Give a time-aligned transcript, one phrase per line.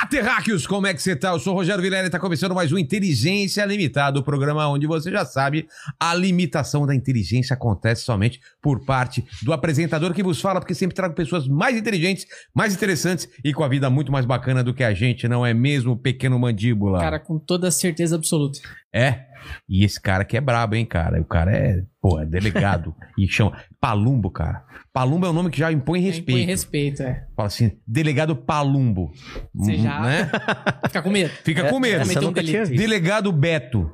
[0.00, 0.66] Olá, terráqueos!
[0.66, 1.28] Como é que você tá?
[1.28, 4.86] Eu sou o Rogério Vilela e está começando mais um Inteligência Limitada, o programa onde
[4.86, 5.68] você já sabe,
[6.00, 10.96] a limitação da inteligência acontece somente por parte do apresentador que vos fala, porque sempre
[10.96, 14.82] trago pessoas mais inteligentes, mais interessantes e com a vida muito mais bacana do que
[14.82, 16.98] a gente, não é mesmo, pequeno mandíbula?
[16.98, 18.58] Cara, com toda certeza absoluta.
[18.90, 19.26] É.
[19.68, 21.20] E esse cara aqui é brabo, hein, cara?
[21.20, 22.94] O cara é, pô, é delegado.
[23.18, 24.62] e chama Palumbo, cara.
[24.92, 26.38] Palumbo é um nome que já impõe respeito.
[26.38, 27.26] Impõe respeito, é.
[27.36, 29.12] Fala assim, delegado Palumbo.
[29.54, 30.30] Você já- Né?
[30.88, 31.30] Fica com medo.
[31.44, 32.02] Fica com medo.
[32.02, 32.70] Cometeu um delito.
[32.70, 33.90] Delegado Beto.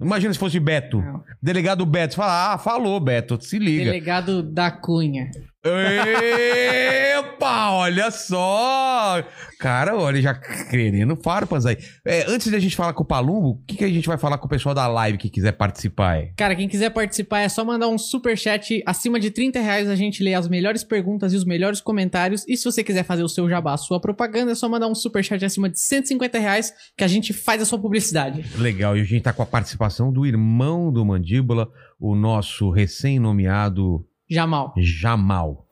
[0.00, 1.00] Imagina se fosse Beto.
[1.00, 1.22] Não.
[1.42, 2.14] Delegado Beto.
[2.14, 3.84] Você fala, ah, falou, Beto, se liga.
[3.84, 5.30] Delegado da Cunha.
[5.62, 9.22] Epa, olha só!
[9.58, 11.76] Cara, olha, já querendo farpas aí.
[12.02, 14.16] É, antes de a gente falar com o Palumbo, o que, que a gente vai
[14.16, 16.32] falar com o pessoal da live que quiser participar aí?
[16.34, 19.90] Cara, quem quiser participar é só mandar um super chat acima de 30 reais.
[19.90, 22.42] A gente lê as melhores perguntas e os melhores comentários.
[22.48, 24.94] E se você quiser fazer o seu jabá, a sua propaganda, é só mandar um
[24.94, 28.46] super chat acima de 150 reais que a gente faz a sua publicidade.
[28.56, 34.06] Legal, e a gente tá com a participação do irmão do Mandíbula, o nosso recém-nomeado
[34.30, 34.72] Jamal.
[34.78, 35.66] Jamal.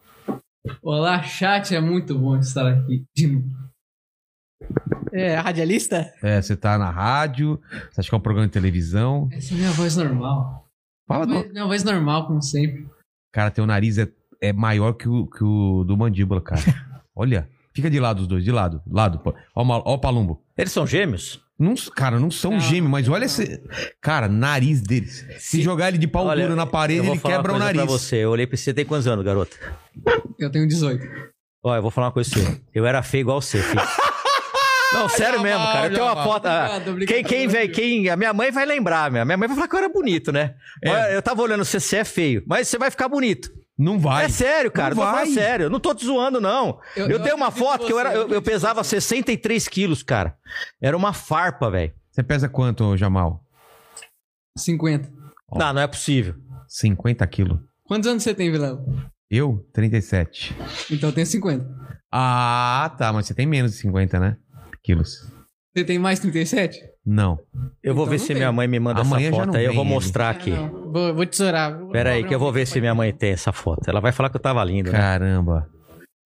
[0.83, 3.48] Olá, chat, é muito bom estar aqui de novo.
[5.12, 6.12] É, radialista?
[6.23, 9.28] É, você tá na rádio, você acha que é um programa de televisão.
[9.33, 10.69] Essa é minha voz normal.
[11.06, 11.37] Fala, não.
[11.42, 12.87] Voz- Minha voz normal, como sempre.
[13.33, 14.09] Cara, teu nariz é,
[14.41, 16.61] é maior que o, que o do mandíbula, cara.
[17.15, 17.48] Olha.
[17.75, 18.83] Fica de lado os dois, de lado.
[18.91, 19.20] Lado.
[19.55, 20.43] Ó, ó o palumbo.
[20.56, 21.41] Eles são gêmeos?
[21.59, 23.14] Não, cara, não são Não, gêmeos, mas não.
[23.14, 23.61] olha esse.
[24.01, 25.27] Cara, nariz deles.
[25.41, 27.55] Se jogar ele de pau Olha, duro na eu parede, vou ele falar quebra o
[27.56, 27.83] uma coisa nariz.
[27.91, 29.56] Pra você, eu olhei pra você, você tem quantos anos, garota?
[30.38, 31.05] Eu tenho 18.
[31.65, 32.60] Ó, eu vou falar uma coisa pra você.
[32.72, 33.83] Eu era feio igual você, filho.
[34.93, 35.87] Não, sério mesmo, cara.
[35.88, 36.25] Eu tenho uma Jamal.
[36.25, 36.47] foto.
[36.47, 38.09] ah, Obrigado, obrigado Quem, quem, vem, quem.
[38.09, 39.25] A minha mãe vai lembrar, minha.
[39.25, 40.54] Minha mãe vai falar que eu era bonito, né?
[40.83, 41.15] É.
[41.15, 42.43] Eu tava olhando você, você é feio.
[42.47, 43.50] Mas você vai ficar bonito.
[43.78, 44.25] Não vai.
[44.25, 44.94] É sério, cara.
[44.94, 45.21] Não Não tô vai.
[45.25, 45.62] falando sério.
[45.66, 46.81] Eu não tô te zoando, não.
[46.97, 49.00] Eu, Eu- eu tenho uma foto que eu, era, eu, eu eu pesava você.
[49.00, 50.37] 63 quilos, cara.
[50.83, 51.93] Era uma farpa, velho.
[52.11, 53.44] Você pesa quanto, Jamal?
[54.56, 55.09] 50.
[55.50, 55.59] Ó.
[55.59, 56.34] Não, não é possível.
[56.66, 57.61] 50 quilos.
[57.84, 58.84] Quantos anos você tem, Vilela?
[59.31, 59.65] Eu?
[59.72, 60.56] 37.
[60.91, 61.66] Então eu tenho 50.
[62.10, 64.37] Ah, tá, mas você tem menos de 50, né?
[64.83, 65.31] Quilos.
[65.78, 66.81] Você tem mais 37?
[67.06, 67.39] Não.
[67.83, 68.37] Eu vou Então ver se tem.
[68.37, 69.65] minha mãe me manda Amanhã essa foto aí.
[69.65, 70.53] Eu vou mostrar aqui.
[70.53, 70.69] Ah.
[70.91, 71.78] Vou, vou tesourar.
[71.78, 73.89] Vou- Pera aí, que eu vou ver se minha mãe tem essa foto.
[73.89, 74.99] Ela vai falar que eu tava lindo, né?
[74.99, 75.69] Caramba.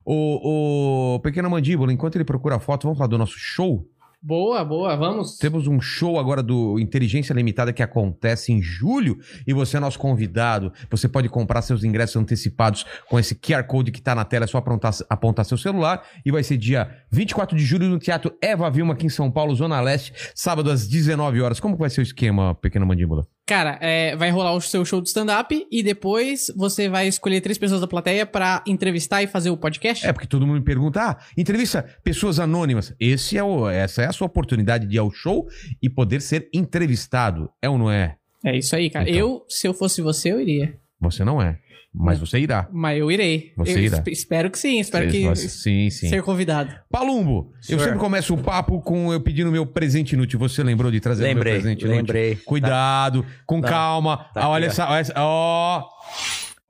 [0.04, 3.84] O, o Pequeno Mandíbula, enquanto ele procura a foto, vamos falar do nosso show?
[4.24, 5.36] Boa, boa, vamos.
[5.36, 9.98] Temos um show agora do Inteligência Limitada que acontece em julho e você é nosso
[9.98, 10.72] convidado.
[10.88, 14.44] Você pode comprar seus ingressos antecipados com esse QR Code que tá na tela.
[14.44, 16.06] É só apontar, apontar seu celular.
[16.24, 19.56] E vai ser dia 24 de julho no Teatro Eva Vilma, aqui em São Paulo,
[19.56, 21.58] Zona Leste, sábado às 19 horas.
[21.58, 23.26] Como vai ser o esquema, Pequena Mandíbula?
[23.46, 27.58] Cara, é, vai rolar o seu show de stand-up e depois você vai escolher três
[27.58, 30.06] pessoas da plateia pra entrevistar e fazer o podcast?
[30.06, 32.94] É porque todo mundo me pergunta: ah, entrevista pessoas anônimas.
[33.00, 35.48] Esse é o, essa é a sua oportunidade de ir ao show
[35.82, 37.50] e poder ser entrevistado.
[37.60, 38.16] É ou não é?
[38.44, 39.08] É isso aí, cara.
[39.08, 39.18] Então.
[39.18, 40.78] Eu, se eu fosse você, eu iria.
[41.00, 41.58] Você não é.
[41.94, 42.66] Mas você irá.
[42.72, 43.52] Mas eu irei.
[43.56, 43.98] Você Eu irá.
[43.98, 46.08] esp- espero que sim, espero Você- que sim, sim.
[46.08, 46.74] ser convidado.
[46.90, 50.38] Palumbo, eu sempre começo o papo com eu pedindo meu presente inútil.
[50.38, 51.96] Você lembrou de trazer Lembrei, meu presente inútil?
[51.98, 52.36] lembrei.
[52.36, 53.68] Cuidado, com Tá.
[53.68, 54.16] calma.
[54.32, 55.12] Tá Ah, olha essa, olha essa.
[55.18, 55.84] Ó.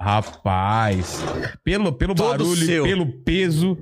[0.01, 1.23] Rapaz,
[1.63, 2.83] pelo, pelo Todo barulho, seu.
[2.83, 3.79] pelo peso.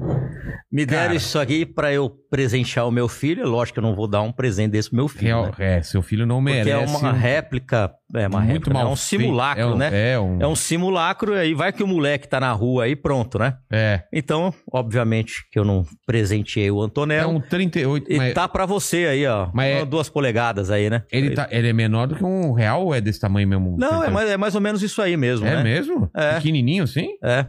[0.71, 1.15] Me deram Cara.
[1.17, 3.47] isso aqui pra eu presentear o meu filho.
[3.49, 5.25] Lógico que eu não vou dar um presente desse pro meu filho.
[5.27, 5.53] Real, né?
[5.59, 6.71] é, seu filho não Porque merece.
[6.71, 7.93] é uma um- réplica.
[8.15, 8.71] É uma muito réplica.
[8.75, 8.81] né?
[8.81, 10.13] mal É um simulacro, É um- né?
[10.13, 10.41] É um.
[10.41, 13.55] É um simulacro, e aí vai que o moleque tá na rua aí, pronto, né?
[13.71, 17.31] É, Então, obviamente, que eu não presenteei o é Antonello.
[17.33, 18.11] um 38.
[18.13, 19.49] E mas tá pra você aí, ó.
[19.53, 21.03] Mas é- Duas polegadas aí, né?
[21.13, 23.77] ele, tá, ele é menor do que um real ou é desse tamanho mesmo?
[23.79, 24.13] Não, é 38?
[24.13, 25.63] mais, é mais ou menos isso aí mesmo, É né?
[25.63, 26.11] mesmo?
[26.15, 26.35] É.
[26.35, 27.11] Pequenininho assim?
[27.23, 27.47] É.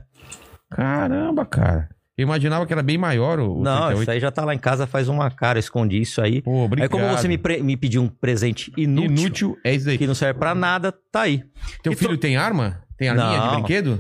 [0.70, 1.90] Caramba, cara.
[2.22, 4.02] Eu imaginava que era bem maior o, o Não, 38.
[4.02, 6.42] isso aí já tá lá em casa faz uma cara, escondi isso aí.
[6.42, 6.84] Pô, obrigado.
[6.86, 9.98] Aí como você me, pre- me pediu um presente inútil, Inútil é isso aí.
[9.98, 11.44] que não serve pra nada, tá aí.
[11.82, 12.82] Teu E filho to- tem arma?
[12.98, 13.52] Tem arminha de Não.
[13.56, 14.00] brinquedo?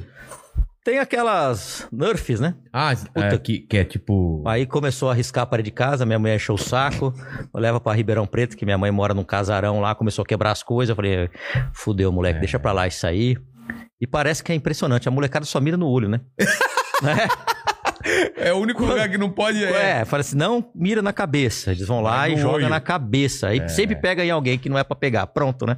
[0.83, 2.55] Tem aquelas Nerfs, né?
[2.73, 4.43] Ah, é, que, que é tipo.
[4.47, 7.13] Aí começou a arriscar a parede de casa, minha mãe achou o saco,
[7.53, 10.63] leva pra Ribeirão Preto, que minha mãe mora num casarão lá, começou a quebrar as
[10.63, 10.89] coisas.
[10.89, 11.29] Eu falei,
[11.73, 13.37] fudeu, moleque, deixa pra lá isso aí.
[13.99, 16.19] E parece que é impressionante, a molecada só mira no olho, né?
[17.03, 17.27] né?
[18.35, 19.63] É o único lugar que não pode.
[19.63, 21.71] É, fala assim, não, mira na cabeça.
[21.71, 22.69] Eles vão lá Vai e no jogam olho.
[22.69, 23.47] na cabeça.
[23.47, 25.27] Aí sempre pega em alguém que não é pra pegar.
[25.27, 25.77] Pronto, né?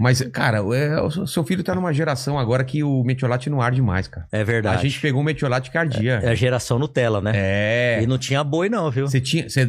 [0.00, 3.82] Mas, cara, é, o seu filho tá numa geração agora que o metiolate não arde
[3.82, 4.26] mais, cara.
[4.32, 4.82] É A verdade.
[4.88, 6.20] gente pegou um metiolate que ardia.
[6.22, 7.32] É a geração Nutella, né?
[7.34, 8.00] É.
[8.02, 9.06] E não tinha boi, não, viu?
[9.06, 9.48] Você tinha.
[9.48, 9.66] Você,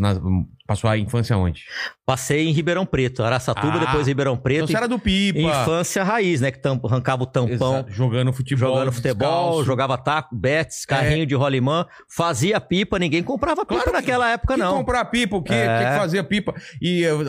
[0.00, 0.18] na-
[0.66, 1.64] passou a infância onde?
[2.06, 3.80] Passei em Ribeirão Preto, Araçatuba, Ah.
[3.80, 4.66] depois Ribeirão Então Preto.
[4.68, 5.38] você era do Pipa.
[5.40, 6.50] Infância raiz, né?
[6.50, 8.68] Que tam- arrancava o tampão, Exato, jogando futebol.
[8.70, 9.64] jogando futebol, descalço.
[9.64, 14.56] jogava taco, bets, carrinho de rolimã, fazia pipa, ninguém comprava pipa Claro que- naquela época,
[14.56, 14.76] não.
[14.78, 15.52] comprar pipa, o quê?
[15.52, 15.74] É.
[15.76, 16.54] O que fazia pipa?
[16.80, 17.20] E eu-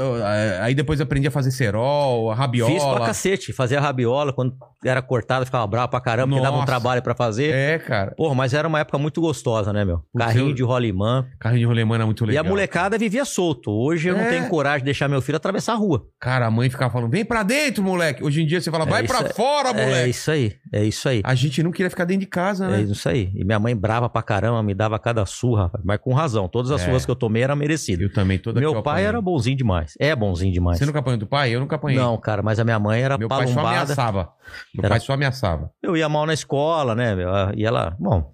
[0.61, 2.71] aí depois aprendi a fazer cerol, a rabiola.
[2.73, 4.55] Fiz pra cacete, fazia rabiola, quando
[4.85, 6.67] era cortada, ficava bravo pra caramba, porque dava um Nossa.
[6.71, 7.53] trabalho pra fazer.
[7.53, 8.11] É, cara.
[8.15, 10.01] Porra, mas era uma época muito gostosa, né, meu?
[10.17, 11.25] Carrinho seu- de rolimã.
[11.39, 12.45] Carrinho de rolemã era muito E legal.
[12.45, 13.71] a molecada vivia solto.
[13.71, 14.29] Hoje eu não É.
[14.29, 16.05] tenho coragem de deixar meu filho atravessar a rua.
[16.19, 18.23] Cara, a mãe ficava falando, vem pra dentro, moleque.
[18.23, 19.33] Hoje em dia você fala, É vai isso pra aí.
[19.33, 20.09] fora, É moleque.
[20.09, 21.21] isso aí, é isso aí.
[21.23, 22.81] A gente não queria ficar dentro de casa, É né?
[22.81, 23.31] isso aí.
[23.35, 26.47] E minha mãe brava pra caramba, me dava cada surra, mas com razão.
[26.49, 26.85] Todas as É.
[26.85, 28.01] surras que eu tomei eram merecidas.
[28.01, 29.07] Eu também, toda Meu eu pai apanhei.
[29.07, 29.93] era bonzinho demais.
[29.99, 30.77] É bonzinho demais.
[30.77, 31.51] Você nunca apanhou do pai?
[31.55, 31.97] Eu nunca apanhei.
[31.99, 33.81] Não, cara, mas a minha mãe era Meu pai só palumbada.
[33.83, 34.33] ameaçava.
[34.73, 35.71] Meu Era- pai só ameaçava.
[35.81, 37.15] Eu ia mal na escola, né?
[37.15, 37.29] meu?
[37.55, 38.33] E ela, bom,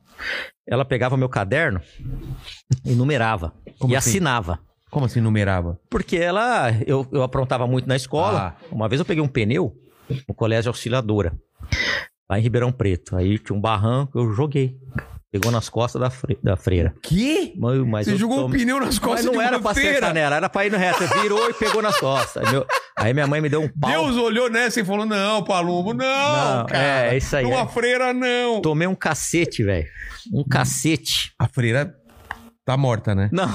[0.68, 1.82] ela pegava meu caderno
[2.86, 3.54] e numerava.
[3.80, 4.10] Como e assim?
[4.12, 4.60] assinava.
[4.92, 5.80] Como assim numerava?
[5.90, 8.56] Porque ela, eu, eu aprontava muito na escola.
[8.60, 8.66] Ah.
[8.72, 9.76] Uma vez eu peguei um pneu
[10.28, 11.34] no colégio auxiliadora,
[12.30, 13.16] lá em Ribeirão Preto.
[13.16, 14.76] Aí tinha um barranco, eu joguei.
[15.32, 16.92] Pegou nas costas da, fre- da freira.
[17.04, 17.54] Que?
[17.56, 20.12] Mas, mas Você jogou um tomei- pneu nas Mas costas não de era pra acertar
[20.12, 21.04] nela, era pra ir no reto.
[21.22, 22.52] Virou e pegou nas costas.
[22.52, 22.66] Meu-
[23.00, 23.90] aí minha mãe me deu um pau.
[23.90, 27.14] Deus olhou nessa e falou, não, Palumbo, não, Não, cara.
[27.14, 27.68] é, isso aí, Uma é.
[27.68, 28.62] freira, não.
[28.62, 29.88] Tomei um cacete, velho.
[30.34, 31.32] Um cacete.
[31.40, 31.96] A freira
[32.66, 33.30] tá morta, né?
[33.32, 33.48] Não.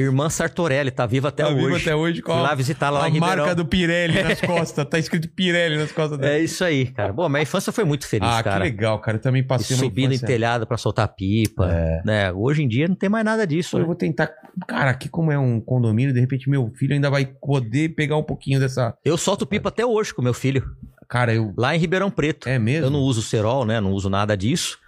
[0.00, 1.64] Irmã Sartorelli, tá viva até tá hoje.
[1.64, 2.14] viva até hoje.
[2.16, 3.36] Fui Qual lá visitar lá a em Ribeirão.
[3.38, 4.84] marca do Pirelli nas costas.
[4.86, 6.32] Tá escrito Pirelli nas costas dela.
[6.34, 7.12] É isso aí, cara.
[7.12, 8.56] Bom, minha infância foi muito feliz, ah, cara.
[8.56, 9.16] que legal, cara.
[9.16, 11.70] Eu também E passei uma subindo em telhado pra soltar pipa.
[11.70, 12.02] É.
[12.04, 12.32] Né?
[12.32, 13.76] Hoje em dia não tem mais nada disso.
[13.76, 13.86] Eu né?
[13.86, 14.30] vou tentar.
[14.66, 18.22] Cara, aqui como é um condomínio, de repente meu filho ainda vai poder pegar um
[18.22, 18.94] pouquinho dessa.
[19.04, 20.64] Eu solto pipa até hoje com meu filho.
[21.08, 21.52] Cara, eu.
[21.56, 22.48] Lá em Ribeirão Preto.
[22.48, 22.86] É mesmo?
[22.86, 23.80] Eu não uso cerol, né?
[23.80, 24.78] Não uso nada disso.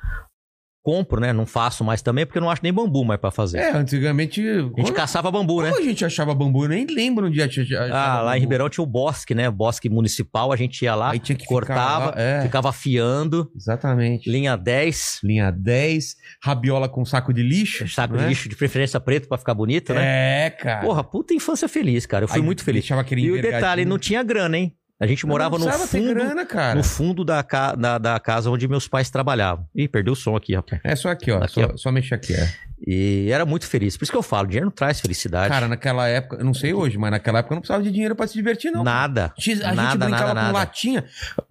[0.82, 1.32] Compro, né?
[1.32, 3.58] Não faço mais também, porque eu não acho nem bambu mais pra fazer.
[3.58, 4.40] É, antigamente.
[4.40, 5.70] A gente caçava bambu, né?
[5.70, 6.64] Como a gente achava bambu?
[6.64, 8.36] Eu nem lembro onde a gente achava Ah, lá bambu.
[8.36, 9.48] em Ribeirão tinha o bosque, né?
[9.48, 12.42] Bosque municipal, a gente ia lá, que ficar cortava, lá, é.
[12.42, 14.28] ficava afiando, Exatamente.
[14.28, 17.86] linha 10, Linha 10, rabiola com saco de lixo.
[17.88, 20.46] saco não de lixo de preferência preto pra ficar bonito, né?
[20.46, 20.80] É, cara.
[20.80, 22.24] Porra, puta infância feliz, cara.
[22.24, 22.84] Eu fui Aí muito feliz.
[22.88, 24.74] E o detalhe, não tinha grana, hein?
[25.02, 26.76] A gente morava no fundo, grana, cara.
[26.76, 29.66] no fundo da, ca- da, da casa onde meus pais trabalhavam.
[29.74, 30.80] Ih, perdeu o som aqui, rapaz.
[30.84, 31.42] É só aqui, ó.
[31.42, 31.76] Aqui, só, ó.
[31.76, 32.48] só mexer aqui, é.
[32.86, 33.96] E era muito feliz.
[33.96, 35.48] Por isso que eu falo, dinheiro não traz felicidade.
[35.48, 38.14] Cara, naquela época, eu não sei hoje, mas naquela época eu não precisava de dinheiro
[38.14, 38.82] pra se divertir, não.
[38.84, 39.32] nada.
[39.36, 40.52] A gente nada, brincava nada, com nada.
[40.52, 41.04] latinha.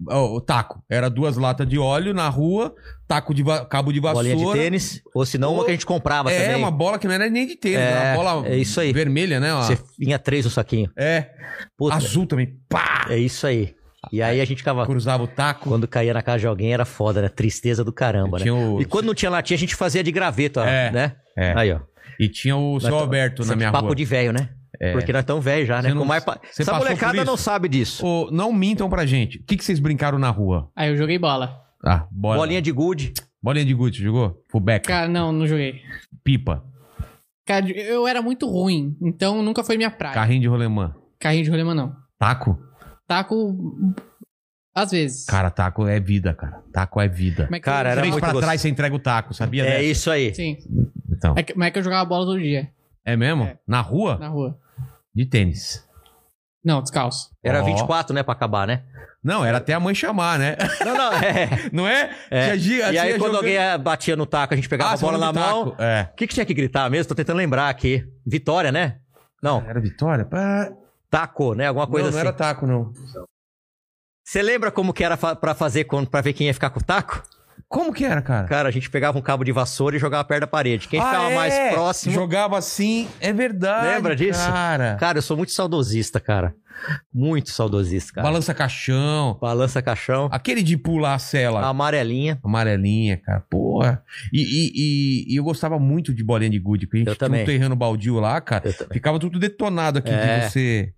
[0.07, 0.81] O taco.
[0.89, 2.73] Era duas latas de óleo na rua,
[3.15, 4.29] taco de cabo de vassoura.
[4.29, 6.55] Bolinha de tênis, ou se não, uma que a gente comprava É, também.
[6.57, 8.93] uma bola que não era nem de tênis, É, era uma bola é isso aí.
[8.93, 9.53] vermelha, né?
[9.53, 9.61] ó.
[9.63, 10.89] Você vinha três no saquinho.
[10.97, 11.29] É,
[11.77, 12.53] Puta, azul também.
[12.69, 13.07] Pá!
[13.09, 13.75] é isso aí.
[14.11, 14.85] E aí a gente ficava.
[14.85, 15.69] Cruzava o taco.
[15.69, 17.29] Quando caía na casa de alguém era foda, né?
[17.29, 18.51] Tristeza do caramba, né?
[18.51, 21.15] O- E quando não tinha latinha, a gente fazia de graveto, ó, É, né?
[21.37, 21.53] é.
[21.55, 21.79] Aí, ó.
[22.19, 23.95] E tinha o seu Nós Alberto na que minha papo rua.
[23.95, 24.49] de velho, né?
[24.79, 24.93] É.
[24.93, 25.89] Porque nós estamos velhos já, né?
[25.89, 28.03] Você não- mais pa- Essa molecada não sabe disso.
[28.05, 29.37] Ô, não mintam pra gente.
[29.37, 30.69] O que, que vocês brincaram na rua?
[30.75, 31.59] Aí eu joguei bola.
[31.83, 32.37] Ah, bola.
[32.37, 33.13] Bolinha de gude.
[33.41, 34.43] Bolinha de gude, você jogou?
[34.49, 34.87] Fullback.
[34.87, 35.81] Cara, não, não joguei.
[36.23, 36.63] Pipa.
[37.45, 40.13] Cara, eu era muito ruim, então nunca foi minha praia.
[40.13, 40.95] Carrinho de rolemã.
[41.19, 41.95] Carrinho de rolemã, não.
[42.19, 42.57] Taco?
[43.07, 43.57] Taco,
[44.75, 45.25] às vezes.
[45.25, 46.63] Cara, taco é vida, cara.
[46.71, 47.47] Taco é vida.
[47.49, 48.45] Mas é Cara, eu era jogava- muito pra gostoso.
[48.45, 49.83] trás você entrega o taco, sabia É dessa?
[49.83, 50.33] isso aí.
[50.35, 50.57] Sim.
[51.11, 51.33] Então.
[51.35, 52.69] É que, mas é que eu jogava bola todo dia,
[53.03, 53.43] É mesmo?
[53.43, 53.57] É.
[53.67, 54.17] Na rua?
[54.19, 54.57] na rua.
[55.13, 55.83] De tênis.
[56.63, 57.29] Não, descalço.
[57.43, 57.65] Era Ó.
[57.65, 58.83] 24, né, pra acabar, né?
[59.23, 60.55] Não, era até a mãe chamar, né?
[60.83, 61.49] Não, não, é.
[61.71, 62.15] Não é?
[62.31, 62.55] É.
[62.55, 65.17] E aí, quando jogando- alguém eh, batia no taco, a gente pegava Ah, a bola
[65.17, 65.75] na mão.
[65.77, 66.07] É.
[66.11, 67.09] O que, que tinha que gritar mesmo?
[67.09, 68.03] Tô tentando lembrar aqui.
[68.25, 68.97] Vitória, né?
[69.41, 70.25] Não, Era Vitória?
[70.25, 70.71] Pá.
[71.09, 71.67] taco, né?
[71.67, 72.27] Alguma coisa não, não assim.
[72.27, 72.91] era taco, não.
[74.23, 77.21] Você lembra como que era pra fazer pra ver quem ia ficar com o taco?
[77.71, 78.47] Como que era, cara?
[78.47, 80.89] Cara, a gente pegava um cabo de vassoura e jogava perto da parede.
[80.89, 81.35] Quem Ah, ficava é?
[81.35, 82.13] mais próximo.
[82.13, 83.07] Jogava assim.
[83.21, 83.87] É verdade.
[83.95, 84.45] Lembra disso?
[84.45, 84.97] Cara.
[84.99, 86.53] Cara, eu sou muito saudosista, cara.
[87.13, 88.27] Muito saudosista, cara.
[88.27, 89.37] Balança caixão.
[89.39, 90.27] Balança caixão.
[90.33, 91.65] Aquele de pular a cela.
[91.65, 92.37] Amarelinha.
[92.43, 93.39] Amarelinha, cara.
[93.49, 94.03] Porra.
[94.33, 96.85] E, e- e- e eu gostava muito de bolinha de gude.
[96.87, 97.43] Porque a gente Eu tinha também.
[97.43, 98.69] um terreno baldio lá, cara.
[98.91, 100.39] Ficava tudo detonado aqui É.
[100.39, 100.93] de você.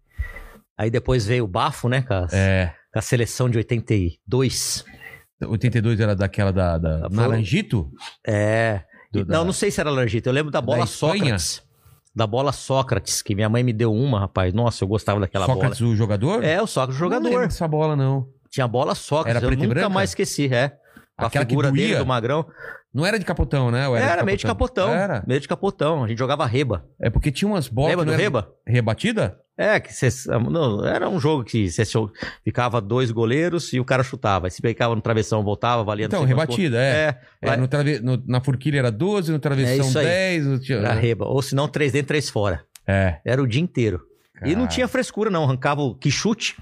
[0.75, 2.27] Aí depois veio o bafo, né, cara?
[2.33, 2.71] É.
[2.91, 4.83] Com a seleção de 82.
[5.47, 7.91] 82 era daquela da, da Naranjito?
[8.25, 8.81] É.
[9.11, 10.29] Do- da- Não, não sei se era largita.
[10.29, 11.37] Eu lembro da bola Espanha?
[11.37, 11.63] Sócrates.
[12.15, 14.53] Da bola Sócrates, que minha mãe me deu uma, rapaz.
[14.53, 16.33] Nossa, eu gostava daquela Sócrates, o jogador?
[16.41, 16.45] bola.
[16.45, 17.47] É, o Sócrates Não lembro jogador.
[17.47, 18.27] dessa bola, não.
[18.49, 19.41] Tinha a bola Sócrates.
[19.41, 19.89] Era eu nunca branca?
[19.89, 20.77] mais esqueci, é.
[21.17, 22.45] Com Aquela a que figura dele, do magrão.
[22.93, 23.87] Não era de capotão, né?
[23.87, 24.89] Ou Era, meio de capotão.
[24.89, 25.23] Era.
[25.27, 26.03] Meio de capotão.
[26.03, 26.85] A gente jogava reba.
[26.99, 27.91] É porque tinha umas bolas.
[27.91, 28.51] Lembra do era- reba?
[28.65, 29.39] Rebatida?
[29.55, 30.09] É, que você.
[30.49, 32.11] Não, era um jogo que você cho-
[32.43, 34.47] ficava dois goleiros e o cara chutava.
[34.47, 37.19] Aí se ficava no travessão, voltava, valia Então, rebatida, é.
[37.41, 40.07] É, É, no trave- no- na Furquilha era 12, no É travessão aí.
[40.07, 40.45] 10.
[40.47, 41.25] no- era reba.
[41.25, 42.63] Ou se não, três dentro, três fora.
[42.87, 43.19] É.
[43.23, 44.01] Era o dia inteiro.
[44.45, 45.43] E não tinha frescura, não.
[45.43, 46.55] Arrancava o que chute.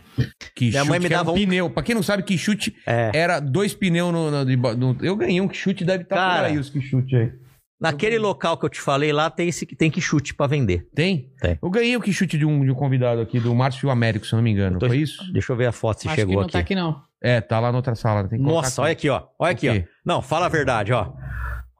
[0.55, 1.69] Que Minha mãe me que era dava um- pneu.
[1.69, 3.11] Pra quem não sabe, que chute É.
[3.13, 6.47] era dois pneus no, no- no- Eu ganhei um que chute, deve estar por Cara.
[6.47, 7.31] aí os que chute aí.
[7.79, 10.87] Naquele local que eu te falei lá, tem esse que tem que chute pra vender.
[10.93, 11.31] Tem?
[11.41, 11.57] Tem.
[11.59, 14.33] Eu ganhei o que chute de um, de um convidado aqui, do Márcio Américo, se
[14.33, 14.77] eu não me engano.
[14.77, 15.31] Tô- Foi isso?
[15.33, 16.51] Deixa eu ver a foto se Acho que chegou não aqui.
[16.51, 17.01] tá aqui, não.
[17.19, 18.27] É, tá lá na outra sala.
[18.27, 19.23] Que Nossa, olha aqui, ó.
[19.39, 19.81] Olha aqui, O ó.
[20.05, 21.11] Não, fala a verdade, ó.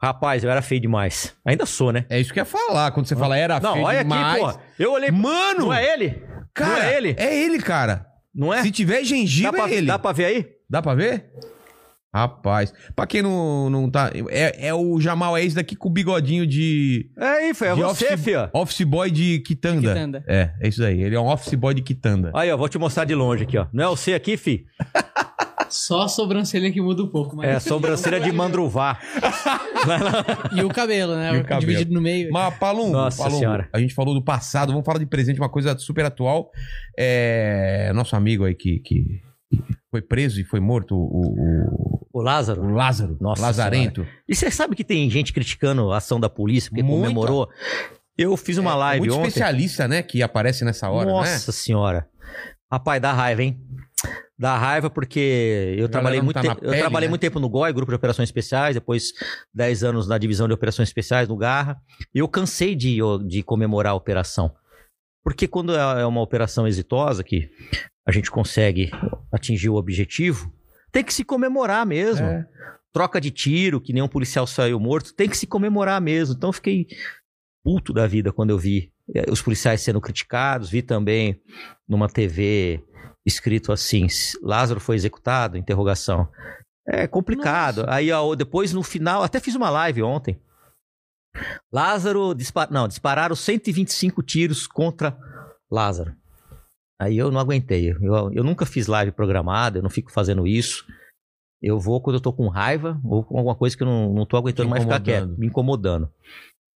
[0.02, 1.36] Rapaz, eu era feio demais.
[1.46, 2.06] Ainda sou, né?
[2.10, 2.92] É isso que eu ia falar.
[2.92, 4.44] Quando você fala era Não, feio olha demais.
[4.44, 4.60] aqui, pô.
[4.80, 5.12] Eu olhei.
[5.12, 5.66] Mano!
[5.66, 6.24] Não é ele?
[6.54, 7.16] Cara, não é ele?
[7.20, 8.08] É ele, cara.
[8.34, 8.64] Não é?
[8.64, 9.86] Se tiver Dá gengiva, pra, é ele.
[9.88, 10.48] dá pra ver aí?
[10.68, 11.30] Dá pra ver?
[12.14, 12.74] Rapaz.
[12.96, 14.12] Pra quem não, não tá...
[14.30, 17.10] É, é o Jamal, é esse daqui com o bigodinho de...
[17.18, 17.68] É aí, foi.
[17.70, 18.50] É de você, office, fia.
[18.54, 19.94] Office boy de quitanda.
[19.94, 20.24] Quitanda.
[20.28, 21.02] É, é isso aí.
[21.02, 22.32] Ele é um office boy de quitanda.
[22.34, 23.68] Aí, ó, vou te mostrar de longe aqui, ó.
[23.72, 24.66] Não é você aqui, fi?
[25.72, 27.48] Só a sobrancelha que muda um pouco, mas...
[27.50, 29.00] É a sobrancelha de mandruvá.
[30.54, 31.36] E o cabelo, né?
[31.36, 31.62] E o cabelo.
[31.62, 32.32] Dividido no meio.
[32.32, 33.70] Mas, Palum, Nossa Palum, Senhora.
[33.74, 36.52] a gente falou do passado, vamos falar de presente, uma coisa super atual.
[36.98, 39.22] É, nosso amigo aí que, que
[39.90, 42.62] foi preso e foi morto, o, o- O Lázaro.
[42.62, 44.06] o Lázaro, Nossa Lazarento.
[44.28, 47.02] E você sabe que tem gente criticando a ação da polícia porque Muita.
[47.08, 47.50] comemorou?
[48.18, 49.28] Eu fiz uma live Muito ontem.
[49.30, 51.12] especialista, né, que aparece nessa hora, né?
[51.12, 52.08] Nossa senhora.
[52.72, 53.60] Rapaz, dá raiva, hein?
[54.42, 57.12] Dá raiva porque eu trabalhei muito, tá te- na eu pele, trabalhei né?
[57.12, 59.12] muito tempo no GOI, Grupo de Operações Especiais, depois
[59.54, 61.80] 10 anos na divisão de Operações Especiais no Garra.
[62.12, 64.52] E eu cansei de, de comemorar a operação.
[65.24, 67.52] Porque quando é uma operação exitosa, que
[68.04, 68.90] a gente consegue
[69.32, 70.52] atingir o objetivo,
[70.92, 72.26] tem que se comemorar mesmo.
[72.26, 72.44] É.
[72.92, 76.34] Troca de tiro, que nem um policial saiu morto, tem que se comemorar mesmo.
[76.36, 76.88] Então eu fiquei
[77.64, 81.40] puto da vida quando eu vi eh, os policiais sendo criticados, vi também
[81.88, 82.84] numa TV
[83.26, 84.08] escrito assim,
[84.42, 86.28] Lázaro foi executado, interrogação.
[86.88, 87.86] É complicado.
[87.88, 90.40] Aí ó, depois no final, até fiz uma live ontem.
[91.72, 95.18] Lázaro, dispa- não, dispararam 125 tiros contra
[95.72, 96.16] Lázaro.
[97.00, 97.92] Aí eu não aguentei.
[97.92, 100.86] Eu, eu nunca fiz live programada, eu não fico fazendo isso.
[101.62, 104.26] Eu vou quando eu tô com raiva ou com alguma coisa que eu não, não
[104.26, 106.12] tô aguentando mais ficar quieto, me incomodando.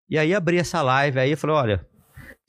[0.10, 1.88] E aí abri essa live, aí eu falei, olha,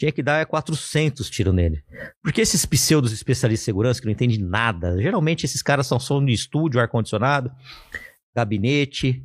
[0.03, 1.85] tinha que dar 400 tiros nele.
[2.21, 6.25] Porque esses pseudos especialistas de segurança que não entendem nada, geralmente esses caras são som
[6.25, 7.53] de estúdio, ar-condicionado,
[8.35, 9.25] gabinete,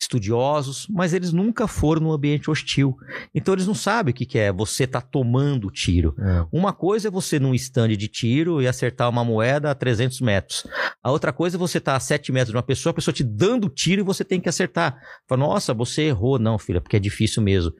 [0.00, 2.96] estudiosos, mas eles nunca foram num ambiente hostil.
[3.34, 6.14] Então eles não sabem o que, que é você tá tomando tiro.
[6.18, 6.46] É.
[6.52, 10.66] Uma coisa é você num stand de tiro e acertar uma moeda a 300 metros.
[11.02, 13.24] A outra coisa é você estar a 7 metros de uma pessoa, a pessoa te
[13.24, 14.98] dando tiro e você tem que acertar.
[15.26, 16.38] Fala, nossa, você errou.
[16.38, 17.72] Não, filha, porque é difícil mesmo.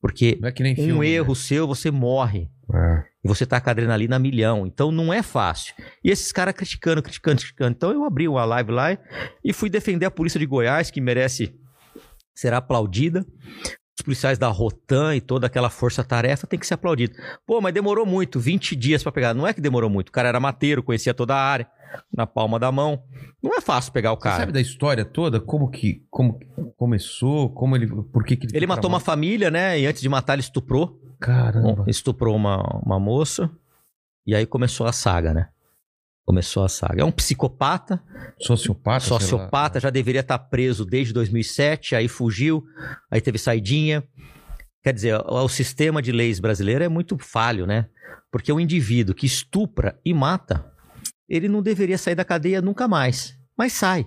[0.00, 2.48] Porque é que nem um filme, erro seu, você morre.
[2.68, 3.04] né?
[3.24, 4.66] Você tá com a adrenalina a milhão.
[4.66, 5.74] Então não é fácil.
[6.04, 7.72] E esses caras criticando, criticando, criticando.
[7.76, 8.96] Então eu abri uma live lá
[9.44, 11.54] e fui defender a polícia de Goiás, que merece
[12.34, 13.26] ser aplaudida.
[13.98, 17.14] Os policiais da Rotan e toda aquela força-tarefa tem que ser aplaudido.
[17.44, 19.34] Pô, mas demorou muito, 20 dias pra pegar.
[19.34, 20.10] Não é que demorou muito.
[20.10, 21.66] O cara era mateiro, conhecia toda a área,
[22.14, 23.02] na palma da mão.
[23.42, 24.36] Não é fácil pegar o Você cara.
[24.36, 25.40] sabe da história toda?
[25.40, 26.38] Como que como
[26.76, 27.50] começou?
[27.50, 27.88] Como ele.
[27.88, 29.80] Por que, que Ele foi matou uma família, né?
[29.80, 31.00] E antes de matar, ele estuprou.
[31.18, 31.84] Caramba.
[31.86, 33.50] Estuprou uma, uma moça.
[34.26, 35.48] E aí começou a saga, né?
[36.26, 37.00] Começou a saga.
[37.00, 38.02] É um psicopata,
[38.38, 39.00] Sociopata?
[39.00, 42.62] sociopata, já deveria estar preso desde 2007, aí fugiu,
[43.10, 44.04] aí teve saidinha.
[44.82, 47.88] Quer dizer, o, o sistema de leis brasileiro é muito falho, né?
[48.30, 50.70] Porque o indivíduo que estupra e mata,
[51.26, 53.34] ele não deveria sair da cadeia nunca mais.
[53.56, 54.06] Mas sai.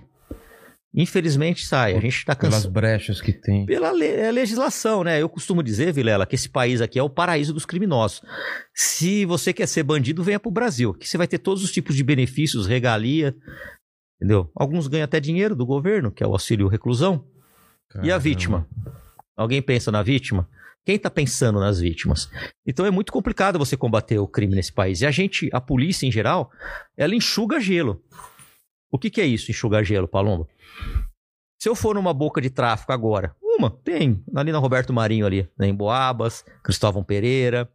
[0.94, 1.96] Infelizmente sai.
[1.96, 2.70] A gente está Pelas cansado.
[2.72, 3.64] brechas que tem.
[3.64, 5.22] Pela le- é legislação, né?
[5.22, 8.20] Eu costumo dizer, Vilela, que esse país aqui é o paraíso dos criminosos.
[8.74, 11.96] Se você quer ser bandido, venha pro Brasil, que você vai ter todos os tipos
[11.96, 13.34] de benefícios, regalia,
[14.20, 14.50] entendeu?
[14.54, 17.24] Alguns ganham até dinheiro do governo, que é o auxílio reclusão.
[17.96, 18.18] E a Caramba.
[18.18, 18.68] vítima?
[19.34, 20.46] Alguém pensa na vítima?
[20.84, 22.28] Quem tá pensando nas vítimas?
[22.66, 25.00] Então é muito complicado você combater o crime nesse país.
[25.00, 26.50] E a gente, a polícia em geral,
[26.96, 28.02] ela enxuga gelo.
[28.92, 30.46] O que, que é isso, enxugar gelo, Palombo?
[31.58, 35.48] Se eu for numa boca de tráfico agora, uma, tem, ali na Roberto Marinho ali,
[35.58, 37.70] né, em Boabas, Cristóvão Pereira,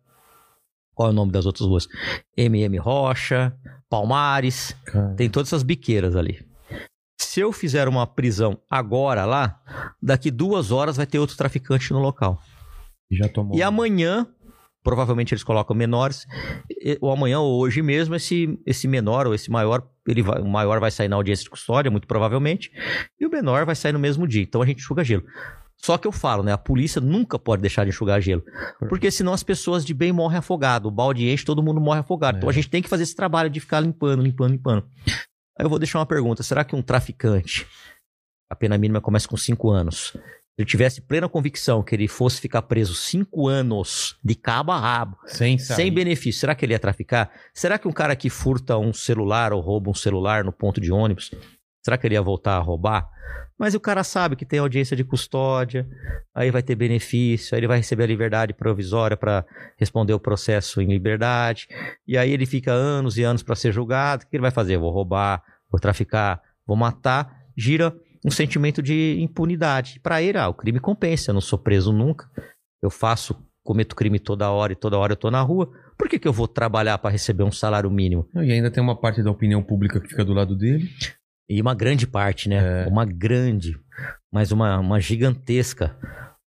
[0.93, 1.88] qual é o nome das outras ruas?
[2.36, 3.55] MM Rocha,
[3.89, 6.45] Palmares, Cara, tem todas essas biqueiras ali.
[7.19, 9.59] Se eu fizer uma prisão agora lá,
[10.01, 12.39] daqui duas horas vai ter outro traficante no local.
[13.12, 13.57] Já tomou.
[13.57, 14.27] E amanhã,
[14.83, 16.25] provavelmente eles colocam menores,
[17.00, 20.80] ou amanhã ou hoje mesmo, esse, esse menor ou esse maior, ele vai, o maior
[20.80, 22.72] vai sair na audiência de custódia, muito provavelmente,
[23.20, 24.44] e o menor vai sair no mesmo dia.
[24.44, 25.24] Então a gente enxuga gelo.
[25.78, 26.52] Só que eu falo, né?
[26.52, 28.44] A polícia nunca pode deixar de enxugar gelo.
[28.90, 30.88] Porque senão as pessoas de bem morrem afogado.
[30.88, 32.36] O balde enche, todo mundo morre afogado.
[32.36, 32.38] É.
[32.40, 34.88] Então a gente tem que fazer esse trabalho de ficar limpando, limpando, limpando.
[35.58, 36.42] Aí eu vou deixar uma pergunta.
[36.42, 37.68] Será que um traficante,
[38.50, 40.20] a pena mínima começa com cinco anos, se
[40.58, 45.18] ele tivesse plena convicção que ele fosse ficar preso cinco anos de cabo a rabo,
[45.28, 45.76] Sem sair.
[45.76, 47.32] sem benefício, será que ele ia traficar?
[47.54, 50.92] Será que um cara que furta um celular ou rouba um celular no ponto de
[50.92, 51.32] ônibus,
[51.84, 53.08] será que ele ia voltar a roubar?
[53.60, 55.88] Mas o cara sabe que tem audiência de custódia,
[56.34, 59.46] aí vai ter benefício, aí ele vai receber a liberdade provisória para
[59.78, 61.68] responder o processo em liberdade,
[62.08, 64.24] e aí ele fica anos e anos para ser julgado.
[64.24, 64.78] O que ele vai fazer?
[64.78, 67.36] Vou roubar, vou traficar, vou matar.
[67.56, 67.96] Gira
[68.27, 70.01] um sentimento de impunidade.
[70.01, 72.29] Para ele, ah, o crime compensa, eu não sou preso nunca,
[72.84, 75.72] eu faço, cometo crime toda hora e toda hora eu tô na rua.
[75.98, 78.27] Por que, que eu vou trabalhar para receber um salário mínimo?
[78.36, 80.89] E ainda tem uma parte da opinião pública que fica do lado dele.
[81.50, 82.84] E uma grande parte, né?
[82.84, 82.88] É.
[82.88, 83.79] Uma grande,
[84.29, 85.98] mas uma, uma gigantesca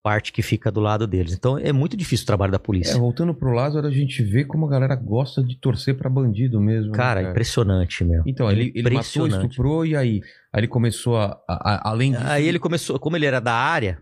[0.07, 1.33] parte que fica do lado deles.
[1.35, 2.97] Então é muito difícil o trabalho da É, polícia.
[2.97, 6.93] voltando pro Lázaro, a gente vê como a galera gosta de torcer pra bandido mesmo.
[6.93, 8.23] né, cara, impressionante, meu.
[8.25, 10.21] Então, ele, ele matou, estuprou e aí?
[10.53, 13.53] Aí ele começou a, a- a- além disso, Aí ele começou, como ele era da
[13.55, 13.99] área,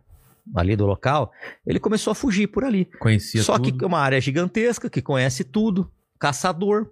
[0.54, 1.32] ali do local,
[1.66, 2.84] ele começou a fugir por ali.
[3.00, 3.78] conhecia Só tudo.
[3.78, 5.90] que é uma área gigantesca, que conhece tudo.
[6.18, 6.86] Caçador,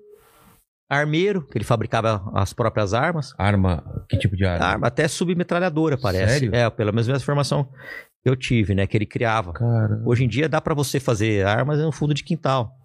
[0.91, 3.35] armeiro, que ele fabricava as próprias armas.
[3.39, 4.65] Arma, que tipo de arma?
[4.65, 6.33] Arma até submetralhadora, parece.
[6.41, 6.55] Sério?
[6.55, 7.69] É, pela mesma informação
[8.25, 8.87] eu tive, né?
[8.87, 9.53] Que ele criava.
[9.53, 12.77] Cara, Hoje em dia dá pra você fazer armas no fundo de quintal.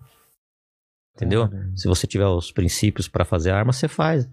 [1.16, 1.50] Entendeu?
[1.76, 4.30] Se você tiver os princípios pra fazer arma, você faz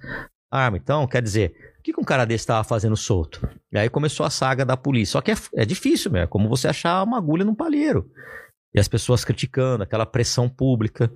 [0.50, 0.76] arma.
[0.76, 3.48] Então, quer dizer, o que, que um cara desse estava fazendo solto?
[3.72, 5.12] E aí começou a saga da polícia.
[5.12, 6.22] Só que é, é difícil, meu.
[6.22, 8.10] É como você achar uma agulha num palheiro.
[8.74, 11.10] E as pessoas criticando, aquela pressão pública.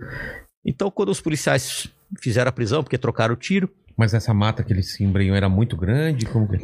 [0.64, 1.88] Então, quando os policiais
[2.21, 3.71] fizeram a prisão, porque trocaram o tiro.
[3.97, 6.25] Mas essa mata que ele se embrenhou era muito grande?
[6.25, 6.59] Como que...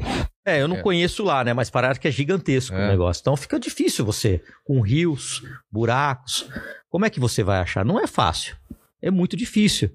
[0.46, 0.82] É, eu não É.
[0.82, 1.52] conheço lá, né?
[1.54, 2.84] Mas parece que é gigantesco É.
[2.86, 3.20] o negócio.
[3.20, 6.46] Então fica difícil você, com rios, buracos.
[6.90, 7.84] Como é que você vai achar?
[7.84, 8.56] Não é fácil.
[9.02, 9.90] É muito difícil.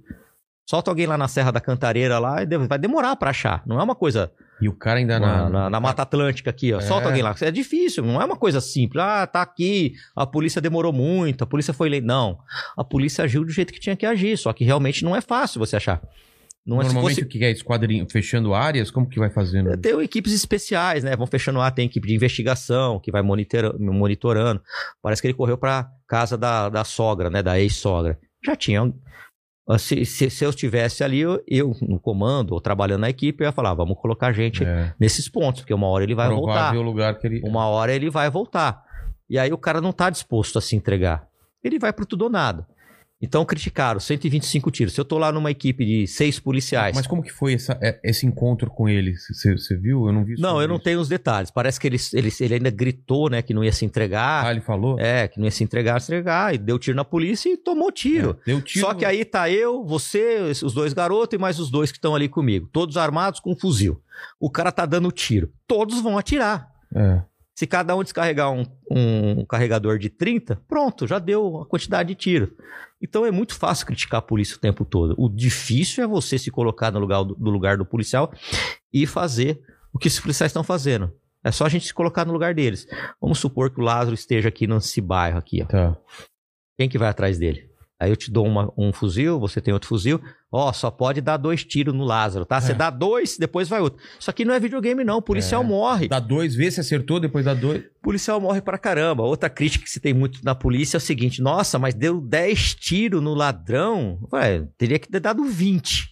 [0.70, 3.64] Solta alguém lá na Serra da Cantareira lá e vai demorar pra achar.
[3.66, 4.32] Não é uma coisa
[4.62, 5.50] E o cara ainda na, na...
[5.50, 6.80] na- na Mata Atlântica aqui, ó.
[6.80, 6.82] É.
[6.82, 7.34] Solta alguém lá.
[7.42, 9.02] É difícil, não é uma coisa simples.
[9.02, 12.02] Ah, tá aqui, a polícia demorou muito, a polícia foi lei.
[12.02, 12.38] Não.
[12.78, 15.60] A polícia agiu do jeito que tinha que agir, só que realmente não é fácil
[15.60, 16.02] você achar.
[16.70, 18.92] Não é Normalmente fosse- o que é esquadrinho fechando áreas?
[18.92, 19.76] Como que vai fazendo?
[19.78, 21.16] tem equipes especiais, né?
[21.16, 24.62] Vão fechando lá, tem equipe de investigação que vai monitora- monitorando.
[25.02, 27.42] Parece que ele correu pra casa da, da sogra, né?
[27.42, 28.20] Da ex-sogra.
[28.46, 28.84] Já tinha.
[28.84, 28.94] um-
[29.78, 33.48] Se, se, se eu estivesse ali, eu, eu no comando ou trabalhando na equipe, eu
[33.48, 36.54] ia falar: vamos colocar gente É, nesses pontos, porque uma hora ele vai voltar.
[36.54, 37.42] provável lugar que ele...
[37.44, 38.84] Uma hora ele vai voltar.
[39.30, 41.28] E aí o cara não tá disposto a se entregar.
[41.64, 42.66] Ele vai pro tudo ou nada.
[43.22, 44.94] Então criticaram, 125 tiros.
[44.94, 46.96] Se eu tô lá numa equipe de seis policiais.
[46.96, 49.14] Mas como que foi essa- é- esse encontro com ele?
[49.18, 50.08] Você viu?
[50.08, 50.86] Eu não vi Não, eu não isso.
[50.86, 51.52] tenho os detalhes.
[51.52, 54.46] Parece que ele, ele, ele ainda gritou, né, que não ia se entregar.
[54.46, 54.98] Ah, ele falou?
[54.98, 56.56] É, que não ia se entregar, se entregar.
[56.56, 58.38] E deu tiro na polícia e tomou tiro.
[58.42, 58.86] É, Deu tiro.
[58.86, 62.16] Só que aí tá eu, você, os dois garotos e mais os dois que estão
[62.16, 62.70] ali comigo.
[62.72, 64.02] Todos armados com um fuzil.
[64.40, 65.52] O cara tá dando tiro.
[65.68, 66.70] Todos vão atirar.
[66.96, 67.22] É.
[67.60, 72.16] Se cada um descarregar um, um carregador de 30, pronto, já deu a quantidade de
[72.16, 72.56] tiro.
[73.02, 75.14] Então é muito fácil criticar a polícia o tempo todo.
[75.18, 78.32] O difícil é você se colocar no lugar do, no lugar do policial
[78.94, 81.14] e fazer o que os policiais estão fazendo.
[81.44, 82.88] É só a gente se colocar no lugar deles.
[83.20, 85.66] Vamos supor que o Lázaro esteja aqui nesse bairro aqui, ó.
[85.66, 85.98] Tá.
[86.78, 87.69] Quem que vai atrás dele?
[88.00, 90.22] Aí eu te dou uma- um fuzil, você tem outro fuzil.
[90.50, 92.60] Ó, só pode dar dois tiros no Lázaro, tá?
[92.62, 92.76] Você É.
[92.76, 94.02] dá dois, depois vai outro.
[94.18, 95.18] Isso aqui não é videogame, não.
[95.18, 95.66] O policial É.
[95.66, 96.08] morre.
[96.08, 97.82] Dá dois, vê se acertou, depois dá dois.
[97.82, 99.24] O policial morre pra caramba.
[99.24, 102.74] Outra crítica que se tem muito na polícia é o seguinte: nossa, mas deu 10
[102.74, 104.18] tiros no ladrão.
[104.32, 106.10] Ué, teria que ter dado 20.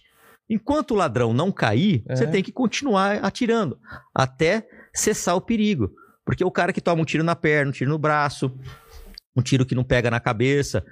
[0.50, 2.14] Enquanto o ladrão não cair, É.
[2.16, 3.78] você tem que continuar atirando
[4.14, 5.90] até cessar o perigo.
[6.24, 8.52] Porque o cara que toma um tiro na perna, um tiro no braço,
[9.38, 10.84] um tiro que não pega na cabeça,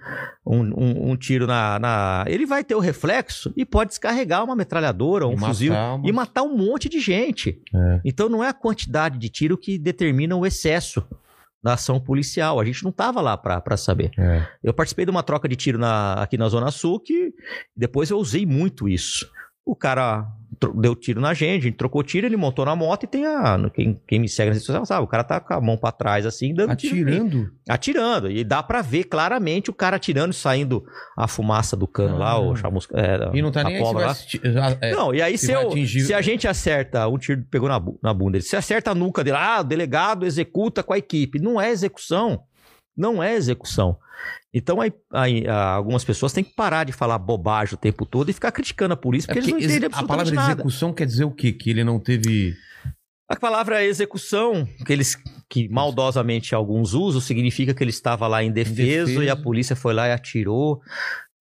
[0.47, 4.55] um, um- um tiro na, na- Ele vai ter o reflexo e pode descarregar uma
[4.57, 7.61] metralhadora, um E fuzil matar e matar um monte de gente.
[7.75, 8.01] É.
[8.05, 11.05] Então não é a quantidade de tiro que determina o excesso
[11.63, 12.61] da ação policial.
[12.61, 14.13] A gente não estava lá para saber.
[14.19, 14.47] É.
[14.63, 17.33] Eu participei de uma troca de tiro na- aqui na Zona Sul que
[17.77, 19.29] depois eu usei muito isso.
[19.65, 20.25] O cara
[20.77, 23.59] deu tiro na gente, a gente trocou tiro, ele montou na moto e tem a.
[23.75, 25.93] Quem, quem me segue nas redes sociais sabe, o cara tá com a mão pra
[25.93, 26.97] trás assim, dando tiro.
[26.97, 27.11] em mim.
[27.13, 27.51] Atirando.
[27.69, 28.31] Atirando.
[28.31, 30.85] E dá pra ver claramente o cara atirando, saindo
[31.17, 32.39] a fumaça do cano lá, Ah.
[32.41, 32.99] o chamusca.
[32.99, 34.11] É, E não tá nem cobra lá.
[34.13, 34.41] assistir.
[34.81, 34.93] é.
[34.93, 38.15] Não, e aí se eu- atingir- se a gente acerta, um tiro pegou na, na
[38.15, 41.39] bunda dele, se acerta a nuca dele, ah, o delegado executa com a equipe.
[41.41, 42.41] Não é execução.
[42.97, 43.99] Não é execução.
[44.53, 48.33] Então aí, aí, algumas pessoas têm que parar de falar bobagem o tempo todo e
[48.33, 50.61] ficar criticando a polícia, É porque, eles não porque ex- entendem a palavra absolutamente nada.
[50.63, 51.53] execução quer dizer o quê?
[51.53, 52.55] Que ele não teve.
[53.29, 55.17] A palavra execução, que eles
[55.51, 59.23] que maldosamente alguns usam, significa que ele estava lá indefeso, Indefeso.
[59.25, 60.81] e a polícia foi lá e atirou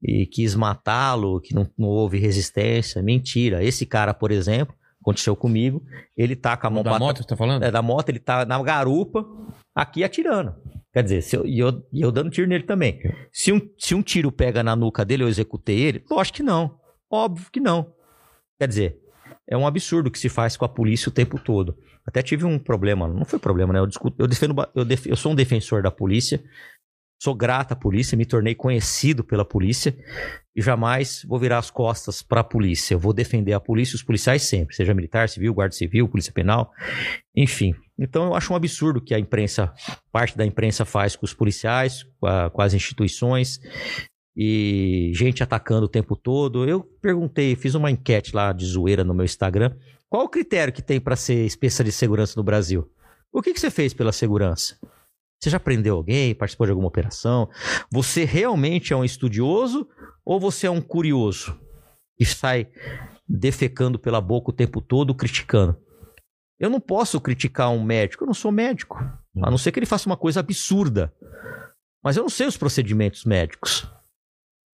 [0.03, 3.01] e quis matá-lo, que não, não houve resistência.
[3.01, 3.63] Mentira.
[3.63, 5.81] Esse cara, por exemplo, aconteceu comigo,
[6.17, 7.63] ele tá com a mão Da pra moto, você tá falando?
[7.63, 9.23] é, da moto, ele tá na garupa,
[9.73, 10.53] aqui atirando.
[10.95, 13.01] Quer dizer, se eu, e eu, e eu dando tiro nele também.
[13.29, 16.05] Se um, se um tiro pega na nuca dele, eu executei ele?
[16.09, 16.79] Lógico que não.
[17.11, 17.91] Óbvio que não.
[18.57, 18.97] Quer dizer,
[19.45, 21.77] é um absurdo que se faz com a polícia o tempo todo.
[22.07, 23.79] Até tive um problema, não foi problema, né?
[23.79, 26.41] Eu, discuto, eu, defendo, eu, def- eu sou um defensor da polícia,
[27.21, 29.93] sou grato à polícia, me tornei conhecido pela polícia
[30.55, 32.93] e jamais vou virar as costas para a polícia.
[32.93, 36.31] Eu vou defender a polícia e os policiais sempre, seja militar, civil, guarda civil, polícia
[36.31, 36.71] penal,
[37.35, 37.75] enfim.
[37.97, 39.73] Então eu acho um absurdo que a imprensa,
[40.11, 43.59] parte da imprensa faz com os policiais, com, a- com as instituições
[44.35, 46.67] e gente atacando o tempo todo.
[46.67, 49.75] Eu perguntei, fiz uma enquete lá de zoeira no meu Instagram.
[50.09, 52.89] Qual o critério que tem para ser especialista de segurança no Brasil?
[53.31, 54.77] O que, que você fez pela segurança?
[55.41, 56.33] Você já prendeu alguém?
[56.35, 57.49] Participou de alguma operação?
[57.91, 59.87] Você realmente é um estudioso
[60.23, 61.57] ou você é um curioso
[62.17, 62.67] que sai
[63.27, 65.77] defecando pela boca o tempo todo, criticando?
[66.59, 68.97] Eu não posso criticar um médico, eu não sou médico.
[69.41, 71.13] A não ser que ele faça uma coisa absurda.
[72.03, 73.89] Mas eu não sei os procedimentos médicos.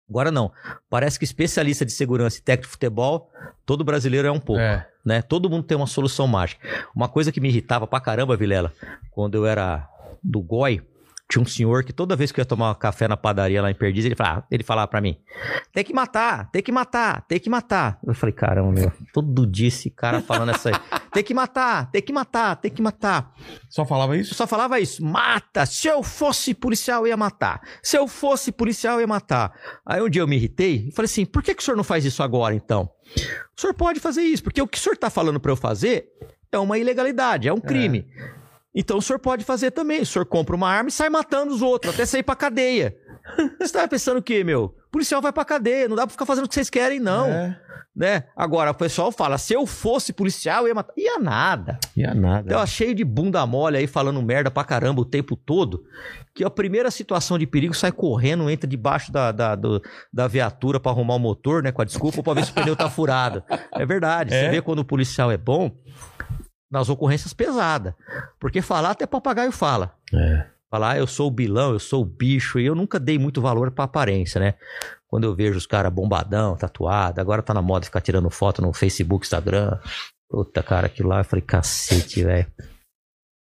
[0.09, 0.53] Agora não.
[0.89, 3.31] Parece que especialista de segurança e técnico de futebol,
[3.67, 4.89] todo brasileiro é um pouco É.
[5.05, 5.21] né?
[5.21, 6.67] Todo mundo tem uma solução mágica.
[6.95, 8.73] Uma coisa que me irritava pra caramba, Vilela,
[9.11, 9.89] quando eu era
[10.23, 10.81] do GOI,
[11.29, 13.75] tinha um senhor que toda vez que eu ia tomar café na padaria lá em
[13.75, 15.19] Perdiz, ele falava, ele falava pra mim,
[15.73, 17.99] tem que matar, tem que matar, tem que matar.
[18.07, 20.75] Eu falei, caramba, meu, todo dia esse cara falando essa aí.
[21.17, 23.33] Tem que matar, tem que matar, tem que matar.
[23.71, 24.35] Só falava isso?
[24.35, 25.65] só falava isso, mata.
[25.65, 27.63] Se eu fosse policial, eu ia matar.
[27.83, 29.51] Se eu fosse policial, eu ia matar.
[29.87, 31.85] Aí um dia eu me irritei e falei assim: por que, que o senhor não
[31.85, 32.91] faz isso agora, então?
[33.57, 36.07] O senhor pode fazer isso, porque o que o senhor está falando para eu fazer
[36.53, 38.07] é uma ilegalidade, é um crime.
[38.77, 40.03] Então o senhor pode fazer também.
[40.03, 42.95] O senhor compra uma arma e sai matando os outros, até sair pra cadeia.
[43.59, 44.75] Você tava pensando o quê, meu?
[44.93, 47.27] policial vai pra cadeia, não dá pra ficar fazendo o que vocês querem, não.
[47.27, 47.61] É.
[47.95, 48.25] Né?
[48.35, 50.95] Agora, o pessoal fala, se eu fosse policial, eu ia matar.
[50.97, 51.79] Ia nada.
[51.95, 52.47] Ia nada.
[52.47, 55.83] Então, cheio de bunda mole aí, falando merda pra caramba o tempo todo,
[56.35, 60.81] que a primeira situação de perigo sai correndo, entra debaixo da, da, do- da viatura
[60.81, 61.71] pra arrumar o motor, né?
[61.73, 63.43] Com a desculpa, pra ver se o pneu tá furado.
[63.75, 64.31] É verdade.
[64.31, 64.51] Você É?
[64.51, 65.71] vê quando o policial é bom,
[66.71, 67.95] nas ocorrências pesadas.
[68.39, 69.95] Porque falar até papagaio fala.
[70.13, 70.47] É.
[70.69, 73.41] Falar, ah, eu sou o bilão, eu sou o bicho, e eu nunca dei muito
[73.41, 74.55] valor pra aparência, né?
[75.07, 78.73] Quando eu vejo os caras bombadão, tatuado, agora tá na moda ficar tirando foto no
[78.73, 79.79] Facebook, Instagram.
[80.29, 82.53] Puta, cara, aquilo lá, eu falei, cacete, velho.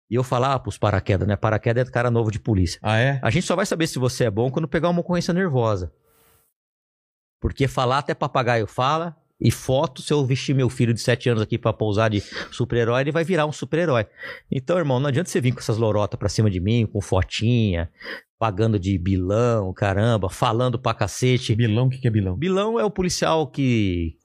[0.09, 1.35] E eu falava pros paraquedas, né?
[1.35, 2.79] Paraquedas é do cara novo de polícia.
[2.81, 3.19] Ah, é?
[3.21, 5.93] A gente só vai saber se você é bom quando pegar uma ocorrência nervosa.
[7.41, 11.43] Porque falar até papagaio fala, e foto, se eu vestir meu filho de 7 anos
[11.43, 14.07] aqui pra pousar de super-herói, ele vai virar um super-herói.
[14.51, 17.91] Então, irmão, não adianta você vir com essas lorotas pra cima de mim, com fotinha,
[18.39, 21.55] pagando de bilão, caramba, falando pra cacete.
[21.55, 22.35] Bilão, o que, que é bilão?
[22.37, 24.17] Bilão é o policial que.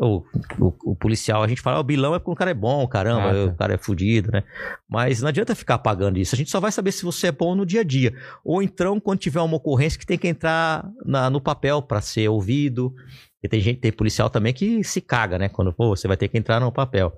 [0.00, 0.22] O,
[0.60, 2.86] o, o policial, a gente fala, "Ah, o bilão é porque o cara é bom,
[2.86, 3.52] caramba, Ah, tá.
[3.52, 4.44] o cara é fudido, né?
[4.88, 6.36] Mas não adianta ficar pagando isso.
[6.36, 8.14] A gente só vai saber se você é bom no dia a dia.
[8.44, 12.28] Ou então, quando tiver uma ocorrência que tem que entrar na- no papel pra ser
[12.28, 12.94] ouvido.
[13.42, 15.48] E tem gente, tem policial também que se caga, né?
[15.48, 17.12] Quando, pô, você vai ter que entrar no papel.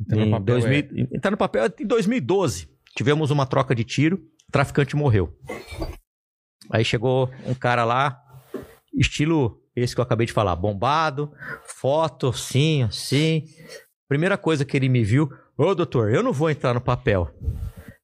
[0.00, 2.68] Entrar no papel 2000 Entrar no papel em 2012.
[2.96, 4.16] Tivemos uma troca de tiro,
[4.48, 5.36] o traficante morreu.
[6.70, 8.20] Aí chegou um cara lá,
[8.94, 11.32] estilo esse que eu acabei de falar, bombado,
[11.64, 13.44] foto, assim, assim.
[14.08, 17.28] Primeira coisa que ele me viu, ô doutor, eu não vou entrar no papel.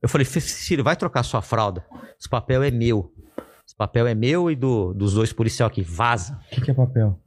[0.02, 1.84] Eu falei, Cecílio, vai trocar sua fralda.
[2.18, 3.12] Esse papel é meu.
[3.64, 5.82] Esse papel é meu e do, dos dois policiais aqui.
[5.82, 6.40] Vaza.
[6.50, 7.20] O que, que é papel?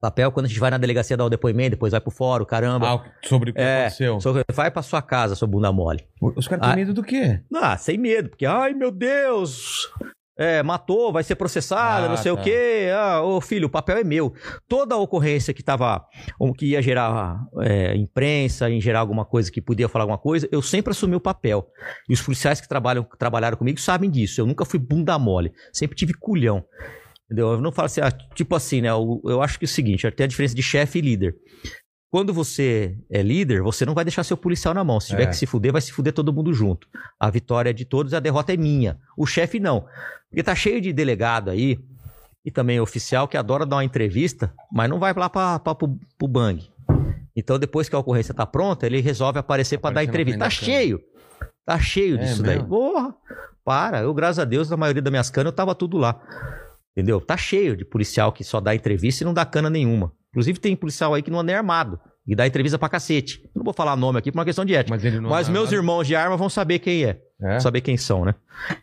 [0.00, 2.94] Papel, quando a gente vai na delegacia dar o depoimento, depois vai pro fórum, caramba.
[2.94, 4.20] Ah, sobre o que É, aconteceu.
[4.20, 6.06] só- vai pra sua casa, sua bunda mole.
[6.20, 6.76] Os caras têm Ah.
[6.76, 7.40] medo do quê?
[7.54, 9.90] Ah, sem medo, porque, ai meu Deus,
[10.38, 12.38] é, matou, vai ser processada, Ah, não sei tá.
[12.38, 12.90] o quê.
[12.94, 14.34] Ah, ô filho, o papel é meu.
[14.68, 16.04] Toda a ocorrência que tava,
[16.38, 20.46] ou que ia gerar é, imprensa, em gerar alguma coisa que podia falar alguma coisa,
[20.52, 21.66] eu sempre assumi o papel.
[22.06, 24.42] E os policiais que trabalham, que trabalharam comigo sabem disso.
[24.42, 26.62] Eu nunca fui bunda mole, sempre tive culhão.
[27.26, 27.52] Entendeu?
[27.52, 28.88] Eu não falo assim, ah, tipo assim, né?
[28.90, 31.34] Eu, eu acho que é o seguinte, tem a diferença de chefe e líder.
[32.08, 35.00] Quando você é líder, você não vai deixar seu policial na mão.
[35.00, 35.26] Se tiver É.
[35.26, 36.86] que se fuder, vai se fuder todo mundo junto.
[37.18, 38.96] A vitória é de todos, a derrota é minha.
[39.18, 39.86] O chefe não.
[40.30, 41.78] Porque tá cheio de delegado aí,
[42.44, 46.64] e também oficial, que adora dar uma entrevista, mas não vai lá pro, pro bang.
[47.34, 50.38] Então, depois que a ocorrência tá pronta, ele resolve aparecer pra dar entrevista.
[50.38, 51.00] Tá cheio.
[51.66, 52.54] Tá cheio É disso daí.
[52.54, 52.68] mesmo?
[52.68, 53.14] Porra,
[53.64, 54.00] para.
[54.02, 56.18] Eu, graças a Deus, na maioria das minhas canas, eu tava tudo lá.
[56.96, 57.20] Entendeu?
[57.20, 60.12] Tá cheio de policial que só dá entrevista e não dá cana nenhuma.
[60.30, 62.00] Inclusive, tem policial aí que não anda nem armado.
[62.26, 63.40] e dá entrevista pra cacete.
[63.54, 64.96] Não vou falar nome aqui por uma questão de ética.
[64.96, 67.20] Mas Mas meus irmãos de arma vão saber quem é.
[67.40, 67.60] É?
[67.60, 68.34] Saber quem são, né?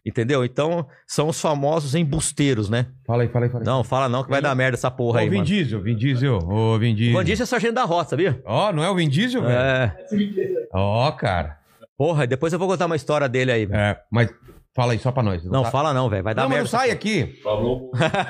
[0.05, 0.45] Entendeu?
[0.45, 2.85] Então, são os famosos embusteiros, né?
[3.05, 3.65] Fala aí, fala aí, fala aí.
[3.65, 5.47] Não, fala não que vai dar merda essa porra aí, Ô, Vin mano.
[5.47, 7.13] Diesel, Vin Diesel, ô, Vin Diesel.
[7.15, 8.39] O Vandício é sargento da rota, sabia?
[8.45, 9.53] Ó, não é o Vin Diesel, velho?
[9.55, 9.97] É.
[10.71, 11.57] Ó, cara.
[11.97, 13.65] Porra, depois eu vou contar uma história dele aí.
[13.65, 13.79] velho.
[13.79, 14.29] É, mas
[14.75, 15.43] fala aí só pra nós.
[15.45, 16.23] Não, tá- fala não, velho.
[16.23, 16.71] Vai dar Não, mas merda.
[16.71, 17.39] não sai aqui.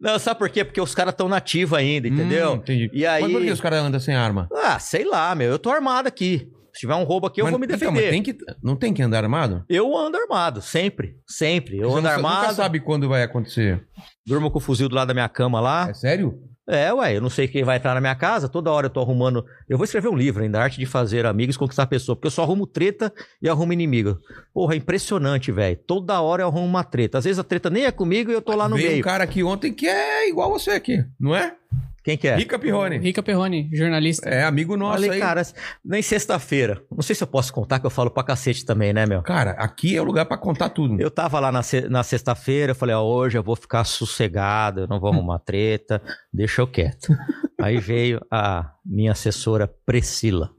[0.00, 0.64] não, sabe por quê?
[0.64, 2.52] Porque os caras estão nativos ainda, entendeu?
[2.52, 2.90] Hum, entendi.
[2.92, 3.22] E aí.
[3.22, 4.48] Mas por que os caras andam sem arma?
[4.54, 5.50] Ah, sei lá, meu.
[5.50, 6.48] Eu tô armado aqui.
[6.72, 8.00] Se tiver um roubo aqui, eu Mas- vou me então, defender.
[8.02, 9.64] mas tem que, não tem que andar armado?
[9.68, 11.16] Eu ando armado, sempre.
[11.26, 11.78] Sempre.
[11.78, 12.42] Eu Você ando não- armado.
[12.42, 13.84] nunca sabe quando vai acontecer.
[14.24, 15.88] Durmo com o fuzil do lado da minha cama lá.
[15.90, 16.38] É sério?
[16.70, 19.00] É, ué, eu não sei quem vai entrar na minha casa, toda hora eu tô
[19.00, 19.44] arrumando.
[19.68, 22.30] Eu vou escrever um livro ainda, Arte de Fazer Amigos e Conquistar Pessoa, porque eu
[22.30, 24.18] só arrumo treta e arrumo inimigo.
[24.54, 25.76] Porra, é impressionante, velho.
[25.86, 27.18] Toda hora eu arrumo uma treta.
[27.18, 29.00] Às vezes a treta nem é comigo e eu tô lá no Veio meio.
[29.00, 31.54] um cara aqui ontem que é igual você aqui, não é?
[32.10, 32.36] Quem que é?
[32.36, 32.98] Rica Pirrone.
[32.98, 34.28] Rica Perrone, jornalista.
[34.28, 35.18] É, amigo nosso Falei, aí.
[35.20, 35.42] cara,
[35.84, 36.82] nem sexta-feira.
[36.90, 39.22] Não sei se eu posso contar, que eu falo pra cacete também, né, meu?
[39.22, 41.00] Cara, aqui é o lugar pra contar tudo.
[41.00, 44.80] Eu tava lá na, se- na sexta-feira, eu falei, ó, hoje eu vou ficar sossegado,
[44.80, 47.14] eu não vou arrumar treta, deixa eu quieto.
[47.60, 50.50] Aí veio a minha assessora Priscila.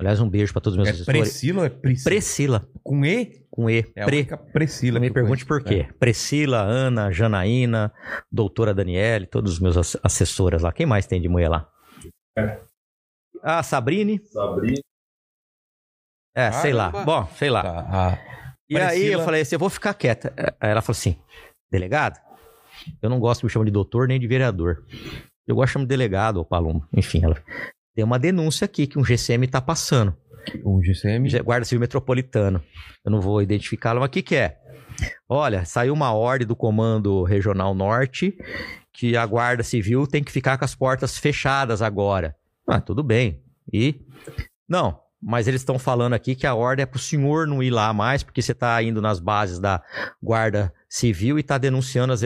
[0.00, 1.20] Aliás, um beijo pra todos os meus É assessores.
[1.20, 2.04] Priscila ou é Priscila?
[2.10, 3.32] Priscila, Com E?
[3.58, 3.84] Com E.
[3.96, 4.24] É a Pre.
[4.52, 5.00] Priscila.
[5.00, 5.88] Me pergunte por quê.
[5.98, 7.92] Priscila, Ana, Janaína,
[8.30, 10.72] doutora Daniele, todos os meus ass- assessoras lá.
[10.72, 11.68] Quem mais tem de mulher lá?
[13.42, 14.20] Ah, Sabrine.
[14.26, 14.78] Sabrina.
[16.36, 16.90] É, sei lá.
[17.04, 17.62] Bom, sei lá.
[17.64, 17.80] Tá,
[18.12, 18.18] a-
[18.70, 19.12] E aí Priscila.
[19.20, 20.32] eu falei assim, eu vou ficar quieta.
[20.60, 21.18] Aí ela falou assim,
[21.68, 22.20] delegado?
[23.02, 24.84] Eu não gosto de me chamar de doutor nem de vereador.
[25.48, 26.86] Eu gosto de chamar de delegado ou palumbo.
[26.96, 27.34] Enfim, ela
[27.96, 30.16] tem uma denúncia aqui que um GCM tá passando.
[30.64, 31.28] Um GCM.
[31.42, 32.62] Guarda Civil Metropolitano.
[33.04, 34.58] Eu não vou identificá-lo, mas o que que é?
[35.28, 38.36] Olha, saiu uma ordem do Comando Regional Norte
[38.92, 42.34] que a Guarda Civil tem que ficar com as portas fechadas agora.
[42.66, 43.40] Ah, tudo bem.
[43.72, 44.00] E?
[44.68, 47.92] Não, mas eles estão falando aqui que a ordem é pro senhor não ir lá
[47.92, 49.82] mais, porque você tá indo nas bases da
[50.22, 52.22] Guarda Civil e tá denunciando as...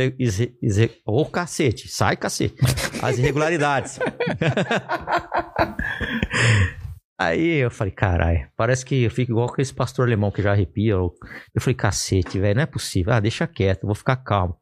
[1.04, 2.56] Ô, cacete, sai, cacete.
[3.02, 3.98] As irregularidades.
[7.18, 10.53] Aí eu falei, caralho, parece que eu fico igual com esse pastor alemão que já
[10.53, 10.92] arrepia.
[10.94, 11.14] Eu,
[11.61, 13.12] falei, cacete, velho, não é possível.
[13.12, 14.57] Ah, deixa quieto, vou ficar calmo.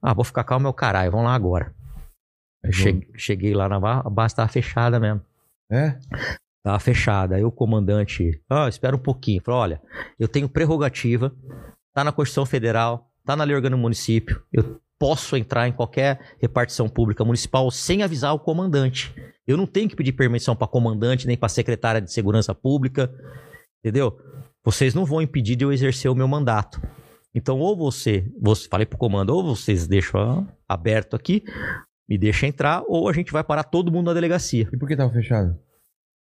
[0.00, 1.74] Ah, vou ficar calmo é o caralho, vamos lá agora.
[2.62, 5.20] Eu che- cheguei lá na ba- a base, tava fechada mesmo.
[5.70, 5.98] É?
[6.64, 7.36] Tava fechada.
[7.36, 9.42] Aí o comandante, ah, espera um pouquinho.
[9.42, 9.82] Falou, olha,
[10.18, 11.34] eu tenho prerrogativa,
[11.92, 16.18] tá na Constituição Federal, tá na lei orgânica do município, eu posso entrar em qualquer
[16.40, 19.14] repartição pública municipal sem avisar o comandante.
[19.46, 23.12] Eu não tenho que pedir permissão para comandante nem para secretária de segurança pública,
[23.78, 24.18] entendeu?
[24.64, 26.82] Vocês não vão impedir de eu exercer o meu mandato.
[27.32, 31.44] Então, ou você, você falei pro comando, ou vocês deixam aberto aqui,
[32.08, 34.68] me deixa entrar, ou a gente vai parar todo mundo na delegacia.
[34.72, 35.56] E por que tava fechado?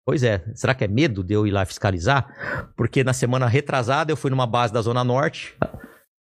[0.06, 2.72] Pois é, será que é medo de eu ir lá fiscalizar?
[2.76, 5.58] Porque na semana retrasada eu fui numa base da Zona Norte,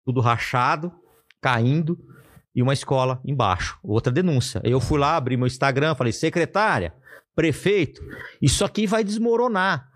[0.03, 0.91] tudo rachado,
[1.39, 1.99] caindo,
[2.57, 3.77] e uma escola embaixo.
[3.83, 4.59] Outra denúncia.
[4.63, 6.91] Eu fui lá, abri meu Instagram, falei, secretária,
[7.35, 8.01] prefeito,
[8.41, 9.87] isso aqui vai desmoronar.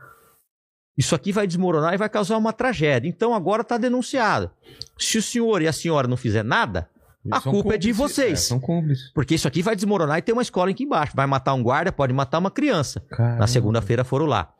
[0.96, 3.10] Isso aqui vai desmoronar e vai causar uma tragédia.
[3.10, 4.52] Então agora está denunciado.
[5.00, 6.88] Se o senhor e a senhora não fizer nada,
[7.32, 8.34] A São culpa é de vocês.
[8.34, 9.12] É, são cúmplices.
[9.12, 11.14] porque isso aqui vai desmoronar e tem uma escola aqui embaixo.
[11.16, 13.00] Vai matar um guarda, pode matar uma criança.
[13.10, 13.40] Caramba.
[13.40, 14.54] Na segunda-feira foram lá.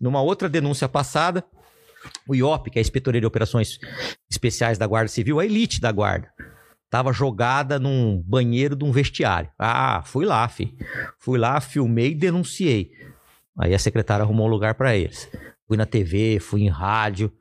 [0.00, 1.44] Numa outra denúncia passada,
[2.28, 3.78] o IOP, que é a Inspetoria de Operações
[4.28, 6.28] Especiais da Guarda Civil, a elite da Guarda,
[6.84, 9.50] estava jogada num banheiro de um vestiário.
[9.58, 10.76] Ah, fui lá, fi.
[11.18, 12.92] Fui lá, filmei e denunciei.
[13.58, 15.28] Aí a secretária arrumou um lugar para eles.
[15.66, 17.32] Fui na TV, fui em rádio,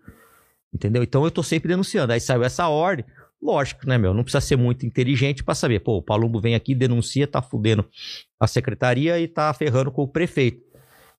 [0.73, 1.03] entendeu?
[1.03, 2.13] Então eu tô sempre denunciando.
[2.13, 3.05] Aí saiu essa ordem.
[3.41, 4.13] Lógico, né, meu?
[4.13, 5.81] Não precisa ser muito inteligente para saber.
[5.81, 7.85] Pô, o Palumbo vem aqui, denuncia, tá fudendo
[8.39, 10.63] a secretaria e tá ferrando com o prefeito.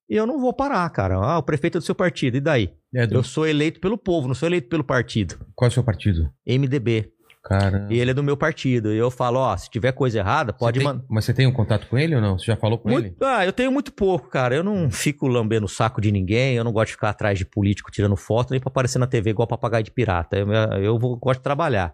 [0.09, 1.15] E eu não vou parar, cara.
[1.15, 2.73] Ah, o prefeito é do seu partido, e daí?
[2.93, 3.15] É do...
[3.15, 5.35] Eu sou eleito pelo povo, não sou eleito pelo partido.
[5.55, 6.31] Qual é o seu partido?
[6.45, 7.11] MDB.
[7.47, 7.93] Caramba.
[7.93, 8.91] E ele é do meu partido.
[8.91, 11.03] E eu falo, ó, se tiver coisa errada, pode mandar.
[11.07, 12.39] Mas você tem um contato com ele ou não?
[12.39, 13.01] Você já falou com ele?
[13.09, 14.55] Muito- ah, eu tenho muito pouco, cara.
[14.55, 17.45] Eu não fico lambendo o saco de ninguém, eu não gosto de ficar atrás de
[17.45, 20.35] político tirando foto, nem pra aparecer na TV igual papagaio de pirata.
[20.37, 20.47] Eu,
[20.81, 21.93] eu vou- gosto de trabalhar.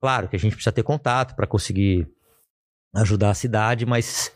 [0.00, 2.06] Claro que a gente precisa ter contato pra conseguir
[2.96, 4.32] ajudar a cidade, mas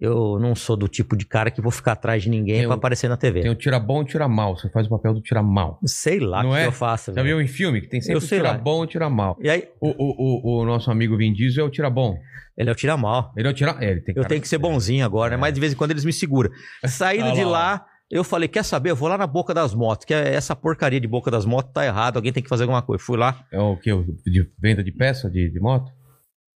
[0.00, 3.08] eu não sou do tipo de cara que vou ficar atrás de ninguém um- aparecer
[3.08, 3.42] na TV.
[3.42, 4.56] Tem o tira bom e o tira mal.
[4.56, 5.78] Você faz o papel do tira mal.
[5.84, 6.66] Sei lá o que é?
[6.66, 7.12] eu faço.
[7.12, 8.58] Já viu em filme que tem sempre Eu o sei tira lá.
[8.58, 9.36] bom e o tira mal.
[9.40, 12.16] E aí, O, o, o, o nosso amigo Vin Diesel é o tira bom.
[12.56, 13.32] ele é o tira mal.
[13.36, 13.76] Ele é o tira...
[13.80, 15.36] É, ele tem Eu tenho que ser bonzinho agora, né?
[15.36, 16.50] Mas de vez em quando eles me seguram.
[16.86, 18.90] Saindo de lá, lá, eu falei: quer saber?
[18.90, 21.72] Eu vou lá na boca das motos, que é essa porcaria de boca das motos
[21.72, 23.02] tá errado, alguém tem que fazer alguma coisa.
[23.04, 23.90] Fui lá, É o que?
[24.26, 25.90] De venda de peça de, de moto?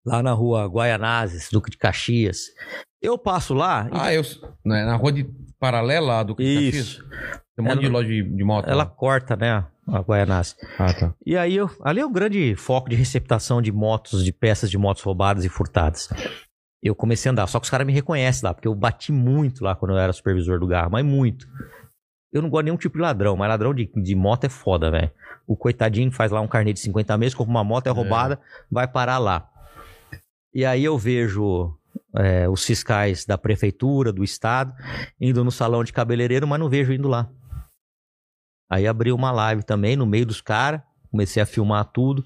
[0.06, 2.40] lá na rua Guaianazes, Duque de Caxias.
[3.04, 3.88] Eu passo lá.
[3.92, 4.24] e- Ah, eu.
[4.66, 5.26] né, Na rua de
[5.60, 6.74] paralela do Caxias?
[6.76, 7.04] Isso.
[7.56, 8.68] Tem um monte Ela- de loja de, de moto.
[8.68, 8.86] Ela lá.
[8.90, 9.66] corta, né?
[9.86, 10.56] A Guaianazes.
[10.80, 11.14] Ah, tá.
[11.26, 14.78] E aí, eu, ali é um grande foco de receptação de motos, de peças de
[14.78, 16.08] motos roubadas e furtadas.
[16.82, 19.64] Eu comecei a andar, só que os caras me reconhecem lá, porque eu bati muito
[19.64, 21.46] lá quando eu era supervisor do carro, mas muito.
[22.32, 24.90] Eu não gosto de nenhum tipo de ladrão, mas ladrão de, de moto é foda,
[24.90, 25.12] velho.
[25.46, 28.40] O coitadinho faz lá um carnê de 50 meses, compra uma moto, é roubada,
[28.72, 29.50] vai parar lá.
[30.54, 31.74] E aí eu vejo
[32.16, 34.74] é, os fiscais da prefeitura, do estado,
[35.20, 37.30] indo no salão de cabeleireiro, mas não vejo indo lá.
[38.70, 42.24] Aí abri uma live também no meio dos caras, comecei a filmar tudo.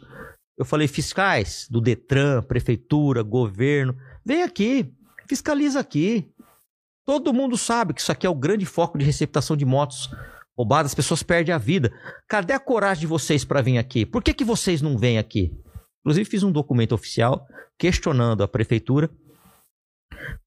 [0.58, 4.94] Eu falei, fiscais do Detran, prefeitura, governo, vem aqui,
[5.28, 6.32] fiscaliza aqui.
[7.06, 10.10] Todo mundo sabe que isso aqui é o grande foco de receptação de motos
[10.58, 11.94] roubadas, as pessoas perdem a vida.
[12.28, 14.06] Cadê a coragem de vocês para vir aqui?
[14.06, 15.54] Por que, que vocês não vêm aqui?
[16.02, 17.46] Inclusive fiz um documento oficial
[17.78, 19.10] questionando a prefeitura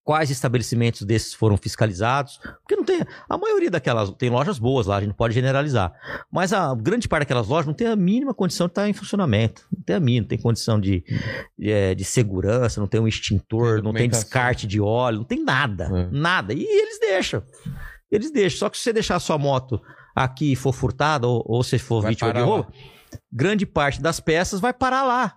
[0.02, 4.96] quais estabelecimentos desses foram fiscalizados, porque não tem, a maioria daquelas tem lojas boas lá,
[4.96, 5.92] a gente não pode generalizar,
[6.32, 9.66] mas a grande parte daquelas lojas não tem a mínima condição de estar em funcionamento,
[9.72, 11.04] não tem a mínima, não tem condição de,
[11.58, 15.24] de, é, de segurança, não tem um extintor, Tem não tem descarte de óleo, não
[15.24, 16.08] tem nada, É.
[16.10, 17.42] nada, e eles deixam,
[18.10, 19.80] eles deixam, só que se você deixar a sua moto
[20.16, 22.44] aqui e for furtada, ou, ou se for Vai vítima de lá.
[22.46, 22.72] roubo,
[23.32, 25.36] grande parte das peças vai parar lá.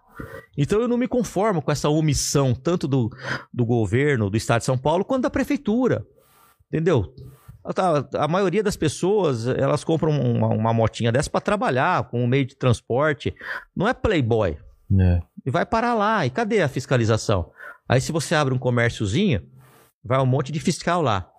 [0.58, 3.10] Então eu não me conformo com essa omissão, tanto do,
[3.52, 6.06] do governo, do estado de São Paulo, quanto da prefeitura.
[6.68, 7.14] Entendeu?
[7.64, 12.28] A, a maioria das pessoas, elas compram uma, uma motinha dessa para trabalhar, com um
[12.28, 13.34] meio de transporte.
[13.76, 14.58] Não é playboy.
[15.00, 15.22] É.
[15.46, 16.26] E vai parar lá.
[16.26, 17.52] E cadê a fiscalização?
[17.88, 19.42] Aí se você abre um comérciozinho,
[20.04, 21.30] vai um monte de fiscal lá.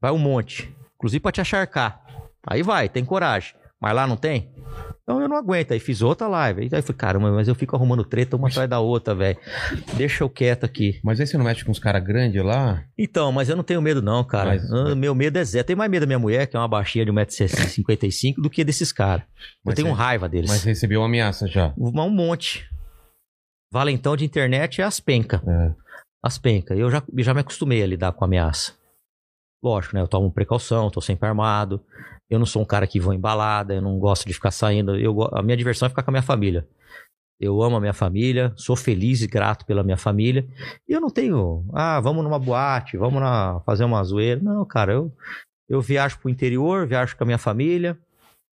[0.00, 0.74] Vai um monte.
[0.96, 2.02] Inclusive para te acharcar.
[2.46, 3.54] Aí vai, tem coragem.
[3.80, 4.52] Mas lá não tem?
[5.10, 5.72] Então eu não aguento.
[5.72, 6.62] Aí fiz outra live.
[6.62, 9.38] Aí eu falei, caramba, mas eu fico arrumando treta uma atrás da outra, velho.
[9.96, 11.00] Deixa eu quieto aqui.
[11.02, 12.84] Mas aí você não mexe com os caras grandes lá?
[12.96, 14.50] Então, mas eu não tenho medo, não, cara.
[14.50, 15.60] Mas- Ah, Meu medo é zero.
[15.62, 18.62] Eu tenho mais medo da minha mulher, que é uma baixinha de 1,55m, do que
[18.64, 19.24] desses caras.
[19.24, 20.50] Eu Mas tenho é- raiva deles.
[20.50, 21.74] Mas recebeu uma ameaça já.
[21.76, 22.68] Um um monte.
[23.72, 25.42] Valentão de internet é as penca.
[25.46, 25.74] É.
[26.22, 26.74] As penca.
[26.74, 28.74] Eu já, já me acostumei a lidar com ameaça.
[29.62, 30.00] Lógico, né?
[30.02, 31.80] Eu tomo precaução, tô sempre armado.
[32.30, 34.96] Eu não sou um cara que vou em balada, eu não gosto de ficar saindo.
[34.96, 36.66] Eu, a minha diversão é ficar com a minha família.
[37.40, 40.46] Eu amo a minha família, sou feliz e grato pela minha família.
[40.88, 44.40] E eu não tenho, ah, vamos numa boate, vamos na, fazer uma zoeira.
[44.40, 45.12] Não, cara, eu,
[45.68, 47.98] eu viajo pro interior, viajo com a minha família.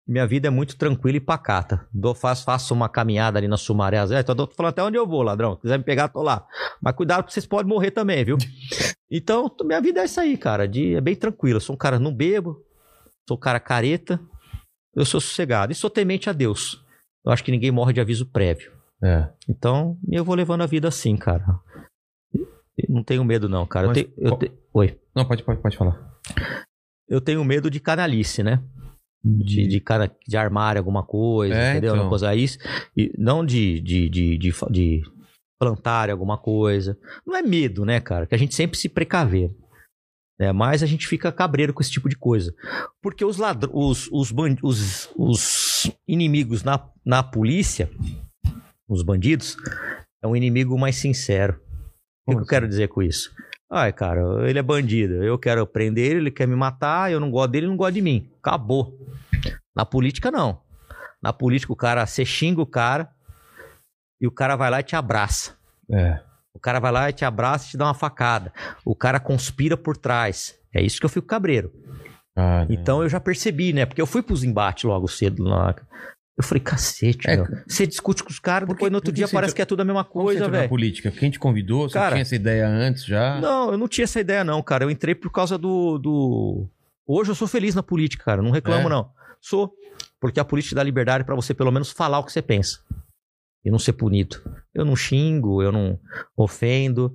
[0.07, 1.85] Minha vida é muito tranquila e pacata.
[1.93, 3.97] Dou, faço, faço uma caminhada ali na Sumaré.
[3.97, 5.55] É, tô, tô falando até onde eu vou, ladrão.
[5.55, 6.47] Se quiser me pegar, tô lá.
[6.81, 8.37] Mas cuidado, porque vocês podem morrer também, viu?
[9.09, 10.67] Então, minha vida é isso aí, cara.
[10.67, 11.55] De, é bem tranquila.
[11.55, 12.61] Eu sou um cara não bebo,
[13.27, 14.19] sou cara careta,
[14.95, 15.71] eu sou sossegado.
[15.71, 16.83] E sou temente a Deus.
[17.25, 18.71] Eu acho que ninguém morre de aviso prévio.
[19.03, 19.29] É.
[19.49, 21.45] Então, eu vou levando a vida assim, cara.
[22.33, 22.47] Eu
[22.89, 23.85] Não tenho medo, não, cara.
[23.85, 24.99] Eu Mas tenho- eu qual- te- Oi.
[25.15, 26.17] Não, pode, pode, pode falar.
[27.07, 28.63] Eu tenho medo de canalice, né?
[29.23, 31.93] De, de, cara, de armar alguma coisa, É, entendeu?
[31.93, 32.03] então.
[32.03, 32.57] Uma coisa isso.
[32.95, 35.01] E não de, de, de, de, de
[35.59, 36.97] plantar alguma coisa.
[37.25, 38.25] Não é medo, né, cara?
[38.27, 39.49] Que a gente sempre se precaver.
[40.39, 40.51] Né?
[40.51, 42.53] Mas a gente fica cabreiro com esse tipo de coisa.
[43.01, 47.89] Porque os ladrões, os, os, os, os inimigos na, na polícia,
[48.87, 49.57] os bandidos,
[50.21, 51.59] é um inimigo mais sincero.
[52.25, 53.33] O que, eu quero dizer com isso?
[53.69, 55.23] Ai, cara, ele é bandido.
[55.23, 57.93] Eu quero prender ele, ele quer me matar, eu não gosto dele, ele não gosta
[57.93, 58.31] de mim.
[58.39, 58.97] Acabou.
[59.75, 60.61] Na política, não.
[61.21, 63.09] Na política, o cara, você xinga o cara
[64.21, 65.57] e o cara vai lá e te abraça.
[65.91, 66.19] É.
[66.57, 68.51] O cara vai lá e te abraça e te dá uma facada.
[68.83, 70.55] O cara conspira por trás.
[70.73, 71.71] É isso que eu fico cabreiro.
[72.35, 72.75] Ah, não.
[72.75, 73.85] Então eu já percebi, né?
[73.85, 75.75] Porque eu fui pros embates logo cedo lá.
[76.37, 77.47] Eu falei, cacete, É, meu.
[77.67, 79.85] Você discute com os caras, depois no outro dia parece entrou- que é tudo a
[79.85, 80.69] mesma coisa, velho.
[80.69, 81.09] política?
[81.09, 81.87] Quem te convidou?
[81.89, 83.39] Você Cara- tinha essa ideia antes já?
[83.41, 84.83] Não, eu não tinha essa ideia, não, cara.
[84.83, 85.97] Eu entrei por causa do.
[85.97, 86.67] do...
[87.07, 88.41] Hoje eu sou feliz na política, cara.
[88.41, 88.89] Não reclamo, É?
[88.89, 89.09] não.
[89.41, 89.71] Sou.
[90.19, 92.79] Porque a política dá liberdade pra você, pelo menos, falar o que você pensa.
[93.67, 94.37] E não ser punido.
[94.73, 95.99] Eu não xingo, eu não
[96.37, 97.13] ofendo,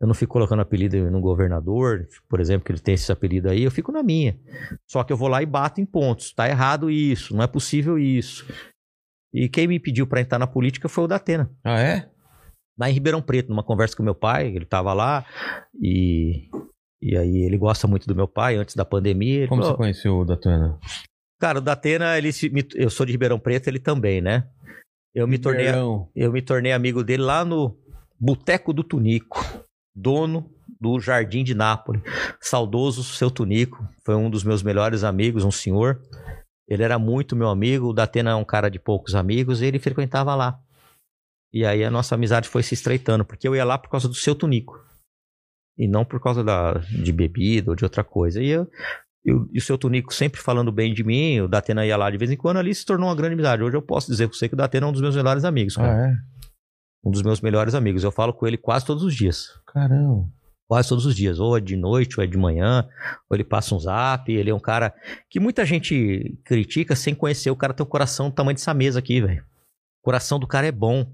[0.00, 3.64] eu não fico colocando apelido no governador, por exemplo, que ele tem esse apelido aí,
[3.64, 4.34] eu fico na minha.
[4.88, 6.32] Só que eu vou lá e bato em pontos.
[6.32, 8.50] Tá errado isso, não é possível isso.
[9.30, 12.08] E quem me pediu pra entrar na política foi o Datena Ah, é?
[12.78, 15.26] lá em Ribeirão Preto, numa conversa com meu pai, ele tava lá
[15.78, 16.48] e,
[17.02, 19.46] e aí ele gosta muito do meu pai antes da pandemia.
[19.48, 20.78] Como falou, você conheceu o Datana?
[21.38, 22.30] Cara, o Datena, ele
[22.74, 24.48] eu sou de Ribeirão Preto, ele também, né?
[25.14, 25.66] Eu me tornei,
[26.14, 27.76] eu me tornei amigo dele lá no
[28.18, 29.44] Boteco do Tunico,
[29.94, 30.48] dono
[30.80, 32.02] do Jardim de Nápoles.
[32.40, 36.00] Saudoso seu Tunico, foi um dos meus melhores amigos, um senhor.
[36.68, 39.80] Ele era muito meu amigo, o Datena é um cara de poucos amigos, e ele
[39.80, 40.60] frequentava lá.
[41.52, 44.14] E aí a nossa amizade foi se estreitando, porque eu ia lá por causa do
[44.14, 44.78] seu Tunico.
[45.76, 48.40] E não por causa da, de bebida ou de outra coisa.
[48.40, 48.70] E, eu,
[49.24, 52.10] e o, e o seu Tunico sempre falando bem de mim, o Datena ia lá
[52.10, 53.62] de vez em quando, ali se tornou uma grande amizade.
[53.62, 55.76] Hoje eu posso dizer pra você que o Datena é um dos meus melhores amigos,
[55.76, 55.92] cara.
[55.92, 56.14] Ah, é?
[57.04, 58.04] Um dos meus melhores amigos.
[58.04, 59.48] Eu falo com ele quase todos os dias.
[59.66, 60.28] Caramba.
[60.66, 61.38] Quase todos os dias.
[61.38, 62.86] Ou é de noite, ou é de manhã,
[63.28, 64.30] ou ele passa um zap.
[64.30, 64.94] Ele é um cara
[65.28, 67.50] que muita gente critica sem conhecer.
[67.50, 69.42] O cara tem o coração do tamanho dessa mesa aqui, velho.
[70.00, 71.06] O coração do cara é bom.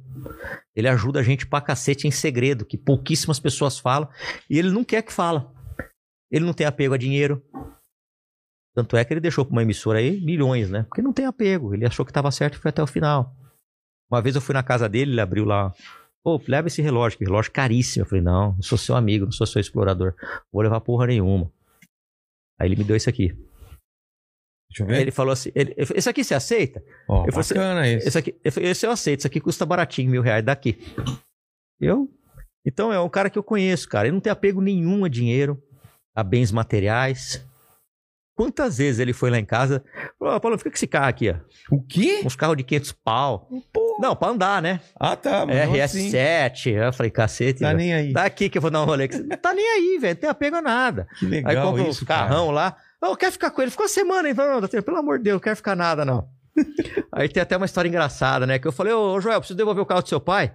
[0.74, 4.08] Ele ajuda a gente pra cacete em segredo, que pouquíssimas pessoas falam.
[4.50, 5.52] E ele não quer que fala.
[6.30, 7.42] Ele não tem apego a dinheiro.
[8.76, 10.82] Tanto é que ele deixou pra uma emissora aí milhões, né?
[10.82, 11.72] Porque não tem apego.
[11.74, 13.34] Ele achou que tava certo e foi até o final.
[14.12, 15.72] Uma vez eu fui na casa dele, ele abriu lá.
[16.22, 18.02] Pô, leva esse relógio, que relógio caríssimo.
[18.04, 20.14] Eu falei, não, eu sou seu amigo, não sou seu explorador.
[20.52, 21.50] Vou levar porra nenhuma.
[22.60, 23.28] Aí ele me deu isso aqui.
[24.68, 25.00] Deixa eu Aí ver.
[25.02, 26.82] ele falou assim: ele- esse aqui você aceita?
[27.08, 28.08] Ó, eu falei bacana esse.
[28.08, 30.76] Esse aqui, eu falei, esse eu aceito, esse aqui custa baratinho, mil reais daqui.
[31.80, 32.10] Eu.
[32.64, 34.06] Então é um cara que eu conheço, cara.
[34.08, 35.62] Ele não tem apego nenhum a dinheiro,
[36.14, 37.42] a bens materiais.
[38.36, 39.82] Quantas vezes ele foi lá em casa?
[40.18, 41.36] Falou, "Ó, Paulo, fica com esse carro aqui, ó.
[41.74, 42.20] O quê?
[42.22, 43.48] Uns carros de 500 pau.
[43.98, 44.78] Não, pra andar, né?
[45.00, 45.46] Ah, tá.
[45.46, 46.10] mas não assim.
[46.10, 46.66] RS7.
[46.72, 47.60] Eu falei, cacete.
[47.60, 47.78] Tá velho.
[47.78, 48.12] nem aí.
[48.12, 49.08] Daqui que eu vou dar um rolê.
[49.08, 50.14] Não tá nem aí, velho.
[50.14, 51.08] Não tem apego a nada.
[51.18, 52.52] Que Aí legal compra isso, uns carrão cara.
[52.52, 52.76] lá.
[53.02, 53.70] Eu quero ficar com ele.
[53.70, 56.28] Ficou uma semana, então, não, pelo amor de Deus, não quero ficar nada, não.
[57.12, 58.58] Aí tem até uma história engraçada, né?
[58.58, 60.52] Que eu falei, ô Joel, preciso devolver o carro do seu pai.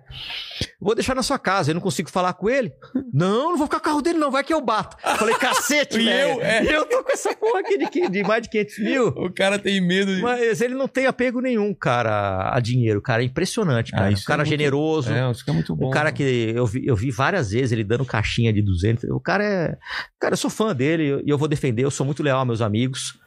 [0.79, 2.71] Vou deixar na sua casa, eu não consigo falar com ele.
[3.13, 4.97] Não, não vou ficar com o carro dele, não, vai que eu bato.
[5.17, 6.31] Falei, cacete, E velho.
[6.39, 6.63] eu, é.
[6.63, 9.07] E eu tô com essa porra aqui de, de mais de 500 mil.
[9.07, 10.21] O cara tem medo de.
[10.21, 13.21] Mas ele não tem apego nenhum, cara, a dinheiro, cara.
[13.21, 14.05] É impressionante, cara.
[14.05, 15.11] Ah, um isso cara é muito- generoso.
[15.11, 15.87] É, isso que é muito bom.
[15.87, 16.23] Um cara que
[16.55, 19.05] eu vi, eu vi várias vezes ele dando caixinha de 200.
[19.11, 19.77] O cara é.
[20.19, 21.83] Cara, eu sou fã dele e eu vou defender.
[21.83, 23.19] Eu sou muito leal aos meus amigos.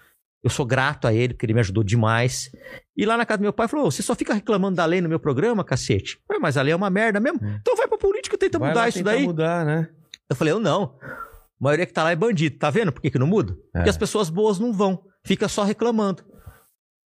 [0.45, 2.51] Eu sou grato a ele, porque ele me ajudou demais.
[2.95, 5.09] E lá na casa do meu pai falou: você só fica reclamando da lei no
[5.09, 6.21] meu programa, cacete.
[6.41, 7.41] Mas a lei é uma merda mesmo.
[7.61, 9.25] Então vai pra política e tenta Vai mudar lá isso tentar daí.
[9.25, 9.89] mudar, né?
[10.29, 10.99] Eu falei, eu não.
[11.03, 13.55] A maioria que tá lá é bandido, tá vendo por que, que não muda?
[13.73, 13.91] Porque É.
[13.91, 16.23] as pessoas boas não vão, fica só reclamando.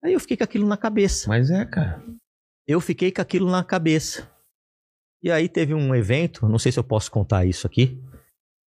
[0.04, 1.28] Aí eu fiquei com aquilo na cabeça.
[1.30, 2.04] Mas é, cara.
[2.68, 4.28] Eu fiquei com aquilo na cabeça.
[5.22, 8.02] E aí teve um evento, não sei se eu posso contar isso aqui,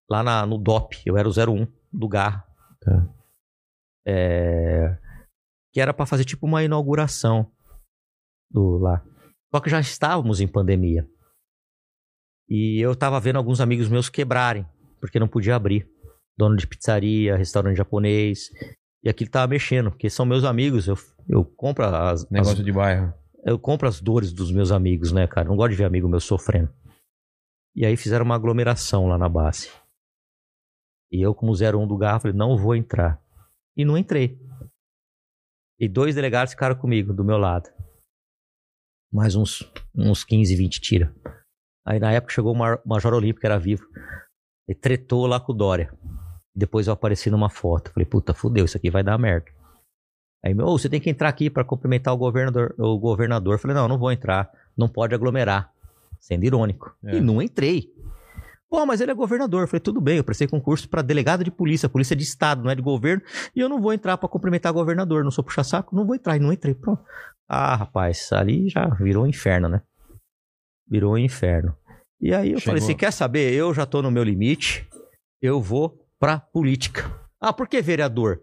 [0.08, 2.44] lá na- no DOP, eu era o 01 do Garra.
[2.80, 3.08] Tá.
[4.06, 4.96] É,
[5.72, 7.50] que era pra fazer tipo uma inauguração
[8.50, 9.04] do lá.
[9.54, 11.08] Só que já estávamos em pandemia.
[12.48, 14.66] E eu tava vendo alguns amigos meus quebrarem,
[15.00, 15.88] porque não podia abrir.
[16.36, 18.50] Dono de pizzaria, restaurante japonês.
[19.02, 20.96] E aquilo tava mexendo, porque são meus amigos, eu,
[21.28, 23.14] eu compro as, as Negócio de bairro.
[23.44, 25.48] eu compro as dores dos meus amigos, né, cara?
[25.48, 26.72] Não gosto de ver amigo meu sofrendo.
[27.74, 29.70] E aí fizeram uma aglomeração lá na base.
[31.10, 33.20] E eu, como 01 do garro, falei, não vou entrar.
[33.80, 34.38] E não entrei.
[35.78, 37.70] E dois delegados ficaram comigo, do meu lado.
[39.10, 41.14] Mais uns, uns 15, 20 tira.
[41.86, 43.88] Aí na época chegou o Major Olímpico, que era vivo.
[44.68, 45.90] Ele tretou lá com o Dória.
[46.54, 47.90] Depois eu apareci numa foto.
[47.90, 49.50] Falei, puta, fudeu, isso aqui vai dar merda.
[50.44, 52.74] Aí, meu, ô, você tem que entrar aqui pra cumprimentar o governador.
[52.78, 53.58] O governador.
[53.58, 54.52] Falei, não, não vou entrar.
[54.76, 55.72] Não pode aglomerar.
[56.20, 56.94] Sendo irônico.
[57.02, 57.16] É.
[57.16, 57.90] E não entrei.
[58.70, 59.66] Pô, mas ele é governador.
[59.66, 61.88] Falei, tudo bem, eu prestei concurso pra delegado de polícia.
[61.88, 63.20] Polícia de estado, não é de governo.
[63.54, 65.24] E eu não vou entrar pra cumprimentar governador.
[65.24, 66.36] Não sou puxa-saco, não vou entrar.
[66.36, 66.74] E não entrei.
[66.74, 67.02] Pronto.
[67.48, 69.82] Ah, rapaz, ali já virou um inferno, né?
[70.88, 71.74] Virou um inferno.
[72.20, 72.74] E aí eu Chegou.
[72.74, 73.52] falei, você quer saber?
[73.52, 74.86] Eu já tô no meu limite.
[75.42, 77.10] Eu vou pra política.
[77.40, 78.40] Ah, por que vereador?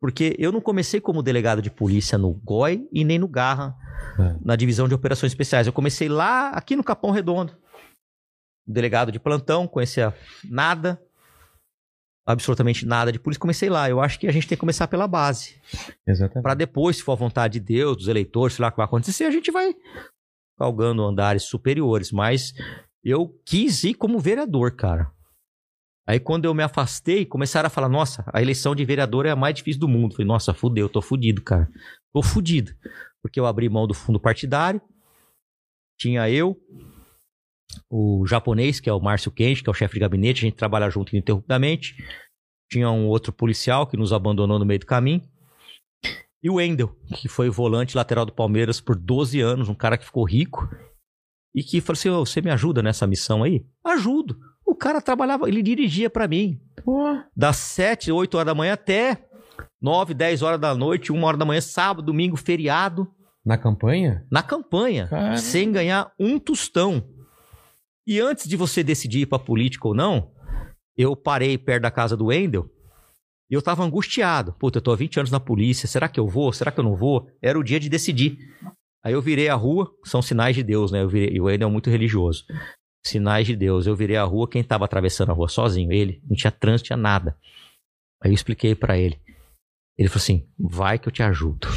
[0.00, 3.74] Porque eu não comecei como delegado de polícia no GOI e nem no Garra,
[4.18, 4.36] É.
[4.40, 5.66] na divisão de operações especiais.
[5.66, 7.52] Eu comecei lá, aqui no Capão Redondo.
[8.70, 10.14] Delegado de plantão, conhecia
[10.44, 11.00] nada,
[12.26, 13.40] absolutamente nada de polícia.
[13.40, 13.88] Comecei lá.
[13.88, 15.56] Eu acho que a gente tem que começar pela base.
[16.06, 16.42] Exatamente.
[16.42, 18.84] Pra depois, se for a vontade de Deus, dos eleitores, sei lá o que vai
[18.84, 19.74] acontecer, a gente vai
[20.60, 22.12] galgando andares superiores.
[22.12, 22.52] Mas
[23.02, 25.10] eu quis ir como vereador, cara.
[26.06, 29.36] Aí quando eu me afastei, começaram a falar: nossa, a eleição de vereador é a
[29.36, 30.12] mais difícil do mundo.
[30.12, 31.70] Falei, nossa, fudeu, tô fudido, cara.
[32.12, 32.72] Tô fudido.
[33.22, 34.80] Porque eu abri mão do fundo partidário.
[35.98, 36.56] Tinha eu,
[37.90, 40.56] o japonês, que é o Márcio Kenji, que é o chefe de gabinete, a gente
[40.56, 41.96] trabalha junto ininterruptamente.
[42.70, 45.22] Tinha um outro policial que nos abandonou no meio do caminho.
[46.42, 50.04] E o Wendel, que foi volante lateral do Palmeiras por 12 anos, um cara que
[50.04, 50.68] ficou rico.
[51.54, 53.64] E que falou assim: "Ô, você me ajuda nessa missão aí?
[53.84, 54.38] Ajudo.
[54.64, 56.60] O cara trabalhava, ele dirigia pra mim.
[57.34, 59.24] Das 7, 8 horas da manhã até
[59.80, 63.08] 9, 10 horas da noite, 1 hora da manhã, sábado, domingo, feriado
[63.44, 64.24] Na campanha?
[64.30, 65.38] na campanha, Cara.
[65.38, 67.02] sem ganhar um tostão.
[68.08, 70.32] E antes de você decidir ir pra política ou não,
[70.96, 72.66] eu parei perto da casa do Wendel
[73.50, 74.54] e eu tava angustiado.
[74.54, 76.50] Puta, eu tô há 20 anos na polícia, será que eu vou?
[76.50, 77.30] Será que eu não vou?
[77.42, 78.38] Era o dia de decidir.
[79.04, 81.02] Aí eu virei a rua, são sinais de Deus, né?
[81.02, 82.46] Eu virei, e o Wendel é muito religioso.
[83.04, 83.86] Sinais de Deus.
[83.86, 85.92] Eu virei a rua, quem tava atravessando a rua sozinho?
[85.92, 86.22] Ele.
[86.26, 87.36] Não tinha trânsito, tinha nada.
[88.22, 89.20] Aí eu expliquei pra ele.
[89.98, 91.68] Ele falou assim: vai que eu te ajudo.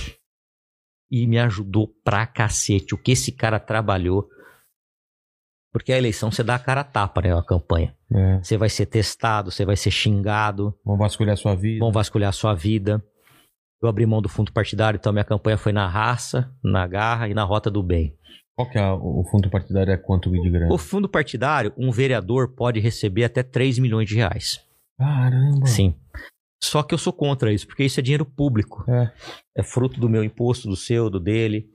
[1.12, 2.96] E me ajudou pra cacete.
[2.96, 4.30] O que esse cara trabalhou.
[5.72, 7.34] Porque a eleição você dá a cara a tapa, né?
[7.34, 7.96] A campanha.
[8.14, 8.40] É.
[8.44, 11.80] Você vai ser testado, você vai ser xingado, Vão vasculhar sua vida.
[11.80, 13.04] vão vasculhar a sua vida.
[13.82, 17.34] Eu abri mão do fundo partidário, então minha campanha foi na raça, na garra e
[17.34, 18.16] na rota do bem.
[18.56, 19.92] Qual que é o o fundo partidário?
[19.92, 20.72] É quanto de grana?
[20.74, 24.60] O fundo partidário, um vereador pode receber até 3 milhões de reais.
[25.00, 25.66] Caramba.
[25.66, 25.96] Sim.
[26.64, 28.84] Só que eu sou contra isso, porque isso é dinheiro público.
[28.88, 29.12] É.
[29.58, 31.68] É fruto do meu imposto, do seu, do dele.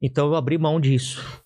[0.00, 1.41] Então eu abri mão disso.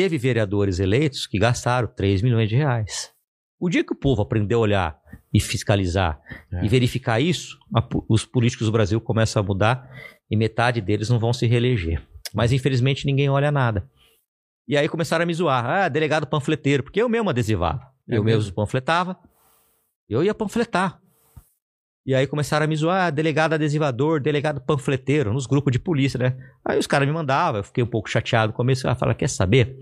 [0.00, 3.12] Teve vereadores eleitos que gastaram 3 milhões de reais.
[3.60, 4.98] O dia que o povo aprender a olhar
[5.30, 6.18] e fiscalizar
[6.50, 6.64] É.
[6.64, 9.86] e verificar isso, a os políticos do Brasil começam a mudar
[10.30, 12.02] e metade deles não vão se reeleger.
[12.32, 13.90] Mas infelizmente ninguém olha nada.
[14.66, 15.66] E aí começaram a me zoar.
[15.66, 17.82] Ah, delegado panfleteiro, porque eu mesmo adesivava.
[18.08, 18.38] É eu mesmo?
[18.40, 19.18] mesmo panfletava.
[20.08, 20.98] Eu ia panfletar.
[22.06, 26.18] E aí começaram a me zoar, ah, delegado adesivador, delegado panfleteiro, nos grupos de polícia,
[26.18, 26.36] né?
[26.64, 28.88] Aí os caras me mandavam, eu fiquei um pouco chateado no começo.
[28.88, 29.76] Eu falava, quer saber?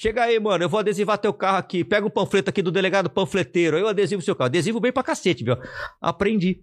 [0.00, 1.84] Chega aí, mano, eu vou adesivar teu carro aqui.
[1.84, 3.76] Pega o panfleto aqui do delegado panfleteiro.
[3.76, 4.46] Aí eu adesivo seu carro.
[4.46, 5.56] Adesivo bem pra cacete, viu?
[6.00, 6.62] Aprendi.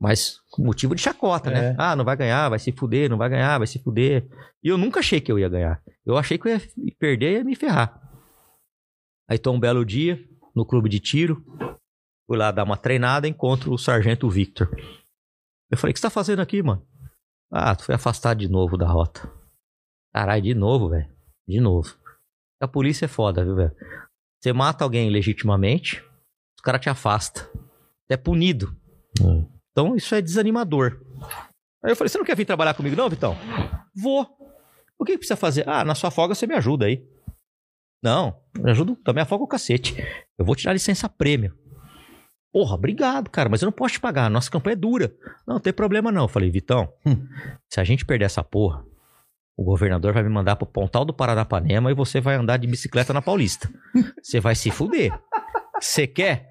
[0.00, 1.54] Mas com motivo de chacota, É.
[1.54, 1.74] né?
[1.78, 4.26] Ah, não vai ganhar, vai se fuder, não vai ganhar, vai se fuder.
[4.64, 5.82] E eu nunca achei que eu ia ganhar.
[6.06, 6.62] Eu achei que eu ia
[6.98, 8.00] perder e ia me ferrar.
[9.28, 10.18] Aí tô um belo dia
[10.56, 11.44] no clube de tiro.
[12.30, 14.70] Fui lá dar uma treinada, encontro o sargento Victor.
[15.68, 16.86] Eu falei, o que você tá fazendo aqui, mano?
[17.52, 19.28] Ah, tu foi afastado de novo da rota.
[20.14, 21.12] Caralho, de novo, velho.
[21.48, 21.92] De novo.
[22.62, 23.74] A polícia é foda, viu, velho?
[24.38, 26.04] Você mata alguém legitimamente,
[26.56, 27.44] os caras te afastam.
[28.08, 28.76] É punido.
[29.20, 29.44] É.
[29.72, 31.04] Então isso é desanimador.
[31.82, 33.36] Aí eu falei, você não quer vir trabalhar comigo não, Vitão?
[33.92, 34.22] Vou.
[34.96, 35.68] O que que precisa fazer?
[35.68, 37.04] Ah, na sua folga você me ajuda aí.
[38.00, 39.96] Não, me ajuda, também afoga o cacete.
[40.38, 41.58] Eu vou tirar licença prêmio.
[42.52, 44.28] Porra, obrigado, cara, mas eu não posso te pagar.
[44.28, 45.12] Nossa campanha é dura.
[45.46, 46.22] Não, não tem problema não.
[46.24, 47.26] Eu falei, Vitão, Hum.
[47.68, 48.84] se a gente perder essa porra,
[49.56, 53.12] o governador vai me mandar pro Pontal do Paranapanema e você vai andar de bicicleta
[53.12, 53.70] na Paulista.
[54.22, 55.12] Você vai se fuder.
[55.80, 56.48] Você quer?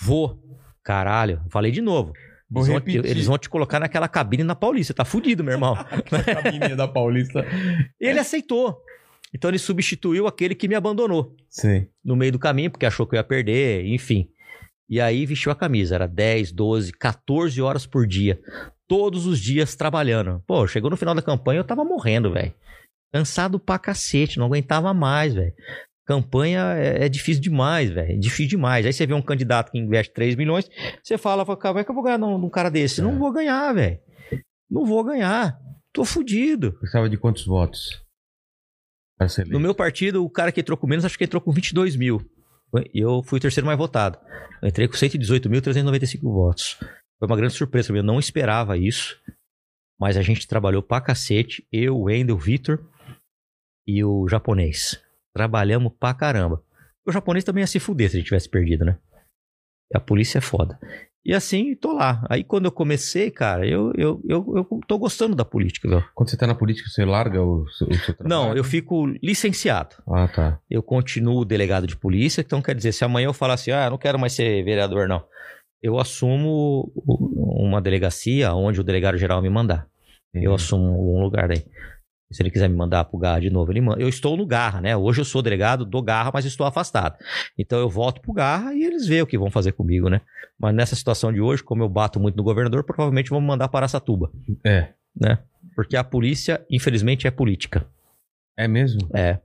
[0.00, 0.40] Vou.
[0.82, 2.12] Caralho, falei de novo.
[2.54, 3.04] Eles vão, repetir.
[3.06, 4.94] eles vão te colocar naquela cabine na Paulista.
[4.94, 5.74] Tá fudido, meu irmão.
[6.42, 7.44] Cabininha da Paulista.
[7.98, 8.78] ele aceitou.
[9.34, 11.88] Então ele substituiu aquele que me abandonou Sei.
[12.04, 14.28] no meio do caminho, porque achou que eu ia perder, enfim.
[14.88, 15.94] E aí vestiu a camisa.
[15.94, 18.40] Era 10, 12, 14 horas por dia.
[18.86, 20.42] Todos os dias trabalhando.
[20.46, 22.54] Pô, chegou no final da campanha eu tava morrendo, velho.
[23.12, 25.54] Cansado pra cacete, não aguentava mais, velho.
[26.06, 28.12] Campanha é, é difícil demais, velho.
[28.12, 28.84] É difícil demais.
[28.84, 30.68] Aí você vê um candidato que investe 3 milhões,
[31.02, 33.00] você fala, fala, como é que eu vou ganhar num, num cara desse?
[33.00, 33.98] Não vou ganhar, velho.
[34.70, 35.58] Não vou ganhar.
[35.92, 36.72] Tô fudido.
[36.72, 38.02] Precisava de quantos votos?
[39.52, 42.20] No meu partido, o cara que entrou com menos, acho que entrou com 22 mil.
[42.92, 44.18] Eu fui o terceiro mais votado.
[44.62, 46.76] Eu entrei com 118.395 votos.
[47.18, 47.92] Foi uma grande surpresa.
[47.92, 49.20] Eu não esperava isso.
[50.00, 51.66] Mas a gente trabalhou pra cacete.
[51.70, 52.84] Eu, o Wendel, o Vitor
[53.86, 55.00] e o japonês.
[55.32, 56.62] Trabalhamos pra caramba.
[57.06, 58.98] O japonês também ia se fuder se ele tivesse perdido, né?
[59.94, 60.78] A polícia é foda.
[61.24, 62.22] E assim, tô lá.
[62.28, 66.04] Aí quando eu comecei, cara, eu, eu, eu, eu tô gostando da política, viu?
[66.14, 68.28] Quando você tá na política, você larga o seu, o seu trabalho?
[68.28, 69.96] Não, eu fico licenciado.
[70.06, 70.58] Ah, tá.
[70.70, 73.96] eu continuo delegado de polícia, então quer dizer, se amanhã eu falar assim, ah, não
[73.96, 75.24] quero mais ser vereador, não.
[75.82, 79.86] Eu assumo uma delegacia onde o delegado geral me mandar.
[80.32, 81.64] Eu assumo um lugar daí.
[82.34, 84.00] Se ele quiser me mandar pro Garra de novo, ele manda.
[84.02, 84.96] Eu estou no Garra, né?
[84.96, 87.16] Hoje eu sou delegado do Garra, mas estou afastado.
[87.56, 90.20] Então eu volto pro Garra e eles veem o que vão fazer comigo, né?
[90.58, 93.68] Mas nessa situação de hoje, como eu bato muito no governador, provavelmente vão me mandar
[93.68, 94.32] para Satuba,
[94.64, 94.88] É.
[95.18, 95.38] né?
[95.76, 97.86] Porque a polícia, infelizmente, é política.
[98.56, 99.08] É mesmo?
[99.14, 99.38] É.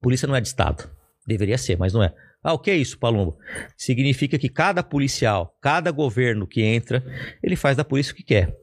[0.00, 0.90] Polícia não é de Estado.
[1.26, 2.12] Deveria ser, mas não é.
[2.42, 3.36] Ah, o que é isso, Palumbo?
[3.76, 7.04] Significa que cada policial, cada governo que entra,
[7.42, 8.56] ele faz da polícia o que quer.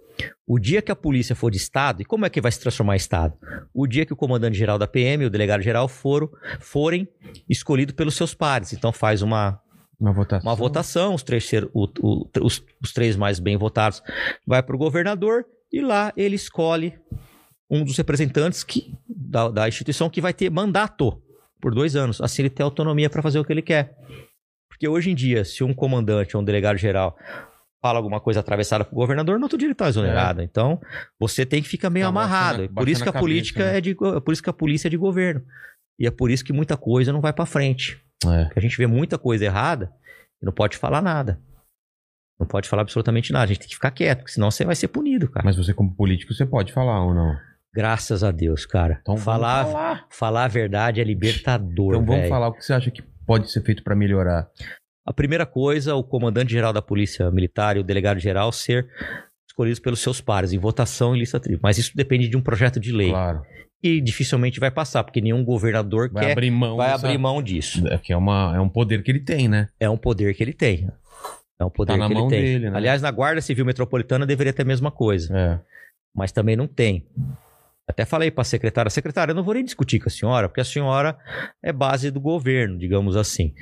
[0.48, 2.96] O dia que a polícia for de Estado, e como é que vai se transformar
[2.96, 3.34] em Estado?
[3.74, 7.08] O dia que o comandante-geral da PM e o delegado-geral foram, forem
[7.48, 8.74] escolhidos pelos seus pares.
[8.74, 9.60] Então faz uma,
[10.00, 10.50] Uma votação.
[10.50, 14.02] uma votação, os três, ser- o- o- os, os três mais bem votados
[14.46, 16.94] vai para o governador e lá ele escolhe
[17.70, 21.22] um dos representantes que, da, da instituição que vai ter mandato
[21.62, 22.20] por dois anos.
[22.20, 23.96] Assim ele tem autonomia para fazer o que ele quer.
[24.68, 27.16] Porque hoje em dia, se um comandante ou um delegado geral
[27.82, 30.42] fala alguma coisa atravessada pro governador, no outro dia ele tá exonerado.
[30.42, 30.80] Então,
[31.20, 32.58] você tem que ficar meio Tá amarrado.
[32.58, 33.78] baixando a- E por isso que a baixando a política cabeça, né?
[33.78, 35.42] é de é por isso que a polícia é de governo.
[36.00, 38.02] E é por isso que muita coisa não vai para frente.
[38.26, 38.46] É.
[38.46, 39.92] Porque a gente vê muita coisa errada
[40.42, 41.40] e não pode falar nada.
[42.40, 43.44] Não pode falar absolutamente nada.
[43.46, 45.46] A gente tem que ficar quieto, porque senão você vai ser punido, cara.
[45.46, 47.36] Mas você, como político, você pode falar ou não?
[47.74, 49.00] Graças a Deus, cara.
[49.02, 50.08] Então falar, falar.
[50.10, 52.30] falar a verdade é libertador, Então vamos velho.
[52.30, 54.50] falar o que você acha que pode ser feito pra melhorar.
[55.10, 58.88] A primeira coisa, o comandante-geral da Polícia Militar e o delegado-geral ser
[59.50, 61.64] escolhidos pelos seus pares, em votação e lista tríplice.
[61.64, 63.10] Mas isso depende de um projeto de lei.
[63.10, 63.42] Claro.
[63.82, 66.78] E dificilmente vai passar, porque nenhum governador Vai quer, abrir mão.
[66.78, 67.88] vai dessa- abrir mão disso.
[67.88, 69.68] É que é, uma, é um poder que ele tem, né?
[69.80, 70.88] É um poder que ele tem.
[71.60, 72.42] É um poder Tá que ele mão tem.
[72.42, 72.78] dele, né?
[72.78, 75.60] Aliás, na Guarda Civil Metropolitana deveria ter a mesma coisa, É.
[76.16, 77.08] mas também não tem.
[77.88, 80.62] Até falei para a secretária, secretária, eu não vou nem discutir com a senhora, porque
[80.62, 81.18] a senhora
[81.64, 83.54] é base do governo, digamos assim.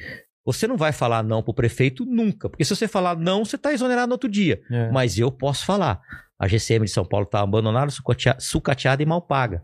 [0.48, 3.74] Você não vai falar não pro prefeito nunca, porque se você falar não, você tá
[3.74, 4.62] exonerado no outro dia.
[4.72, 4.90] É.
[4.90, 6.02] Mas eu posso falar.
[6.40, 9.62] A GCM de São Paulo está abandonada, sucatea- sucateada e mal paga.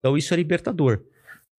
[0.00, 1.02] Então isso é libertador.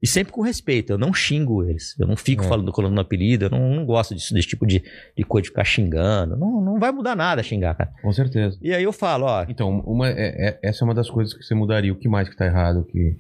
[0.02, 1.98] E sempre com respeito, eu não xingo eles.
[2.00, 2.48] Eu não fico É.
[2.48, 4.84] falando, colocando apelido, eu não, não gosto disso, desse tipo de,
[5.16, 6.36] de coisa de ficar xingando.
[6.38, 7.92] Não, não vai mudar nada xingar, cara.
[8.02, 8.60] Com certeza.
[8.62, 11.42] E aí eu falo, ó, Então, uma, é- é- essa é uma das coisas que
[11.44, 11.92] você mudaria.
[11.94, 12.86] O que mais que tá errado?
[12.86, 13.18] Que...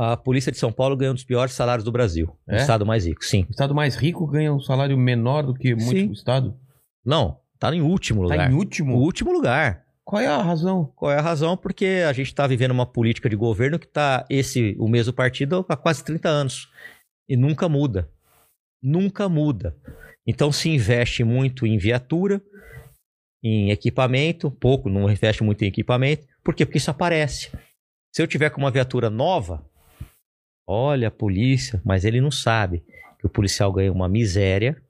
[0.00, 2.30] a polícia de São Paulo ganha um dos piores salários do Brasil.
[2.46, 2.56] O É?
[2.58, 3.44] estado mais rico, sim.
[3.48, 6.12] O estado mais rico ganha um salário menor do que muito Sim.
[6.12, 6.56] estado?
[7.04, 8.50] Não, tá em último Tá lugar.
[8.50, 8.94] em O último?
[8.96, 9.84] último lugar.
[10.04, 10.92] Qual é a razão?
[10.96, 11.56] Qual é a razão?
[11.56, 15.66] Porque a gente está vivendo uma política de governo que está esse o mesmo partido
[15.68, 16.68] há quase 30 anos
[17.28, 18.08] e nunca muda.
[18.82, 19.76] Nunca muda.
[20.26, 22.40] Então se investe muito em viatura,
[23.42, 26.26] em equipamento, pouco, não investe muito em equipamento.
[26.42, 26.64] Por quê?
[26.64, 27.50] Porque isso aparece.
[28.14, 29.67] Se eu tiver com uma viatura nova,
[30.68, 32.84] olha a polícia, mas ele não sabe
[33.18, 34.80] que o policial ganha uma miséria.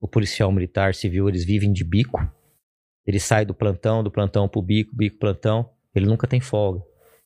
[0.00, 2.18] O policial militar civil, eles vivem de bico.
[3.06, 5.70] Ele sai do plantão, do plantão pro bico, bico, plantão.
[5.94, 6.80] Ele nunca tem folga.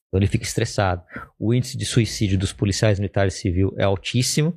[0.09, 1.03] Então ele fica estressado.
[1.38, 4.57] O índice de suicídio dos policiais militares civil é altíssimo.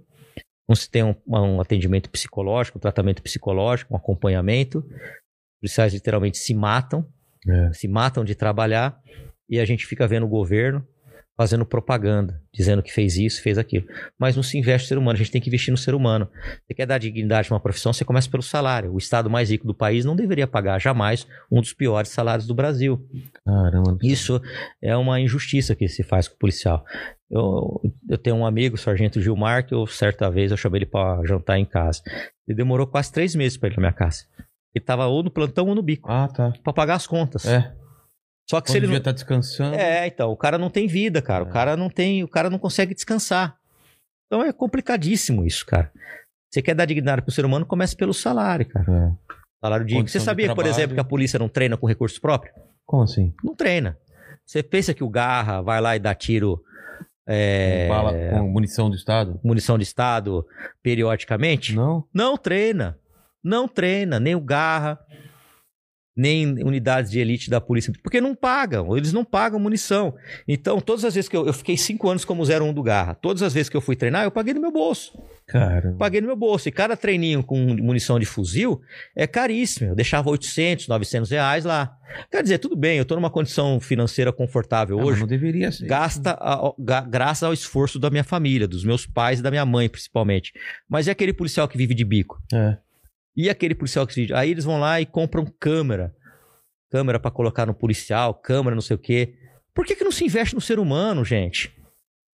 [0.67, 4.79] Não se tem um, um atendimento psicológico, um tratamento psicológico, um acompanhamento.
[4.79, 7.07] Os policiais literalmente se matam,
[7.47, 7.73] É.
[7.73, 8.99] se matam de trabalhar
[9.49, 10.85] e a gente fica vendo o governo
[11.41, 13.83] fazendo propaganda, dizendo que fez isso, fez aquilo.
[14.19, 16.29] Mas não se investe no ser humano, a gente tem que investir no ser humano.
[16.67, 18.93] Você quer dar dignidade a uma profissão, você começa pelo salário.
[18.93, 22.53] O estado mais rico do país não deveria pagar jamais um dos piores salários do
[22.53, 23.03] Brasil.
[23.43, 23.97] Caramba.
[24.03, 24.39] Isso
[24.79, 26.85] é uma injustiça que se faz com o policial.
[27.27, 30.85] Eu, eu tenho um amigo, o Sargento Gilmar, que eu, certa vez eu chamei ele
[30.85, 32.03] para jantar em casa.
[32.47, 34.25] Ele demorou quase três meses para ir na minha casa.
[34.75, 36.53] Ele tava ou no plantão ou no bico, Ah, tá.
[36.63, 37.45] para pagar as contas.
[37.47, 37.73] É.
[38.51, 38.99] Só que Quando se ele devia não...
[38.99, 39.75] estar descansando.
[39.77, 41.45] É, então, o cara não tem vida, cara.
[41.45, 41.47] É.
[41.47, 43.55] O cara não tem, o cara não consegue descansar.
[44.27, 45.89] Então é complicadíssimo isso, cara.
[46.49, 48.85] Você quer dar dignidade pro ser humano, comece pelo salário, cara.
[48.91, 49.35] É.
[49.63, 50.05] Salário digno.
[50.05, 50.73] Você sabia, por trabalho.
[50.73, 52.53] exemplo, que a polícia não treina com recursos próprios?
[52.85, 53.33] Como assim?
[53.41, 53.97] Não treina.
[54.45, 56.61] Você pensa que o Garra vai lá e dá tiro
[57.25, 59.39] é, Com Bala com munição do Estado?
[59.41, 60.45] munição de Estado
[60.83, 61.73] periodicamente?
[61.73, 62.03] Não.
[62.13, 62.97] Não treina.
[63.41, 64.19] Não treina.
[64.19, 64.99] Nem o Garra,
[66.15, 67.93] nem unidades de elite da polícia.
[68.03, 68.95] Porque não pagam.
[68.97, 70.13] Eles não pagam munição.
[70.47, 73.41] Então, todas as vezes que eu, eu fiquei cinco anos como 01 do Garra, todas
[73.41, 75.17] as vezes que eu fui treinar, eu paguei no meu bolso.
[75.47, 75.97] Caramba.
[75.97, 76.67] Paguei no meu bolso.
[76.67, 78.81] E cada treininho com munição de fuzil
[79.15, 79.89] é caríssimo.
[79.89, 81.95] Eu deixava 800, 900 reais lá.
[82.29, 85.85] Quer dizer, tudo bem, eu tô numa condição financeira confortável Ah, hoje não deveria ser.
[85.87, 86.73] gasta a-
[87.07, 90.51] graças ao esforço da minha família, dos meus pais e da minha mãe, principalmente.
[90.89, 92.41] Mas e aquele policial que vive de bico?
[92.53, 92.77] É.
[93.35, 94.33] E aquele policial que vive.
[94.33, 96.13] Aí eles vão lá e compram câmera.
[96.91, 99.35] Câmera pra colocar no policial, câmera não sei o quê.
[99.73, 101.73] Por que, que não se investe no ser humano, gente?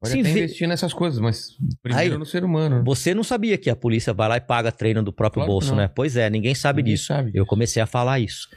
[0.01, 2.83] Pode Se até inve- investir nessas coisas, mas primeiro Aí- no ser humano.
[2.83, 5.75] Você não sabia que a polícia vai lá e paga treino do próprio Claro bolso,
[5.75, 5.87] né?
[5.87, 7.07] Pois é, ninguém sabe Ninguém disso.
[7.07, 8.47] sabe Eu comecei a falar isso.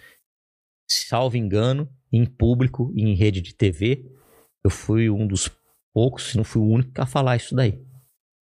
[0.90, 4.04] Salvo engano, em público, em rede de TV,
[4.64, 5.50] eu fui um dos
[5.94, 7.80] poucos, se não fui o único a falar isso daí.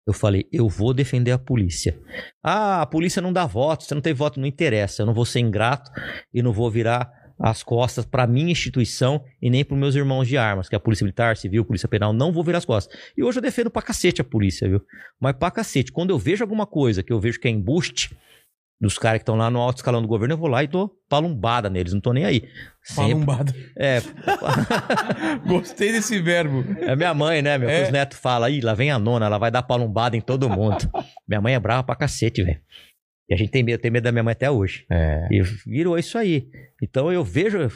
[0.06, 1.98] Eu falei, eu vou defender a polícia.
[2.42, 5.02] Ah, a polícia não dá voto, você não tem voto, não interessa.
[5.02, 5.90] Eu não vou ser ingrato
[6.34, 10.36] e não vou virar as costas para minha instituição e nem para meus irmãos de
[10.36, 12.96] armas, que é a Polícia Militar, Civil, Polícia Penal, não vou virar as costas.
[13.16, 14.80] E hoje eu defendo pra cacete a polícia, viu?
[15.20, 18.16] Mas pra cacete, quando eu vejo alguma coisa que eu vejo que é embuste
[18.82, 20.92] dos caras que estão lá no alto escalão do governo, eu vou lá e dou
[21.08, 22.48] palumbada neles, não tô nem aí.
[22.82, 23.12] Sempre.
[23.12, 23.54] Palumbada.
[23.78, 24.02] É,
[25.46, 26.64] Gostei desse verbo.
[26.80, 27.56] é minha mãe, né?
[27.58, 27.84] Meu É.
[27.84, 30.78] os netos falam, ih, lá vem a nona, ela vai dar palumbada em todo mundo.
[31.28, 32.60] minha mãe é brava pra cacete, velho.
[33.30, 34.84] E a gente tem medo, tem medo da minha mãe até hoje.
[34.90, 35.28] É.
[35.30, 36.48] E virou isso aí.
[36.82, 37.68] Então eu vejo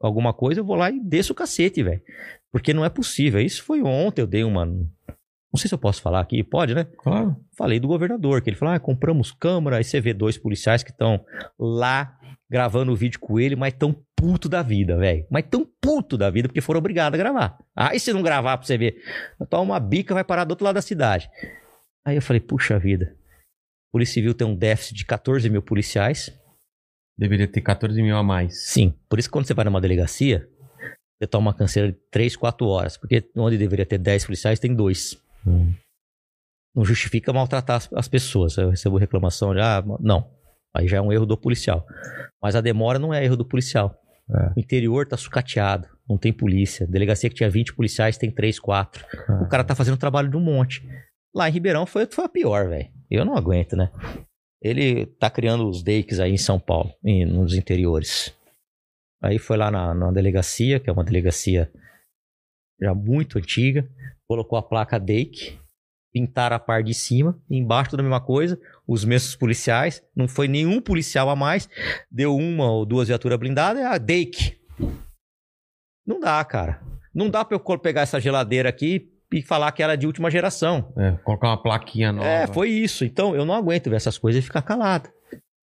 [0.00, 2.02] alguma coisa, eu vou lá e desço o cacete, velho.
[2.52, 3.40] Porque não é possível.
[3.40, 4.66] Isso foi ontem, eu dei uma.
[5.54, 6.82] Não sei se eu posso falar aqui, pode, né?
[6.98, 7.36] Claro.
[7.56, 10.90] Falei do governador, que ele falou: ah, compramos câmera, aí você vê dois policiais que
[10.90, 11.24] estão
[11.56, 12.18] lá
[12.50, 15.24] gravando o vídeo com ele, mas tão puto da vida, velho.
[15.30, 17.56] Mas tão puto da vida, porque foram obrigados a gravar.
[17.76, 19.00] Aí se não gravar pra você ver,
[19.48, 21.30] toma uma bica, vai parar do outro lado da cidade.
[22.04, 23.14] Aí eu falei, puxa vida.
[23.92, 26.36] Polícia Civil tem um déficit de 14 mil policiais.
[27.16, 28.66] Deveria ter 14 mil a mais.
[28.66, 30.48] Sim, por isso que quando você vai numa delegacia,
[31.22, 32.96] Você toma uma canseira de 3, 4 horas.
[32.96, 35.22] Porque onde deveria ter 10 policiais, tem dois.
[36.74, 38.56] Não justifica maltratar as, as pessoas.
[38.56, 40.28] Eu recebo reclamação de, ah, não.
[40.74, 41.86] Aí já é um erro do policial.
[42.42, 43.96] Mas a demora não é erro do policial.
[44.28, 44.48] É.
[44.56, 46.86] O interior tá sucateado, não tem polícia.
[46.86, 49.04] Delegacia que tinha 20 policiais tem 3, 4.
[49.42, 50.82] O cara tá fazendo trabalho de um monte.
[51.34, 52.88] Lá em Ribeirão foi, foi a pior, velho.
[53.10, 53.90] Eu não aguento, né?
[54.62, 58.34] Ele tá criando os DAKEs aí em São Paulo, em- nos interiores.
[59.22, 61.70] Aí foi lá na, na delegacia, que é uma delegacia
[62.80, 63.88] já muito antiga,
[64.26, 65.58] colocou a placa DAKE,
[66.12, 70.46] pintaram a parte de cima, embaixo tudo a mesma coisa, os mesmos policiais, não foi
[70.46, 71.68] nenhum policial a mais,
[72.10, 74.60] deu uma ou duas viaturas blindadas, é a DAKE.
[76.06, 76.80] Não dá, cara.
[77.14, 80.30] Não dá pra eu pegar essa geladeira aqui e falar que ela é de última
[80.30, 80.92] geração.
[80.96, 82.28] É, colocar uma plaquinha nova.
[82.28, 83.04] É, foi isso.
[83.04, 85.08] Então, eu não aguento ver essas coisas e ficar calado.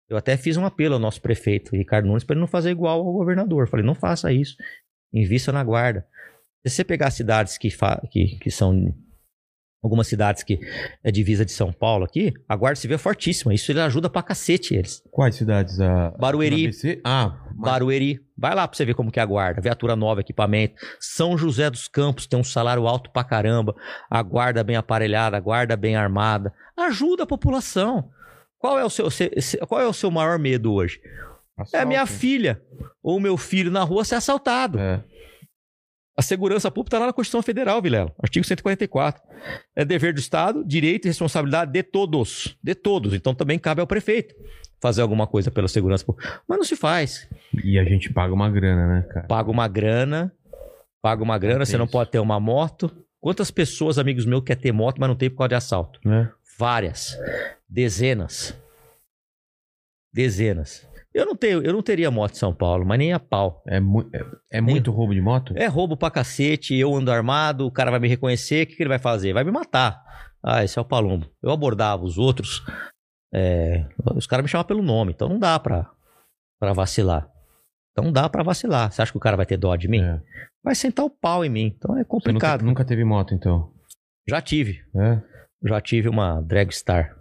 [0.09, 2.99] Eu até fiz um apelo ao nosso prefeito, Ricardo Nunes, para ele não fazer igual
[2.99, 3.67] ao governador.
[3.67, 4.55] Falei, não faça isso.
[5.13, 6.05] Invista na guarda.
[6.69, 7.69] Se você pegar cidades que,
[8.11, 8.93] que, que são.
[9.83, 10.59] Algumas cidades que
[11.03, 13.53] é divisa de São Paulo aqui, a Guarda Civil é fortíssima.
[13.53, 15.03] Isso ele ajuda pra cacete eles.
[15.11, 15.79] Quais cidades?
[15.79, 16.09] A...
[16.17, 16.71] Barueri.
[17.03, 18.19] Ah, mas- Barueri.
[18.35, 19.61] Vai lá pra você ver como que é a guarda.
[19.61, 20.75] Viatura nova, equipamento.
[20.99, 23.75] São José dos Campos tem um salário alto pra caramba.
[24.09, 26.51] A guarda bem aparelhada, a guarda bem armada.
[26.75, 28.09] Ajuda a população.
[28.57, 30.99] Qual é o seu, se- se- qual é o seu maior medo hoje?
[31.73, 32.19] É a minha assalto.
[32.19, 32.61] filha
[33.01, 34.79] ou meu filho na rua ser assaltado.
[34.79, 35.03] É.
[36.17, 38.11] A segurança pública está lá na Constituição Federal, Vilela.
[38.21, 39.21] Artigo 144.
[39.75, 42.57] É dever do Estado, direito e responsabilidade de todos.
[42.63, 43.13] De todos.
[43.13, 44.33] Então também cabe ao prefeito
[44.81, 46.41] fazer alguma coisa pela segurança pública.
[46.47, 47.29] Mas não se faz.
[47.63, 49.27] E a gente paga uma grana, né, cara?
[49.27, 50.33] paga uma grana,
[51.03, 52.91] paga uma grana, você não pode ter uma moto.
[53.19, 55.99] Quantas pessoas, amigos meus, quer ter moto, mas não tem por causa de assalto?
[56.03, 56.31] Né?
[56.57, 57.15] Várias.
[57.69, 58.55] Dezenas.
[60.11, 60.87] Dezenas.
[61.17, 63.63] Eu não tenho, eu não teria moto em São Paulo, mas nem a pau.
[63.67, 65.53] É, mu- é, é muito roubo de moto?
[65.57, 68.83] É roubo pra cacete, eu ando armado, o cara vai me reconhecer, o que, que
[68.83, 69.33] ele vai fazer?
[69.33, 69.99] Vai me matar.
[70.43, 71.27] Ah, esse é o Palumbo.
[71.41, 72.63] Eu abordava os outros,
[73.33, 75.89] é, os caras me chamavam pelo nome, então não dá pra,
[76.59, 77.27] pra vacilar.
[77.91, 78.91] Então não dá pra vacilar.
[78.91, 80.03] Você acha que o cara vai ter dó de mim?
[80.03, 80.21] É.
[80.63, 81.73] vai sentar o pau em mim.
[81.75, 82.63] Então é Você nunca, complicado.
[82.63, 83.71] nunca teve moto, então?
[84.29, 84.81] Já tive.
[84.95, 85.19] É?
[85.67, 87.15] Já tive uma Dragstar.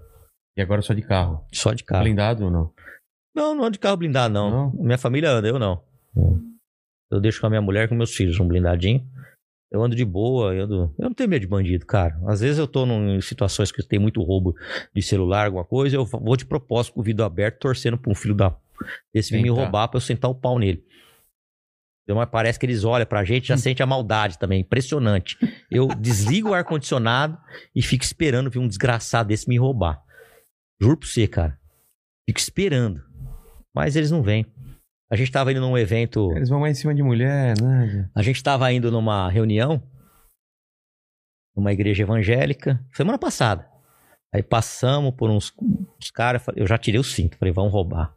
[0.54, 1.46] E agora só de carro?
[1.52, 2.02] Só de carro.
[2.04, 2.72] Blindado ou não?
[3.36, 4.50] Não, não de carro blindado, não.
[4.50, 4.70] Não?
[4.72, 5.82] Minha família anda, eu não.
[7.10, 9.06] Eu deixo com a minha mulher e com meus filhos um blindadinho.
[9.70, 10.94] Eu ando de boa, eu, ando...
[10.98, 12.18] eu não tenho medo de bandido, cara.
[12.26, 14.54] Às vezes eu tô num- em situações que tem muito roubo
[14.94, 18.14] de celular, alguma coisa, eu vou de propósito com o vidro aberto, torcendo pra um
[18.14, 18.56] filho da.
[19.12, 20.84] Esse vir me roubar pra eu sentar o pau nele.
[22.04, 24.60] Então, mas parece que eles olham pra gente e já sente a maldade também.
[24.60, 25.36] Impressionante.
[25.70, 27.36] Eu desligo o ar-condicionado
[27.74, 30.00] e fico esperando vir um desgraçado desse me roubar.
[30.80, 31.58] Juro pra você, cara.
[32.28, 33.02] Fico esperando.
[33.76, 34.46] Mas eles não vêm.
[35.10, 36.32] A gente tava indo num evento.
[36.34, 38.08] Eles vão mais em cima de mulher, né?
[38.14, 39.82] A gente tava indo numa reunião.
[41.54, 42.82] Numa igreja evangélica.
[42.94, 43.68] Semana passada.
[44.34, 46.42] Aí passamos por uns, uns caras.
[46.56, 47.36] Eu já tirei o cinto.
[47.36, 48.14] Falei, vão roubar.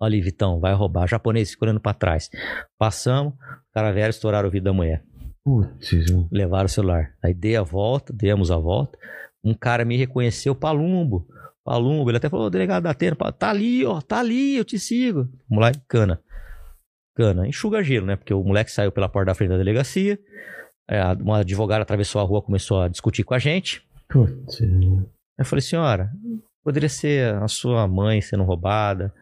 [0.00, 1.06] Olha ali, Vitão, vai roubar.
[1.06, 2.30] Japonês segurando pra trás.
[2.78, 3.34] Passamos.
[3.34, 5.04] O cara velho estouraram o vidro da mulher.
[5.44, 5.90] Putz,
[6.32, 7.12] Levaram o celular.
[7.22, 8.98] Aí dei a volta, demos a volta.
[9.44, 11.28] Um cara me reconheceu, Palumbo.
[11.66, 12.08] Palumbo.
[12.08, 15.28] Ele até falou, "Ô, delegado da Atena, tá ali, ó, tá ali, eu te sigo.
[15.50, 16.22] Vamos lá, cana.
[17.16, 17.48] Cana.
[17.48, 18.14] Enxuga gelo, né?
[18.14, 20.16] Porque o moleque saiu pela porta da frente da delegacia.
[20.88, 23.84] É, uma advogada atravessou a rua, começou a discutir com a gente.
[24.08, 24.62] putz.
[24.62, 25.06] Aí
[25.38, 26.10] eu falei, senhora,
[26.62, 29.12] poderia ser a sua mãe sendo roubada.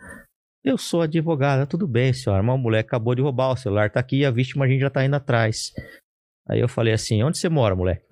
[0.63, 4.01] Eu sou advogada, tudo bem, senhora, mas o moleque acabou de roubar, o celular tá
[4.01, 5.73] aqui e a vítima a gente já tá indo atrás.
[6.49, 8.05] Aí eu falei assim, onde você mora, moleque?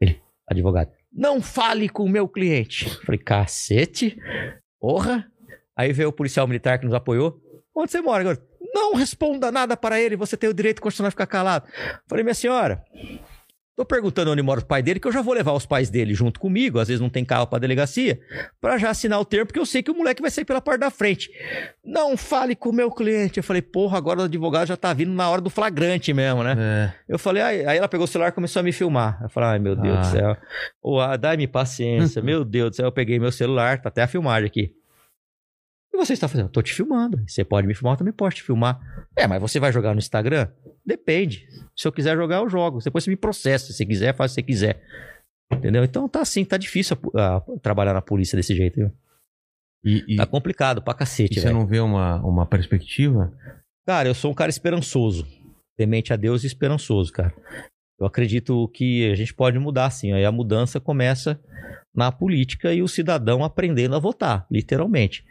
[0.00, 2.90] Ele, advogado, não fale com o meu cliente.
[3.04, 4.16] Falei, cacete,
[4.78, 5.26] porra.
[5.74, 7.40] Aí veio o policial militar que nos apoiou.
[7.74, 8.44] Onde você mora, garoto?
[8.74, 11.66] Não responda nada para ele, você tem o direito constitucional de ficar calado.
[12.06, 12.84] Falei, minha senhora,
[13.76, 16.14] Tô perguntando onde mora o pai dele, que eu já vou levar os pais dele
[16.14, 18.18] junto comigo, às vezes não tem carro pra delegacia,
[18.58, 20.80] pra já assinar o termo, porque eu sei que o moleque vai sair pela porta
[20.80, 21.30] da frente.
[21.84, 23.36] Não fale com o meu cliente.
[23.38, 26.56] Eu falei, porra, agora o advogado já tá vindo na hora do flagrante mesmo, né?
[26.58, 26.92] É.
[27.06, 29.18] Eu falei, aí, aí ela pegou o celular e começou a me filmar.
[29.22, 30.00] Eu falei, ai meu Deus Ah.
[30.00, 30.36] do céu.
[30.82, 32.86] Ô, ah, dai-me paciência, meu Deus do céu.
[32.86, 34.72] Eu peguei meu celular, tá até a filmagem aqui.
[35.96, 36.48] Você está fazendo?
[36.48, 37.22] Tô te filmando.
[37.26, 38.78] Você pode me filmar, eu também posso te filmar.
[39.16, 40.48] É, mas você vai jogar no Instagram?
[40.84, 41.48] Depende.
[41.76, 42.78] Se eu quiser jogar, eu jogo.
[42.82, 43.66] Depois você me processa.
[43.66, 44.82] Se você quiser, faz o que você quiser.
[45.52, 45.84] Entendeu?
[45.84, 48.92] Então tá assim, tá difícil a- a- trabalhar na polícia desse jeito, viu?
[49.84, 53.32] E, e- Tá complicado pra cacete, você não vê uma, uma perspectiva?
[53.86, 55.26] Cara, eu sou um cara esperançoso.
[55.76, 57.32] Temente a Deus e esperançoso, cara.
[57.98, 60.12] Eu acredito que a gente pode mudar, sim.
[60.12, 61.40] Aí a mudança começa
[61.94, 65.24] na política e o cidadão aprendendo a votar, literalmente.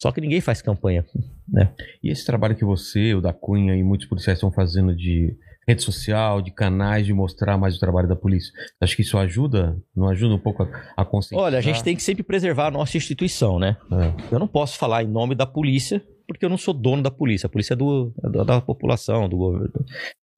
[0.00, 1.04] Só que ninguém faz campanha,
[1.48, 1.72] né?
[2.02, 5.82] E esse trabalho que você, o da Cunha e muitos policiais estão fazendo de rede
[5.82, 9.76] social, de canais, de mostrar mais o trabalho da polícia, acho que isso ajuda?
[9.94, 10.66] Não ajuda um pouco a,
[10.96, 11.44] a conscientizar?
[11.44, 13.76] Olha, a gente tem que sempre preservar a nossa instituição, né?
[13.92, 14.34] É.
[14.34, 17.46] Eu não posso falar em nome da polícia, porque eu não sou dono da polícia.
[17.46, 19.72] A polícia é do, é da, da população, do governo.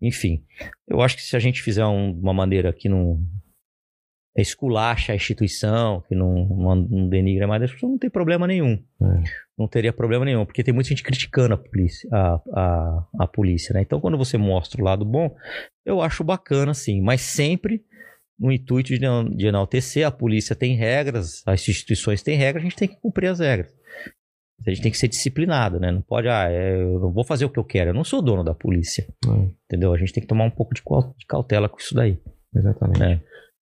[0.07, 0.45] Enfim,
[0.87, 3.21] eu acho que se a gente fizer um- uma maneira que não
[4.37, 8.83] esculacha a instituição, que não, não, não denigra mais, não tem problema nenhum.
[9.01, 9.23] É.
[9.57, 13.73] Não teria problema nenhum, porque tem muita gente criticando a polícia, a, a, a polícia,
[13.73, 13.83] né?
[13.83, 15.35] Então, quando você mostra o lado bom,
[15.87, 17.85] eu acho bacana, sim, mas sempre
[18.37, 18.99] no intuito de,
[19.37, 23.29] de enaltecer, a polícia tem regras, as instituições têm regras, a gente tem que cumprir
[23.29, 23.73] as regras.
[24.67, 25.91] A gente tem que ser disciplinado, né?
[25.91, 28.23] Não pode, ah, é, eu não vou fazer o que eu quero, eu não sou
[28.23, 29.93] dono da polícia, É, entendeu?
[29.93, 32.19] A gente tem que tomar um pouco de, cau- de cautela com isso daí.
[32.55, 33.03] exatamente.
[33.03, 33.21] É.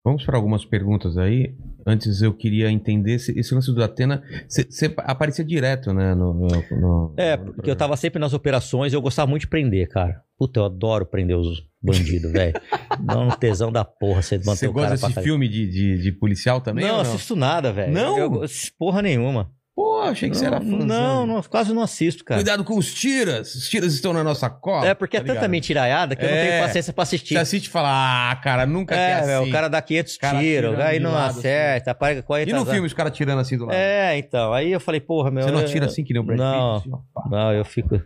[0.05, 1.55] Vamos para algumas perguntas aí.
[1.86, 4.21] Antes eu queria entender esse, esse lance do Atena.
[4.47, 6.13] Você aparecia direto, né?
[6.13, 6.47] No, no-
[6.79, 10.21] no- É, no porque eu tava sempre nas operações eu gostava muito de prender, cara.
[10.38, 12.53] Puta, eu adoro prender os bandidos, velho.
[13.01, 16.61] Dá um tesão da porra você manter Você gosta desse filme de, de, de policial
[16.61, 16.86] também?
[16.86, 17.01] Não, não?
[17.01, 17.91] assisto nada, velho.
[17.91, 18.17] Não?
[18.19, 18.41] Eu,
[18.77, 19.49] porra nenhuma.
[19.76, 20.86] Pô, achei que você era fãzão.
[20.86, 22.39] Não, não, quase não assisto, cara.
[22.39, 23.53] Cuidado com os tiras.
[23.55, 24.88] Os tiras estão na nossa cola.
[24.88, 25.51] É porque é tá tanta ligado?
[25.51, 26.47] mentiraiada que eu não É.
[26.49, 27.34] tenho paciência pra assistir.
[27.34, 29.49] Você assiste e fala, ah, cara, nunca É, quer velho, assim.
[29.49, 32.88] o cara dá 500 Cara tiros, aí não lado, acerta, apaga E 40 no filme,
[32.88, 33.76] os caras tirando assim do lado?
[33.76, 35.43] É, então, aí eu falei, porra, meu...
[35.43, 36.80] Você não eu- atira assim que nem o Brad Não.
[36.82, 36.93] Pitt?
[36.95, 37.30] assim.
[37.30, 38.01] Não, eu fico.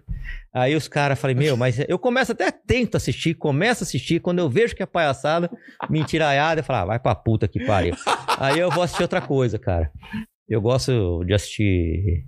[0.52, 4.40] Aí os caras falei, meu, mas eu começo até tento assistir, começo a assistir, quando
[4.40, 5.48] eu vejo que é palhaçada,
[5.88, 7.94] mentiraiada, eu falo, ah, vai pra puta que pariu.
[8.40, 9.92] Aí eu vou assistir outra coisa, cara.
[10.50, 12.26] Eu gosto de assistir.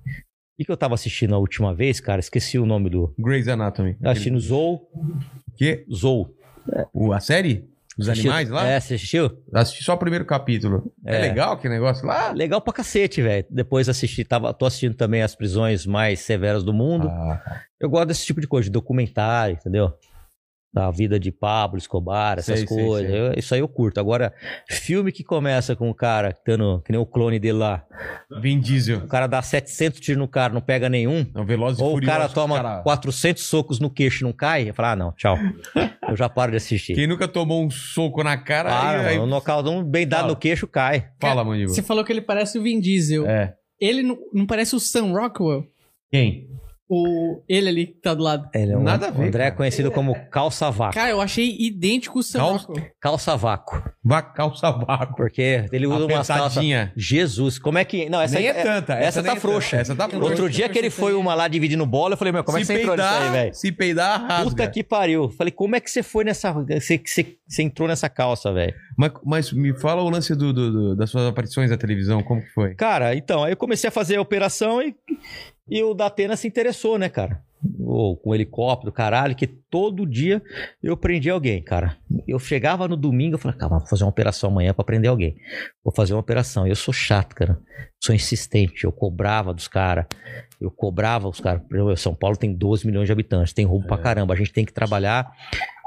[0.60, 2.20] O que, eu tava assistindo a última vez, cara?
[2.20, 3.14] Esqueci o nome do.
[3.18, 3.96] Grey's Anatomy.
[3.96, 4.88] Tava assistindo Zou.
[5.58, 5.84] Que?
[5.92, 6.30] Zou.
[6.94, 7.68] O, a série?
[7.98, 8.32] Os Assistiu?
[8.32, 8.66] animais lá?
[8.68, 9.30] É, você assistiu?
[9.54, 10.94] Assisti só o primeiro capítulo.
[11.06, 11.22] É, É.
[11.22, 12.32] legal que negócio lá?
[12.32, 13.46] Legal pra cacete, velho.
[13.50, 17.10] Depois assisti, tava, tô assistindo também as prisões mais severas do mundo.
[17.10, 19.92] Ah, Eu gosto desse tipo de coisa, de documentário, entendeu?
[20.74, 23.12] Da vida de Pablo Escobar, essas Sei, sei, coisas.
[23.12, 23.20] sei.
[23.20, 24.00] Eu- isso aí eu curto.
[24.00, 24.34] Agora,
[24.70, 27.84] filme que começa com o cara dando, que nem o clone dele lá.
[28.42, 29.00] Vin Diesel.
[29.00, 31.26] O cara dá 700 tiros no cara, não pega nenhum.
[31.36, 34.70] Não, Velozes e Ou o cara toma cara- 400 socos no queixo e não cai.
[34.70, 35.38] Eu falo, ah, não, tchau.
[36.08, 36.96] Eu já paro de assistir.
[36.96, 38.70] Quem nunca tomou um soco na cara...
[38.70, 39.28] Para, aí, aí- mano.
[39.28, 40.32] O nocautão bem dado Fala.
[40.34, 41.10] no queixo cai.
[41.20, 41.76] Fala, Mandíbula.
[41.76, 43.28] Você falou que ele parece o Vin Diesel.
[43.28, 43.56] É.
[43.78, 45.66] Ele não, não parece o Sam Rockwell?
[46.10, 46.48] Quem?
[46.94, 48.50] O, ele ali que tá do lado.
[48.54, 49.56] Ele é um, Nada a ver, o André é cara.
[49.56, 50.94] conhecido como calça vácuo.
[50.96, 52.68] Cara, eu achei idêntico o Sam Calça-.
[53.00, 53.82] Calça vácuo.
[54.36, 55.16] Calça vácuo.
[55.16, 56.30] Porque ele usa calças.
[56.32, 56.92] Apertadinha.
[56.98, 58.10] Jesus, como é que.
[58.10, 58.94] Não, essa Nem é tanta.
[58.96, 59.78] Essa, nem tá é frouxa.
[59.78, 60.28] Essa tá frouxa.
[60.30, 62.68] Outro dia que ele foi uma lá dividindo bola, eu falei, meu, como é que
[62.68, 63.56] se você entrou nisso peidar, aí, velho?
[63.56, 64.50] Se peidar, rasga.
[64.50, 65.30] Puta que pariu.
[65.30, 66.52] Falei, como é que você foi nessa.
[66.52, 68.74] Você, você, você entrou nessa calça, velho?
[68.98, 72.42] Mas, mas me fala o lance do, do- do- das suas aparições na televisão, como
[72.42, 72.76] que foi?
[72.76, 74.94] Cara, então, aí eu comecei a fazer a operação e,
[75.72, 77.42] e o Datena se interessou, né, cara?
[77.80, 80.42] Ou com helicóptero, caralho, que todo dia
[80.84, 81.96] eu prendia alguém, cara.
[82.28, 85.38] Eu chegava no domingo, eu falava, calma, vou fazer uma operação amanhã pra prender alguém.
[85.82, 86.68] Vou fazer uma operação.
[86.68, 87.58] Eu sou chato, cara.
[88.04, 88.84] Sou insistente.
[88.84, 90.08] Eu cobrava dos caras.
[90.60, 91.62] Eu cobrava os caras.
[91.98, 94.34] São Paulo tem 12 milhões de habitantes, tem roubo pra caramba.
[94.34, 95.32] A gente tem que trabalhar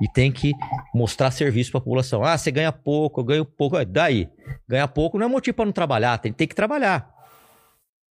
[0.01, 0.53] e tem que
[0.95, 2.25] mostrar serviço pra população.
[2.25, 3.77] Ah, você ganha pouco, eu ganho pouco.
[3.77, 4.29] Ah, Daí,
[4.69, 7.14] ganha pouco não é motivo pra não trabalhar, tem, tem que trabalhar.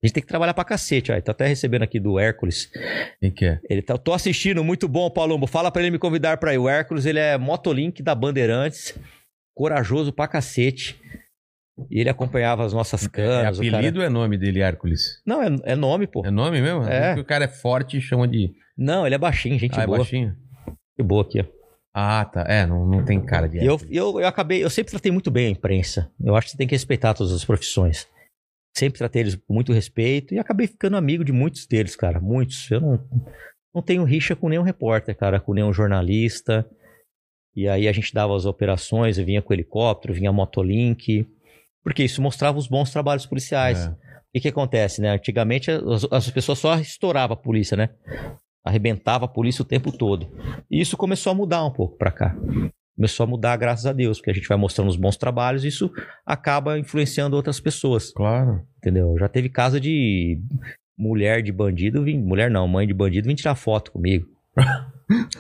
[0.03, 1.13] A gente tem que trabalhar pra cacete.
[1.13, 1.21] Ó.
[1.21, 2.69] Tá até recebendo aqui do Hércules.
[3.21, 3.61] Quem que é?
[3.71, 5.47] Ele tá, tô assistindo, muito bom, Palombo.
[5.47, 6.59] Fala pra ele me convidar pra ir.
[6.59, 8.99] O Hércules, ele é motolink da Bandeirantes,
[9.55, 11.01] corajoso pra cacete.
[11.89, 13.59] E ele acompanhava as nossas É canas.
[13.59, 15.23] o cara- apelido ou é nome dele, Hércules?
[15.25, 16.27] Não, é, é nome, pô.
[16.27, 16.83] É nome mesmo?
[16.83, 17.09] É.
[17.09, 18.53] Porque o cara é forte e chama de.
[18.77, 19.99] Não, ele é baixinho, gente ah, é boa.
[19.99, 20.37] baixinho?
[20.97, 21.45] Que boa aqui, ó.
[21.95, 22.45] Ah, tá.
[22.49, 25.47] É, não, não tem cara de eu, eu, eu acabei, eu sempre tratei muito bem
[25.47, 26.11] a imprensa.
[26.23, 28.09] Eu acho que você tem que respeitar todas as profissões.
[28.75, 32.21] Sempre tratei eles com muito respeito e acabei ficando amigo de muitos deles, cara.
[32.21, 32.71] Muitos.
[32.71, 33.09] Eu não,
[33.75, 36.67] não tenho rixa com nenhum repórter, cara, com nenhum jornalista.
[37.55, 41.27] E aí a gente dava as operações, eu vinha com helicóptero, vinha motolink.
[41.83, 43.87] Porque isso mostrava os bons trabalhos policiais.
[43.87, 44.13] É.
[44.35, 45.11] O que, acontece, né?
[45.11, 47.91] Antigamente as, as pessoas só estouravam a polícia, né?
[48.65, 50.31] Arrebentava a polícia o tempo todo.
[50.71, 52.35] E isso começou a mudar um pouco pra cá.
[53.03, 55.69] Começou a mudar, graças a Deus, porque a gente vai mostrando os bons trabalhos e
[55.69, 55.91] isso
[56.25, 58.65] acaba influenciando outras pessoas, Claro.
[58.79, 59.17] entendeu?
[59.19, 60.39] Já teve caso de
[60.97, 64.25] mulher de bandido, vim, mulher não, mãe de bandido, vir tirar foto comigo.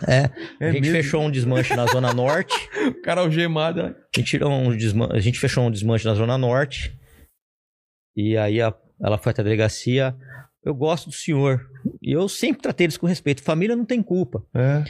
[0.06, 0.28] É,
[0.60, 0.96] É a gente mesmo?
[0.96, 2.52] fechou um desmanche na Zona Norte.
[2.98, 3.82] O cara algemado.
[3.84, 3.94] né?
[3.94, 5.08] A gente, tirou um desman...
[5.12, 6.94] a gente fechou um desmanche na Zona Norte.
[8.14, 10.14] E aí a- ela foi até a delegacia.
[10.62, 11.64] Eu gosto do senhor.
[12.02, 13.42] E eu sempre tratei eles com respeito.
[13.42, 14.44] Família não tem culpa.
[14.54, 14.84] É.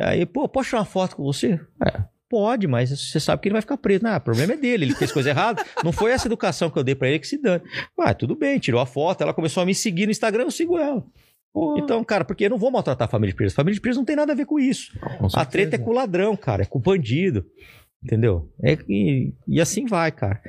[0.00, 1.60] Aí, pô, posso tirar uma foto com você?
[1.86, 4.04] É, Pode, mas você sabe que ele vai ficar preso.
[4.04, 5.64] Não, o problema é dele, ele fez coisa errada.
[5.84, 7.64] Não foi essa educação que eu dei pra ele que se dane.
[7.98, 10.78] Ah, tudo bem, tirou a foto, ela começou a me seguir no Instagram, eu sigo
[10.78, 11.04] ela.
[11.76, 13.54] Então, cara, porque eu não vou maltratar a família de preso.
[13.54, 14.92] A família de preso não tem nada a ver com isso.
[15.18, 17.44] Com A treta é com o ladrão, cara, é com o bandido.
[18.00, 18.48] Entendeu?
[18.62, 20.40] É, e, e assim vai, cara.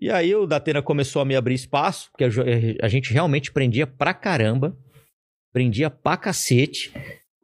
[0.00, 2.44] E aí o Datena começou a me abrir espaço, porque a, jo-
[2.80, 4.76] a gente realmente prendia pra caramba.
[5.52, 6.92] Prendia pra cacete.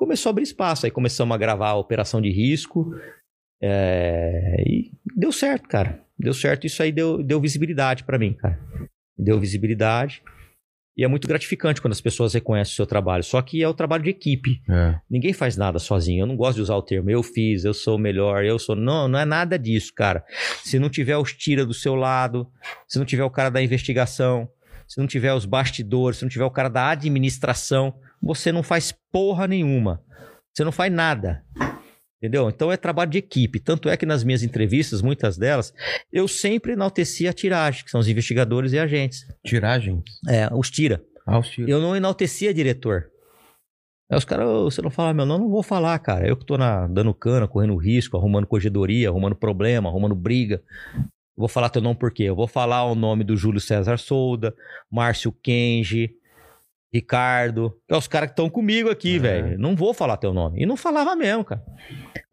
[0.01, 0.87] Começou a abrir espaço.
[0.87, 2.95] Aí começamos a gravar a operação de risco.
[3.63, 6.01] é, e deu certo, cara.
[6.19, 6.67] Deu certo.
[6.67, 8.59] Isso aí deu, deu visibilidade pra mim, cara.
[9.19, 10.23] Deu visibilidade.
[10.97, 13.23] E é muito gratificante quando as pessoas reconhecem o seu trabalho.
[13.23, 14.63] Só que é o trabalho de equipe.
[14.71, 14.99] É.
[15.11, 16.23] Ninguém faz nada sozinho.
[16.23, 18.75] Eu não gosto de usar o termo eu fiz, eu sou o melhor, eu sou.
[18.75, 20.25] Não, não é nada disso, cara.
[20.65, 22.51] Se não tiver os tira do seu lado,
[22.89, 24.49] se não tiver o cara da investigação,
[24.89, 28.95] se não tiver os bastidores, se não tiver o cara da administração, você não faz
[29.13, 30.03] porra nenhuma.
[30.53, 31.45] Você não faz nada.
[32.23, 32.51] Entendeu?
[32.51, 33.59] Então é trabalho de equipe.
[33.59, 35.73] Tanto é que nas minhas entrevistas, muitas delas,
[36.13, 39.27] eu sempre enaltecia a tiragem, que são os investigadores e agentes.
[39.45, 40.03] Tiragem.
[40.29, 41.03] É, os tira.
[41.27, 41.71] Ah, os tiros.
[41.71, 43.11] Eu não enaltecia diretor.
[44.11, 45.45] Aí os caras, "Ô, você não fala meu nome?
[45.45, 46.27] Não vou falar, cara.
[46.29, 50.63] Eu que tô na, dando cana, correndo risco, arrumando corregedoria, arrumando problema, arrumando briga.
[51.37, 52.25] Vou falar teu nome por quê?
[52.25, 54.55] Eu vou falar o nome do Júlio César Solda,
[54.91, 56.11] Márcio Kenji,
[56.93, 59.19] Ricardo, que é os caras que estão comigo aqui, É.
[59.19, 59.59] velho.
[59.59, 60.63] Não vou falar teu nome.
[60.63, 61.63] E não falava mesmo, cara.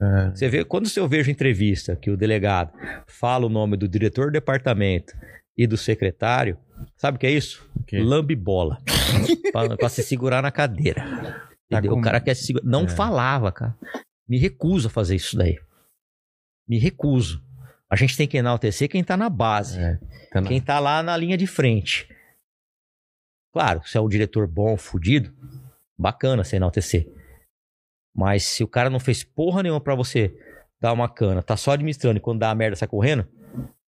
[0.02, 0.30] É.
[0.32, 2.72] Você vê, quando eu vejo entrevista que o delegado
[3.08, 5.14] fala o nome do diretor do departamento
[5.58, 6.58] e do secretário,
[6.98, 7.70] sabe o que é isso?
[7.76, 8.00] O quê?
[8.00, 8.78] Lambibola.
[9.52, 11.02] pra, pra se segurar na cadeira.
[11.70, 11.92] Tá Entendeu?
[11.94, 12.66] com- O cara quer se segurar.
[12.66, 12.90] Não É.
[12.90, 13.76] falava, cara.
[14.28, 15.58] Me recuso a fazer isso daí.
[16.68, 17.42] Me recuso.
[17.90, 19.80] A gente tem que enaltecer quem tá na base.
[19.80, 19.98] É.
[20.32, 22.08] Tá na- Quem tá lá na linha de frente.
[23.58, 25.34] Claro, se é um diretor bom, fudido,
[25.98, 27.12] bacana você enaltecer.
[28.16, 30.32] Mas se o cara não fez porra nenhuma pra você
[30.80, 33.28] dar uma cana, tá só administrando e quando dá a merda sai correndo.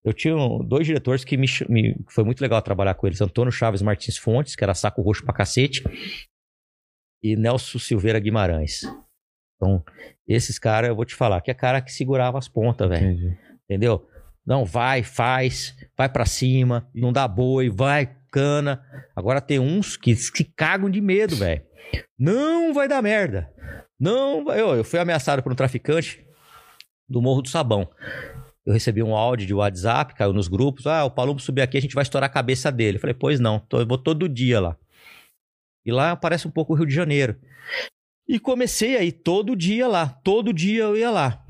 [0.03, 0.33] Eu tinha
[0.65, 3.21] dois diretores que me, me- foi muito legal trabalhar com eles.
[3.21, 5.83] Antônio Chaves Martins Fontes, que era saco roxo pra cacete.
[7.21, 8.81] E Nelson Silveira Guimarães.
[9.55, 9.83] Então,
[10.27, 13.37] esses caras, eu vou te falar, que é cara que segurava as pontas, velho.
[13.65, 14.09] Entendeu?
[14.43, 18.83] Não, vai, faz, vai pra cima, não dá boi, vai, cana.
[19.15, 21.63] Agora tem uns que se cagam de medo, velho.
[22.17, 23.51] Não vai dar merda.
[23.99, 24.59] Não vai.
[24.59, 26.25] Eu, eu fui ameaçado por um traficante
[27.07, 27.89] do Morro do Sabão.
[28.65, 30.85] Eu recebi um áudio de WhatsApp, caiu nos grupos.
[30.85, 32.97] Ah, o Palumbo subir aqui, a gente vai estourar a cabeça dele.
[32.97, 34.77] Eu falei, pois não, eu vou todo dia lá.
[35.85, 37.35] E lá parece um pouco o Rio de Janeiro.
[38.27, 40.07] E comecei aí todo dia lá.
[40.23, 41.43] Todo dia eu ia lá.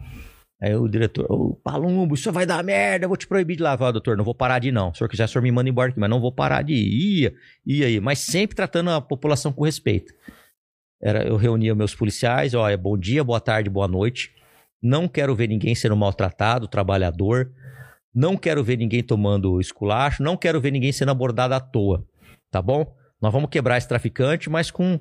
[0.61, 3.75] Aí o diretor, ô Palumbo, isso vai dar merda, eu vou te proibir de "Ah,
[3.77, 4.93] doutor, não vou parar de ir, não.
[4.93, 6.73] Se o senhor quiser, o senhor me manda embora aqui, mas não vou parar de
[6.73, 7.21] ir.
[7.21, 7.33] Ia,
[7.65, 7.99] ia aí.
[8.01, 10.13] Mas sempre tratando a população com respeito.
[11.01, 14.33] Era, eu reunia meus policiais, olha, bom dia, boa tarde, boa noite.
[14.83, 17.51] Não quero ver ninguém sendo maltratado, trabalhador.
[18.13, 20.21] Não quero ver ninguém tomando esculacho.
[20.23, 22.05] Não quero ver ninguém sendo abordado à toa.
[22.51, 22.93] Tá bom?
[23.21, 24.99] Nós vamos quebrar esse traficante, mas com.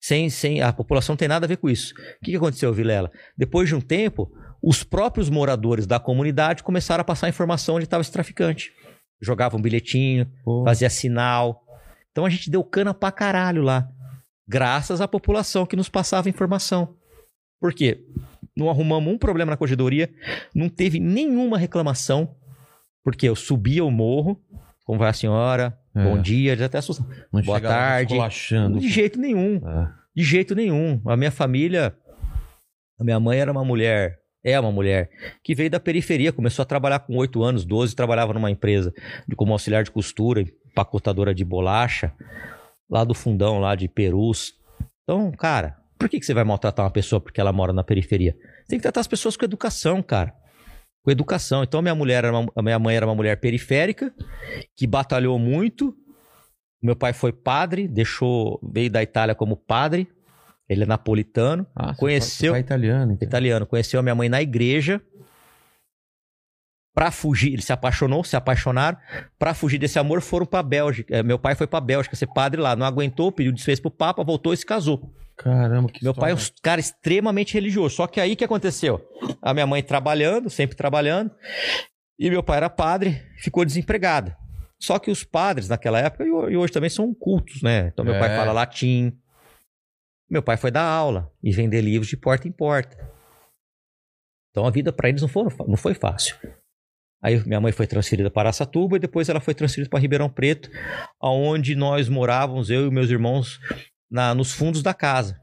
[0.00, 0.62] Sem, sem.
[0.62, 1.92] A população tem nada a ver com isso.
[1.92, 3.10] O que, que aconteceu, Vilela?
[3.36, 4.32] Depois de um tempo,
[4.62, 8.72] os próprios moradores da comunidade começaram a passar informação onde estava esse traficante.
[9.20, 10.64] Jogavam um bilhetinho, Pô.
[10.64, 11.62] fazia sinal.
[12.10, 13.88] Então a gente deu cana pra caralho lá.
[14.48, 16.96] Graças à população que nos passava informação.
[17.60, 18.04] Por quê?
[18.56, 20.10] Não arrumamos um problema na corregedoria,
[20.54, 22.34] não teve nenhuma reclamação,
[23.04, 24.42] porque eu subia o morro,
[24.84, 26.02] como vai a senhora, É.
[26.02, 27.06] bom dia, eles até assustam.
[27.32, 28.14] Não Boa tarde.
[28.78, 29.56] De jeito nenhum.
[29.56, 29.88] É.
[30.16, 31.00] De jeito nenhum.
[31.06, 31.94] A minha família,
[32.98, 35.10] a minha mãe era uma mulher, é uma mulher,
[35.42, 38.92] que veio da periferia, começou a trabalhar com 8 anos, 12, trabalhava numa empresa
[39.36, 42.12] como auxiliar de costura, empacotadora de bolacha,
[42.88, 44.54] lá do fundão, lá de Perus.
[45.02, 48.34] Então, cara, por que, que você vai maltratar uma pessoa porque ela mora na periferia?
[48.68, 50.32] Tem que tratar as pessoas com educação, cara.
[51.04, 51.62] Com educação.
[51.62, 54.12] Então, minha mulher uma- a minha mãe era uma mulher periférica,
[54.76, 55.94] que batalhou muito.
[56.82, 60.08] Meu pai foi padre, deixou, veio da Itália como padre.
[60.70, 63.26] Ele é napolitano, Ah, Conheceu- você fala italiano, então.
[63.26, 63.66] italiano.
[63.66, 65.02] Conheceu a minha mãe na igreja.
[66.94, 68.98] Pra fugir, ele se apaixonou, se apaixonaram.
[69.38, 71.16] Pra fugir desse amor, foram pra Bélgica.
[71.16, 72.74] Eh, Meu pai foi pra Bélgica ser padre lá.
[72.76, 75.12] Não aguentou, pediu desfeita pro Papa, voltou e se casou.
[75.36, 76.60] Caramba, que Meu pai é um história.
[76.62, 77.94] cara extremamente religioso.
[77.96, 79.00] Só que aí o que aconteceu?
[79.40, 81.30] A minha mãe trabalhando, sempre trabalhando,
[82.18, 84.34] e meu pai era padre, ficou desempregado.
[84.78, 87.88] Só que os padres naquela época e e hoje também são cultos, né?
[87.92, 88.18] Então meu É.
[88.18, 89.12] pai fala latim.
[90.30, 92.96] Meu pai foi dar aula e vender livros de porta em porta.
[94.50, 96.36] Então a vida para eles não, foram, fa- não foi fácil.
[97.22, 100.70] Aí minha mãe foi transferida para Araçatuba e depois ela foi transferida para Ribeirão Preto,
[101.20, 103.58] aonde nós morávamos, eu e meus irmãos,
[104.10, 105.38] na, nos fundos da casa.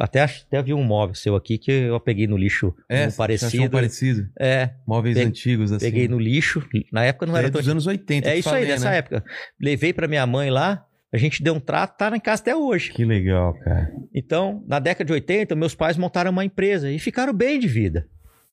[0.00, 3.14] Até, até vi um móvel seu aqui que eu peguei no lixo É, um você
[3.14, 3.70] achou parecido.
[3.70, 4.30] parecido.
[4.38, 5.84] É, Móveis Pe- antigos, assim.
[5.86, 6.60] peguei no lixo.
[6.92, 8.28] Na época não aí era é tão dos anos 80.
[8.28, 8.98] É isso aí, falei, dessa né?
[8.98, 9.24] época.
[9.60, 10.84] Levei pra minha mãe lá,
[11.16, 12.92] a gente deu um trato, tá na casa até hoje.
[12.92, 13.90] Que legal, cara.
[14.14, 18.06] Então, na década de 80, meus pais montaram uma empresa e ficaram bem de vida.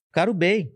[0.08, 0.72] Ficaram bem.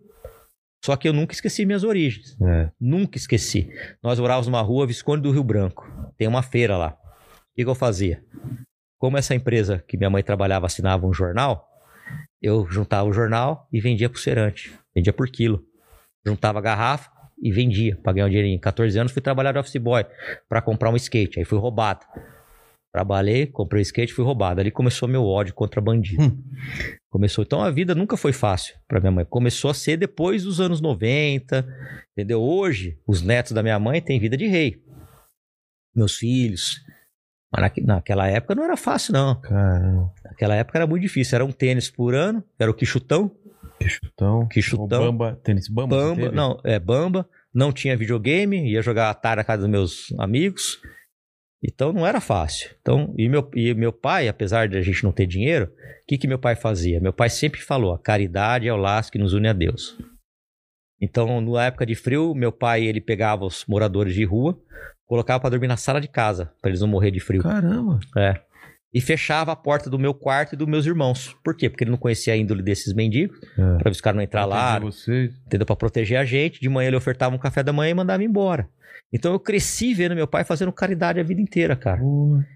[0.83, 2.35] Só que eu nunca esqueci minhas origens.
[2.41, 2.69] É.
[2.79, 3.71] Nunca esqueci.
[4.03, 5.89] Nós morávamos numa rua Visconde do Rio Branco.
[6.17, 6.89] Tem uma feira lá.
[6.89, 8.21] O que, que eu fazia?
[8.99, 11.69] Como essa empresa que minha mãe trabalhava assinava um jornal,
[12.41, 14.77] eu juntava o jornal e vendia pro cerante.
[14.93, 15.63] Vendia por quilo.
[16.25, 17.09] Juntava a garrafa
[17.41, 18.59] e vendia pra ganhar um dinheirinho.
[18.59, 20.05] 14 anos fui trabalhar de office boy
[20.49, 21.39] pra comprar um skate.
[21.39, 22.05] Aí fui roubado.
[22.93, 24.59] Trabalhei, comprei o skate, fui roubado.
[24.59, 26.23] Ali começou meu ódio contra bandido.
[26.23, 26.43] Hum.
[27.11, 27.43] Começou.
[27.43, 29.25] Então a vida nunca foi fácil pra minha mãe.
[29.25, 31.65] Começou a ser depois dos anos 90,
[32.13, 32.41] entendeu?
[32.41, 34.81] Hoje, os netos da minha mãe têm vida de rei.
[35.95, 36.81] Meus filhos.
[37.51, 39.39] Mas naque- naquela época não era fácil, não.
[39.41, 40.11] Caramba.
[40.25, 41.35] Naquela época era muito difícil.
[41.35, 43.31] Era um tênis por ano, era o Quixutão.
[43.79, 44.47] Que chutão.
[44.47, 45.05] Que chutão.
[45.05, 45.39] Bamba.
[45.43, 45.95] Tênis Bamba.
[45.95, 47.27] Bamba, não, é Bamba.
[47.53, 50.79] Não tinha videogame, ia jogar Atari na casa dos meus amigos.
[51.63, 52.69] Então não era fácil.
[52.81, 56.17] Então, e meu, e meu pai, apesar de a gente não ter dinheiro, o que,
[56.17, 56.99] que meu pai fazia?
[56.99, 59.97] Meu pai sempre falou: a caridade é o laço que nos une a Deus.
[61.01, 64.59] Então, na época de frio, meu pai ele pegava os moradores de rua,
[65.05, 67.43] colocava para dormir na sala de casa, para eles não morrer de frio.
[67.43, 67.99] Caramba.
[68.17, 68.41] É.
[68.93, 71.35] E fechava a porta do meu quarto e dos meus irmãos.
[71.43, 71.69] Por quê?
[71.69, 73.77] Porque ele não conhecia a índole desses mendigos, É.
[73.77, 75.33] para os caras não entrar lá, Entendi Você.
[75.45, 75.65] entendeu?
[75.65, 76.59] Pra proteger a gente.
[76.61, 78.67] De manhã ele ofertava um café da manhã e mandava embora.
[79.13, 82.01] Então eu cresci vendo meu pai fazendo caridade a vida inteira, cara.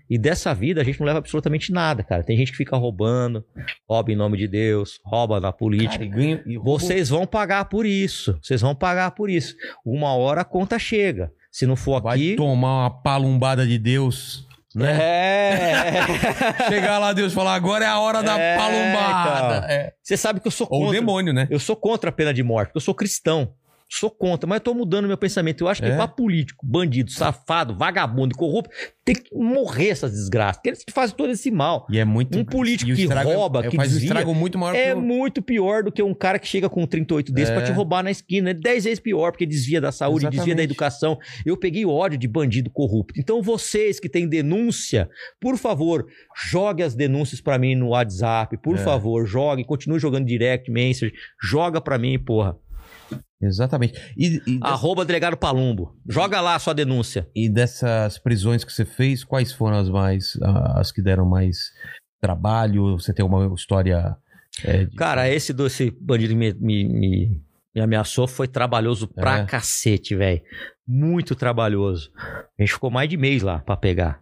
[0.09, 2.23] E dessa vida a gente não leva absolutamente nada, cara.
[2.23, 3.45] Tem gente que fica roubando,
[3.87, 5.91] rouba em nome de Deus, rouba na política.
[5.99, 8.37] Cara, e ganha, e Vocês vão pagar por isso.
[8.41, 9.55] Vocês vão pagar por isso.
[9.85, 11.31] Uma hora a conta chega.
[11.49, 12.35] Se não for vai aqui.
[12.35, 14.45] tomar uma palumbada de Deus,
[14.75, 14.97] né?
[15.01, 15.83] É.
[16.69, 19.61] Chegar lá, Deus falar, agora é a hora da É, palumbada.
[19.61, 19.65] cara.
[19.71, 19.93] É.
[20.01, 20.99] Você sabe que eu sou Ou o contra.
[20.99, 21.47] demônio, né?
[21.49, 23.53] Eu sou contra a pena de morte, porque eu sou cristão.
[23.93, 25.61] Sou contra, mas tô mudando meu pensamento.
[25.61, 25.95] Eu acho que É?
[25.97, 28.73] pra político, bandido, safado, vagabundo corrupto,
[29.03, 30.55] tem que morrer essas desgraças.
[30.57, 31.85] Porque eles que fazem todo esse mal.
[31.91, 32.37] E é muito.
[32.37, 35.41] Um político que é- rouba, é, que faz um desvia, estrago muito maior É muito
[35.41, 37.55] pior do que um cara que chega com um 38 desse É.
[37.55, 38.51] pra te roubar na esquina.
[38.51, 40.63] É 10 vezes pior, porque desvia da saúde, desvia da Exatamente.
[40.71, 41.19] educação.
[41.45, 43.19] Eu peguei ódio de bandido corrupto.
[43.19, 46.05] Então, vocês que têm denúncia, por favor,
[46.49, 48.55] jogue as denúncias pra mim no WhatsApp.
[48.57, 48.77] Por É.
[48.77, 49.65] favor, jogue.
[49.65, 51.13] Continue jogando direct, message.
[51.43, 52.55] Joga pra mim, porra.
[53.41, 53.99] Exatamente.
[54.17, 55.95] E, e, Arroba delegado Palumbo.
[56.07, 57.27] Joga lá a sua denúncia.
[57.35, 60.37] e dessas prisões que você fez, quais foram as mais.
[60.75, 61.57] as que deram mais
[62.21, 62.97] trabalho?
[62.99, 64.15] Você tem uma história.
[64.63, 67.41] é, de- Cara, esse do esse bandido me, me, me,
[67.75, 69.45] me ameaçou foi trabalhoso pra É.
[69.45, 70.41] cacete, velho.
[70.87, 72.11] Muito trabalhoso.
[72.17, 74.19] A gente ficou mais de mês lá pra pegar.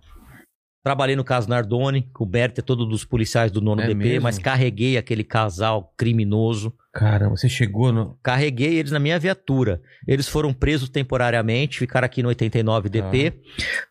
[0.82, 4.24] Trabalhei no caso Nardoni, coberto todo dos policiais do nono É DP, mesmo?
[4.24, 6.74] mas carreguei aquele casal criminoso.
[7.00, 8.20] Caramba, você chegou no.
[8.22, 9.82] Carreguei eles na minha viatura.
[10.06, 13.39] Eles foram presos temporariamente, ficaram aqui no 89 DP.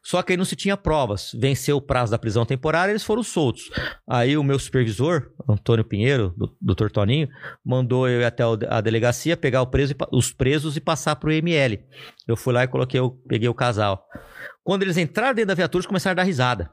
[0.03, 1.31] Só que aí não se tinha provas.
[1.35, 3.71] Venceu o prazo da prisão temporária, eles foram soltos.
[4.07, 7.29] Aí o meu supervisor, Antônio Pinheiro, do, doutor Toninho,
[7.65, 11.81] mandou eu ir até a delegacia pegar o preso os presos e passar pro ML.
[12.27, 14.05] Eu fui lá e coloquei, o- peguei o casal.
[14.63, 16.71] Quando eles entraram dentro da viatura, eles começaram a dar risada.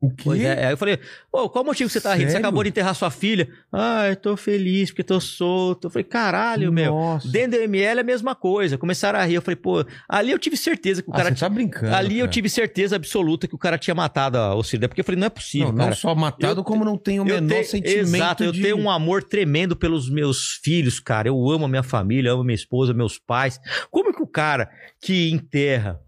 [0.00, 0.22] O quê?
[0.24, 1.00] Pois é, aí eu falei,
[1.32, 2.26] Ô, qual o motivo que você tá rindo?
[2.26, 2.46] Você Sério?
[2.46, 3.48] acabou de enterrar sua filha.
[3.72, 5.88] Ah, eu tô feliz porque tô solto.
[5.88, 6.92] Eu falei, caralho, meu.
[6.92, 7.26] Nossa.
[7.28, 8.78] Dentro do ML é a mesma coisa.
[8.78, 9.34] Começaram a rir.
[9.34, 11.30] Eu falei, pô, ali eu tive certeza que o Ah, cara.
[11.34, 11.92] você tá brincando.
[11.92, 12.30] ali eu cara.
[12.32, 14.88] tive certeza absoluta que o cara tinha matado a Ocida.
[14.88, 15.90] Porque eu falei, não é possível, Não, cara.
[15.90, 18.14] não só matado, Eu como não tem o Eu menor tenho- sentimento.
[18.14, 18.62] Exato, eu de...
[18.62, 21.26] tenho um amor tremendo pelos meus filhos, cara.
[21.26, 23.60] Eu amo a minha família, amo minha esposa, meus pais.
[23.90, 24.70] Como que o cara
[25.00, 26.00] que enterra,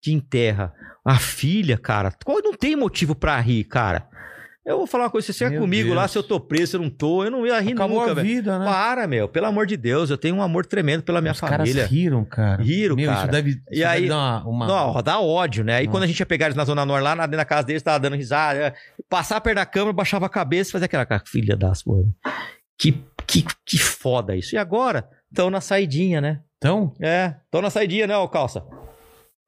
[0.00, 0.72] que enterra
[1.10, 4.06] a filha, cara, qual não tem motivo pra rir, cara?
[4.66, 6.10] Eu vou falar uma coisa, você é comigo lá, Deus.
[6.12, 8.14] se eu tô preso, se eu não tô, eu não ia rir Acabou nunca, a
[8.14, 8.26] velho.
[8.26, 8.66] vida, né?
[8.66, 11.74] Para, meu, pelo amor de Deus, eu tenho um amor tremendo pela minha Os família.
[11.74, 12.62] caras riram, cara.
[12.62, 13.22] Riram, Meu, cara.
[13.22, 14.46] Isso deve, isso E aí- deve dar uma...
[14.46, 14.66] uma...
[14.66, 15.76] Não, dá ódio, né?
[15.76, 15.96] Aí Nossa.
[15.96, 17.82] quando a gente ia pegar eles na Zona Norte, lá na, dentro da casa deles,
[17.82, 18.58] tava dando risada.
[18.58, 18.74] é,
[19.08, 22.04] Passar perto da câmera, baixava a cabeça e fazia aquela cara, filha das porra.
[22.78, 24.54] Que, que, que foda isso.
[24.54, 25.08] E agora?
[25.30, 26.40] Estão na saidinha, né?
[26.58, 28.62] Então, É, estão na saidinha, né, ô calça?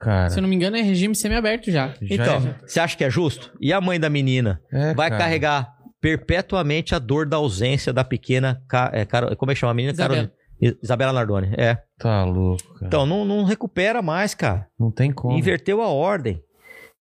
[0.01, 0.31] Cara...
[0.31, 1.89] Se eu não me engano, é regime semiaberto já.
[1.89, 3.53] já Então, você acha que é justo?
[3.61, 4.61] E a mãe da menina?
[4.73, 5.23] é- é, Vai cara.
[5.25, 8.63] carregar perpetuamente a dor da ausência da pequena.
[8.69, 9.93] Ca- é, Caro- como é que chama a menina?
[9.93, 10.15] Isabela.
[10.15, 10.41] Carolina.
[10.63, 11.55] I- Isabela Nardoni.
[11.57, 11.79] É.
[11.99, 12.87] Tá louco, cara.
[12.87, 14.67] Então, não, não recupera mais, cara.
[14.79, 15.37] não tem como.
[15.39, 16.43] Inverteu a ordem.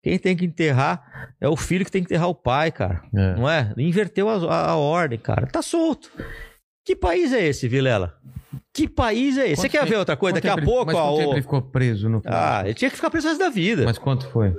[0.03, 1.03] Quem tem que enterrar
[1.41, 3.03] é o filho que tem que enterrar o pai, cara.
[3.15, 3.35] É.
[3.35, 3.73] Não é?
[3.77, 5.47] Inverteu a, a- a ordem, cara.
[5.49, 6.11] Tá solto.
[6.89, 8.15] Que país é esse, Vilela?
[8.73, 9.57] Que país é esse?
[9.57, 10.35] Você Quanto quer tempo- ver outra coisa?
[10.37, 11.03] Daqui a tempo pouco, Mas ó.
[11.11, 13.41] quanto tempo o- ele ficou preso no Ah, ele tinha que ficar preso o resto
[13.45, 13.85] da vida.
[13.85, 14.55] Mas quanto foi?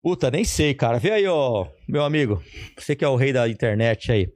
[0.00, 1.00] Puta, nem sei, cara.
[1.00, 2.40] Vê aí, ó, meu amigo.
[2.78, 4.28] Você que é o rei da internet aí.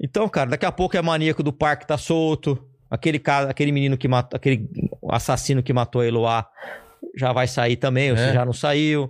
[0.00, 2.58] Então, cara, daqui a pouco é maníaco do parque tá solto.
[2.90, 4.68] Aquele cara, aquele menino que matou, aquele
[5.08, 6.46] assassino que matou a Eloá
[7.16, 8.32] já vai sair também, ou se É?
[8.32, 9.08] já não saiu.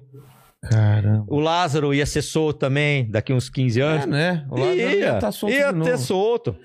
[0.63, 1.25] Caramba.
[1.27, 4.05] O Lázaro ia ser solto também, daqui uns 15 anos.
[4.05, 4.47] É, né?
[4.51, 6.57] O Lázaro ia, ia tá solto ia ter solto.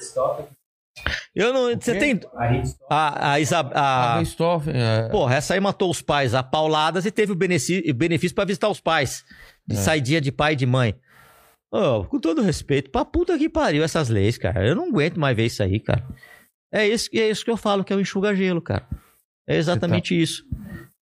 [1.35, 1.73] Eu não.
[1.73, 2.19] Você tem.
[2.89, 4.21] A, a, Isa, A a,
[4.73, 8.45] é, Porra, essa aí matou os pais a pauladas e teve o benefício, benefício pra
[8.45, 9.23] visitar os pais.
[9.67, 9.79] De É.
[9.79, 10.95] saidinha de pai e de mãe.
[11.71, 14.65] Ô, com todo respeito, pra puta que pariu essas leis, cara.
[14.65, 16.05] Eu não aguento mais ver isso aí, cara.
[16.71, 18.87] É isso, é isso que eu falo, que é o enxuga-gelo, cara.
[19.47, 20.45] É exatamente isso.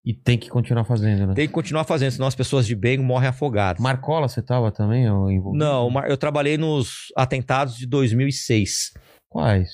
[0.08, 1.34] E tem que continuar fazendo, né?
[1.34, 3.84] Tem que continuar fazendo, senão as pessoas de bem morrem afogadas.
[3.84, 5.52] Marcola, você tava também envolvido?
[5.52, 8.94] Não, eu trabalhei nos atentados de 2006.
[9.28, 9.70] Quais?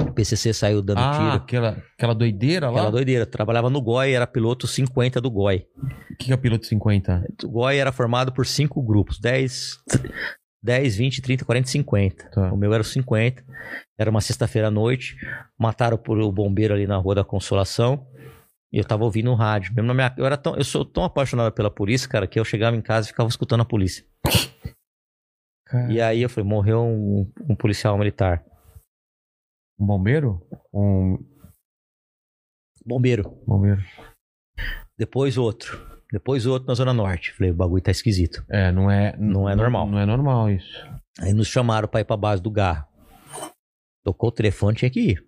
[0.00, 1.32] O PCC saiu dando ah, tiro.
[1.32, 2.74] aquela, aquela doideira lá?
[2.74, 3.26] Aquela doideira.
[3.26, 5.66] Trabalhava no GOI, era piloto 50 do GOI.
[6.12, 7.26] O que que é piloto 50?
[7.42, 9.78] O GOI era formado por cinco grupos: 10,
[10.62, 12.30] 10 20, 30, 40 50.
[12.30, 12.52] Tá.
[12.52, 13.42] O meu era o 50.
[13.98, 15.16] Era uma sexta-feira à noite.
[15.58, 18.06] Mataram por o bombeiro ali na Rua da Consolação.
[18.72, 19.74] E eu tava ouvindo o rádio.
[19.74, 22.44] Mesmo na minha, eu, era tão, eu sou tão apaixonado pela polícia, cara, que eu
[22.44, 24.04] chegava em casa e ficava escutando a polícia.
[25.66, 28.44] Cara, E aí eu falei: morreu um, um policial militar.
[29.78, 30.40] Um bombeiro?
[30.72, 31.18] Um
[32.84, 33.30] Bombeiro.
[33.46, 33.80] bombeiro.
[34.98, 35.80] Depois outro.
[36.10, 37.32] Depois outro na Zona Norte.
[37.32, 38.44] Falei: o bagulho tá esquisito.
[38.48, 39.16] É, não é...
[39.16, 39.86] Não é normal.
[39.86, 40.84] Não é normal isso.
[41.20, 42.88] Aí nos chamaram pra ir pra base do Garra.
[44.04, 45.26] Tocou o telefone, tinha que ir.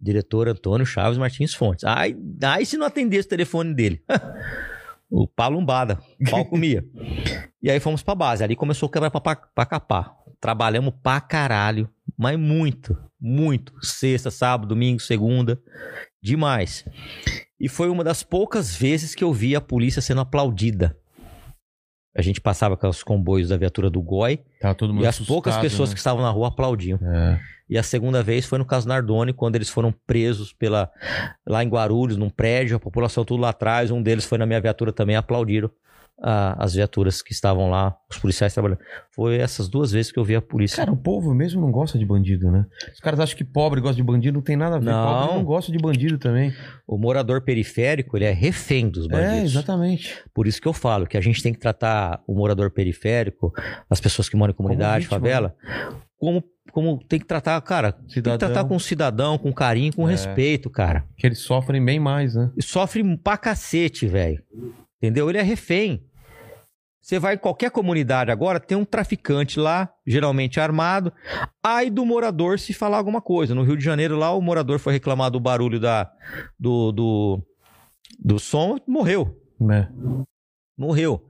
[0.00, 1.84] Diretor Antônio Chaves Martins Fontes.
[1.84, 4.02] Ai, ai se não atendesse o telefone dele.
[5.10, 5.98] o palumbada,
[6.30, 6.84] pau comia.
[7.62, 8.42] e aí fomos pra base.
[8.42, 10.14] Ali começou quebrar pra, pra, pra capar.
[10.40, 13.74] Trabalhamos pra caralho, mas muito, muito.
[13.82, 15.60] Sexta, sábado, domingo, segunda.
[16.22, 16.84] Demais.
[17.58, 20.96] E foi uma das poucas vezes que eu vi a polícia sendo aplaudida.
[22.14, 25.18] A gente passava com os comboios da viatura do GOI Tava todo mundo e as
[25.20, 25.94] poucas pessoas né?
[25.94, 26.98] que estavam na rua aplaudiam.
[27.02, 27.40] É.
[27.68, 30.90] E a segunda vez foi no caso Nardoni, quando eles foram presos pela
[31.46, 33.92] lá em Guarulhos, num prédio, a população tudo lá atrás.
[33.92, 35.70] Um deles foi na minha viatura também, aplaudiram
[36.22, 38.80] ah, as viaturas que estavam lá, os policiais trabalhando.
[39.14, 40.76] Foi essas duas vezes que eu vi a polícia.
[40.76, 42.66] Cara, o povo mesmo não gosta de bandido, né?
[42.92, 44.84] Os caras acham que pobre gosta de bandido, não tem nada a ver.
[44.86, 45.18] Não.
[45.18, 46.52] Pobre não gosta de bandido também.
[46.86, 49.52] O morador periférico, ele é refém dos É, bandidos.
[49.52, 50.14] exatamente.
[50.34, 53.52] Por isso que eu falo que a gente tem que tratar o morador periférico,
[53.88, 55.54] as pessoas que moram em comunidade, vítima, favela,
[56.18, 57.92] como, como tem que tratar, cara.
[57.92, 58.38] Tem que Cidadão.
[58.38, 60.10] tratar com cidadão, com carinho, com É.
[60.10, 61.04] respeito, cara.
[61.16, 62.50] Que eles sofrem bem mais, né?
[62.56, 64.42] E sofre pra cacete, velho.
[65.02, 65.30] Entendeu?
[65.30, 66.04] Ele é refém.
[67.10, 71.12] Você vai em qualquer comunidade agora, tem um traficante lá, geralmente armado.
[71.60, 73.52] Aí do morador se falar alguma coisa.
[73.52, 76.08] No Rio de Janeiro, lá, o morador foi reclamar do barulho da,
[76.56, 77.42] do, do,
[78.16, 79.36] do som, morreu.
[79.72, 79.88] É.
[80.78, 81.26] Morreu.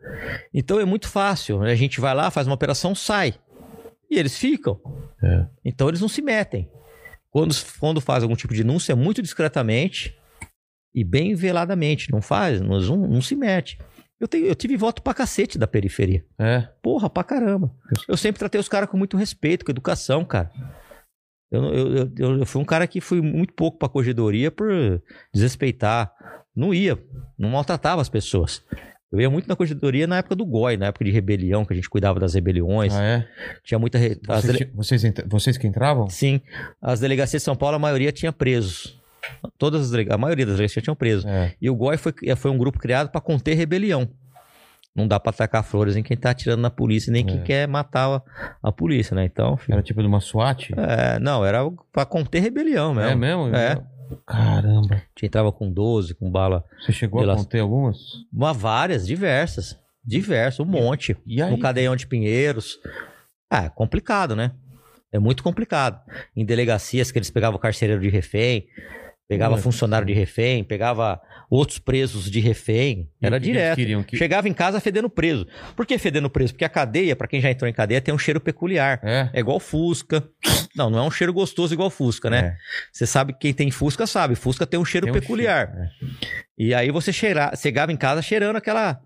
[0.52, 1.62] Então é muito fácil.
[1.62, 3.36] A gente vai lá, faz uma operação, sai.
[4.10, 4.78] E eles ficam.
[5.24, 5.46] É.
[5.64, 6.70] Então eles não se metem.
[7.30, 10.14] Quando, quando faz algum tipo de denúncia, é muito discretamente
[10.94, 12.12] e bem veladamente.
[12.12, 13.78] Não faz, não, não se mete.
[14.20, 16.22] Eu, tenho, eu tive voto pra cacete da periferia.
[16.38, 16.68] É.
[16.82, 17.72] Porra, pra caramba.
[18.06, 20.50] Eu sempre tratei os caras com muito respeito, com educação, cara.
[21.50, 25.02] Eu, eu, eu, eu- fui um cara que fui muito pouco pra corredoria por
[25.34, 26.12] desrespeitar.
[26.54, 26.98] Não ia,
[27.38, 28.62] não maltratava as pessoas.
[29.10, 31.76] Eu ia muito na corredoria na época do GOI, na época de rebelião, que a
[31.76, 32.94] gente cuidava das rebeliões.
[32.94, 33.28] Ah, é?
[33.64, 33.98] Tinha muita.
[33.98, 36.08] re- Vocês, dele- vocês, vocês que entravam?
[36.08, 36.40] Sim,
[36.80, 38.99] as delegacias de São Paulo, a maioria tinha presos.
[39.58, 41.24] Todas as delega- a maioria das delegacias tinham presos.
[41.24, 41.54] É.
[41.60, 44.08] E o GOI foi, foi um grupo criado para conter rebelião.
[44.94, 47.42] Não dá para atacar flores em quem tá atirando na polícia, nem quem É.
[47.42, 48.08] quer matar
[48.62, 49.24] a, a polícia, né?
[49.24, 50.70] Então, filho, Era tipo de uma SWAT?
[50.76, 51.60] é, não, era
[51.92, 53.10] para conter rebelião mesmo.
[53.10, 53.54] É mesmo?
[53.54, 53.80] É.
[54.26, 54.94] Caramba.
[54.94, 56.64] A gente entrava com 12, com bala.
[56.80, 57.98] Você chegou Pelas- a conter algumas?
[58.32, 59.78] Uma, várias, diversas.
[60.04, 61.16] Diversas, um monte.
[61.26, 61.50] E aí?
[61.50, 62.78] No Cadeião de Pinheiros.
[63.48, 64.50] Ah, é complicado, né?
[65.12, 66.00] É muito complicado.
[66.34, 68.66] Em delegacias que eles pegavam carcereiro de refém,
[69.30, 69.60] pegava Ué.
[69.60, 73.08] funcionário de refém, pegava outros presos de refém.
[73.22, 74.04] E Era que direto.
[74.04, 75.46] Que- Chegava em casa fedendo preso.
[75.76, 76.52] Por que fedendo preso?
[76.52, 78.98] Porque a cadeia, pra quem já entrou em cadeia, tem um cheiro peculiar.
[79.04, 79.30] É.
[79.32, 80.28] É igual Fusca.
[80.74, 82.38] Não, não é um cheiro gostoso igual Fusca, né?
[82.38, 82.56] É.
[82.92, 84.34] Você sabe que quem tem Fusca sabe.
[84.34, 85.68] Fusca tem um cheiro Tem um peculiar.
[85.70, 86.26] cheiro, é.
[86.58, 89.00] E aí você cheira, chegava em casa cheirando aquela,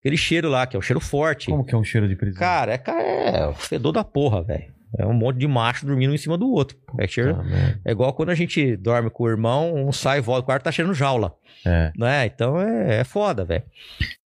[0.00, 1.46] aquele cheiro lá, que é o cheiro forte.
[1.48, 2.40] Como que é um cheiro de prisão?
[2.40, 4.73] Cara, é, ca- é o fedor da porra, velho.
[4.98, 6.78] É um monte de macho dormindo um em cima do outro.
[6.98, 10.20] É, cheiro, Ah, é igual quando a gente dorme com o irmão, um sai e
[10.20, 11.36] volta, o quarto tá cheirando jaula.
[11.66, 11.92] É.
[11.96, 12.26] Né?
[12.26, 13.64] Então é, é foda, velho.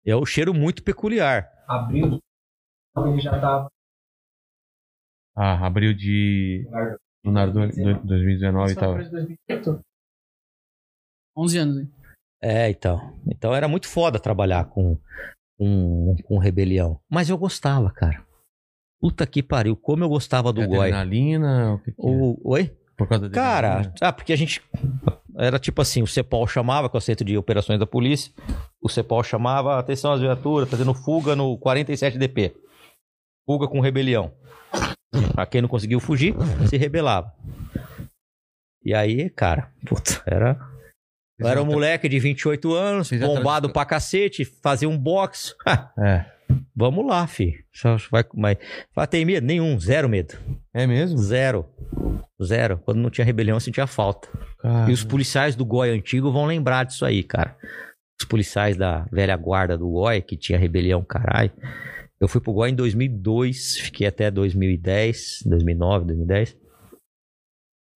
[0.05, 1.47] É um cheiro muito peculiar.
[1.67, 2.19] Abriu,
[2.97, 3.67] ele já tá.
[5.35, 6.67] Ah, abril de.
[7.23, 8.97] Do- 2019 e tal.
[11.37, 11.91] 11 anos, hein?
[12.41, 13.13] É, então.
[13.27, 14.97] Então era muito foda trabalhar com,
[15.57, 16.99] com, com rebelião.
[17.09, 18.24] Mas eu gostava, cara.
[18.99, 20.87] Puta que pariu, como eu gostava do Goi.
[20.87, 22.03] Adrenalina, o que que é?
[22.03, 22.71] O, oi?
[22.97, 24.61] Por causa da Cara, ah, porque a gente.
[25.37, 28.31] Era tipo assim: o CEPOL chamava, que é o Centro de Operações da Polícia.
[28.81, 32.53] O CEPOL chamava, atenção às viaturas, fazendo fuga no 47DP.
[33.45, 34.31] Fuga com rebelião.
[35.35, 36.33] A quem não conseguiu fugir,
[36.69, 37.33] se rebelava.
[38.83, 40.57] E aí, cara, puta, era.
[41.37, 45.53] Eu era um moleque de 28 anos, bombado pra cacete, fazia um box.
[45.97, 46.34] É.
[46.75, 47.63] Vamos lá, fi.
[47.73, 48.57] Só vai, mas,
[48.93, 49.45] fala, tem medo?
[49.45, 50.35] Nenhum, zero medo.
[50.73, 51.17] É mesmo?
[51.17, 51.65] Zero.
[52.43, 52.77] Zero.
[52.83, 54.27] Quando não tinha rebelião, sentia falta.
[54.59, 57.55] Cara, E os policiais do Goi antigo vão lembrar disso aí, cara.
[58.19, 61.51] Os policiais da velha guarda do Goi, que tinha rebelião, caralho.
[62.19, 66.57] Eu fui pro Goi em 2002, fiquei até 2010, 2009, 2010.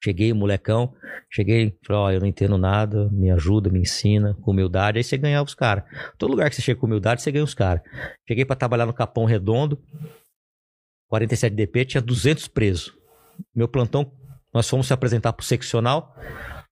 [0.02, 0.94] Cheguei, molecão,
[1.28, 5.16] cheguei, falei, ó, eu não entendo nada, me ajuda, me ensina, com humildade, aí você
[5.18, 5.84] ganhava os caras.
[6.16, 7.82] Todo lugar que você chega com humildade, você ganha os caras.
[8.26, 9.82] Cheguei pra trabalhar no Capão Redondo,
[11.12, 12.94] 47DP, tinha 200 presos.
[13.54, 14.10] Meu plantão,
[14.54, 16.14] nós fomos se apresentar pro seccional,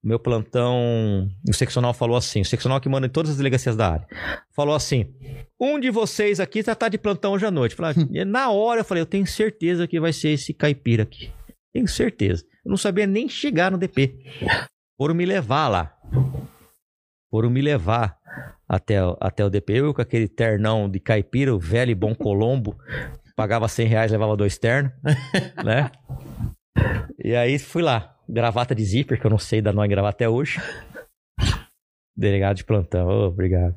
[0.02, 3.90] meu plantão, o seccional falou assim, o seccional que manda em todas as delegacias da
[3.90, 4.06] área,
[4.54, 5.12] falou assim,
[5.60, 7.74] um de vocês aqui já tá de plantão hoje à noite.
[7.74, 7.94] Falei, "Ah",
[8.24, 11.32] na hora eu falei, eu tenho certeza que vai ser esse caipira aqui.
[11.72, 12.44] Tenho certeza.
[12.66, 14.18] Eu não sabia nem chegar no DP.
[14.98, 15.96] Foram me levar lá.
[17.30, 18.18] Foram me levar
[18.68, 19.74] até, até o DP.
[19.74, 22.76] Eu com aquele ternão de caipira, o velho e bom Colombo.
[23.36, 24.92] Pagava 100 reais, levava dois ternos,
[25.64, 25.92] né?
[27.22, 28.16] E aí fui lá.
[28.28, 30.60] Gravata de zíper, que eu não sei dar nó em gravata até hoje.
[32.16, 33.06] Delegado de plantão.
[33.06, 33.76] Ô, obrigado.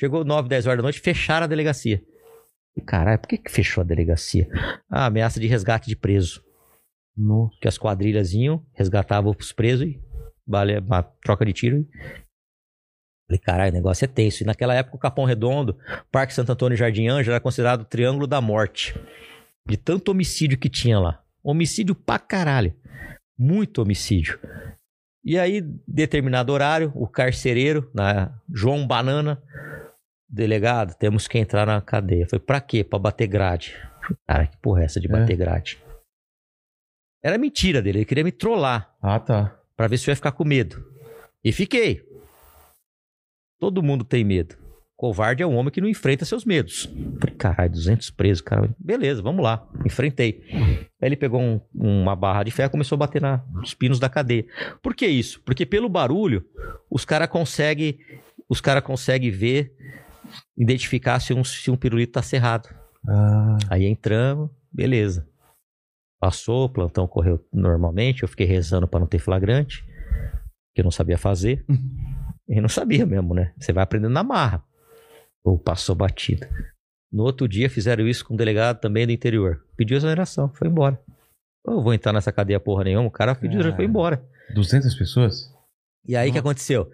[0.00, 2.02] Chegou 9, 10 horas da noite, fecharam a delegacia.
[2.84, 4.48] Caralho, por que, que fechou a delegacia?
[4.90, 6.42] Ah, ameaça de resgate de preso.
[7.20, 7.54] Nossa.
[7.60, 10.00] Que as quadrilhas iam, resgatavam os presos e
[10.46, 11.86] vale uma troca de tiro.
[13.28, 14.42] Falei, caralho, o negócio é tenso.
[14.42, 15.78] E naquela época o Capão Redondo,
[16.10, 18.94] Parque Santo Antônio e Jardim Ângelo era considerado o Triângulo da Morte.
[19.68, 21.22] De tanto homicídio que tinha lá.
[21.42, 22.74] Homicídio pra caralho.
[23.38, 24.38] Muito homicídio.
[25.24, 29.40] E aí, determinado horário, o carcereiro, na João Banana,
[30.28, 32.26] delegado, temos que entrar na cadeia.
[32.26, 32.82] Falei, pra quê?
[32.82, 33.76] Pra bater grade.
[34.26, 35.10] Cara, que porra é essa de É.
[35.10, 35.78] bater grade?
[37.22, 39.56] Era mentira dele, ele queria me trollar Ah, tá.
[39.76, 40.82] pra ver se eu ia ficar com medo.
[41.44, 42.02] E fiquei.
[43.58, 44.56] Todo mundo tem medo.
[44.96, 46.84] Covarde é um homem que não enfrenta seus medos.
[47.18, 48.68] Falei, caralho, 200 presos, cara.
[48.78, 49.66] Beleza, vamos lá.
[49.84, 50.44] Enfrentei.
[50.52, 53.98] Aí ele pegou um- uma barra de ferro e começou a bater na- nos pinos
[53.98, 54.44] da cadeia.
[54.82, 55.40] Por que isso?
[55.42, 56.44] Porque pelo barulho,
[56.90, 57.98] os caras conseguem
[58.48, 59.72] os cara consegue ver,
[60.58, 62.68] identificar se um, se um pirulito tá cerrado.
[63.08, 65.26] Ah, Aí entramos, beleza.
[66.20, 69.82] Passou, o plantão correu normalmente, eu fiquei rezando pra não ter flagrante,
[70.74, 71.64] que eu não sabia fazer.
[72.46, 73.52] e não sabia mesmo, né?
[73.58, 74.62] Você vai aprendendo na marra.
[75.42, 76.50] Ou passou batida.
[77.10, 79.64] No outro dia fizeram isso com um delegado também do interior.
[79.76, 81.00] Pediu exoneração, foi embora.
[81.66, 84.22] Eu vou entrar nessa cadeia porra nenhuma, o cara pediu, já foi embora.
[84.54, 85.52] 200 pessoas?
[86.06, 86.90] E aí o que aconteceu?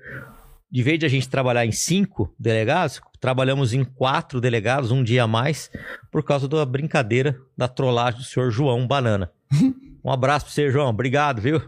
[0.71, 5.23] De vez de a gente trabalhar em cinco delegados, trabalhamos em quatro delegados, um dia
[5.25, 5.71] a mais,
[6.11, 9.31] por causa da brincadeira da trollagem do senhor João Banana.
[10.07, 11.61] Um abraço pro senhor João, obrigado, viu?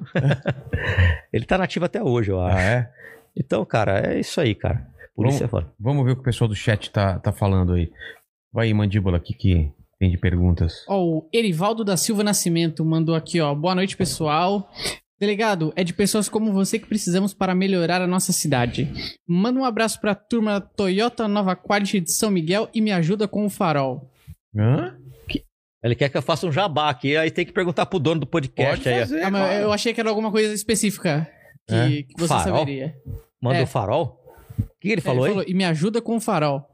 [1.33, 2.57] Ele tá nativo até hoje, eu acho.
[2.57, 2.93] Ah, é?
[3.37, 4.87] Então, cara, é isso aí, cara.
[5.13, 5.67] Polícia é foda.
[5.77, 7.91] Vamos ver o que o pessoal do chat tá, tá falando aí.
[8.53, 10.85] Vai aí, mandíbula, o que, que tem de perguntas?
[10.89, 13.53] Ó, o Erivaldo da Silva Nascimento mandou aqui, ó.
[13.53, 14.71] Boa noite, pessoal.
[15.21, 18.89] Delegado, é de pessoas como você que precisamos para melhorar a nossa cidade.
[19.27, 23.45] Manda um abraço pra turma Toyota Nova Quality de São Miguel e me ajuda com
[23.45, 24.11] o farol.
[24.57, 24.97] Hã?
[25.83, 28.27] Ele quer que eu faça um jabá aqui, aí tem que perguntar pro dono do
[28.27, 29.01] podcast Pode aí.
[29.01, 31.29] fazer, Ah, mas eu achei que era alguma coisa específica
[31.69, 31.89] que, É?
[32.03, 32.45] que você Farol?
[32.59, 32.95] saberia.
[33.41, 33.63] Manda É.
[33.63, 34.19] o farol?
[34.59, 35.47] O que ele É, falou ele aí?
[35.49, 36.65] e me ajuda com o farol.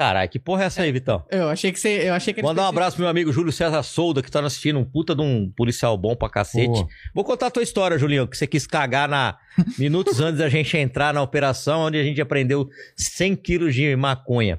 [0.00, 1.26] Caralho, que porra é essa aí, Vitão?
[1.30, 2.08] Eu achei que você.
[2.08, 4.54] Eu achei que Mandar um abraço pro meu amigo Júlio César Souda, que tá nos
[4.54, 6.72] assistindo, um puta de um policial bom pra cacete.
[6.72, 9.36] Pô, Vou contar a tua história, Julinho, que você quis cagar na
[9.78, 12.66] minutos antes da gente entrar na operação, onde a gente aprendeu
[12.96, 14.58] 100 quilos de maconha.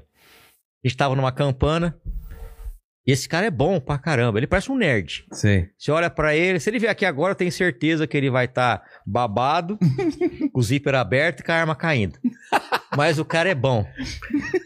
[0.84, 1.98] A gente tava numa campana.
[3.04, 4.38] E esse cara é bom pra caramba.
[4.38, 5.24] Ele parece um nerd.
[5.32, 5.70] sei.
[5.76, 8.44] Você olha pra ele, se ele vier aqui agora, eu tenho certeza que ele vai
[8.44, 9.76] estar babado,
[10.52, 12.16] com o zíper aberto e com a arma caindo.
[12.96, 13.86] Mas o cara é bom.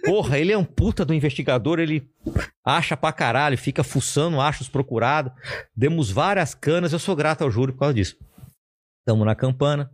[0.04, 2.08] Porra, ele é um puta do investigador, ele
[2.64, 5.32] acha pra caralho, fica fuçando, acha os procurados.
[5.74, 8.16] Demos várias canas, eu sou grato ao júri por causa disso.
[9.06, 9.90] Tamo na campana.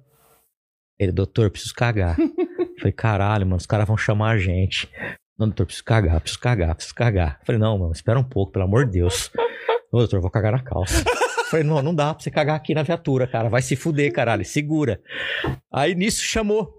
[0.98, 2.16] Ele, doutor, preciso cagar.
[2.78, 4.88] Falei, caralho, mano, os caras vão chamar a gente.
[5.38, 7.40] Não, doutor, preciso cagar, preciso cagar, preciso cagar.
[7.44, 9.30] Falei, não, mano, espera um pouco, pelo amor de Deus.
[9.90, 11.04] Ô, doutor, vou cagar na calça.
[11.52, 13.50] Falei, não, não dá pra você cagar aqui na viatura, cara.
[13.50, 14.42] Vai se fuder, caralho.
[14.42, 14.98] Segura.
[15.70, 16.72] Aí nisso chamou.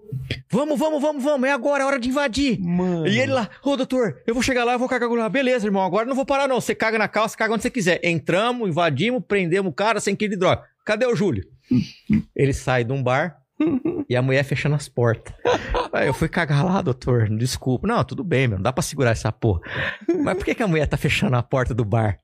[0.50, 1.48] Vamos, vamos, vamos, vamos.
[1.48, 2.58] É agora, é hora de invadir.
[2.60, 3.06] Mano.
[3.06, 5.28] E ele lá, ô doutor, eu vou chegar lá, eu vou cagar lá.
[5.28, 6.60] Beleza, irmão, agora não vou parar não.
[6.60, 8.00] Você caga na calça, caga onde você quiser.
[8.02, 10.64] Entramos, invadimos, prendemos o cara sem quilo de droga.
[10.84, 11.44] Cadê o Júlio?
[12.34, 13.43] ele sai de um bar
[14.08, 15.34] e a mulher fechando as portas.
[15.92, 17.86] Aí eu fui cagar lá, doutor, desculpa.
[17.86, 19.60] Não, tudo bem, meu, não dá pra segurar essa porra.
[20.22, 22.18] Mas por que, que a mulher tá fechando a porta do bar?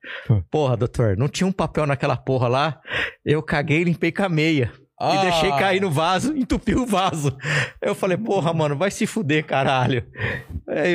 [0.51, 2.81] Porra, doutor, não tinha um papel naquela porra lá.
[3.25, 4.73] Eu caguei e limpei com a meia.
[5.01, 5.17] Ah.
[5.17, 7.35] E deixei cair no vaso, entupi o vaso.
[7.81, 10.05] Eu falei, porra, mano, vai se fuder, caralho.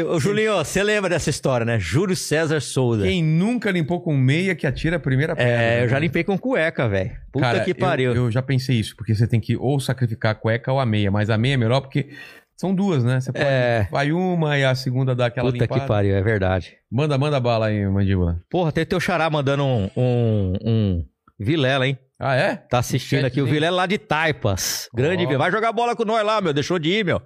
[0.10, 1.80] Ô, Julinho, você lembra dessa história, né?
[1.80, 3.04] Júlio César Souza.
[3.04, 5.52] Quem nunca limpou com meia que atira a primeira pedra.
[5.52, 7.12] É, eu já limpei com cueca, velho.
[7.32, 8.14] Puta Cara, que eu- pariu.
[8.14, 11.10] Eu, já pensei isso, porque você tem que ou sacrificar a cueca ou a meia,
[11.12, 12.10] mas a meia é melhor porque
[12.56, 13.20] são duas, né?
[13.20, 13.88] Você pode, É.
[13.92, 15.82] vai uma e a segunda dá aquela Puta limpada.
[15.82, 16.78] que pariu, é verdade.
[16.92, 18.40] Manda, manda bala aí, mandíbula.
[18.50, 21.06] Porra, tem teu xará mandando um, um, um
[21.38, 21.98] Vilela, hein?
[22.18, 22.56] Ah, é?
[22.56, 23.46] Tá assistindo Chat aqui o.
[23.46, 24.88] Vilela lá de Taipas.
[24.96, 25.24] Grande.
[25.26, 25.38] Vilela.
[25.40, 26.54] Vai jogar bola com nós lá, meu.
[26.54, 27.22] Deixou de ir, meu.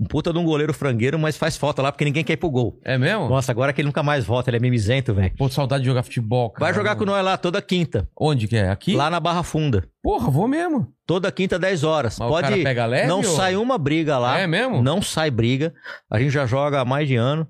[0.00, 2.50] Um puta de um goleiro frangueiro, mas faz falta lá porque ninguém quer ir pro
[2.50, 2.78] gol.
[2.84, 3.28] É mesmo?
[3.28, 5.32] Nossa, agora que ele nunca mais volta, ele é mimizento, velho.
[5.38, 6.64] Pô, saudade de jogar futebol, cara.
[6.66, 8.08] Vai jogar com nós lá toda quinta.
[8.18, 8.68] Onde que é?
[8.68, 8.96] Aqui?
[8.96, 9.84] Lá na Barra Funda.
[10.02, 10.88] Porra, vou mesmo.
[11.06, 12.18] Toda quinta, 10 horas.
[12.18, 12.64] Mas o Pode cara ir.
[12.64, 14.38] pega leve Não ou- sai uma briga lá.
[14.40, 14.82] É mesmo?
[14.82, 15.72] Não sai briga.
[16.10, 17.46] A gente já joga há mais de ano.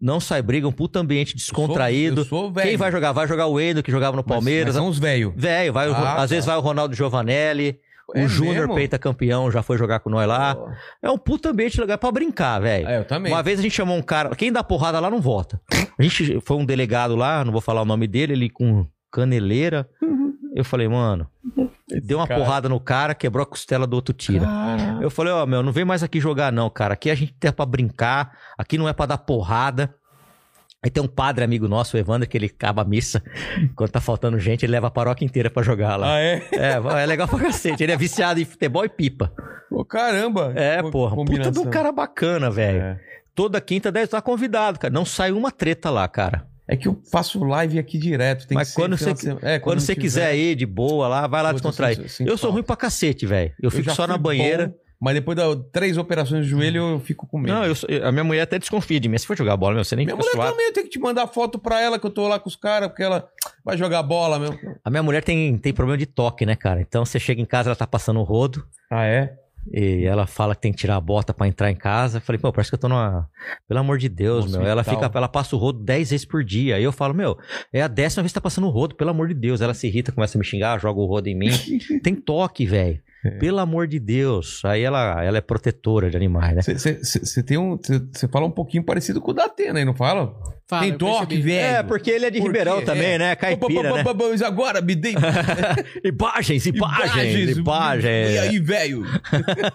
[0.00, 2.20] Não sai briga, um puto ambiente descontraído.
[2.20, 2.68] Eu sou, eu sou velho.
[2.68, 3.12] Quem vai jogar?
[3.12, 4.74] Vai jogar o Endo, que jogava no Mas- Palmeiras.
[4.74, 5.32] mas são os velhos.
[5.36, 6.26] Velho, vai, Ah, às tá.
[6.26, 7.78] vezes vai o Ronaldo Giovanelli.
[8.14, 8.74] É o Júnior mesmo?
[8.76, 10.56] Peita campeão já foi jogar com nós lá.
[11.02, 12.86] É um puto ambiente legal pra brincar, velho.
[12.86, 13.32] É, eu também.
[13.32, 14.34] Uma vez a gente chamou um cara.
[14.36, 15.60] Quem dá porrada lá não vota.
[15.98, 19.88] A gente foi um delegado lá, não vou falar o nome dele, ele com caneleira.
[20.56, 21.28] Eu falei, mano,
[22.02, 24.46] deu uma cara- porrada no cara, quebrou a costela do outro tira.
[24.46, 24.98] Cara.
[25.02, 26.94] Eu falei, ó, meu, não vem mais aqui jogar, não, cara.
[26.94, 29.94] Aqui a gente é pra brincar, aqui não é pra dar porrada.
[30.82, 33.22] Aí tem um padre amigo nosso, o Evandro, que ele acaba a missa.
[33.74, 36.14] Quando tá faltando gente, ele leva a paróquia inteira pra jogar lá.
[36.14, 36.42] Ah, é?
[36.52, 37.82] É, é legal pra cacete.
[37.82, 39.30] Ele é viciado em futebol e pipa.
[39.68, 40.52] Pô, caramba.
[40.56, 41.16] É, porra.
[41.16, 41.64] Puta de combinação.
[41.64, 42.80] um cara bacana, velho.
[42.80, 43.00] É.
[43.34, 44.92] Toda quinta, 10 tá convidado, cara.
[44.94, 46.46] Não sai uma treta lá, cara.
[46.68, 48.46] É que eu faço live aqui direto.
[48.46, 49.10] Tem Mas quando você.
[49.42, 51.98] É, quando você não quiser tiver, ir de boa lá, vai lá descontrair.
[52.20, 53.52] eu Eu sou ruim pra cacete, velho.
[53.62, 54.68] Eu fico já só na banheira.
[54.68, 57.54] bom, mas depois das três operações de joelho, eu fico com medo.
[57.54, 57.74] Não, eu
[58.04, 59.16] a minha mulher até desconfia de mim.
[59.16, 60.50] Se for jogar bola, meu, você nem Minha fica mulher suado.
[60.52, 62.56] também, eu tenho que te mandar foto pra ela que eu tô lá com os
[62.56, 63.28] caras, porque ela
[63.64, 64.58] vai jogar bola mesmo.
[64.84, 66.80] A minha mulher tem, tem problema de toque, né, cara?
[66.80, 68.66] Então você chega em casa, ela tá passando o rodo.
[68.90, 69.34] Ah, é?
[69.72, 72.18] E ela fala que tem que tirar a bota pra entrar em casa.
[72.18, 73.28] Eu falei, pô, parece que eu tô numa.
[73.68, 74.68] Pelo amor de Deus, No meu.
[74.68, 76.76] Ela fica, ela passa o rodo 10 vezes por dia.
[76.76, 77.36] Aí eu falo, meu,
[77.72, 79.60] é a décima vez que tá passando o rodo, pelo amor de Deus.
[79.60, 81.50] Ela se irrita, começa a me xingar, joga o rodo em mim.
[82.02, 83.00] tem toque, velho.
[83.26, 83.30] É.
[83.38, 84.62] Pelo amor de Deus.
[84.64, 86.62] Aí ela, ela é protetora de animais, né?
[86.62, 87.78] Você tem um.
[88.12, 90.34] Você fala um pouquinho parecido com o da Atena aí, não fala?
[90.68, 91.76] Fala, tem toque, velho.
[91.76, 92.84] É, porque ele é de Ribeirão quê?
[92.86, 93.18] também, É.
[93.18, 93.36] né?
[93.36, 94.04] Caipira, né?
[94.18, 95.14] Mas agora me dei.
[96.04, 98.30] Imagens, imagens, imagens.
[98.34, 99.04] E aí, velho?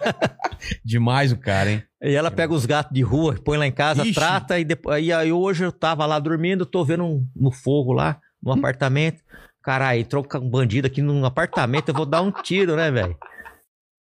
[0.84, 1.82] Demais o cara, hein?
[2.02, 4.12] E ela pega os gatos de rua, põe lá em casa, Ixi.
[4.14, 5.02] trata e depois.
[5.04, 9.22] E aí hoje eu tava lá dormindo, tô vendo um, no fogo lá, no apartamento.
[9.62, 13.16] Caralho, entrou um bandido aqui no apartamento, eu vou dar um tiro, né, velho?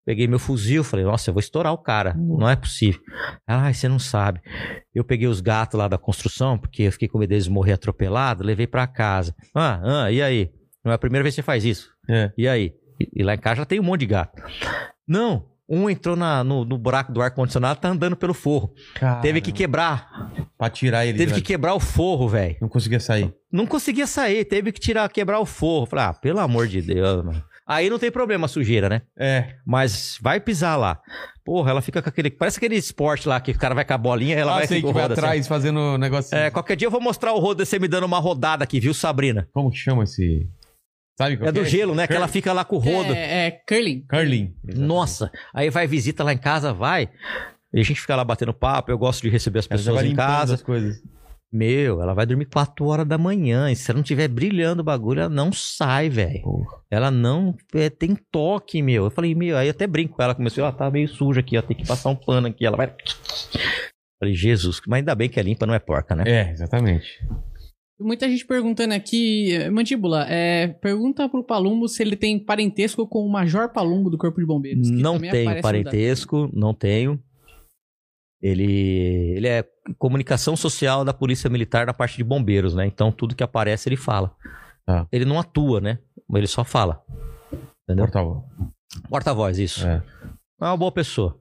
[0.05, 2.15] Peguei meu fuzil, falei, nossa, eu vou estourar o cara.
[2.17, 2.99] Não é possível.
[3.47, 4.41] Ai, você não sabe.
[4.95, 8.43] Eu peguei os gatos lá da construção, porque eu fiquei com medo deles morrer atropelado,
[8.43, 9.35] levei pra casa.
[9.53, 10.49] Ah, ah, e aí?
[10.83, 11.89] Não é a primeira vez que você faz isso.
[12.09, 12.31] É.
[12.37, 12.73] E aí?
[12.99, 14.41] E, e lá em casa já tem um monte de gato.
[15.07, 18.73] Não, um entrou na- no, no buraco do ar-condicionado, tá andando pelo forro.
[19.21, 20.09] Teve que quebrar.
[20.57, 21.17] Pra tirar ele.
[21.17, 22.57] Teve que quebrar o forro, velho.
[22.61, 23.33] Não conseguia sair.
[23.51, 25.85] Não conseguia sair, teve que tirar, quebrar o forro.
[25.85, 27.43] Falei, ah, pelo amor de Deus, mano.
[27.71, 29.01] Aí não tem problema a sujeira, né?
[29.17, 29.55] É.
[29.65, 30.99] Mas vai pisar lá.
[31.45, 32.29] Porra, ela fica com aquele.
[32.29, 34.81] Parece aquele esporte lá que o cara vai com a bolinha ela ah, vai sei
[34.81, 35.13] com que vai assim.
[35.13, 36.37] atrás fazendo negocinho.
[36.37, 38.93] É, qualquer dia eu vou mostrar o rodo você me dando uma rodada aqui, viu,
[38.93, 39.47] Sabrina?
[39.53, 40.49] Como que chama esse.
[41.17, 42.07] Sabe qual É do gelo, né?
[42.07, 43.13] Que ela fica lá com o rodo.
[43.13, 44.05] É, é curling.
[44.05, 44.53] Curling.
[44.75, 47.09] Nossa, aí vai visita lá em casa, vai.
[47.73, 50.55] E a gente fica lá batendo papo, eu gosto de receber as pessoas em casa.
[50.55, 51.01] as coisas.
[51.53, 53.69] Meu, ela vai dormir 4 horas da manhã.
[53.69, 56.41] E se ela não tiver brilhando o bagulho, ela não sai, velho.
[56.89, 59.05] Ela não é, tem toque, meu.
[59.05, 60.33] Eu falei, meu, aí eu até brinco com ela.
[60.33, 62.65] Começou, ó, tá meio suja aqui, ó, tem que passar um pano aqui.
[62.65, 62.93] Ela vai.
[64.17, 66.23] Falei, Jesus, mas ainda bem que é limpa, não é porca, né?
[66.25, 67.19] É, exatamente.
[67.99, 73.31] Muita gente perguntando aqui, Mandíbula, é, pergunta pro Palumbo se ele tem parentesco com o
[73.31, 74.89] Major Palumbo do Corpo de Bombeiros.
[74.89, 77.21] Não tenho parentesco, não tenho.
[78.41, 79.63] Ele, ele é
[79.97, 82.87] comunicação social da Polícia Militar na parte de bombeiros, né?
[82.87, 84.35] Então tudo que aparece ele fala.
[84.85, 85.07] Tá.
[85.11, 85.99] Ele não atua, né?
[86.33, 87.03] Ele só fala.
[87.83, 88.05] Entendeu?
[88.05, 88.43] Porta-voz.
[89.09, 89.87] Porta-voz, isso.
[89.87, 90.01] É.
[90.61, 91.39] É uma boa pessoa.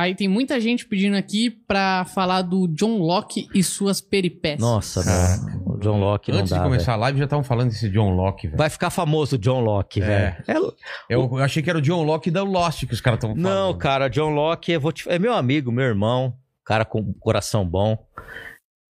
[0.00, 4.60] Aí tem muita gente pedindo aqui pra falar do John Locke e suas peripécias.
[4.60, 5.78] Nossa, meu.
[5.78, 8.46] John Locke não Antes dá, de começar a live, já estavam falando desse John Locke,
[8.46, 8.56] velho.
[8.56, 10.06] Vai ficar famoso o John Locke, É.
[10.06, 10.36] velho.
[10.48, 10.54] É,
[11.14, 13.42] Eu, eu achei que era o John Locke da Lost que os caras estão falando.
[13.44, 17.64] Não, cara, John Locke eu vou te- é meu amigo, meu irmão, cara com coração
[17.68, 17.98] bom.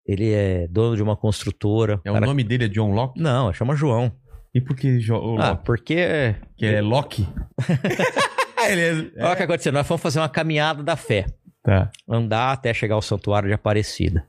[0.07, 2.01] Ele é dono de uma construtora.
[2.05, 3.21] É o cara- nome dele é John Locke?
[3.21, 4.13] Não, chama João.
[4.53, 5.65] E por que Jo- o Ah, Locke?
[5.65, 6.35] porque.
[6.57, 7.29] Que é Locke?
[8.69, 9.25] Ele é...
[9.25, 9.73] Olha o que aconteceu.
[9.73, 11.27] Nós fomos fazer uma caminhada da fé.
[11.63, 14.25] Tá, Andar até chegar ao santuário de Aparecida.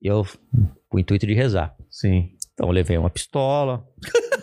[0.00, 0.24] Eu,
[0.88, 1.74] com o intuito de rezar.
[1.90, 2.30] sim.
[2.52, 3.82] Então eu levei uma pistola,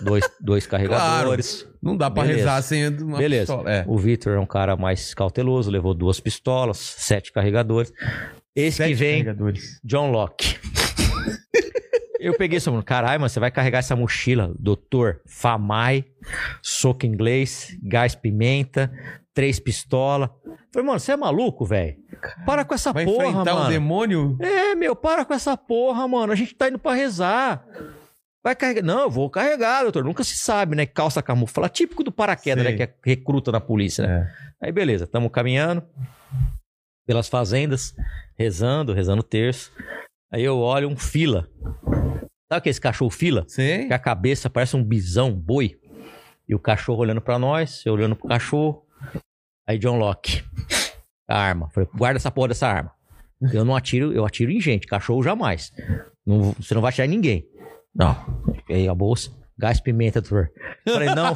[0.01, 1.67] dois, dois carregadores.
[1.79, 2.39] Não dá pra Beleza.
[2.39, 3.53] rezar sem uma Beleza.
[3.55, 3.71] pistola.
[3.71, 3.85] É.
[3.87, 7.93] O Vitor é um cara mais cauteloso, levou duas pistolas, sete carregadores.
[8.55, 9.79] Esse que Sete vem, carregadores.
[9.83, 10.57] John Locke.
[12.19, 16.05] Eu peguei esse mano, caralho, mano, você vai carregar essa mochila, doutor, famai,
[16.61, 18.91] soco inglês, gás pimenta,
[19.33, 20.29] três pistolas.
[20.73, 21.95] Falei, mano, você é maluco, velho?
[22.45, 23.69] Para com essa Vai porra, enfrentar mano.
[23.69, 24.37] demônio?
[24.41, 26.33] É, meu, para com essa porra, mano.
[26.33, 27.65] A gente tá indo pra rezar.
[28.43, 28.81] Vai carregar.
[28.83, 30.03] Não, eu vou carregar, doutor.
[30.03, 30.85] Nunca se sabe, né?
[30.85, 31.69] Calça camuflada.
[31.69, 32.71] Típico do paraquedas, Sei.
[32.71, 32.77] né?
[32.77, 34.33] Que é recruta na polícia, né?
[34.61, 34.65] É.
[34.67, 35.05] Aí, beleza.
[35.05, 35.83] Tamo caminhando
[37.05, 37.93] pelas fazendas,
[38.37, 39.71] rezando, rezando o terço.
[40.31, 41.49] Aí eu olho um fila.
[42.51, 43.45] Sabe esse cachorro fila?
[43.47, 43.87] Sei.
[43.87, 45.79] Que a cabeça parece um bisão, um boi.
[46.47, 48.85] E o cachorro olhando pra nós, eu olhando pro cachorro.
[49.67, 50.43] Aí John Locke.
[51.27, 51.69] A arma.
[51.71, 52.91] Falei, guarda essa porra dessa arma.
[53.53, 55.71] Eu não atiro, eu atiro em gente, cachorro jamais.
[56.25, 57.45] Não- você não vai atirar em ninguém.
[57.93, 58.15] Não.
[58.69, 60.51] Aí a bolsa, gás pimenta, doutor.
[60.87, 61.35] Falei, não,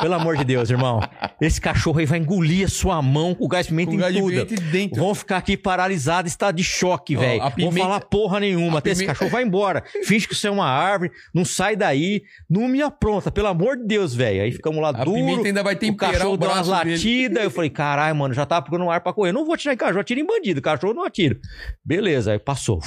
[0.00, 1.00] pelo amor de Deus, irmão.
[1.40, 4.20] Esse cachorro aí vai engolir a sua mão com gás pimenta Com em gás de
[4.20, 4.46] tudo.
[4.46, 5.00] pimenta dentro.
[5.00, 7.40] Vão ficar aqui paralisados, estado de choque, velho.
[7.42, 8.76] a Vão pimenta- falar porra nenhuma.
[8.76, 9.84] a Até esse pimenta- cachorro vai embora.
[10.04, 13.84] Finge que você é uma árvore, não sai daí, não me apronta, pelo amor de
[13.86, 14.42] Deus, velho.
[14.42, 15.12] Aí ficamos lá A duro.
[15.16, 17.44] pimenta ainda vai O temperar cachorro o deu umas latidas.
[17.44, 19.32] Eu falei, caralho, mano, já tava procurando um ar pra correr.
[19.32, 20.60] Não vou atirar em cachorro, atira em bandido.
[20.62, 21.38] Cachorro não atira.
[21.84, 22.80] Beleza, aí passou.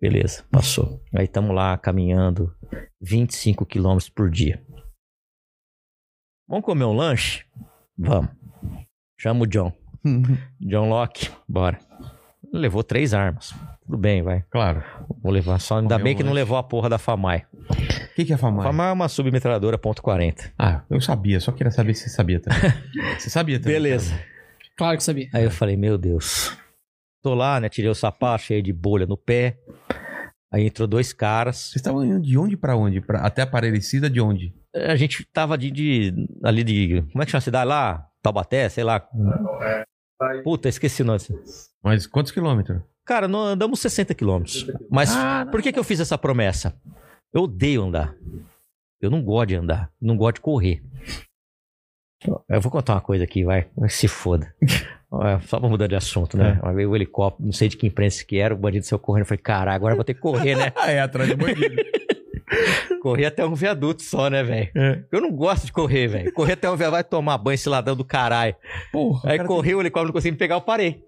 [0.00, 1.02] Beleza, passou.
[1.14, 2.54] Aí tamo lá caminhando
[3.00, 4.62] 25 quilômetros por dia.
[6.48, 7.44] Vamos comer um lanche?
[7.96, 8.30] Vamos.
[9.18, 9.72] Chama o John.
[10.60, 11.78] John Locke, bora.
[12.52, 13.52] Levou três armas.
[13.84, 14.42] Tudo bem, vai.
[14.50, 14.82] Claro.
[15.22, 15.78] Vou levar só.
[15.78, 16.40] Ainda Comeu bem um que não lanche.
[16.42, 17.44] levou a porra da FAMAI.
[17.52, 18.64] O que, que é A famar?
[18.64, 20.52] FAMAI é uma submetralhadora ponto .40.
[20.58, 22.58] Ah, eu sabia, só queria saber se você sabia também.
[23.18, 23.74] você sabia também.
[23.74, 24.18] Beleza.
[24.76, 25.28] Claro que sabia.
[25.34, 26.56] Aí eu falei, meu Deus.
[27.34, 27.68] Lá, né?
[27.68, 29.58] Tirei o sapato cheio de bolha no pé.
[30.52, 31.56] Aí entrou dois caras.
[31.56, 33.00] Vocês estavam indo de onde pra onde?
[33.00, 34.54] Pra, até Aparecida de onde?
[34.74, 37.02] A gente tava de, de- ali de.
[37.12, 38.06] Como é que chama a cidade lá?
[38.22, 39.06] Taubaté, sei lá.
[40.44, 41.20] Puta, esqueci o nome.
[41.82, 42.80] Mas quantos quilômetros?
[43.04, 44.66] Cara, nós andamos 60 quilômetros.
[44.90, 46.74] Mas Ah, por que, que eu fiz essa promessa?
[47.32, 48.14] Eu odeio andar.
[49.00, 49.90] Eu não gosto de andar.
[50.00, 50.82] Não gosto de correr.
[52.48, 53.68] Eu vou contar uma coisa aqui, vai.
[53.76, 54.52] Vai Se foda.
[55.10, 56.58] Ó, Só pra mudar de assunto, né?
[56.62, 59.22] Uma vez o helicóptero, não sei de que imprensa que era, o bandido saiu correndo.
[59.22, 60.72] Eu falei, caralho, agora eu vou ter que correr, né?
[60.76, 61.76] Ah, é, atrás do bandido.
[63.02, 64.70] Correr até um viaduto só, né, velho?
[64.74, 65.02] É.
[65.12, 66.32] Eu não gosto de correr, velho.
[66.32, 68.56] Correr até um viaduto, vai tomar banho, esse ladrão do caralho.
[68.90, 69.30] Porra.
[69.30, 71.02] Aí cara correu, o helicóptero não conseguiu me pegar, eu parei.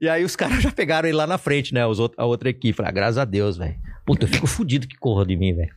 [0.00, 1.84] E aí os caras já pegaram ele lá na frente, né?
[1.86, 2.72] Os outro, a outra equipe.
[2.72, 3.74] Falei, ah, graças a Deus, velho.
[4.06, 5.70] Puta, eu fico fudido que corra de mim, velho.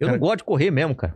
[0.00, 1.14] Eu Cara- não gosto de correr mesmo, cara.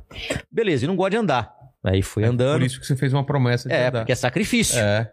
[0.52, 1.52] Beleza, e não gosto de andar.
[1.82, 2.58] Aí fui tem- andando.
[2.60, 4.00] Por isso que você fez uma promessa de é, andar.
[4.00, 4.78] porque é sacrifício.
[4.78, 5.10] É.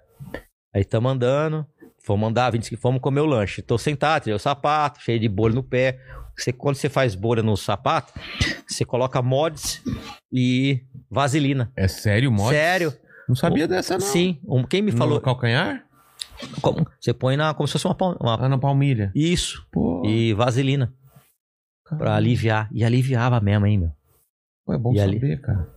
[0.73, 1.65] Aí tamo andando,
[2.03, 3.61] fomos andar, 20, fomos comer o lanche.
[3.61, 5.99] Tô sentado, tirei o sapato, cheio de bolha no pé.
[6.37, 8.13] Você, quando você faz bolha no sapato,
[8.67, 9.83] você coloca mods
[10.31, 11.71] e vaselina.
[11.75, 12.51] É sério, mods?
[12.57, 12.93] Sério?
[13.27, 14.01] Não sabia dessa, não.
[14.01, 14.39] Sim.
[14.47, 15.19] Um- quem me No falou?
[15.21, 15.85] calcanhar?
[16.61, 19.11] Como- você põe na, como se fosse uma, uma- Ah, na palmilha.
[19.13, 19.65] Isso.
[19.71, 20.93] Pô, E vaselina.
[21.97, 22.69] Pra aliviar.
[22.71, 23.91] E aliviava mesmo, hein, meu.
[24.65, 25.19] Pô, é bom E ali?
[25.19, 25.67] saber, cara.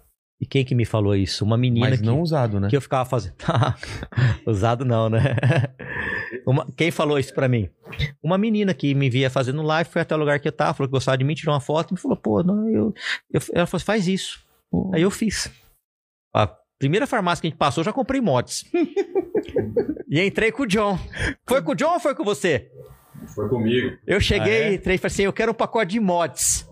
[0.41, 1.45] E quem que me falou isso?
[1.45, 2.69] Uma menina Mas que, não usado, né?
[2.69, 3.35] que eu ficava fazendo.
[4.47, 5.21] Usado não, né?
[6.47, 7.71] Uma- Quem falou isso pra mim?
[8.23, 10.89] Uma menina que me via fazendo live, foi até o lugar que eu tava, falou
[10.89, 12.93] que gostava de mim, tirou uma foto e me falou, pô, não, eu,
[13.33, 14.45] eu- Ela falou, faz isso.
[14.71, 14.91] Pô.
[14.93, 15.51] Aí eu fiz.
[16.35, 16.47] A
[16.79, 18.65] primeira farmácia que a gente passou, eu já comprei mods.
[20.11, 20.99] e entrei com o John.
[21.47, 22.71] Foi com o John ou foi com você?
[23.35, 23.97] Foi comigo.
[24.07, 24.75] Eu cheguei, Ah, é?
[24.75, 26.69] entrei e falei assim: eu quero um pacote de mods.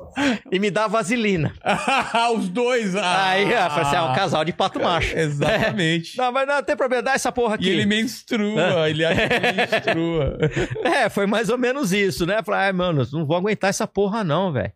[0.51, 1.52] E me dá vaselina.
[2.36, 2.94] Os dois!
[2.97, 5.14] Ah, Aí eu falei assim: é um casal de pato macho.
[5.18, 6.16] Exatamente.
[6.18, 7.66] Não, mas não tem problema, dá essa porra aqui.
[7.66, 10.39] E ele menstrua, ele acha que ele menstrua.
[10.84, 12.43] É, foi mais ou menos isso, né?
[12.43, 14.72] Falei, ai, mano, não vou aguentar essa porra, não, velho.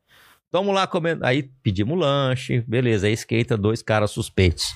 [0.52, 1.24] Vamos lá comendo.
[1.26, 3.06] Aí pedimos lanche, beleza.
[3.06, 4.74] Aí esquenta dois caras suspeitos.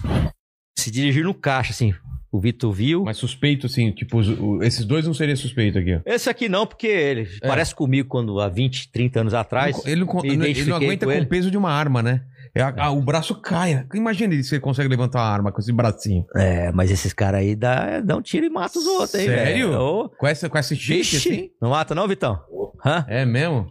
[0.80, 1.92] Se dirigir no caixa, assim.
[2.32, 3.02] O Vitor viu.
[3.04, 6.00] Mas suspeito, assim, tipo, os- o- esses dois não seriam suspeitos aqui.
[6.06, 7.46] Esse aqui não, porque ele É.
[7.48, 9.84] parece comigo quando há 20, 30 anos atrás.
[9.84, 11.26] Ele não, con- me ele não identifiquei aguenta com com, ele.
[11.26, 12.22] o peso de uma arma, né?
[12.54, 13.84] É a- a- o braço cai.
[13.94, 16.24] Imagina ele se ele consegue levantar uma arma com esse bracinho.
[16.36, 19.68] É, mas esses caras aí dá, dão tiro e mata os outros, hein, Sério?
[19.70, 19.80] velho?
[19.80, 21.50] Ô, Com, essa, com esse shape, Vixe, assim?
[21.60, 22.38] não mata não, Vitão?
[22.86, 23.04] Hã?
[23.08, 23.66] É mesmo?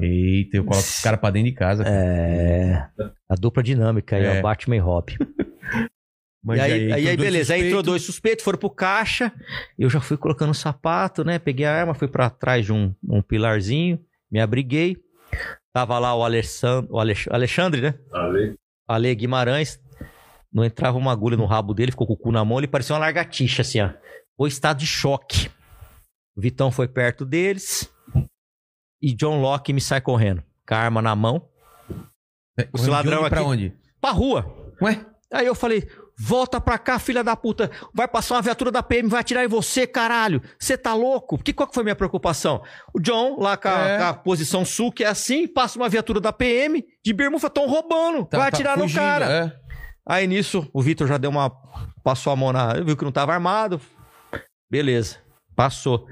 [0.00, 1.82] Eita, eu coloco os caras pra dentro de casa.
[1.84, 2.86] É.
[3.28, 4.38] A dupla dinâmica aí, É.
[4.38, 5.14] ó, Batman e Robin.
[6.44, 9.32] Mas e aí, aí, aí, beleza, aí entrou dois suspeitos, foram pro caixa.
[9.78, 11.38] Eu já fui colocando o sapato, né?
[11.38, 13.98] Peguei a arma, fui pra trás de um, um pilarzinho,
[14.30, 14.96] me abriguei.
[15.72, 17.94] Tava lá o Alexandre, o Alex- Alexandre, né?
[18.86, 19.80] Ale Guimarães.
[20.52, 22.94] Não entrava uma agulha no rabo dele, ficou com o cu na mão, ele parecia
[22.94, 23.90] uma largatixa, assim, ó.
[24.36, 25.48] Foi estado de choque.
[26.36, 27.90] O Vitão foi perto deles.
[29.02, 31.48] E John Locke me sai correndo, com a arma na mão,
[32.58, 33.76] É, Esse ladrão onde pra aqui- onde?
[34.00, 34.72] pra rua.
[34.80, 35.04] Ué?
[35.32, 35.88] Aí eu falei,
[36.18, 37.70] volta pra cá, filha da puta.
[37.94, 40.42] Vai passar uma viatura da PM, vai atirar em você, caralho.
[40.58, 41.36] Você tá louco?
[41.38, 42.62] Que, qual que foi a minha preocupação?
[42.94, 43.98] O John, lá com a, É.
[43.98, 47.66] com a posição sul, que é assim, passa uma viatura da PM, de bermuda, tão
[47.68, 48.24] roubando.
[48.26, 49.26] Tá- vai tá atirar no fugindo, cara.
[49.30, 49.52] é.
[50.06, 51.50] Aí nisso, o Vitor já deu uma.
[52.02, 52.74] Passou a mão na.
[52.74, 53.80] Viu que não tava armado.
[54.70, 55.16] Beleza.
[55.56, 56.06] Passou.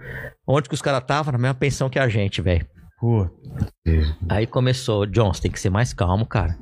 [0.47, 1.33] Onde que os caras estavam?
[1.33, 2.67] Na mesma pensão que a gente, velho.
[3.03, 3.29] Pô,
[4.29, 6.57] Aí começou, John, você tem que ser mais calmo, cara.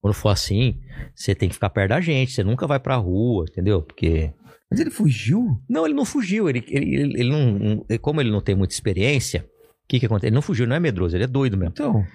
[0.00, 0.80] Quando for assim,
[1.14, 2.32] você tem que ficar perto da gente.
[2.32, 3.82] Você nunca vai pra rua, entendeu?
[3.82, 4.32] Porque.
[4.70, 5.60] Mas ele fugiu?
[5.68, 6.48] Não, ele não fugiu.
[6.48, 9.44] Ele, ele, ele, ele não, Como ele não tem muita experiência,
[9.84, 10.28] o que que acontece?
[10.28, 11.72] Ele não fugiu, não é medroso, ele é doido mesmo.
[11.74, 12.06] Então,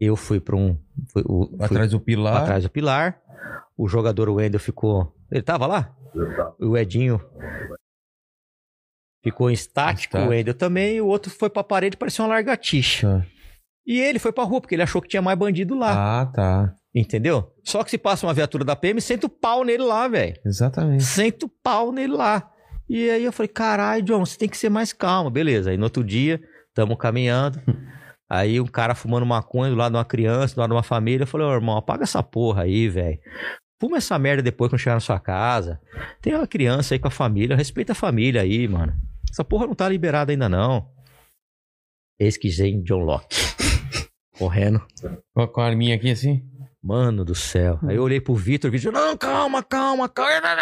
[0.00, 0.78] Eu fui pra um.
[1.12, 2.42] Fui, o- fui atrás do pilar.
[2.42, 3.20] atrás do pilar.
[3.76, 5.14] O jogador Wendel ficou.
[5.30, 5.94] Ele tava lá?
[6.58, 7.20] O Edinho
[9.22, 10.28] ficou estático, Estático.
[10.28, 13.08] o Wendel também, e o outro foi pra parede, parecia uma largatixa.
[13.20, 13.26] Tá.
[13.86, 16.20] E ele foi pra rua, porque ele achou que tinha mais bandido lá.
[16.20, 16.74] Ah, tá.
[16.94, 17.52] Entendeu?
[17.64, 20.34] Só que se passa uma viatura da PM, senta o pau nele lá, velho.
[20.44, 21.04] Exatamente.
[21.04, 22.50] Senta o pau nele lá.
[22.88, 25.30] E aí eu falei, caralho, John, você tem que ser mais calmo.
[25.30, 25.70] Beleza.
[25.70, 26.40] Aí no outro dia,
[26.74, 27.60] tamo caminhando.
[28.32, 31.24] Aí um cara fumando maconha do lado de uma criança, do lado de uma família.
[31.24, 33.18] Eu falei, ô irmão, apaga essa porra aí, velho.
[33.80, 35.80] Fuma essa merda depois quando chegar na sua casa.
[36.22, 38.92] Tem uma criança aí com a família, respeita a família aí, mano.
[39.30, 40.88] Essa porra não tá liberada ainda não.
[42.18, 43.36] Eis que vem John Locke.
[44.38, 44.80] Correndo.
[45.34, 46.42] Com a, com a arminha aqui assim?
[46.82, 47.78] Mano do céu.
[47.86, 50.56] Aí eu olhei pro Vitor, o Vitor, não, calma, calma, calma.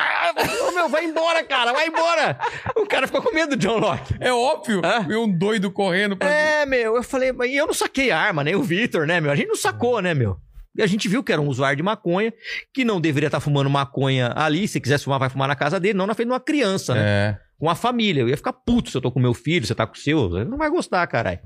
[0.67, 2.37] Ô, meu, vai embora, cara, vai embora.
[2.77, 4.17] O cara ficou com medo do John Locke.
[4.19, 4.83] É óbvio.
[4.85, 5.07] Hã?
[5.07, 6.29] Viu um doido correndo pra.
[6.29, 9.31] É, meu, eu falei, mas eu não saquei a arma, nem o Vitor, né, meu?
[9.31, 10.41] A gente não sacou, né, meu?
[10.79, 12.33] E a gente viu que era um usuário de maconha,
[12.73, 14.69] que não deveria estar fumando maconha ali.
[14.69, 17.01] Se quisesse fumar, vai fumar na casa dele, não na frente de uma criança, né?
[17.03, 17.39] É.
[17.59, 18.21] Com a família.
[18.21, 20.29] Eu ia ficar puto se eu tô com meu filho, você tá com o seu.
[20.45, 21.41] Não vai gostar, caralho.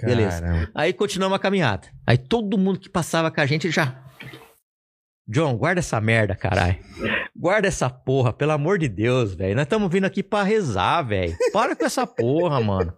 [0.00, 0.42] Beleza.
[0.42, 0.70] Caramba.
[0.74, 1.88] Aí continuamos a caminhada.
[2.06, 4.04] Aí todo mundo que passava com a gente já.
[5.26, 6.76] John, guarda essa merda, caralho.
[7.40, 9.54] Guarda essa porra, pelo amor de Deus, velho.
[9.54, 11.36] Nós estamos vindo aqui pra rezar, velho.
[11.52, 12.92] Para com essa porra, mano.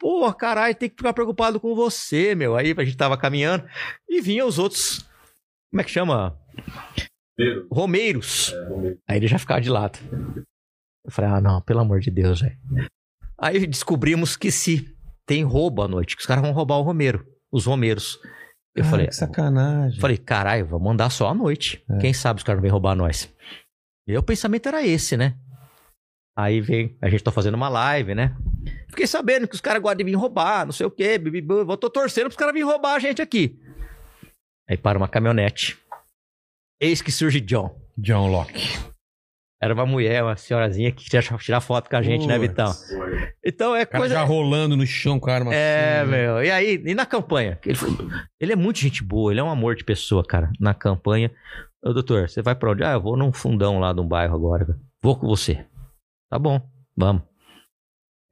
[0.00, 2.56] Porra, caralho, tem que ficar preocupado com você, meu.
[2.56, 3.64] Aí a gente tava caminhando
[4.08, 5.06] e vinha os outros.
[5.70, 6.34] Como é que chama?
[7.70, 8.54] Romeiros.
[9.08, 9.98] Aí ele já ficava de lado.
[11.04, 12.56] Eu falei, ah, não, pelo amor de Deus, velho.
[13.38, 14.94] Aí descobrimos que se
[15.26, 18.18] tem roubo à noite, que os caras vão roubar o Romeiro, os Romeiros.
[18.74, 20.00] Eu Cara, falei, que sacanagem.
[20.00, 21.84] falei, caralho, vamos mandar só à noite.
[22.00, 23.32] Quem sabe os caras não vêm roubar nós.
[24.06, 25.34] E o pensamento era esse, né?
[26.36, 28.36] Aí vem, a gente tá fazendo uma live, né?
[28.90, 31.20] Fiquei sabendo que os caras gostam de vir roubar, não sei o quê.
[31.68, 33.58] Eu tô torcendo pros caras virem roubar a gente aqui.
[34.68, 35.78] Aí para uma caminhonete.
[36.80, 37.78] Eis que surge John.
[37.96, 38.66] John Locke.
[39.62, 42.38] Era uma mulher, uma senhorazinha que queria tirar foto com a gente, né.
[42.38, 42.70] Vitão?
[43.42, 44.14] Então é cara coisa.
[44.16, 46.10] já rolando no chão com a arma É, assim.
[46.10, 46.42] meu.
[46.44, 47.58] E aí, e na campanha?
[47.64, 47.90] Ele, foi-
[48.40, 50.50] ele é muito gente boa, ele é um amor de pessoa, cara.
[50.60, 51.30] Na campanha.
[51.84, 52.82] Ô, doutor, você vai pra onde?
[52.82, 54.80] Ah, eu vou num fundão lá de um bairro agora.
[55.02, 55.66] Vou com você.
[56.30, 56.58] Tá bom,
[56.96, 57.22] vamos.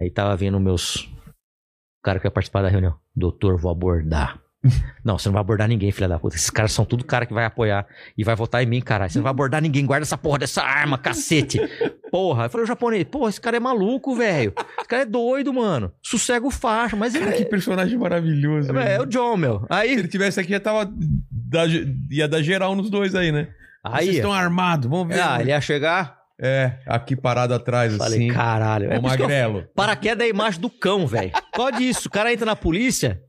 [0.00, 1.04] Aí tava vindo meus.
[1.04, 2.98] O cara que vai participar da reunião.
[3.14, 4.41] Doutor, vou abordar.
[5.04, 6.36] Não, você não vai abordar ninguém, filha da puta.
[6.36, 7.84] Esses caras são tudo cara que vai apoiar
[8.16, 9.10] e vai votar em mim, caralho.
[9.10, 9.84] Você não vai abordar ninguém.
[9.84, 11.60] Guarda essa porra dessa arma, cacete.
[12.10, 12.44] Porra.
[12.44, 14.52] Eu falei, o japonês, porra, esse cara é maluco, velho.
[14.78, 15.92] Esse cara é doido, mano.
[16.00, 18.70] Sossega o faixa, mas ele Cara, que personagem maravilhoso.
[18.70, 18.88] é, velho.
[18.88, 19.60] é o John, meu.
[19.60, 20.88] Se Aí, ele tivesse aqui, já tava.
[21.30, 21.66] da-
[22.10, 23.48] ia dar geral nos dois aí, né?
[23.84, 24.16] Vocês aí.
[24.16, 25.20] estão armados, vamos ver.
[25.20, 26.22] Ah, ele ia chegar.
[26.44, 28.28] É, aqui parado atrás, Falei, assim.
[28.34, 28.86] caralho.
[28.86, 29.64] É que eu- Magrelo.
[29.76, 31.30] Paraquedas é a imagem do cão, velho.
[31.54, 32.08] Pode isso.
[32.08, 33.20] O cara entra na polícia.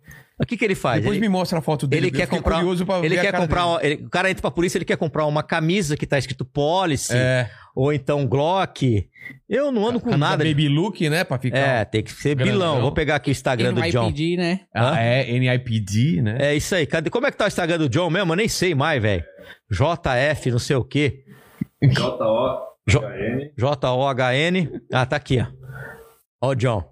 [0.44, 0.99] O que, que ele faz?
[1.02, 2.07] Depois ele me mostra a foto dele.
[2.07, 2.57] ele quer comprar.
[2.57, 3.65] curioso pra Ele ver a quer cara comprar.
[3.65, 6.44] uma- ele- o cara entra pra polícia, ele quer comprar uma camisa que tá escrito
[6.45, 7.14] Policy.
[7.15, 9.07] É, Ou então Glock.
[9.49, 10.44] Eu não ando com camisa nada.
[10.44, 11.24] Baby look, né?
[11.24, 11.57] Pra ficar.
[11.57, 12.53] É, tem que ser grandão.
[12.53, 12.82] bilão.
[12.82, 14.06] Vou pegar aqui o Instagram do John.
[14.07, 14.60] NYPD, né?
[14.76, 16.38] Ah, é, NIPD, né?
[16.40, 16.86] É isso aí.
[16.86, 17.10] Cadê?
[17.10, 18.32] Como é que tá o Instagram do John mesmo?
[18.34, 19.24] Eu nem sei mais, velho.
[19.72, 21.24] JF, não sei o quê.
[23.57, 24.70] J-O-H-N.
[24.91, 25.48] Ah, tá aqui, ó.
[26.41, 26.84] Ó o John.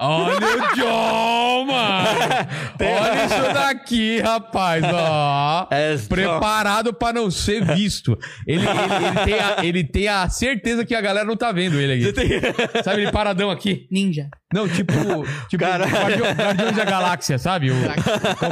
[0.00, 2.08] Olha o John, mano!
[2.80, 5.66] Olha isso daqui, rapaz, ó.
[5.74, 5.96] É.
[6.08, 8.16] Preparado pra não ser visto.
[8.46, 11.80] Ele, ele- ele tem a, ele tem a certeza que a galera não tá vendo
[11.80, 12.82] ele aqui.
[12.84, 13.86] Sabe, ele paradão aqui.
[13.90, 14.28] Ninja.
[14.52, 14.92] Não, tipo,
[15.48, 15.84] tipo Cara.
[15.86, 17.70] Guardião- Guardiões da Galáxia, sabe?
[17.70, 17.74] O,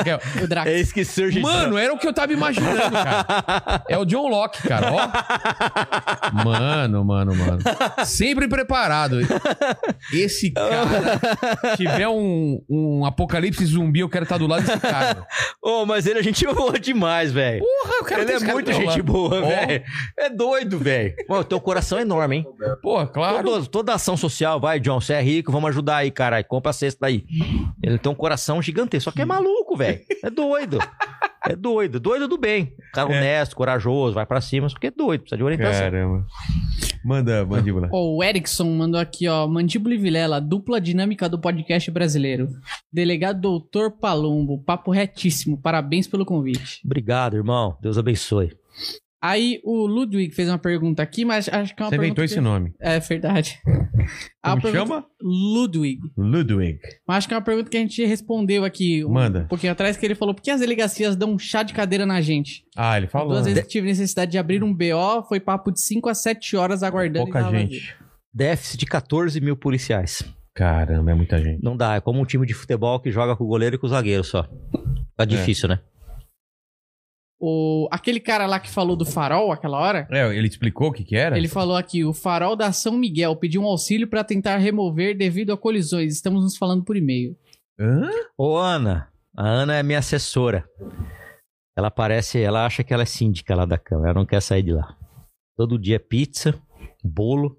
[0.04, 0.20] que é?
[0.44, 0.70] O Drax.
[0.70, 1.40] É esse que surge.
[1.40, 3.26] Mano, era o que eu tava imaginando, cara.
[3.88, 6.44] É o John Locke, cara, ó.
[6.44, 7.58] Mano, mano, mano.
[8.04, 9.18] Sempre preparado.
[10.12, 15.24] Esse cara, tiver um, um apocalipse zumbi, eu quero estar do lado desse cara.
[15.62, 17.60] Ô, mas ele é gente boa demais, velho.
[17.60, 19.02] Porra, eu quero Ele ter é cara muito do meu gente lado.
[19.04, 19.84] boa, Ó, velho.
[20.18, 21.14] É doido, velho.
[21.28, 22.46] Mano, teu coração é enorme, hein?
[22.82, 23.42] Pô, claro.
[23.44, 26.44] Todo- toda ação social, vai, John, você é rico, vamos ajudar aí, caralho.
[26.46, 27.24] Compra a cesta aí.
[27.82, 30.00] Ele tem um coração gigantesco, só que é maluco, velho.
[30.24, 30.78] É doido.
[31.48, 32.74] É doido, doido do bem.
[32.92, 33.16] Cara É.
[33.18, 35.80] honesto, corajoso, vai pra cima, só que é doido, precisa de orientação.
[35.82, 36.26] Caramba.
[37.04, 37.88] Manda, mandíbula.
[37.92, 39.46] O Erickson mandou aqui, ó.
[39.46, 42.48] Mandíbula e Vilela, dupla dinâmica do podcast brasileiro.
[42.92, 45.56] Delegado Doutor Palumbo, papo retíssimo.
[45.56, 46.80] Parabéns pelo convite.
[46.84, 47.76] Obrigado, irmão.
[47.80, 48.50] Deus abençoe.
[49.22, 52.06] Aí o Ludwig fez uma pergunta aqui, mas acho que é uma Você pergunta.
[52.06, 52.74] inventou que- esse nome.
[52.80, 53.58] É verdade.
[54.42, 55.06] A Como pergunta- chama?
[55.20, 55.98] Ludwig.
[56.16, 56.78] Ludwig.
[57.08, 59.46] Mas acho que é uma pergunta que a gente respondeu aqui um Manda.
[59.48, 62.20] pouquinho atrás, que ele falou: por que as delegacias dão um chá de cadeira na
[62.20, 62.62] gente?
[62.76, 63.28] Ah, ele falou.
[63.32, 63.48] Duas né?
[63.52, 66.82] vezes que tive necessidade de abrir um BO, foi papo de 5 a 7 horas
[66.84, 67.24] aguardando.
[67.24, 67.78] Pouca gente.
[67.80, 67.94] vazio.
[68.32, 70.22] Déficit de 14 mil policiais.
[70.54, 71.62] Caramba, é muita gente.
[71.62, 73.86] Não dá, é como um time de futebol que joga com o goleiro e com
[73.86, 74.42] o zagueiro só.
[75.16, 75.26] Tá É.
[75.26, 75.80] difícil, né?
[77.38, 81.04] O, aquele cara lá que falou do farol aquela hora, É, ele explicou o que
[81.04, 81.36] que era?
[81.36, 85.52] ele falou aqui: o farol da São Miguel pediu um auxílio para tentar remover devido
[85.52, 86.14] a colisões.
[86.14, 87.36] Estamos nos falando por e-mail.
[87.78, 88.08] Hã?
[88.38, 89.08] Ô, Ana.
[89.36, 90.64] A Ana é minha assessora.
[91.76, 94.10] Ela parece, ela acha que ela é síndica lá da Câmara.
[94.12, 94.96] Ela não quer sair de lá.
[95.58, 96.54] Todo dia é pizza,
[97.04, 97.58] bolo.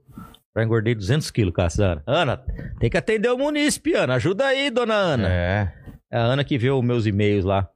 [0.58, 1.70] Já engordei 200 quilos, cara.
[1.80, 2.04] Ana.
[2.08, 2.38] Ana,
[2.80, 4.16] tem que atender o munícipe, Ana.
[4.16, 5.30] Ajuda aí, dona Ana.
[5.30, 5.74] É.
[6.12, 7.70] A Ana que vê os meus e-mails lá.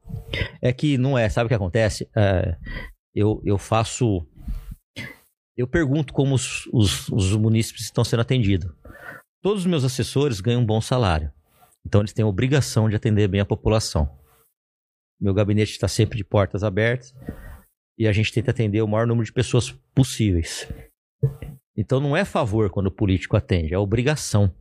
[0.61, 2.09] É que não é, sabe o que acontece?
[2.15, 2.55] É,
[3.13, 4.25] eu, eu faço.
[5.57, 8.71] Eu pergunto como os, os, os munícipes estão sendo atendidos.
[9.41, 11.31] Todos os meus assessores ganham um bom salário.
[11.85, 14.09] Então eles têm a obrigação de atender bem a população.
[15.19, 17.13] Meu gabinete está sempre de portas abertas
[17.97, 20.67] e a gente tenta atender o maior número de pessoas possíveis.
[21.75, 24.53] Então não é favor quando o político atende, é obrigação.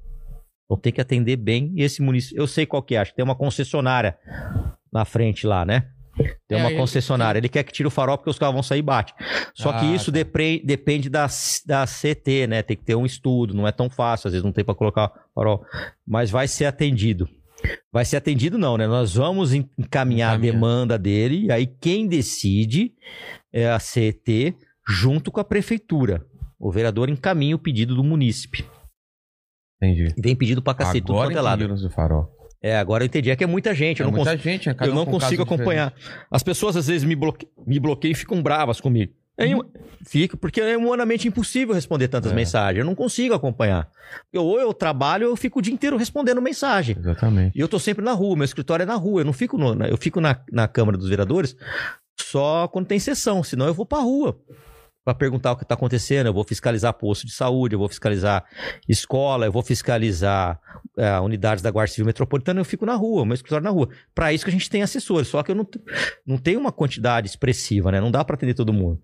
[0.70, 2.40] Então tem que atender bem e esse município.
[2.40, 4.16] Eu sei qual que é, acho que tem uma concessionária
[4.92, 5.88] na frente lá, né?
[6.46, 7.38] Tem É, uma ele- concessionária.
[7.40, 9.12] Ele quer que tire o farol porque os carros vão sair e bate.
[9.52, 10.18] Só que Ah, isso tá.
[10.18, 11.26] depre- depende da,
[11.66, 12.62] da CT, né?
[12.62, 15.10] Tem que ter um estudo, não é tão fácil, às vezes não tem para colocar
[15.34, 15.64] farol.
[16.06, 17.28] Mas vai ser atendido.
[17.92, 18.86] Vai ser atendido, não, né?
[18.86, 22.92] Nós vamos en- encaminhar a demanda dele, e aí quem decide
[23.52, 24.54] é a CT
[24.86, 26.24] junto com a prefeitura.
[26.58, 28.64] O vereador encaminha o pedido do munícipe.
[29.82, 30.14] Entendi.
[30.16, 31.68] E vem pedido pra cacete, tudo Agora quanto é lado.
[31.68, 32.28] do farol.
[32.62, 33.30] É, agora eu entendi.
[33.30, 34.02] É que é muita gente.
[34.02, 34.74] É eu não, muita cons- gente?
[34.74, 35.94] Cada eu não um consigo acompanhar.
[36.30, 37.48] As pessoas às vezes me, bloque...
[37.66, 39.12] me bloqueiam e ficam bravas comigo.
[39.38, 39.62] É, Uhum.
[40.06, 42.34] Fica, porque é humanamente impossível responder tantas É.
[42.34, 42.80] mensagens.
[42.80, 43.88] Eu não consigo acompanhar.
[44.30, 46.94] Eu, ou eu trabalho ou eu fico o dia inteiro respondendo mensagem.
[46.98, 47.56] Exatamente.
[47.56, 49.22] E eu tô sempre na rua, meu escritório é na rua.
[49.22, 51.56] Eu não fico no, eu fico na, na Câmara dos Vereadores
[52.20, 54.38] só quando tem sessão, senão eu vou pra rua
[55.04, 56.26] para perguntar o que tá acontecendo.
[56.26, 58.44] Eu vou fiscalizar posto de saúde, eu vou fiscalizar
[58.88, 60.60] escola, eu vou fiscalizar
[60.96, 62.60] é, unidades da Guarda Civil Metropolitana.
[62.60, 63.88] Eu fico na rua, meu escritório na rua.
[64.14, 65.66] Para isso que a gente tem assessores, só que eu não,
[66.26, 68.00] não tenho uma quantidade expressiva, né?
[68.00, 69.00] Não dá para atender todo mundo.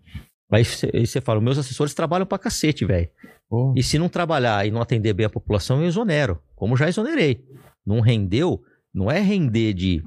[0.51, 3.09] Aí você fala, meus assessores trabalham pra cacete, velho.
[3.49, 6.41] Pô, E se não trabalhar e não atender bem a população, eu exonero.
[6.55, 7.45] Como já exonerei.
[7.85, 8.63] Não rendeu,
[8.95, 10.03] não é render de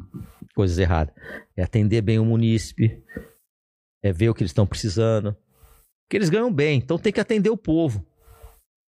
[0.56, 1.14] coisas erradas.
[1.56, 3.02] É atender bem o munícipe.
[4.02, 5.36] É ver o que eles estão precisando.
[6.10, 8.04] Porque eles ganham bem, então tem que atender o povo.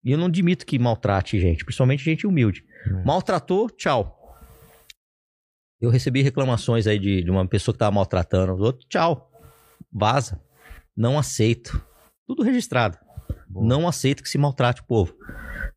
[0.06, 2.64] E eu não admito que maltrate gente, principalmente gente humilde.
[2.88, 3.04] É.
[3.04, 4.16] Maltratou, tchau.
[5.82, 9.30] Eu recebi reclamações aí de, de uma pessoa que tava maltratando os outros, tchau.
[9.92, 10.42] Vaza.
[10.96, 11.86] Não aceito.
[12.26, 12.98] Tudo registrado.
[13.50, 13.68] boa.
[13.68, 15.14] Não aceito que se maltrate o povo.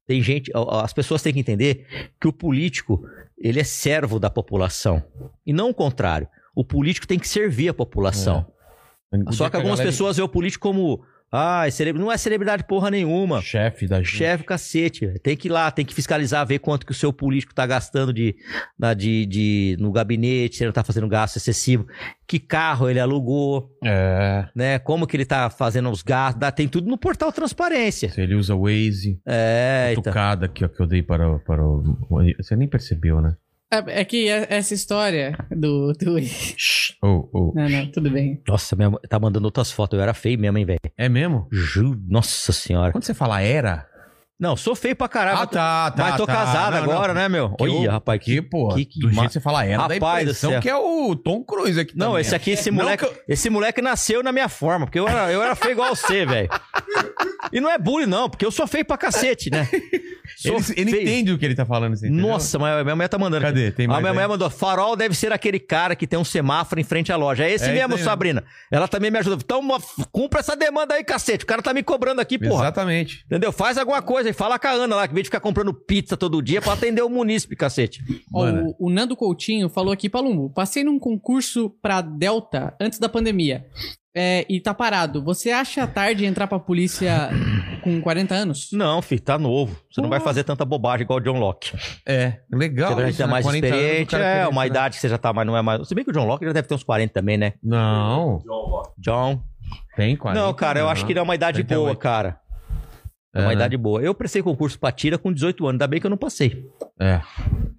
[0.07, 3.05] Tem gente, as pessoas têm que entender que o político,
[3.37, 5.03] ele é servo da população.
[5.45, 6.29] E não o contrário.
[6.55, 8.47] O político tem que servir a população.
[9.27, 12.17] O Só que algumas galera- pessoas veem o político como, ah, é cele- não é
[12.19, 13.41] celebridade porra nenhuma.
[13.41, 14.17] Chefe da gente.
[14.17, 17.55] Chefe cacete, tem que ir lá, tem que fiscalizar, ver quanto que o seu político
[17.55, 18.37] tá gastando de,
[18.79, 21.87] na- de, de- no gabinete, se ele não tá fazendo gasto excessivo,
[22.27, 24.47] que carro ele alugou, É.
[24.55, 24.79] né?
[24.79, 28.11] Como que ele tá fazendo os gastos, dá- tem tudo no portal Transparência.
[28.11, 29.19] Se ele usa Waze.
[29.27, 30.03] É, a então.
[30.03, 31.83] tocada aqui, ó, que eu dei para o, para o.
[32.39, 33.35] Você nem percebeu, né?
[33.73, 35.93] É, é que é- essa história do.
[35.95, 36.17] do...
[37.05, 37.53] Oh, oh.
[37.53, 38.41] Não, não, tudo bem.
[38.47, 39.97] Nossa, minha mãe tá mandando outras fotos.
[39.97, 40.79] Eu era feio mesmo, hein, velho?
[40.97, 41.49] É mesmo?
[41.51, 42.01] Ju...
[42.07, 42.93] Nossa senhora.
[42.93, 43.89] Quando você fala era,
[44.43, 45.39] Não, sou feio pra caralho.
[45.39, 46.03] Ah, tá, tá.
[46.03, 46.33] mas tô tá.
[46.35, 46.93] casado Não, não.
[46.93, 47.51] agora, né, meu?
[47.51, 48.43] Que Olha, rapaz, que...
[48.43, 50.75] Pô, que- que do jeito que você fala, era da Rapaz do impressão que é
[50.75, 52.23] o Tom Cruise aqui Não, também.
[52.23, 55.07] esse aqui, esse Não moleque, que eu- esse moleque nasceu na minha forma, porque eu
[55.07, 56.49] era, eu era feio igual você, velho.
[57.53, 59.69] E não é bullying, não, porque eu sou feio pra cacete, né?
[60.37, 62.09] Sou Ele, ele entende o que ele tá falando, assim?
[62.09, 63.43] Nossa, mas minha mulher tá mandando.
[63.45, 63.71] Cadê?
[63.71, 64.49] Tem mais A minha mulher mandou.
[64.49, 67.45] Farol deve ser aquele cara que tem um semáforo em frente à loja.
[67.45, 68.43] É esse É mesmo, Sabrina.
[68.71, 69.37] Ela também me ajuda.
[69.45, 69.63] Então,
[70.11, 71.45] cumpra essa demanda aí, cacete.
[71.45, 72.65] O cara tá me cobrando aqui, porra.
[72.65, 73.25] Exatamente.
[73.27, 73.53] Entendeu?
[73.53, 76.17] Faz alguma coisa e fala com a Ana lá, que vem de ficar comprando pizza
[76.17, 78.03] todo dia pra atender o munícipe, cacete.
[78.35, 83.09] Ó, o, o Nando Coutinho falou aqui, Palumbo, passei num concurso pra Delta antes da
[83.09, 83.65] pandemia.
[84.15, 85.25] É, e tá parado.
[85.25, 87.31] Você acha tarde entrar pra polícia
[87.83, 88.69] com 40 anos?
[88.73, 89.75] Não, filho, tá novo.
[89.91, 91.73] Você não vai fazer tanta bobagem igual o John Locke.
[92.07, 92.95] É, legal.
[92.95, 93.33] Você ser né?
[93.33, 94.11] mais 40 anos, o experiente.
[94.11, 94.67] cara É, uma né?
[94.67, 95.89] idade que você já tá, mas não é mais.
[95.89, 97.55] Se bem que o John Locke já deve ter uns 40 também, né?
[97.63, 98.43] Não,
[98.99, 99.43] John.
[99.97, 100.39] tem 40.
[100.39, 101.83] não, cara, eu acho que ele é uma idade 38.
[101.83, 102.42] boa, cara.
[103.35, 103.55] É É, uma né?
[103.55, 104.03] idade boa.
[104.03, 106.69] Eu prestei concurso pra tira com 18 anos, ainda bem que eu não passei.
[107.01, 107.17] É.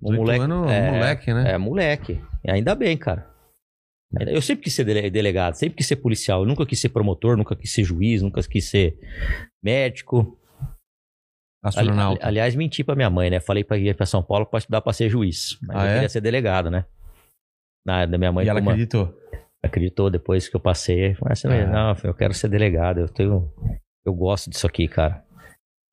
[0.01, 1.51] O 18 moleque, anos, é, moleque, né?
[1.51, 2.21] É, moleque.
[2.43, 3.31] E ainda bem, cara.
[4.27, 6.41] Eu sempre quis ser dele- delegado, sempre quis ser policial.
[6.41, 8.97] Eu nunca quis ser promotor, nunca quis ser juiz, nunca quis ser
[9.63, 10.39] médico.
[11.63, 12.19] Astronauta.
[12.21, 13.39] ali- aliás, menti pra minha mãe, né?
[13.39, 15.57] Falei pra ir pra São Paulo pra estudar pra ser juiz.
[15.61, 15.93] Mas Ah, eu é?
[15.93, 16.85] queria ser delegado, né?
[17.85, 19.13] Na, da minha mãe e ela como- acreditou.
[19.63, 21.13] acreditou depois que eu passei.
[21.15, 21.67] Falei assim, Ah.
[21.67, 22.99] não, eu quero ser delegado.
[22.99, 23.49] Eu tenho.
[24.05, 25.23] Eu gosto disso aqui, cara.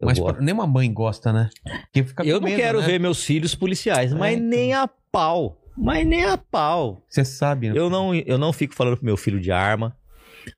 [0.01, 0.41] Eu, Mas gosto.
[0.41, 1.51] nem uma mãe gosta, né?
[1.83, 2.87] Porque fica com eu não medo, quero né?
[2.87, 4.49] ver meus filhos policiais, mas então.
[4.49, 5.61] nem a pau.
[5.77, 7.03] Mas nem a pau.
[7.09, 7.79] Você sabe, né?
[7.79, 9.97] Eu não, eu não fico falando pro meu filho de arma.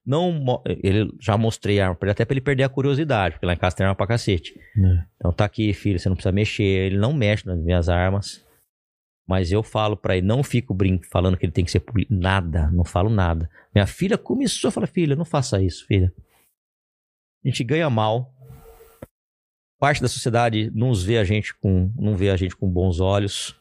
[0.05, 3.45] Não, ele já mostrei a arma pra ele, até pra ele perder a curiosidade, porque
[3.45, 4.53] lá em casa tem arma pra cacete.
[4.77, 5.03] É.
[5.17, 6.63] Então tá aqui, filho, você não precisa mexer.
[6.63, 8.43] Ele não mexe nas minhas armas.
[9.27, 12.05] Mas eu falo pra ele, não fico brin falando que ele tem que ser poli...
[12.09, 13.49] Nada, não falo nada.
[13.73, 16.13] Minha filha começou a falar, filha, não faça isso, filha.
[17.43, 18.32] A gente ganha mal.
[19.83, 23.53] Parte da sociedade não vê a gente com, não vê a gente com bons olhos.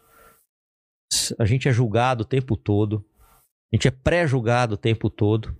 [1.36, 3.04] A gente é julgado o tempo todo.
[3.72, 5.52] A gente é pré-julgado o tempo todo.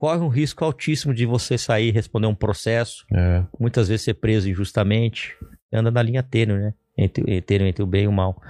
[0.00, 3.44] Corre um risco altíssimo de você sair e responder um processo É.
[3.60, 5.36] muitas vezes ser preso injustamente,
[5.70, 6.74] anda na linha tênue, né?
[6.96, 8.40] Entre, tênue entre o bem e o mal.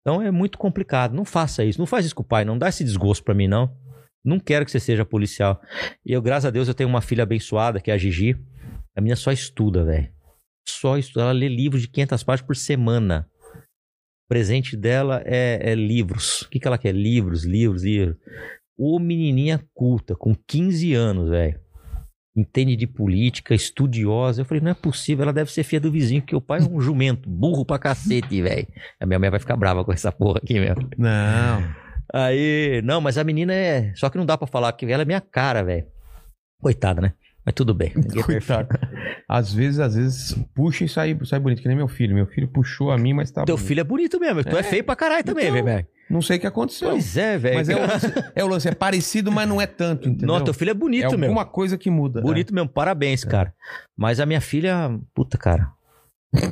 [0.00, 1.12] Então é muito complicado.
[1.14, 1.78] Não faça isso.
[1.78, 2.46] Não faz isso com o pai.
[2.46, 3.76] Não dá esse desgosto pra mim, não.
[4.24, 5.60] Não quero que você seja policial.
[6.02, 8.42] E eu, graças a Deus, eu tenho uma filha abençoada, que é a Gigi.
[8.96, 10.16] A minha só estuda, velho.
[10.70, 11.22] Só estuda.
[11.22, 13.28] Ela lê livros de 500 páginas por semana.
[13.54, 16.42] O presente dela é, é livros.
[16.42, 16.94] O que, que ela quer?
[16.94, 18.16] Livros, livros, livros.
[18.76, 21.60] Ô menininha culta, com 15 anos, velho
[22.38, 24.40] entende de política, estudiosa.
[24.40, 26.62] Eu falei, não é possível, ela deve ser filha do vizinho, porque o pai é
[26.62, 28.66] um jumento, burro pra cacete, velho.
[29.00, 30.88] A minha mãe vai ficar brava com essa porra aqui mesmo.
[30.96, 31.88] Não.
[32.12, 33.92] Aí, não, mas a menina é.
[33.94, 35.86] Só que não dá pra falar que ela é minha cara, velho.
[36.60, 37.12] Coitada, né?
[37.48, 37.94] Mas tudo bem.
[37.96, 38.68] é Coitado.
[39.26, 42.14] Às vezes, às vezes, puxa e sai, sai bonito, que nem meu filho.
[42.14, 43.66] Meu filho puxou a mim, mas tá Teu bonito.
[43.66, 44.44] filho é bonito mesmo.
[44.44, 44.62] Tu é, É.
[44.62, 45.86] feio pra caralho também, Então, velho.
[46.10, 46.90] Não sei o que aconteceu.
[46.90, 47.54] Pois é, velho.
[47.56, 50.26] Mas é o, lance, é o lance, é parecido, mas não é tanto, entendeu?
[50.28, 51.44] Nossa, teu filho é é bonito alguma mesmo.
[51.46, 52.20] coisa que muda.
[52.20, 53.54] Bonito mesmo, parabéns, cara.
[53.96, 55.70] Mas a minha filha, puta, cara.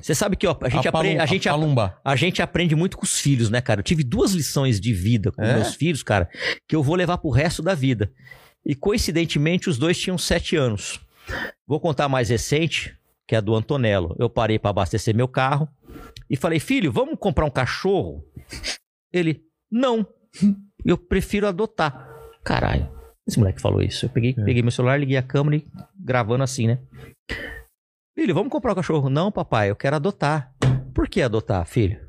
[0.00, 0.70] Você sabe que ó, a É.
[0.70, 3.80] gente, a aprende, a, gente, a a gente aprende muito com os filhos, né, cara?
[3.80, 5.52] Eu tive duas lições de vida com É?
[5.56, 6.30] meus filhos, cara,
[6.66, 8.10] que eu vou levar pro resto da vida.
[8.66, 11.00] E coincidentemente, os dois tinham sete anos.
[11.66, 14.16] Vou contar a mais recente, que é a do Antonello.
[14.18, 15.68] Eu parei pra abastecer meu carro
[16.28, 18.24] e falei, filho, vamos comprar um cachorro?
[19.12, 20.06] Ele, não.
[20.84, 22.08] Eu prefiro adotar.
[22.44, 22.90] Caralho.
[23.26, 24.06] Esse moleque falou isso.
[24.06, 24.44] Eu peguei, É.
[24.44, 25.66] peguei meu celular, liguei a câmera e
[25.98, 26.80] gravando assim, né?
[28.18, 29.10] Filho, vamos comprar um cachorro?
[29.10, 30.52] Não, papai, eu quero adotar.
[30.94, 32.00] Por que adotar, filho?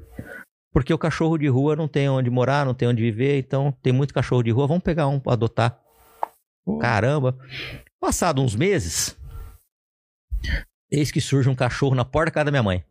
[0.72, 3.92] Porque o cachorro de rua não tem onde morar, não tem onde viver, então tem
[3.92, 5.80] muito cachorro de rua, vamos pegar um pra adotar.
[6.80, 7.38] Caramba.
[8.00, 9.18] Passado uns meses,
[10.92, 12.84] eis que surge um cachorro na porta da casa da minha mãe.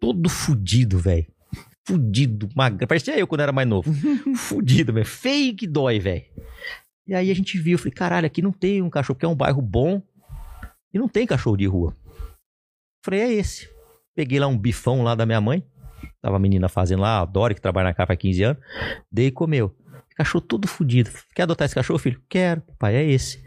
[0.00, 1.26] Todo fudido, velho.
[1.86, 2.86] Fudido, magro.
[2.86, 3.92] Parecia eu quando era mais novo.
[4.36, 5.06] fudido, velho.
[5.06, 6.24] Feio que dói, velho.
[7.06, 9.28] E aí a gente viu, eu falei, caralho, aqui não tem um cachorro, porque é
[9.28, 10.02] um bairro bom
[10.92, 11.96] e não tem cachorro de rua.
[13.04, 13.70] Falei, é esse.
[14.14, 15.64] Peguei lá um bifão lá da minha mãe.
[16.20, 18.62] Tava a menina fazendo lá, a Dori, que trabalha na casa há 15 anos.
[19.10, 19.74] Dei e comeu.
[20.18, 21.10] Cachorro todo fudido.
[21.32, 22.20] Quer adotar esse cachorro, filho?
[22.28, 23.40] Quero, pai, é esse.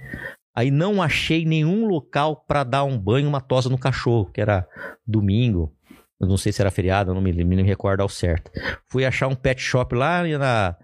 [0.55, 4.65] Aí não achei nenhum local pra dar um banho, uma tosa no cachorro, que era
[5.05, 5.75] domingo.
[6.17, 8.49] Eu não sei se era feriado, não me, me recordo ao certo.
[8.87, 10.77] Fui achar um pet shop lá na,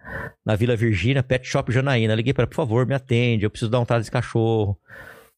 [0.46, 2.16] na Vila Virgínia, Pet Shop Janaína.
[2.16, 4.78] Liguei para por favor, me atende, eu preciso dar um trato desse cachorro.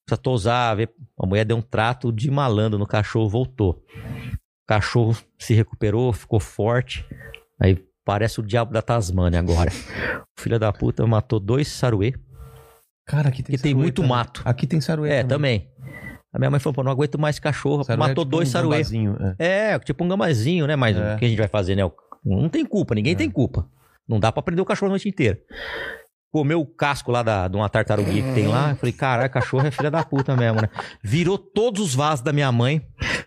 [0.03, 0.89] Precisa tosar, ver.
[1.15, 3.83] A mulher deu um trato de malandro no cachorro, voltou.
[4.63, 7.05] O cachorro se recuperou, ficou forte.
[7.61, 9.69] Aí parece o diabo da Tasmânia agora.
[10.35, 12.13] O filho da puta matou dois saruê.
[13.05, 14.09] Cara, aqui tem Porque tem muito também.
[14.09, 14.41] mato.
[14.45, 15.69] Aqui tem saruê É, também.
[16.33, 17.83] A minha mãe falou, pô, não aguento mais cachorro.
[17.83, 18.81] Saruê é Matou tipo dois um saruê.
[19.37, 19.73] é.
[19.73, 20.75] É, tipo um gamazinho, né?
[20.77, 21.15] Mas É.
[21.15, 21.83] o que a gente vai fazer, né?
[22.25, 23.67] Não tem culpa, ninguém tem culpa.
[24.07, 25.37] Não dá pra prender o cachorro a noite inteira.
[26.31, 28.69] Comeu o casco lá da, de uma tartaruguinha que tem lá.
[28.71, 30.69] Eu falei, caralho, cachorro é filha da puta mesmo, né?
[31.03, 32.81] Virou todos os vasos da minha mãe.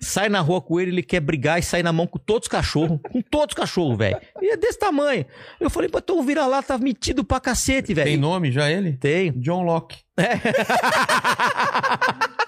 [0.05, 2.51] Sai na rua com ele, ele quer brigar e sai na mão com todos os
[2.51, 2.99] cachorros.
[3.11, 4.19] Com todos os cachorros, velho.
[4.41, 5.25] E é desse tamanho.
[5.61, 8.09] Eu falei, pô, tu vira lá, tá metido pra cacete, velho.
[8.09, 8.95] Tem nome já ele?
[8.95, 9.31] Tem.
[9.33, 9.99] John Locke.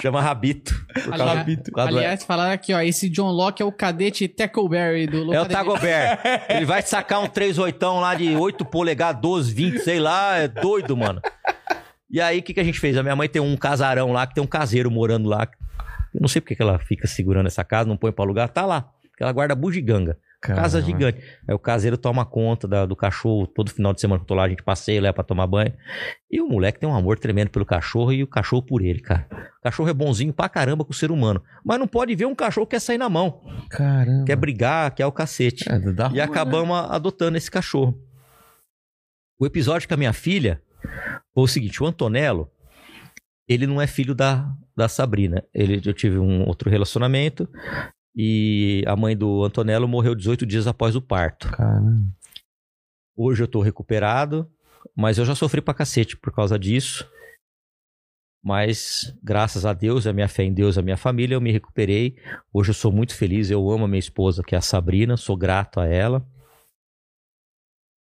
[0.00, 0.74] Chama Rabito.
[1.10, 2.80] Ali- do- aliás, falaram aqui, ó.
[2.80, 5.46] Esse John Locke é o cadete Tackleberry do É o.
[5.46, 6.18] Tagober.
[6.48, 10.36] Ele vai sacar um 38 lá de 8 polegadas, 12, 20, sei lá.
[10.36, 11.20] É doido, mano.
[12.10, 12.96] E aí, o que, que a gente fez?
[12.96, 15.46] A minha mãe tem um casarão lá, que tem um caseiro morando lá.
[16.14, 18.48] Eu não sei porque que ela fica segurando essa casa, não põe pra alugar.
[18.48, 18.82] Tá lá.
[19.10, 20.16] Porque ela guarda bugiganga.
[20.40, 20.86] Casa Caramba.
[20.98, 21.20] gigante.
[21.48, 23.44] Aí o caseiro toma conta da- do cachorro.
[23.48, 25.74] Todo final de semana que eu tô lá, a gente passeia, leva pra tomar banho.
[26.30, 29.26] E o moleque tem um amor tremendo pelo cachorro e o cachorro por ele, cara.
[29.58, 31.42] O cachorro é bonzinho pra caramba com o ser humano.
[31.64, 33.42] Mas não pode ver um cachorro que quer sair na mão.
[33.68, 34.24] Caramba.
[34.26, 35.68] Quer brigar, quer o cacete.
[35.68, 38.00] É, dá E ruim, acabamos a- adotando esse cachorro.
[39.40, 40.62] O episódio com a minha filha
[41.34, 42.48] foi o seguinte: o Antonello,
[43.48, 45.42] ele não é filho da, da Sabrina.
[45.54, 47.48] Ele, eu tive um outro relacionamento
[48.14, 51.50] e a mãe do Antonello morreu 18 dias após o parto.
[51.50, 52.06] Caramba.
[53.16, 54.48] Hoje eu tô recuperado,
[54.94, 57.08] mas eu já sofri pra cacete por causa disso.
[58.44, 62.16] Mas, graças a Deus, a minha fé em Deus, a minha família, eu me recuperei.
[62.52, 65.36] Hoje eu sou muito feliz, eu amo a minha esposa, que é a Sabrina, sou
[65.36, 66.24] grato a ela.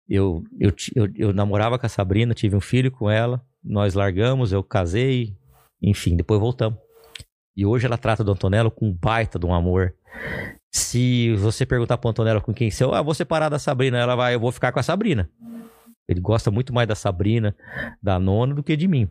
[0.08, 4.52] Eu, eu, eu, eu namorava com a Sabrina, tive um filho com ela, nós largamos,
[4.52, 5.36] eu casei,
[5.82, 6.80] enfim, depois voltamos.
[7.56, 9.94] E hoje ela trata do Antonello com um baita de um amor.
[10.72, 14.36] Se você perguntar pro Antonello com quem seu, ah, vou separar da Sabrina, ela vai,
[14.36, 15.30] eu vou ficar com a Sabrina.
[16.08, 17.56] Ele gosta muito mais da Sabrina,
[18.02, 19.10] da nona, do que de mim.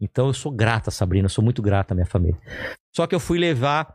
[0.00, 2.40] Então eu sou grata a Sabrina, sou muito grata à minha família.
[2.94, 3.94] Só que eu fui levar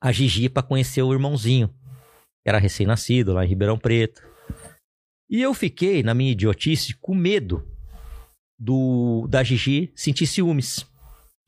[0.00, 1.68] a Gigi pra conhecer o irmãozinho.
[1.68, 4.22] que Era recém-nascido lá em Ribeirão Preto.
[5.28, 7.69] E eu fiquei, na minha idiotice, com medo
[8.60, 10.86] do da Gigi sentir ciúmes.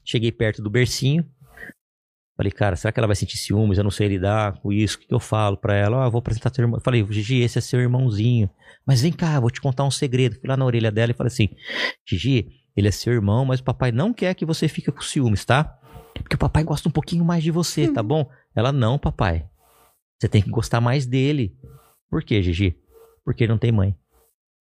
[0.02, 1.24] Cheguei perto do bercinho.
[2.34, 3.76] Falei, cara, será que ela vai sentir ciúmes?
[3.76, 4.96] Eu não sei lidar com isso.
[4.96, 6.06] O que, que eu falo pra ela?
[6.06, 6.80] Ah, vou apresentar teu irmão.
[6.80, 8.48] Falei, Gigi, esse é seu irmãozinho.
[8.86, 10.40] Mas vem cá, vou te contar um segredo.
[10.40, 11.50] Fui lá na orelha dela e falei assim:
[12.08, 15.44] Gigi, ele é seu irmão, mas o papai não quer que você fique com ciúmes,
[15.44, 15.78] tá?
[16.14, 18.28] Porque o papai gosta um pouquinho mais de você, tá bom?
[18.56, 19.46] Ela, não, papai.
[20.18, 21.54] Você tem que gostar mais dele.
[22.10, 22.76] Por quê, Gigi?
[23.24, 23.96] Porque ele não tem mãe.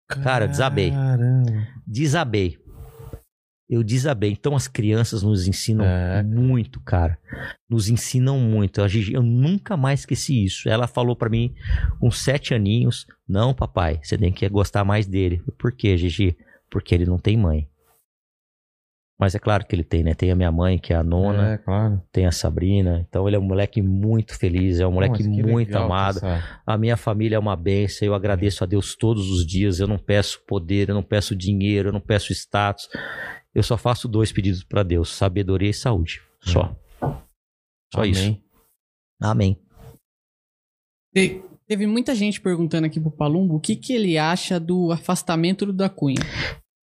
[0.09, 0.91] Cara, desabei.
[0.91, 1.67] Caramba.
[1.87, 2.59] Desabei.
[3.69, 4.31] Eu desabei.
[4.33, 6.23] Então as crianças nos ensinam É.
[6.23, 7.19] muito, cara.
[7.69, 8.81] Nos ensinam muito.
[8.81, 10.69] A Gigi, eu nunca mais esqueci isso.
[10.71, 11.55] Ela falou pra mim
[12.01, 15.43] com sete aninhos: Não, papai, você tem que gostar mais dele.
[15.59, 16.35] Por quê, Gigi?
[16.71, 17.69] Porque ele não tem mãe.
[19.21, 20.15] Mas é claro que ele tem, né?
[20.15, 22.01] Tem a minha mãe, que é a nona, É, claro.
[22.13, 23.05] tem a Sabrina.
[23.09, 26.17] Então ele é um moleque muito feliz, é um moleque Nossa, muito legal amado.
[26.19, 29.81] essa- A minha família é uma benção, eu agradeço a Deus todos os dias.
[29.81, 32.89] Eu não peço poder, eu não peço dinheiro, eu não peço status.
[33.53, 36.21] Eu só faço dois pedidos para Deus: sabedoria e saúde.
[36.41, 36.77] Só.
[37.93, 38.11] Só Amém.
[38.13, 38.41] isso.
[39.21, 39.59] Amém.
[41.13, 45.67] Te- Teve muita gente perguntando aqui pro Palumbo o que, que ele acha do afastamento
[45.67, 46.17] do da Cunha.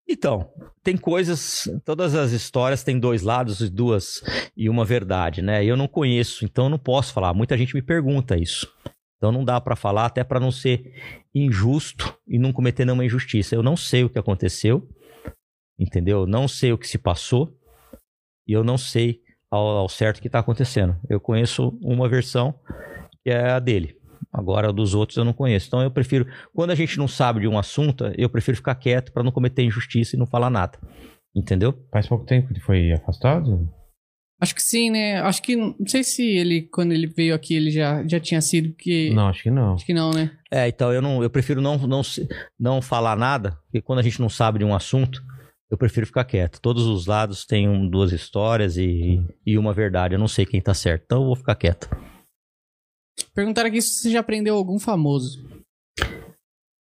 [0.08, 0.52] Então,
[0.84, 4.22] tem coisas, todas as histórias têm dois lados e duas
[4.56, 5.64] e uma verdade, né?
[5.64, 7.34] Eu não conheço, então não posso falar.
[7.34, 8.72] Muita gente me pergunta isso.
[9.16, 10.94] Então não dá pra falar até pra não ser
[11.34, 13.54] injusto e não cometer nenhuma injustiça.
[13.54, 14.88] Eu não sei o que aconteceu,
[15.78, 16.20] entendeu?
[16.20, 17.58] Eu não sei o que se passou
[18.46, 20.96] e eu não sei ao, ao certo o que tá acontecendo.
[21.08, 22.54] Eu conheço uma versão
[23.24, 23.95] que é a dele.
[24.32, 25.66] Agora, dos outros eu não conheço.
[25.68, 29.12] Então eu prefiro, quando a gente não sabe de um assunto, eu prefiro ficar quieto
[29.12, 30.78] pra não cometer injustiça e não falar nada.
[31.34, 31.74] Entendeu?
[31.92, 33.68] Faz pouco tempo que ele foi afastado?
[34.40, 35.18] Acho que sim, né?
[35.20, 35.56] Acho que.
[35.56, 39.10] Não sei se ele, quando ele veio aqui, ele já, já tinha sido, porque.
[39.14, 39.74] Não, acho que não.
[39.74, 40.30] Acho que não, né?
[40.52, 42.02] É, então eu não, eu prefiro não, não,
[42.60, 45.22] não falar nada, porque quando a gente não sabe de um assunto,
[45.70, 46.60] eu prefiro ficar quieto.
[46.60, 50.14] Todos os lados têm um- duas histórias e, e uma verdade.
[50.14, 51.88] Eu não sei quem tá certo, então eu vou ficar quieto.
[53.34, 55.46] Perguntaram aqui se você já aprendeu algum famoso.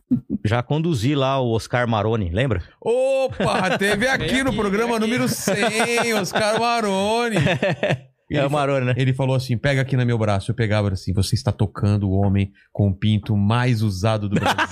[0.46, 2.62] Já conduzi lá o Oscar Maroni, lembra?
[2.80, 7.38] Opa, teve aqui no programa número 100, Oscar Maroni.
[8.32, 8.94] é o Maroni, né?
[8.98, 10.52] Ele falou assim: pega aqui no meu braço.
[10.52, 14.58] Eu pegava assim: você está tocando o homem com o pinto mais usado do Brasil.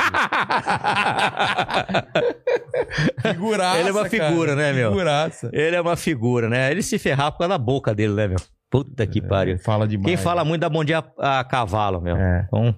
[3.22, 3.80] Figuraça.
[3.80, 4.90] Ele é uma figura, né, meu?
[4.90, 5.50] Figuraça.
[5.54, 6.72] Ele é uma figura, né?
[6.72, 8.38] Ele se ferrar por causa da boca dele, né, meu?
[8.70, 9.60] Puta que pariu.
[9.60, 10.08] Fala demais.
[10.08, 12.16] Quem fala muito dá bom dia a, a cavalo, meu.
[12.16, 12.46] É.
[12.48, 12.76] Então,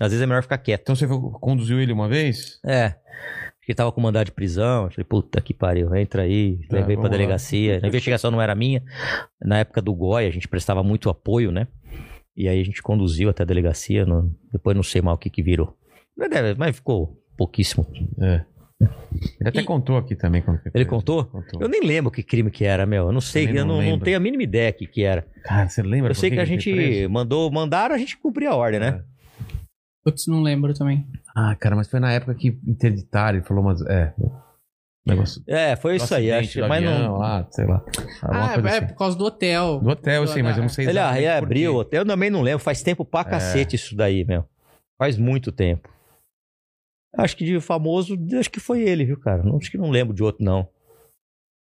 [0.00, 0.82] às vezes é melhor ficar quieto.
[0.82, 1.06] Então você
[1.40, 2.60] conduziu ele uma vez?
[2.64, 2.94] É.
[3.64, 4.84] que ele tava com mandado de prisão.
[4.84, 7.08] Eu falei, puta que pariu, entra aí, Tá, levei pra vamos lá.
[7.10, 7.80] delegacia.
[7.82, 8.82] A investigação não era minha.
[9.42, 11.66] Na época do GOI, a gente prestava muito apoio, né?
[12.36, 14.04] E aí a gente conduziu até a delegacia.
[14.04, 15.76] não- depois não sei mal o que que virou.
[16.58, 17.86] Mas ficou pouquíssimo.
[18.20, 18.44] É.
[19.40, 20.42] Ele até E- contou aqui também.
[20.42, 21.24] Quando Ele contou?
[21.24, 21.60] Contou.
[21.62, 23.06] Eu nem lembro que crime que era, meu.
[23.06, 25.24] Eu não sei, Também eu não não, tenho a mínima ideia que que era.
[25.44, 26.10] Cara, você lembra?
[26.10, 29.02] Eu sei que a ele foi gente mandou, mandaram, a gente cumpria a ordem, né?
[30.04, 31.06] Putz, não lembro também.
[31.34, 33.38] Ah, cara, mas foi na época que interditaram.
[33.38, 33.84] Ele falou umas.
[33.86, 34.14] É.
[35.06, 35.42] Negócio.
[35.46, 36.32] É, foi isso aí.
[36.32, 37.18] Acho, mas avião não.
[37.18, 37.84] Lá, sei lá.
[38.22, 38.86] Ah, coisa é assim.
[38.86, 39.80] por causa do hotel.
[39.80, 41.98] Do hotel, sei, mas eu não sei Ele, ah, por abriu, quê.
[41.98, 42.60] eu também não lembro.
[42.60, 44.48] Faz tempo pra cacete isso daí, meu.
[44.98, 45.88] Faz muito tempo.
[47.16, 49.42] Acho que de famoso, acho que foi ele, viu, cara?
[49.42, 50.68] Não, acho que não lembro de outro, não.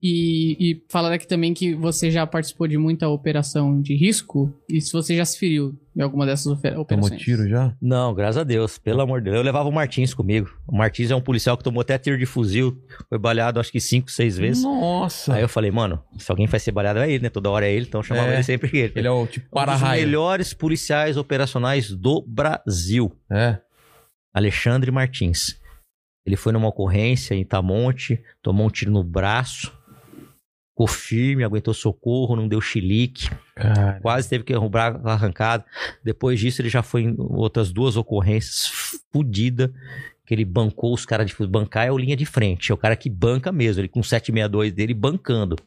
[0.01, 4.49] E, e falaram aqui também que você já participou de muita operação de risco.
[4.69, 7.21] E se você já se feriu em alguma dessas ofe- Tomou operações.
[7.21, 7.75] tiro já?
[7.81, 9.35] Não, graças a Deus, pelo amor de Deus.
[9.35, 10.49] Eu levava o Martins comigo.
[10.65, 12.81] O Martins é um policial que tomou até tiro de fuzil.
[13.09, 14.63] Foi baleado acho que cinco, seis vezes.
[14.63, 15.33] Nossa.
[15.33, 17.29] Aí eu falei, mano, se alguém vai ser baleado é ele, né?
[17.29, 18.35] Toda hora é ele, então eu chamava É.
[18.35, 18.93] ele sempre ele.
[18.95, 23.11] Ele é o tipo um dos melhores policiais operacionais do Brasil.
[23.29, 23.59] É.
[24.33, 25.59] Alexandre Martins.
[26.25, 29.73] Ele foi numa ocorrência em Itamonte, tomou um tiro no braço,
[30.79, 33.99] ficou firme, aguentou socorro, não deu chilique, Cara.
[34.01, 35.65] quase teve que braço arrancado.
[36.01, 38.67] Depois disso, ele já foi em outras duas ocorrências
[39.11, 39.73] fodida,
[40.25, 42.95] que ele bancou os caras de bancar é o linha de frente, é o cara
[42.95, 45.57] que banca mesmo, ele com 762 dele bancando.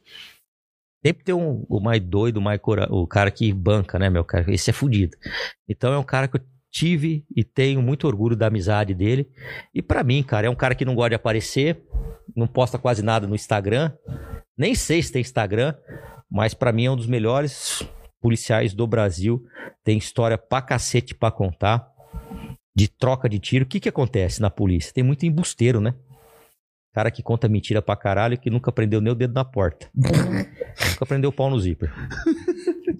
[1.05, 4.23] Sempre tem um, o mais doido, o, mais cora- o cara que banca, né, meu
[4.23, 4.51] cara?
[4.51, 5.15] Esse é fudido.
[5.69, 6.41] Então é um cara que eu
[6.71, 9.29] tive e tenho muito orgulho da amizade dele.
[9.75, 11.83] E pra mim, cara, é um cara que não gosta de aparecer,
[12.35, 13.91] não posta quase nada no Instagram.
[14.57, 15.73] Nem sei se tem Instagram,
[16.29, 17.83] mas pra mim é um dos melhores
[18.21, 19.43] policiais do Brasil.
[19.83, 21.87] Tem história pra cacete pra contar.
[22.75, 23.65] De troca de tiro.
[23.65, 24.91] O que que acontece na polícia?
[24.93, 25.93] Tem muito embusteiro, né?
[26.91, 29.87] Cara que conta mentira pra caralho que nunca prendeu nem o dedo na porta.
[29.95, 31.91] nunca prendeu o pau no zíper.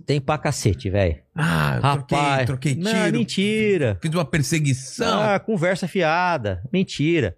[0.05, 1.19] Tem pra cacete, velho.
[1.35, 3.17] Ah, eu Rapaz, troquei, troquei não, tiro.
[3.17, 3.99] mentira.
[4.01, 5.21] Fiz uma perseguição.
[5.21, 6.61] Ah, conversa fiada.
[6.71, 7.37] Mentira.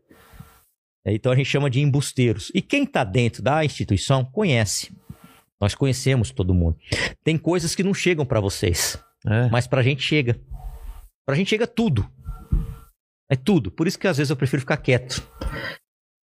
[1.14, 2.52] Então a gente chama de embusteiros.
[2.53, 4.91] E quem tá dentro da instituição conhece.
[5.61, 6.77] Nós conhecemos todo mundo.
[7.23, 9.48] Tem coisas que não chegam pra vocês, É.
[9.49, 10.40] mas pra gente chega.
[11.26, 12.10] Pra gente chega tudo.
[13.30, 13.72] É tudo.
[13.72, 15.26] Por isso que às vezes eu prefiro ficar quieto.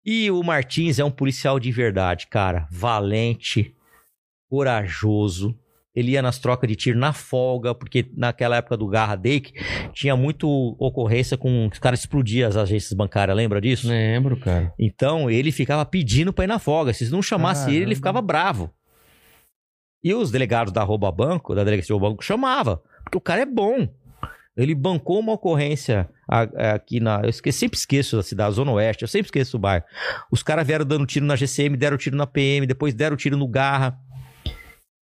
[0.04, 2.66] E o Martins é um policial de verdade, cara.
[2.70, 3.74] Valente,
[4.48, 5.58] corajoso.
[5.96, 9.54] Ele ia nas trocas de tiro na folga, porque naquela época do Garra Dake
[9.94, 13.88] tinha muito ocorrência com os caras explodiam as agências bancárias, lembra disso?
[13.88, 14.74] Lembro, cara.
[14.78, 16.92] Então ele ficava pedindo pra ir na folga.
[16.92, 18.70] Se não chamasse ele, ele ficava bravo.
[20.04, 23.40] E os delegados da Rouba Banco, da delegacia de Rouba Banco, chamava, porque o cara
[23.40, 23.88] é bom.
[24.56, 27.20] Ele bancou uma ocorrência aqui na.
[27.22, 29.84] Eu esqueci, sempre esqueço da cidade, Zona Oeste, eu sempre esqueço o bairro.
[30.30, 33.48] Os caras vieram dando tiro na GCM, deram tiro na PM, depois deram tiro no
[33.48, 33.98] Garra.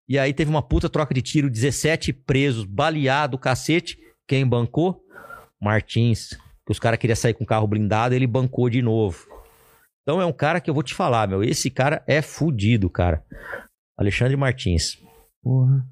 [0.07, 3.97] E aí teve uma puta troca de tiro, 17 presos, baleado, cacete.
[4.27, 5.01] Quem bancou?
[5.61, 6.29] Martins.
[6.65, 9.27] Que os caras queriam sair com o carro blindado, ele bancou de novo.
[10.01, 11.43] Então é um cara que eu vou te falar, meu.
[11.43, 13.23] Esse cara é fudido, cara.
[13.97, 14.97] Alexandre Martins.
[15.41, 15.85] Porra.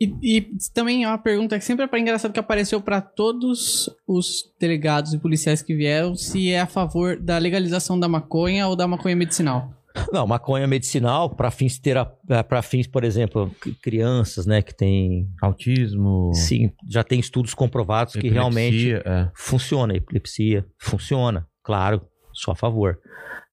[0.00, 4.44] E, e também é uma pergunta que sempre é engraçado que apareceu pra todos os
[4.58, 8.88] delegados e policiais que vieram se é a favor da legalização da maconha ou da
[8.88, 9.74] maconha medicinal.
[10.12, 11.80] Não, maconha medicinal para fins
[12.48, 13.50] para fins, por exemplo,
[13.82, 16.32] crianças, né, que tem Autismo.
[16.34, 19.30] sim, já tem estudos comprovados que realmente epilepsia, é.
[19.34, 22.02] funciona, epilepsia, funciona, claro,
[22.32, 22.98] sou a favor.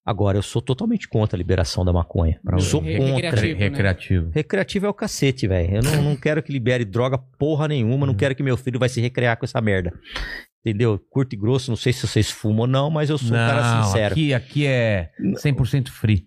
[0.05, 2.39] Agora eu sou totalmente contra a liberação da maconha.
[2.41, 3.15] Pra- sou Re- contra.
[3.15, 3.57] recreativo.
[3.59, 4.31] Re- Recreativo.
[4.33, 5.75] Recreativo é o cacete, velho.
[5.75, 8.87] Eu não, não quero que libere droga porra nenhuma, não quero que meu filho vai
[8.87, 9.91] se recrear com essa merda.
[10.65, 10.97] Entendeu?
[11.09, 13.83] Curto e grosso, não sei se vocês fumam ou não, mas eu sou um cara
[13.83, 14.13] sincero.
[14.13, 15.09] Aqui, aqui é
[15.43, 16.26] 100% free.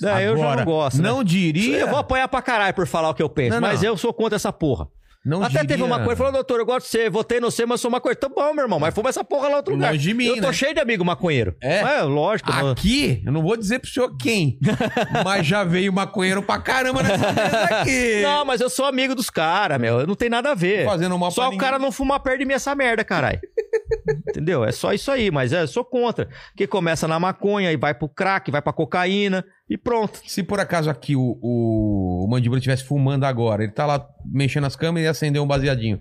[0.00, 1.02] Não, eu já Agora, não gosto.
[1.02, 1.08] né?
[1.08, 1.78] Não diria.
[1.78, 3.88] Eu vou apanhar pra caralho por falar o que eu penso, Não, mas não.
[3.90, 4.86] eu sou contra essa porra.
[5.26, 7.66] Não Até teve diria- uma coisa, falou, doutor, eu gosto de você, votei no você,
[7.66, 8.18] mas sou maconheiro.
[8.20, 9.90] Tá bom, meu irmão, mas fuma essa porra lá outro lugar.
[9.92, 10.52] Longe de mim, eu tô né?
[10.52, 11.54] cheio de amigo maconheiro.
[11.60, 11.80] É?
[11.80, 12.50] É, lógico.
[12.50, 14.58] Aqui, eu não vou dizer pro senhor quem,
[15.24, 18.22] mas já veio maconheiro pra caramba nessa mesa aqui.
[18.22, 20.06] Não, mas eu sou amigo dos caras, meu.
[20.06, 20.86] Não tem nada a ver.
[20.86, 21.58] Fazendo mal Só o ninguém.
[21.58, 23.40] cara não fumar perto de mim essa merda, caralho.
[24.30, 24.64] Entendeu?
[24.64, 26.28] É só isso aí, mas é, eu sou contra.
[26.56, 30.20] Que começa na maconha e vai pro crack, vai pra cocaína e pronto.
[30.26, 34.64] Se por acaso aqui o, o, o Mandíbula estivesse fumando agora, ele tá lá mexendo
[34.64, 35.96] as câmeras e acendeu um baseadinho.
[35.98, 36.00] O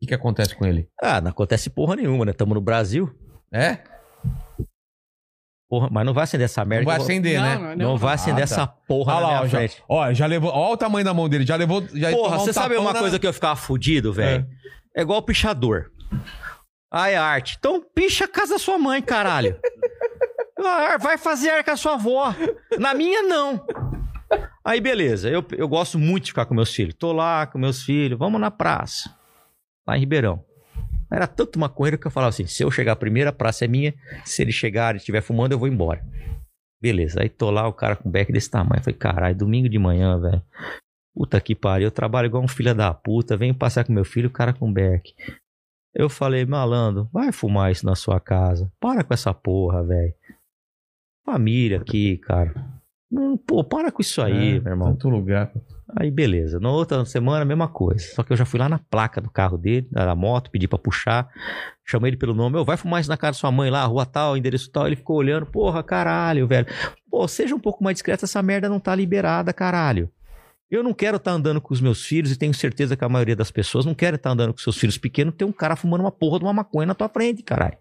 [0.00, 0.88] que, que acontece com ele?
[1.00, 2.32] Ah, não acontece porra nenhuma, né?
[2.32, 3.10] Tamo no Brasil.
[3.52, 3.78] É?
[5.68, 6.84] Porra, mas não vai acender essa merda.
[6.84, 7.56] Não vai acender, né?
[7.56, 8.54] não, Não, vai acender Ah, tá.
[8.54, 9.82] essa porra Olha na lá, ó, já, frente.
[9.88, 10.50] ó, já levou.
[10.52, 11.82] Olha o tamanho da mão dele, já levou.
[11.94, 14.46] Já Porra, tomar um você sabe uma na- coisa que eu ficava fudido, velho?
[14.96, 15.00] É.
[15.02, 15.90] igual pichador.
[16.92, 17.56] Ah, é arte.
[17.58, 19.58] Então picha a casa da sua mãe, caralho.
[21.00, 22.34] Vai fazer ar com a sua avó.
[22.78, 23.64] Na minha, não.
[24.64, 25.28] Aí, beleza.
[25.28, 26.94] Eu, eu gosto muito de ficar com meus filhos.
[26.94, 28.18] Tô lá com meus filhos.
[28.18, 29.14] Vamos na praça.
[29.86, 30.44] Lá em Ribeirão.
[31.10, 33.94] Era tanto maconheiro que eu falava assim: se eu chegar primeiro, a praça é minha.
[34.24, 36.04] Se ele chegar e estiver fumando, eu vou embora.
[36.80, 37.22] Beleza.
[37.22, 38.80] Aí tô lá, o cara com beck desse tamanho.
[38.80, 40.42] Eu falei, caralho, domingo de manhã, velho.
[41.14, 41.86] Puta que pariu.
[41.86, 43.36] Eu trabalho igual um filho da puta.
[43.36, 45.14] Venho passear com meu filho, o cara com beck.
[45.94, 48.70] Eu falei, malandro, vai fumar isso na sua casa.
[48.80, 50.12] Para com essa porra, velho.
[51.24, 52.54] Família aqui, cara.
[53.10, 54.88] Hum, Pô, para com isso aí, É, meu irmão.
[54.88, 55.50] Tanto lugar.
[55.96, 56.58] Aí beleza.
[56.58, 58.04] Na outra semana, mesma coisa.
[58.14, 60.78] Só que eu já fui lá na placa do carro dele, da moto, pedi pra
[60.78, 61.28] puxar.
[61.84, 62.58] Chamei ele pelo nome.
[62.58, 64.86] Eu, vai fumar isso na casa da sua mãe lá, rua tal, endereço tal.
[64.86, 65.46] Ele ficou olhando.
[65.46, 66.66] Porra, caralho, velho.
[67.08, 70.10] Pô, seja um pouco mais discreto, essa merda não tá liberada, caralho.
[70.70, 73.36] Eu não quero estar andando com os meus filhos e tenho certeza que a maioria
[73.36, 76.10] das pessoas não querem estar andando com seus filhos pequenos ter um cara fumando uma
[76.10, 77.76] porra de uma maconha na tua frente, caralho.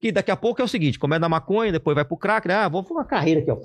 [0.00, 2.54] Que daqui a pouco é o seguinte, começa na maconha, depois vai pro crack, né?
[2.54, 3.58] Ah, vou fumar uma carreira aqui, ó.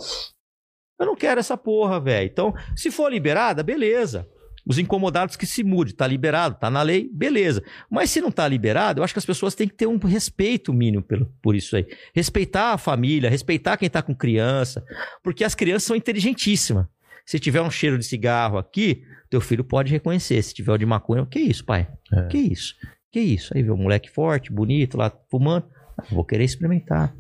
[0.99, 2.30] Eu não quero essa porra, velho.
[2.30, 4.28] Então, se for liberada, beleza.
[4.66, 7.64] Os incomodados que se mude, tá liberado, tá na lei, beleza.
[7.90, 10.74] Mas se não tá liberado, eu acho que as pessoas têm que ter um respeito
[10.74, 11.86] mínimo pelo, por isso aí.
[12.14, 14.84] Respeitar a família, respeitar quem tá com criança,
[15.24, 16.88] porque as crianças são inteligentíssimas.
[17.26, 20.41] Se tiver um cheiro de cigarro aqui, teu filho pode reconhecer.
[20.41, 21.88] Se tiver o de maconha, que isso, pai?
[22.12, 22.28] É.
[22.28, 22.76] Que isso?
[23.12, 23.56] Que isso?
[23.56, 25.68] Aí vê um moleque forte, bonito lá fumando,
[26.12, 27.14] vou querer experimentar.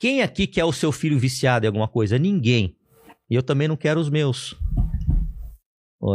[0.00, 2.18] Quem aqui quer o seu filho viciado em alguma coisa?
[2.18, 2.76] Ninguém.
[3.28, 4.56] E eu também não quero os meus.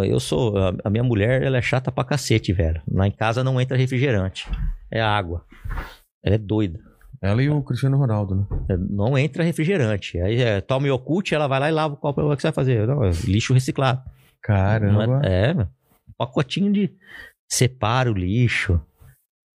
[0.06, 0.56] Eu sou.
[0.58, 2.82] a- minha mulher, ela é chata pra cacete, velho.
[2.90, 4.50] Lá em casa não entra refrigerante.
[4.90, 5.46] É água.
[6.24, 6.80] Ela é doida.
[7.22, 8.46] Ela e o Cristiano Ronaldo, né?
[8.70, 10.20] É, Não entra refrigerante.
[10.20, 12.22] Aí é, toma Yakult, ela vai lá e lava o copo.
[12.22, 12.88] O que você vai fazer?
[12.88, 14.02] Não, é lixo reciclado.
[14.42, 15.22] Caramba.
[15.26, 15.68] é, é,
[16.18, 16.90] pacotinho de
[17.50, 18.80] separa o lixo.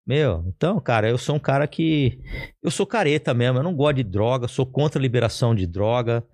[0.08, 2.18] Meu, então, cara, eu sou um cara que.
[2.62, 6.24] Eu sou careta mesmo, eu não gosto de droga, sou contra a liberação de droga.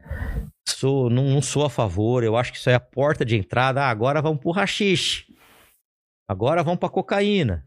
[0.69, 3.83] Sou, não, não sou a favor, eu acho que isso é a porta de entrada.
[3.83, 5.25] Ah, agora vamos pro rachixe.
[6.31, 7.67] Agora vamos pra cocaína.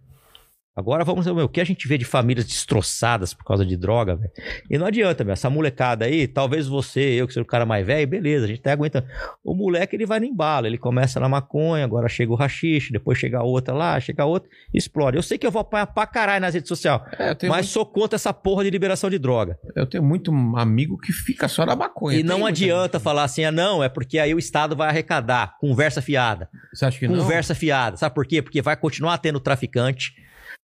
[0.77, 4.15] Agora vamos ver o que a gente vê de famílias destroçadas por causa de droga,
[4.15, 4.31] velho.
[4.69, 5.33] E não adianta, meu.
[5.33, 8.59] Essa molecada aí, talvez você, eu que sou o cara mais velho, beleza, a gente
[8.59, 9.03] até aguenta.
[9.43, 13.17] O moleque, ele vai no embalo, ele começa na maconha, agora chega o rachixe, depois
[13.17, 15.17] chega outra lá, chega outra, explode.
[15.17, 18.15] Eu sei que eu vou apanhar pra caralho nas redes sociais, É, mas sou contra
[18.15, 19.57] essa porra de liberação de droga.
[19.63, 22.19] muito, eu tenho muito amigo que fica só na maconha.
[22.19, 25.55] e não adianta falar assim, ah, não, é porque aí o Estado vai arrecadar.
[25.59, 26.47] Conversa fiada.
[26.71, 27.17] Você acha que não?
[27.17, 27.97] Conversa fiada.
[27.97, 28.43] Sabe por quê?
[28.43, 30.13] Porque vai continuar tendo traficante.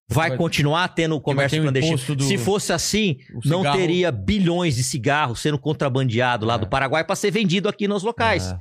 [0.10, 2.16] Vai, Vai- continuar tendo o comércio o clandestino.
[2.16, 6.58] do- Se fosse assim, não teria bilhões de cigarros sendo contrabandeado lá É.
[6.58, 8.52] do Paraguai para ser vendido aqui nos locais.
[8.52, 8.60] É.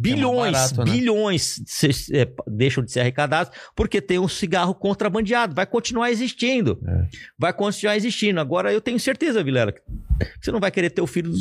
[0.00, 0.92] Bilhões, barato, né?
[0.92, 5.56] bilhões se- é, deixam de ser arrecadados porque tem um cigarro contrabandeado.
[5.56, 6.78] Vai continuar existindo.
[6.86, 7.06] É.
[7.36, 8.38] Vai continuar existindo.
[8.38, 9.80] Agora, eu tenho certeza, Vilela, que
[10.40, 11.32] você não vai querer ter o filho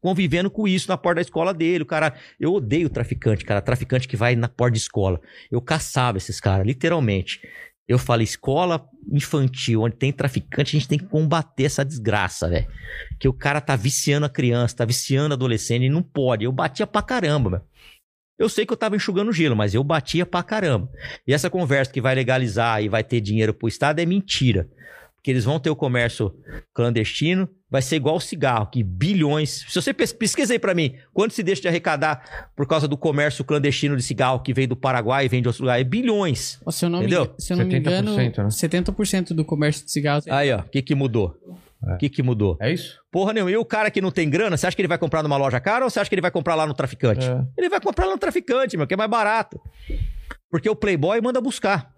[0.00, 1.82] convivendo com isso na porta da escola dele.
[1.84, 3.60] O cara, eu odeio traficante, cara.
[3.60, 5.20] Traficante que vai na porta de escola.
[5.48, 7.40] Eu caçava esses caras, literalmente.
[7.88, 12.68] Eu falei, escola infantil, onde tem traficante, a gente tem que combater essa desgraça, velho.
[13.18, 16.44] Que o cara tá viciando a criança, tá viciando a adolescente, e não pode.
[16.44, 17.62] Eu batia pra caramba, velho.
[18.38, 20.88] Eu sei que eu tava enxugando gelo, mas eu batia pra caramba.
[21.26, 24.68] E essa conversa que vai legalizar e vai ter dinheiro pro Estado é mentira.
[25.18, 26.32] Porque eles vão ter o comércio
[26.72, 29.64] clandestino, vai ser igual o cigarro, que bilhões.
[29.68, 32.96] Se você pes- pesquisa aí pra mim, quanto se deixa de arrecadar por causa do
[32.96, 35.84] comércio clandestino de cigarro que veio do Paraguai e vem de outros lugares?
[35.84, 36.60] É bilhões.
[36.70, 37.34] Se eu não, me, Entendeu?
[37.36, 38.48] se eu não me engano, 70%, né?
[38.48, 41.36] 70% do comércio de cigarros é Aí, ó, o que que mudou?
[41.82, 42.56] O que que mudou?
[42.60, 42.98] É isso?
[43.10, 43.50] Porra nenhuma.
[43.50, 45.60] E o cara que não tem grana, você acha que ele vai comprar numa loja
[45.60, 47.26] cara ou você acha que ele vai comprar lá no traficante?
[47.26, 47.40] É.
[47.56, 49.60] Ele vai comprar lá no traficante, meu, que é mais barato.
[50.50, 51.92] Porque o Playboy manda buscar.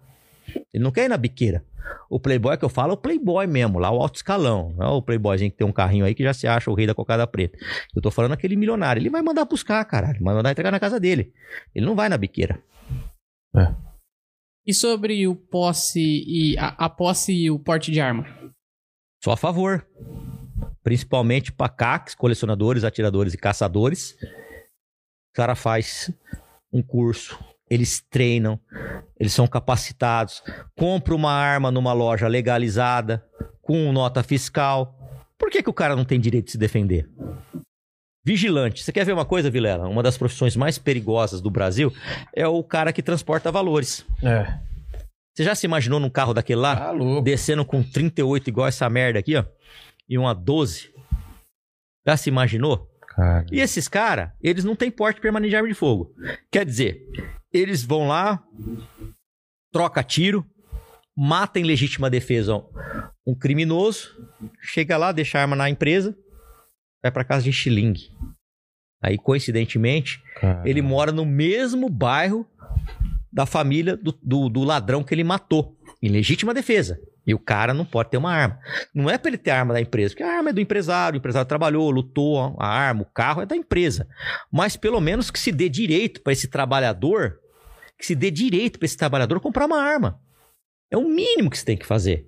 [0.73, 1.63] Ele não quer ir na biqueira.
[2.09, 4.73] O Playboy que eu falo é o Playboy mesmo, lá o alto escalão.
[4.77, 6.85] Não é o Playboyzinho que tem um carrinho aí que já se acha o rei
[6.85, 7.57] da cocada preta.
[7.95, 8.99] Eu tô falando aquele milionário.
[8.99, 10.21] Ele vai mandar buscar, caralho.
[10.21, 11.33] Vai mandar entregar na casa dele.
[11.73, 12.61] Ele não vai na biqueira.
[14.65, 18.25] E sobre o posse e a, a posse e o porte de arma?
[19.23, 19.87] Só a favor.
[20.83, 24.13] Principalmente para CACs, colecionadores, atiradores e caçadores.
[25.31, 26.11] O cara faz
[26.73, 27.37] um curso,
[27.71, 28.59] eles treinam,
[29.17, 30.43] eles são capacitados,
[30.75, 33.25] compra uma arma numa loja legalizada,
[33.61, 34.93] com nota fiscal.
[35.39, 37.09] Por que, que o cara não tem direito de se defender?
[38.25, 38.83] Vigilante.
[38.83, 39.87] Você quer ver uma coisa, Vilela?
[39.87, 41.93] Uma das profissões mais perigosas do Brasil
[42.35, 44.05] é o cara que transporta valores.
[44.21, 44.59] É.
[45.33, 46.75] Você já se imaginou num carro daquele lá?
[46.75, 47.21] Tá louco.
[47.21, 49.45] descendo com 38 igual essa merda aqui, ó,
[50.09, 50.93] e uma 12.
[52.05, 52.90] Já se imaginou?
[53.15, 53.45] Cara.
[53.51, 56.13] E esses caras, eles não têm porte permanente de arma de fogo.
[56.49, 57.01] Quer dizer,
[57.51, 58.41] eles vão lá,
[59.71, 60.45] troca tiro,
[61.15, 62.63] mata em legítima defesa
[63.25, 64.09] um criminoso
[64.61, 66.15] chega lá, deixa a arma na empresa,
[67.01, 68.09] vai pra casa de estilingue.
[69.01, 70.67] Aí, coincidentemente, Cara.
[70.67, 72.47] ele mora no mesmo bairro
[73.31, 76.99] da família do, do, do ladrão que ele matou, em legítima defesa.
[77.25, 78.59] E o cara não pode ter uma arma.
[78.93, 81.19] Não é pra ele ter arma da empresa, porque a arma é do empresário, o
[81.19, 84.07] empresário trabalhou, lutou, a arma, o carro é da empresa.
[84.51, 87.39] Mas pelo menos que se dê direito pra esse trabalhador,
[87.97, 90.19] que se dê direito pra esse trabalhador comprar uma arma.
[90.89, 92.27] É o mínimo que você tem que fazer.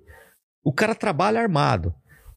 [0.62, 1.94] O cara trabalha armado.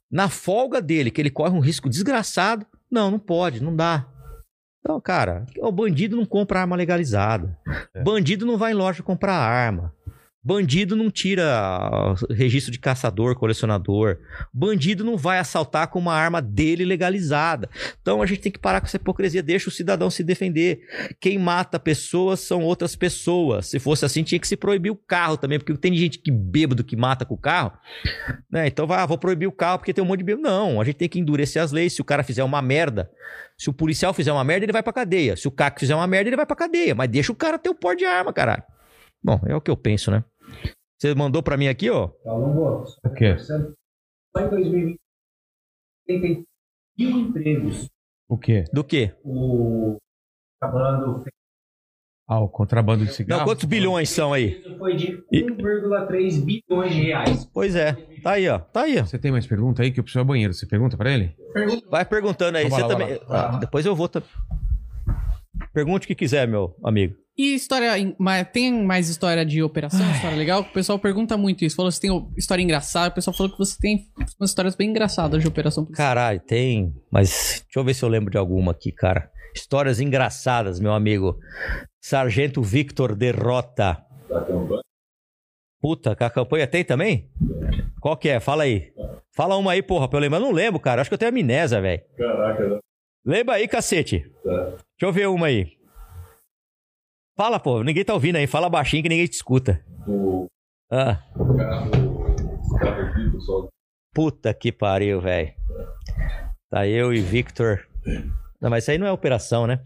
[0.10, 4.08] Na folga dele, que ele corre um risco desgraçado, não, não pode, não dá.
[4.80, 7.58] Então, cara, o bandido não compra arma legalizada.
[7.94, 8.02] É.
[8.02, 9.94] Bandido não vai em loja comprar arma.
[10.48, 14.18] Bandido não tira registro de caçador, colecionador.
[14.54, 17.70] Bandido não vai assaltar com uma arma dele legalizada.
[18.02, 19.44] Então a gente tem que parar com essa hipocrisia.
[19.44, 20.80] Deixa o cidadão se defender.
[21.20, 23.66] Quem mata pessoas são outras pessoas.
[23.66, 26.82] Se fosse assim, tinha que se proibir o carro também, porque tem gente que bêbado
[26.82, 27.74] que mata com o carro.
[28.50, 28.68] Né?
[28.68, 30.48] Então vai, ah, vou proibir o carro porque tem um monte de bêbado.
[30.48, 31.92] Não, a gente tem que endurecer as leis.
[31.92, 33.12] Se o cara fizer uma merda,
[33.58, 35.36] se o policial fizer uma merda, ele vai pra cadeia.
[35.36, 36.96] Se o CAC fizer uma merda, ele vai pra cadeia.
[36.96, 38.64] Mas deixa o cara ter o porte de arma, caralho.
[39.22, 40.24] Bom, é o que eu penso, né?
[41.00, 42.10] Você mandou pra mim aqui, ó.
[42.26, 43.38] O quê?
[43.40, 44.98] Só em 2020
[46.08, 46.44] tem
[46.98, 47.88] mil empregos.
[48.30, 48.66] O quê?
[48.74, 49.14] Do quê?
[49.24, 49.98] O
[50.62, 51.24] acabando
[52.28, 53.40] Ah, o contrabando de cigarro?
[53.42, 54.62] Não, quantos bilhões são aí?
[54.78, 57.46] foi de E- 1,3 bilhões de reais.
[57.54, 57.94] Pois é.
[58.24, 58.60] Tá aí, ó.
[58.60, 59.06] Tá aí, ó.
[59.06, 60.54] Você tem mais pergunta aí que eu preciso ir ao banheiro?
[60.54, 61.36] Você pergunta pra ele?
[61.90, 62.66] Vai perguntando aí.
[62.66, 63.08] Então Você lá, também.
[63.08, 64.10] vai Ah, depois eu vou.
[64.10, 64.24] tam-
[65.74, 67.16] Pergunte o que quiser, meu amigo.
[67.38, 67.92] E história.
[68.52, 70.10] Tem mais história de operação?
[70.12, 70.62] História legal?
[70.62, 71.76] O pessoal pergunta muito isso.
[71.76, 73.10] Falou se tem o- história engraçada.
[73.10, 74.08] O pessoal falou que você tem
[74.40, 75.86] umas histórias bem engraçadas de operação.
[75.86, 76.96] Caralho, tem.
[77.12, 79.30] Mas deixa eu ver se eu lembro de alguma aqui, cara.
[79.56, 81.38] Histórias engraçadas, meu amigo.
[82.02, 84.04] Sargento Victor derrota.
[85.80, 87.30] Puta, que a campanha tem também?
[88.02, 88.40] Qual que é?
[88.40, 88.92] Fala aí.
[89.36, 90.40] Fala uma aí, porra, pra eu lembrar.
[90.40, 91.02] Eu não lembro, cara.
[91.02, 92.02] Acho que eu tenho amnésia, velho.
[92.18, 92.80] Caraca,
[93.24, 94.24] Lembra aí, cacete.
[94.44, 94.74] Tá.
[95.00, 95.78] Deixa eu ver uma aí.
[97.38, 97.84] Fala, pô.
[97.84, 98.48] Ninguém tá ouvindo aí.
[98.48, 99.84] Fala baixinho que ninguém te escuta.
[100.08, 100.48] o
[100.92, 101.92] Ah, carro,
[102.72, 103.68] o carro aqui, pessoal.
[104.14, 105.54] puta que pariu, velho.
[106.72, 107.88] Tá eu e Victor.
[108.60, 109.80] Não, mas isso aí não é operação, né?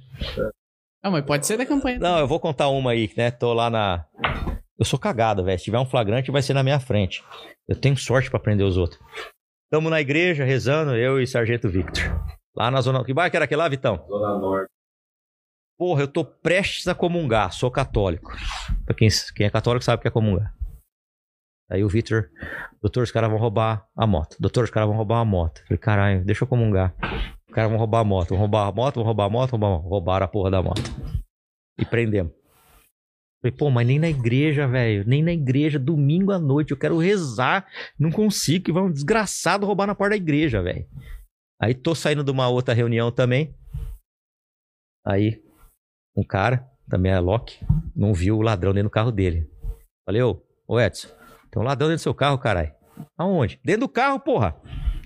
[1.04, 2.00] Ah, mas pode ser da campanha.
[2.00, 3.32] Não, eu vou contar uma aí, né?
[3.32, 4.06] Tô lá na.
[4.80, 5.60] Eu sou cagado, velho.
[5.60, 7.24] Se tiver um flagrante, vai ser na minha frente.
[7.68, 9.00] Eu tenho sorte pra prender os outros.
[9.70, 12.04] Tamo na igreja, rezando, eu e Sargento Victor.
[12.56, 13.04] Lá na zona.
[13.04, 13.98] Que bairro que era aquele lá, Vitão?
[14.08, 14.71] Zona Norte.
[15.82, 18.32] Porra, eu tô prestes a comungar, sou católico.
[18.86, 20.54] Pra quem, quem é católico sabe o que é comungar.
[21.72, 22.30] Aí o Victor,
[22.80, 24.38] doutor, os caras vão roubar a moto.
[24.40, 25.64] Doutor, os caras vão roubar a moto.
[25.64, 26.94] Falei, caralho, deixa eu comungar.
[27.48, 29.60] Os caras vão roubar a moto, vão roubar a moto, vão roubar a moto, vão
[29.60, 29.90] roubar.
[29.90, 30.84] Roubaram a porra da moto.
[31.80, 32.32] E prendemos.
[33.42, 35.04] Falei, pô, mas nem na igreja, velho.
[35.08, 36.70] Nem na igreja, domingo à noite.
[36.70, 37.66] Eu quero rezar.
[37.98, 40.88] Não consigo, que vai um desgraçado roubar na porta da igreja, velho.
[41.60, 43.56] Aí tô saindo de uma outra reunião também.
[45.04, 45.42] Aí,
[46.16, 47.60] um cara, também é Loki,
[47.96, 49.50] não viu o ladrão dentro do carro dele.
[50.06, 51.08] Falei, ô, ô Edson,
[51.50, 52.72] tem um ladrão dentro do seu carro, caralho.
[53.18, 53.60] Aonde?
[53.64, 54.56] Dentro do carro, porra.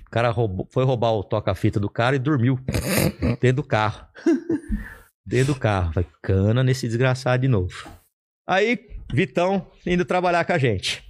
[0.07, 2.59] O cara roubou- foi roubar o toca-fita do cara e dormiu.
[3.41, 4.05] dentro do carro.
[5.25, 5.93] dentro do carro.
[5.93, 7.87] Falei, cana nesse desgraçado de novo.
[8.47, 11.03] Aí, Vitão indo trabalhar com a gente.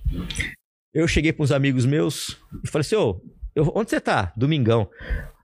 [0.94, 3.22] Eu cheguei para uns amigos meus e falei assim, ô,
[3.56, 4.34] eu- onde você tá?
[4.36, 4.90] Domingão.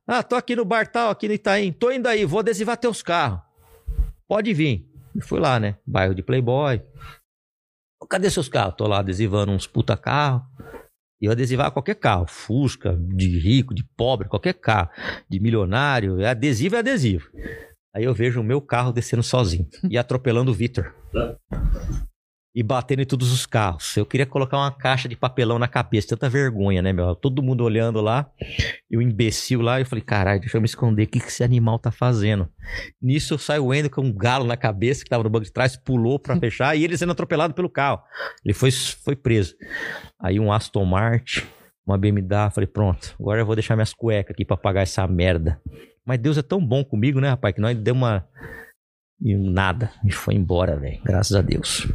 [0.08, 1.72] Ah, tô aqui no bar tal, aqui no Itaim.
[1.72, 3.40] Tô indo aí, vou adesivar teus carros.
[4.32, 4.90] Pode vir.
[5.14, 5.76] E fui lá, né?
[5.86, 6.82] Bairro de Playboy.
[8.10, 8.76] Cadê seus carros?
[8.78, 10.42] Tô lá adesivando uns puta carro.
[11.22, 12.26] E eu adesivar qualquer carro.
[12.30, 14.90] Fusca, de rico, de pobre, qualquer carro.
[15.30, 16.22] De milionário.
[16.22, 17.30] É adesivo, é adesivo.
[17.94, 19.68] Aí eu vejo o meu carro descendo sozinho.
[19.90, 20.96] E atropelando o Vitor.
[22.54, 23.96] E batendo em todos os carros.
[23.96, 26.10] Eu queria colocar uma caixa de papelão na cabeça.
[26.10, 27.16] Tanta vergonha, né, meu?
[27.16, 28.30] Todo mundo olhando lá.
[28.90, 29.80] E o imbecil lá.
[29.80, 31.04] Eu falei, caralho, deixa eu me esconder.
[31.04, 32.50] O que, que esse animal tá fazendo?
[33.02, 35.54] Nisso eu saio o Ender com um galo na cabeça que tava no banco de
[35.54, 38.02] trás, pulou pra fechar e ele sendo atropelado pelo carro.
[38.44, 39.56] Ele foi, foi preso.
[40.22, 41.44] Aí um Aston Martin,
[41.88, 45.62] uma BMW, falei, pronto, agora eu vou deixar minhas cuecas aqui pra pagar essa merda.
[46.06, 48.28] Mas Deus é tão bom comigo, né, rapaz, que nós deu uma.
[49.22, 49.92] E nada.
[50.04, 51.00] E foi embora, velho.
[51.04, 51.88] Graças a Deus.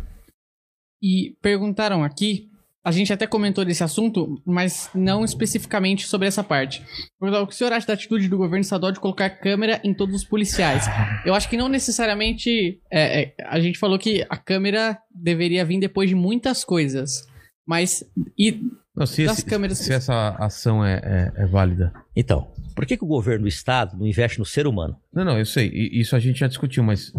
[1.02, 2.48] E perguntaram aqui,
[2.84, 6.84] a gente até comentou desse assunto, mas não especificamente sobre essa parte.
[7.20, 9.92] Perguntaram o que o senhor acha da atitude do governo estadual de colocar câmera em
[9.92, 10.84] todos os policiais.
[11.24, 12.80] Eu acho que não necessariamente.
[12.90, 17.26] é, é, a gente falou que a câmera deveria vir depois de muitas coisas.
[17.66, 18.04] Mas.
[18.38, 18.60] E
[18.94, 21.00] Não, se, Das esse- câmeras- se essa ação é,
[21.36, 21.92] é- é válida.
[22.14, 24.96] Então, por que, que o governo do estado não investe no ser humano?
[25.12, 25.68] Não, não, eu sei.
[25.92, 27.12] Isso a gente já discutiu, mas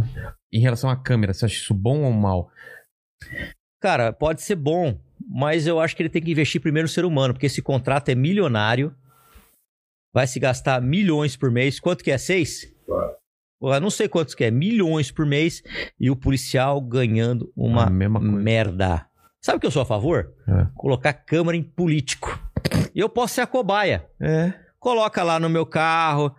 [0.51, 2.49] em relação à câmera, você acha isso bom ou mal?
[3.79, 4.99] Cara, pode ser bom,
[5.29, 8.09] mas eu acho que ele tem que investir primeiro no ser humano, porque esse contrato
[8.09, 8.93] é milionário,
[10.13, 11.79] vai se gastar milhões por mês.
[11.79, 12.17] Quanto que é?
[12.17, 12.73] Seis?
[13.61, 15.63] Eu não sei quantos que é, milhões por mês,
[15.99, 18.35] e o policial ganhando uma A mesma coisa.
[18.35, 19.05] merda.
[19.41, 20.33] Sabe o que eu sou a favor?
[20.47, 20.67] É.
[20.75, 22.39] Colocar câmera em político.
[22.93, 24.05] E eu posso ser a cobaia.
[24.19, 24.53] É.
[24.79, 26.35] Coloca lá no meu carro,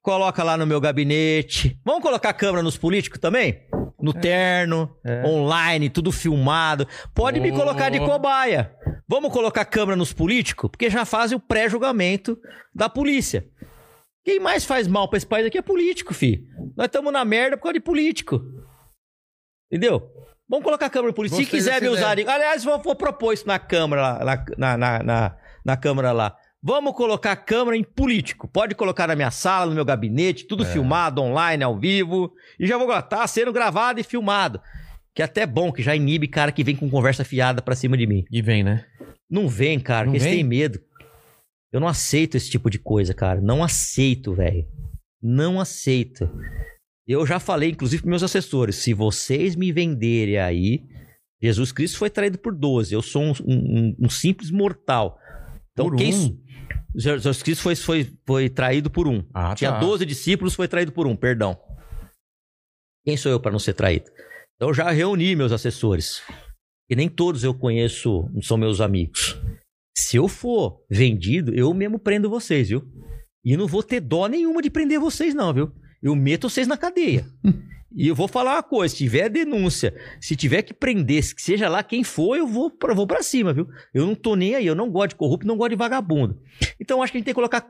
[0.00, 1.80] coloca lá no meu gabinete.
[1.84, 3.62] Vamos colocar câmera nos políticos também?
[4.02, 5.24] No terno, É.
[5.24, 6.86] online, tudo filmado.
[7.14, 7.54] Pode me Oh.
[7.54, 8.74] colocar de cobaia.
[9.08, 10.68] Vamos colocar câmera nos políticos?
[10.70, 12.36] Porque já fazem o pré-julgamento
[12.74, 13.46] da polícia.
[14.24, 16.44] Quem mais faz mal pra esse país aqui é político, fi.
[16.76, 18.40] Nós estamos na merda por causa de político.
[19.70, 20.02] Entendeu?
[20.48, 21.42] Vamos colocar a câmera no político.
[21.42, 22.10] Se quiser me usar.
[22.18, 26.36] Aliás, vou, vou propor isso na câmera, lá, na, na, na, na, na câmera lá.
[26.62, 28.46] Vamos colocar a câmera em político.
[28.46, 30.46] Pode colocar na minha sala, no meu gabinete, É.
[30.48, 32.32] tudo filmado, online, ao vivo.
[32.58, 34.60] E já vou tá sendo gravado e filmado.
[35.14, 37.96] Que é até bom, que já inibe cara que vem com conversa fiada pra cima
[37.96, 38.24] de mim.
[38.30, 38.86] E vem, né?
[39.28, 40.34] Não vem, cara, Não porque eles vem?
[40.36, 40.80] têm medo.
[41.72, 43.40] Eu não aceito esse tipo de coisa, cara.
[43.40, 44.64] Não aceito, velho.
[45.20, 46.30] Não aceito.
[47.08, 50.82] Eu já falei, inclusive, pros meus assessores: se vocês me venderem aí,
[51.42, 52.94] Jesus Cristo foi traído por 12.
[52.94, 55.18] Eu sou um, um- um simples mortal.
[55.72, 56.14] Então, Por quem.
[56.14, 56.42] um?
[56.94, 59.24] Jesus Cristo foi, foi, foi traído por um.
[59.32, 59.78] Ah, Tinha tá.
[59.80, 61.58] 12 discípulos, foi traído por um, perdão.
[63.04, 64.10] Quem sou eu para não ser traído?
[64.56, 66.22] Então eu já reuni meus assessores.
[66.90, 69.40] E nem todos eu conheço, são meus amigos.
[69.96, 72.82] Se eu for vendido, eu mesmo prendo vocês, viu?
[73.44, 75.72] E não vou ter dó nenhuma de prender vocês, não, viu?
[76.02, 77.26] Eu meto vocês na cadeia.
[77.94, 81.68] e eu vou falar uma coisa: se tiver denúncia, se tiver que prender, que seja
[81.68, 83.68] lá quem for, eu vou pra, vou pra cima, viu?
[83.92, 86.38] Eu não tô nem aí, eu não gosto de corrupto, não gosto de vagabundo.
[86.80, 87.66] Então acho que a gente tem que colocar.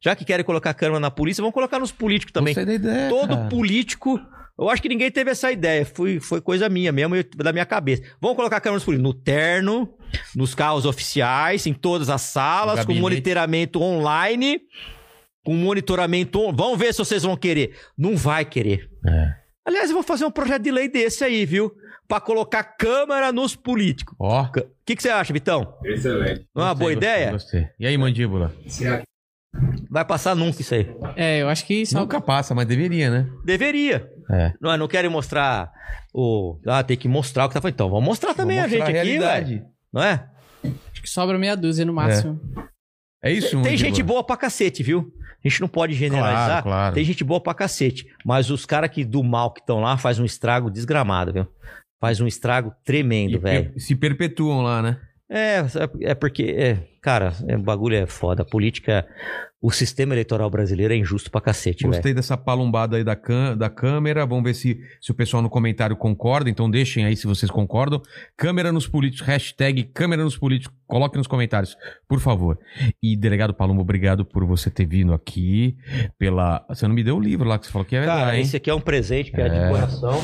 [0.00, 2.54] Já que querem colocar câmera na polícia, vamos colocar nos políticos também.
[2.54, 3.48] Gostei da ideia, Todo cara.
[3.48, 4.20] político.
[4.58, 5.84] Eu acho que ninguém teve essa ideia.
[5.84, 8.02] Foi, foi coisa minha mesmo, eu- da minha cabeça.
[8.20, 9.92] Vamos colocar câmeras nos políticos no terno,
[10.36, 14.60] nos carros oficiais, em todas as salas, com monitoramento online,
[15.44, 16.38] com monitoramento.
[16.40, 17.74] on- Vamos ver se vocês vão querer.
[17.98, 18.88] Não vai querer.
[19.06, 19.43] É.
[19.66, 21.72] Aliás, eu vou fazer um projeto de lei desse aí, viu?
[22.06, 24.14] Pra colocar câmera nos políticos.
[24.18, 24.42] Ó.
[24.42, 24.50] O
[24.84, 25.78] que, que você acha, Vitão?
[25.84, 26.46] Excelente.
[26.54, 27.30] Não é uma boa Gostei, ideia?
[27.32, 27.76] Gostei, gostei.
[27.80, 28.52] E aí, mandíbula?
[29.88, 30.86] Vai passar nunca isso aí.
[31.16, 32.00] É, eu acho que só.
[32.00, 33.30] Nunca passa, mas deveria, né?
[33.44, 34.10] Deveria.
[34.30, 34.52] É.
[34.60, 35.70] Não, é, não querem mostrar
[36.12, 36.58] o.
[36.66, 37.74] Ah, tem que mostrar o que tá falando.
[37.74, 39.64] Então, vamos mostrar também Vou a gente mostrar aqui, velho.
[39.92, 40.28] Não é?
[40.92, 42.40] Acho que sobra meia dúzia no máximo.
[43.22, 43.78] É isso, Tem mandíbula?
[43.78, 45.10] gente boa pra cacete, viu?
[45.44, 46.62] A gente não pode generalizar.
[46.62, 46.94] Claro, claro.
[46.94, 48.06] Tem gente boa pra cacete.
[48.24, 51.46] Mas os caras que do mal que estão lá faz um estrago desgramado, viu?
[52.00, 53.72] Faz um estrago tremendo, velho.
[53.78, 55.00] se perpetuam lá, né?
[55.28, 55.64] É,
[56.00, 58.42] é porque, é, cara, é, o bagulho é foda.
[58.42, 59.06] A política,
[59.66, 61.86] o sistema eleitoral brasileiro é injusto pra cacete.
[61.86, 63.16] Gostei dessa palombada aí da,
[63.56, 64.26] da câmera.
[64.26, 66.50] Vamos ver se, se o pessoal no comentário concorda.
[66.50, 68.02] Então deixem aí se vocês concordam.
[68.36, 70.76] Câmera nos políticos, hashtag câmera nos políticos.
[70.86, 72.58] Coloque nos comentários, por favor.
[73.02, 75.78] E, delegado Palombo, obrigado por você ter vindo aqui.
[76.18, 76.62] Pela.
[76.68, 78.42] Você não me deu o livro lá que você falou que é verdade, Cara, hein?
[78.42, 79.48] esse aqui é um presente que é, É.
[79.48, 80.20] de coração.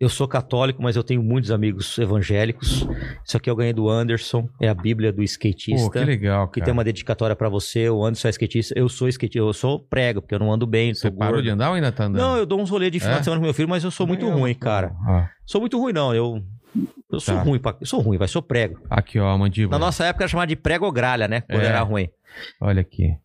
[0.00, 2.86] Eu sou católico, mas eu tenho muitos amigos evangélicos.
[3.24, 5.86] Isso aqui eu ganhei do Anderson, é a Bíblia do skatista.
[5.86, 6.66] Pô, que legal, Que cara.
[6.66, 7.90] tem uma dedicatória pra você.
[7.90, 8.78] O Anderson é skatista.
[8.78, 9.38] Eu sou skatista.
[9.40, 10.94] Eu sou prego, porque eu não ando bem.
[10.94, 11.44] Você parou gordo.
[11.44, 12.20] de andar ou ainda tá andando?
[12.22, 13.18] Não, eu dou uns rolês de final É?
[13.18, 14.94] de semana com meu filho, mas eu sou muito ruim, cara.
[15.04, 16.14] Ah, Sou muito ruim, não.
[16.14, 16.44] Eu,
[17.12, 17.42] eu sou Tá.
[17.42, 17.58] ruim.
[17.58, 18.28] Pra, eu sou ruim, vai.
[18.28, 18.78] Sou prego.
[18.88, 19.76] aqui, ó, a mandíbula.
[19.76, 21.40] Na nossa época era chamado de prego ou gralha, né?
[21.40, 21.66] Quando É.
[21.66, 22.08] era ruim.
[22.60, 23.16] Olha aqui.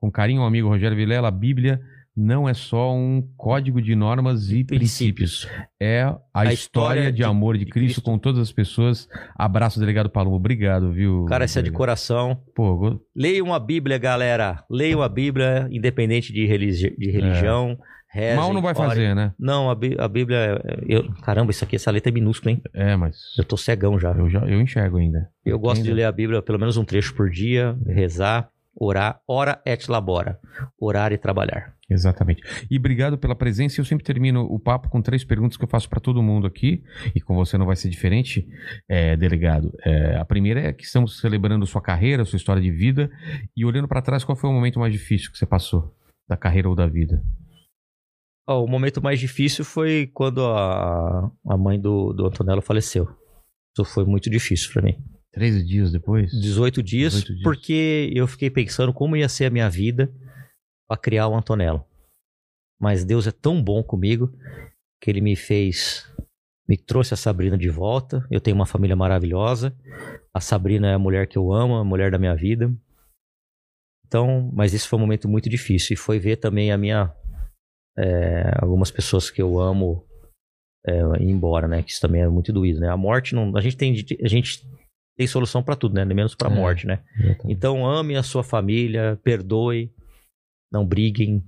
[0.00, 1.78] Com carinho, o amigo Rogério Vilela, a Bíblia
[2.16, 5.48] não é só um código de normas e princípios.
[5.80, 8.02] É a, A história, história de, de- amor de de Cristo, Cristo.
[8.02, 9.08] com todas as pessoas.
[9.36, 10.36] Abraço, delegado Palombo.
[10.36, 11.24] Obrigado, viu?
[11.26, 12.40] Cara, isso é de coração.
[12.54, 14.62] Pô, Leiam a Bíblia, galera.
[14.70, 17.78] Leiam a Bíblia, independente de, religi- de religião.
[18.14, 18.88] Rezem, mal não vai orem.
[18.90, 19.32] fazer, né?
[19.38, 20.60] Não, a, Bí- a Bíblia.
[20.62, 22.62] é- Eu, caramba, isso aqui, essa letra é minúscula, hein?
[22.74, 24.10] É, mas Eu tô cegão já.
[24.12, 25.30] eu, já, eu enxergo ainda.
[25.46, 25.96] Eu gosto de Entendo.
[25.96, 30.38] ler a Bíblia pelo menos um trecho por dia, rezar, orar, ora et labora.
[30.78, 31.72] Orar e trabalhar.
[31.92, 32.42] Exatamente.
[32.70, 33.80] E obrigado pela presença.
[33.80, 36.82] Eu sempre termino o papo com três perguntas que eu faço para todo mundo aqui,
[37.14, 38.48] e com você não vai ser diferente,
[38.88, 39.72] é, delegado.
[39.84, 43.10] É, a primeira é que estamos celebrando sua carreira, sua história de vida,
[43.56, 45.94] e olhando para trás, qual foi o momento mais difícil que você passou
[46.28, 47.22] da carreira ou da vida?
[48.46, 53.08] Ó, o momento mais difícil foi quando a, a mãe do, do Antonello faleceu.
[53.78, 54.96] Isso foi muito difícil pra mim.
[55.32, 56.30] Três dias depois?
[56.30, 57.42] 18 dias, 18 dias.
[57.42, 60.12] porque eu fiquei pensando como ia ser a minha vida
[60.92, 61.84] pra criar o Antonello.
[62.80, 64.30] Mas Deus é tão bom comigo
[65.00, 66.04] que ele me fez,
[66.68, 68.26] me trouxe a Sabrina de volta.
[68.30, 69.74] Eu tenho uma família maravilhosa.
[70.34, 72.72] A Sabrina é a mulher que eu amo, a mulher da minha vida.
[74.06, 77.14] Então, mas esse foi um momento muito difícil e foi ver também a minha
[77.96, 80.06] é, algumas pessoas que eu amo
[80.86, 81.82] é, ir embora, né?
[81.82, 82.88] Que isso também é muito doído, né?
[82.90, 84.66] A morte não, a gente tem, a gente
[85.16, 86.04] tem solução pra tudo, né?
[86.04, 86.54] Menos pra É.
[86.54, 87.02] morte, né?
[87.16, 87.52] Exatamente.
[87.52, 89.90] Então ame a sua família, perdoe,
[90.72, 91.44] não briguem.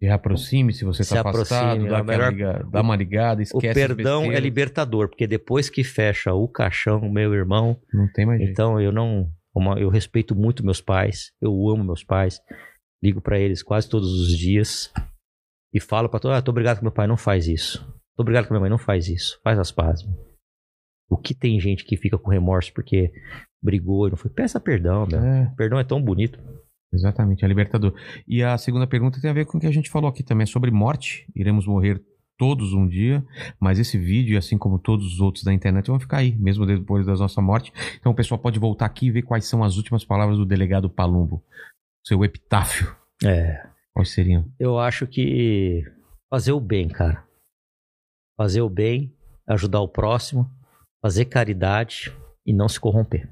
[0.00, 2.94] Se reaproxime se você Se tá afastado, aproxime, dá, é aquela melhor- liga- dá uma
[2.96, 7.76] ligada, O esquece as perdão é libertador, porque depois que fecha o caixão, meu irmão,
[7.92, 8.52] Não tem mais jeito.
[8.52, 12.40] então eu não, uma- eu respeito muito meus pais, eu amo meus pais,
[13.02, 14.92] ligo pra eles quase todos os dias
[15.74, 17.84] e falo pra todos, ah, tô obrigado que meu pai não faz isso.
[18.16, 19.40] Tô obrigado que minha mãe não faz isso.
[19.42, 20.04] Faz as pazes.
[21.10, 23.10] O que tem gente que fica com remorso porque
[23.62, 24.30] brigou e não foi?
[24.30, 25.18] Peça perdão, meu.
[25.20, 26.38] É, Perdão é tão bonito.
[26.92, 27.94] Exatamente, é libertador.
[28.26, 30.44] E a segunda pergunta tem a ver com o que a gente falou aqui também,
[30.44, 31.26] é sobre morte.
[31.34, 32.02] Iremos morrer
[32.38, 33.26] todos um dia,
[33.60, 37.04] mas esse vídeo, assim como todos os outros da internet, vão ficar aí, mesmo depois
[37.04, 37.72] da nossa morte.
[37.98, 40.88] Então o pessoal pode voltar aqui e ver quais são as últimas palavras do delegado
[40.88, 41.44] Palumbo.
[42.06, 42.96] Seu epitáfio.
[43.24, 43.66] É.
[43.92, 44.50] Quais seriam?
[44.58, 45.82] Eu acho que
[46.30, 47.26] fazer o bem, cara.
[48.36, 49.12] Fazer o bem,
[49.48, 50.48] ajudar o próximo,
[51.02, 52.12] fazer caridade
[52.46, 53.28] e não se corromper.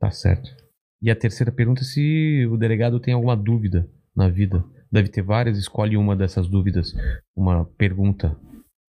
[0.00, 0.54] Tá certo.
[1.00, 4.64] E a terceira pergunta é se o delegado tem alguma dúvida na vida.
[4.90, 6.94] Deve ter várias, escolhe uma dessas dúvidas.
[7.36, 8.36] Uma pergunta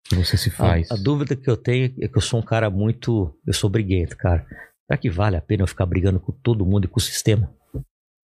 [0.04, 0.90] que você se faz.
[0.90, 3.36] A, a dúvida que eu tenho é que eu sou um cara muito.
[3.46, 4.46] Eu sou briguento, cara.
[4.86, 7.52] Será que vale a pena eu ficar brigando com todo mundo e com o sistema?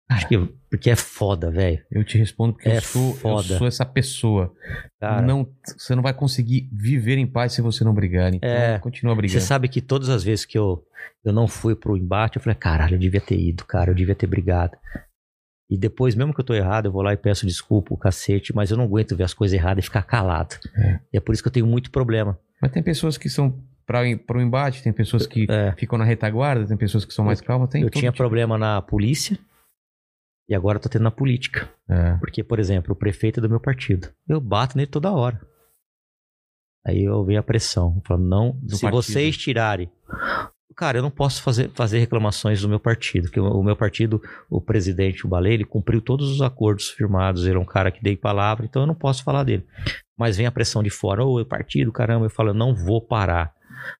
[0.09, 0.37] Acho que.
[0.69, 1.79] Porque é foda, velho.
[1.91, 3.57] Eu te respondo porque É eu, sou, eu foda.
[3.57, 4.51] sou essa pessoa.
[4.99, 8.33] Cara, Não, você não vai conseguir viver em paz se você não brigar.
[8.33, 8.79] Então, É.
[8.79, 9.41] continua Você brigando.
[9.41, 10.83] sabe que todas as vezes que eu,
[11.23, 14.15] eu não fui pro embate, eu falei, caralho, eu devia ter ido, cara, eu devia
[14.15, 14.75] ter brigado.
[15.69, 18.53] E depois, mesmo que eu tô errado, eu vou lá e peço desculpa, o cacete,
[18.53, 20.55] mas eu não aguento ver as coisas erradas e ficar calado.
[20.75, 20.99] É.
[21.13, 22.37] E é por isso que eu tenho muito problema.
[22.61, 25.71] Mas tem pessoas que são para o embate, tem pessoas que É.
[25.77, 27.69] ficam na retaguarda, tem pessoas que são mais calmas.
[27.69, 28.17] Tem eu tinha tipo.
[28.17, 29.37] problema na polícia
[30.53, 31.67] e agora eu tô tendo na política.
[31.89, 32.15] É.
[32.17, 34.09] Porque, por exemplo, o prefeito é do meu partido.
[34.27, 35.41] Eu bato nele toda hora.
[36.85, 38.01] Aí eu venho a pressão.
[38.05, 39.01] Falo, não, Do se partido.
[39.01, 39.89] vocês tirarem.
[40.75, 43.23] Cara, eu não posso fazer, fazer reclamações do meu partido.
[43.23, 47.45] Porque o, o meu partido, o presidente, o Balê, ele cumpriu todos os acordos firmados.
[47.45, 49.65] Ele é um cara que dei palavra, então eu não posso falar dele.
[50.17, 51.25] Mas vem a pressão de fora.
[51.25, 52.25] Ô, partido, caramba.
[52.25, 53.53] Eu falo, eu não vou parar.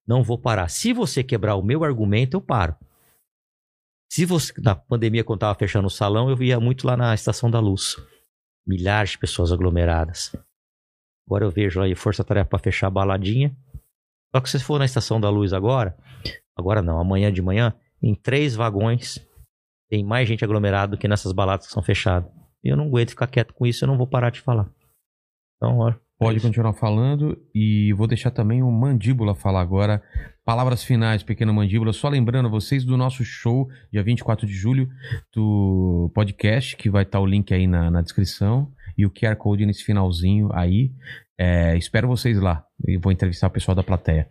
[0.08, 0.68] Não vou parar.
[0.70, 2.76] Se você quebrar o meu argumento, eu paro.
[4.14, 7.50] Se você, na pandemia, quando tava fechando o salão, eu via muito lá na Estação
[7.50, 7.96] da Luz.
[8.64, 10.32] Milhares de pessoas aglomeradas.
[11.26, 13.58] Agora eu vejo aí força-tarefa para fechar a baladinha.
[14.32, 15.98] Só que se for na Estação da Luz agora,
[16.56, 17.74] agora não, amanhã de manhã,
[18.04, 19.18] em três vagões,
[19.90, 22.32] tem mais gente aglomerada do que nessas baladas que são fechadas.
[22.64, 24.72] E eu não aguento ficar quieto com isso, eu não vou parar de falar.
[25.58, 30.02] Então, ó, Pode é continuar falando e vou deixar também o Mandíbula falar agora.
[30.46, 31.92] Palavras finais, pequeno Mandíbula.
[31.92, 34.90] Só lembrando vocês do nosso show, dia 24 de julho,
[35.34, 39.66] do podcast, que vai estar o link aí na, na descrição e o QR Code
[39.66, 40.92] nesse finalzinho aí.
[41.38, 44.30] É, espero vocês lá e vou entrevistar o pessoal da plateia.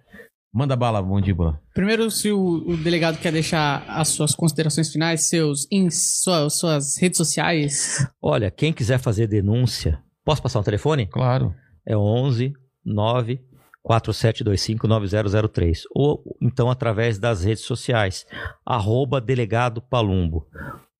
[0.54, 1.60] Manda bala, Mandíbula.
[1.74, 6.98] Primeiro, se o, o delegado quer deixar as suas considerações finais, seus, em suas, suas
[6.98, 8.06] redes sociais.
[8.20, 11.06] Olha, quem quiser fazer denúncia, posso passar um telefone?
[11.06, 11.54] Claro.
[11.86, 12.52] É 11
[12.84, 13.40] 9
[13.82, 18.24] 4725 9003 ou então através das redes sociais
[18.64, 20.46] arroba delegado Palumbo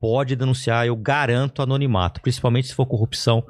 [0.01, 3.45] pode denunciar eu garanto anonimato principalmente se for corrupção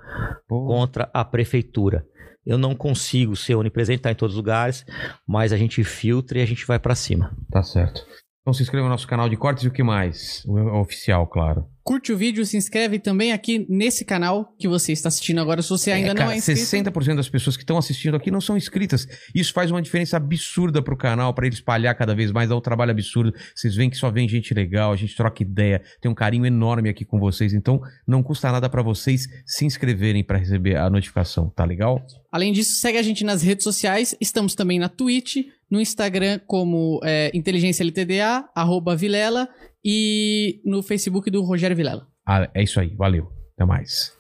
[0.47, 2.07] Pô, contra a prefeitura
[2.45, 4.85] eu não consigo ser onipresente estar em todos os lugares
[5.27, 8.05] mas a gente filtra e a gente vai pra cima Tá certo.
[8.43, 10.45] Então se inscreva no nosso canal de cortes e o que mais?
[10.47, 11.65] O o oficial, claro.
[11.85, 15.61] Curte o vídeo, se inscreve também aqui nesse canal que você está assistindo agora.
[15.63, 16.61] Se você ainda É, não cara, é inscrito.
[16.61, 19.07] 60% das pessoas que estão assistindo aqui não são inscritas.
[19.35, 22.61] Isso faz uma diferença absurda pro canal, pra ele espalhar cada vez mais, dá um
[22.61, 23.35] trabalho absurdo.
[23.55, 26.89] Vocês veem que só vem gente legal, a gente troca ideia, tem um carinho enorme
[26.89, 27.53] aqui com vocês.
[27.53, 32.01] Então, não custa nada pra vocês se inscreverem pra receber a notificação, tá legal?
[32.31, 34.15] Além disso, segue a gente nas redes sociais.
[34.21, 35.39] Estamos também na Twitch,
[35.71, 39.49] no Instagram como é, Inteligência LTDA, arroba Vilela
[39.85, 42.09] e no Facebook do Rogério Vilela.
[42.27, 43.33] Ah, é isso aí, valeu.
[43.55, 44.17] Até mais.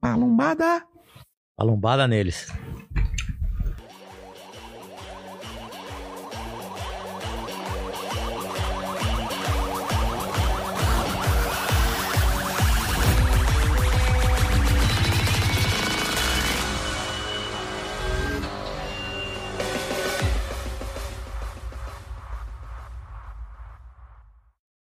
[0.00, 0.88] Palumbada!
[1.58, 2.46] a lombada neles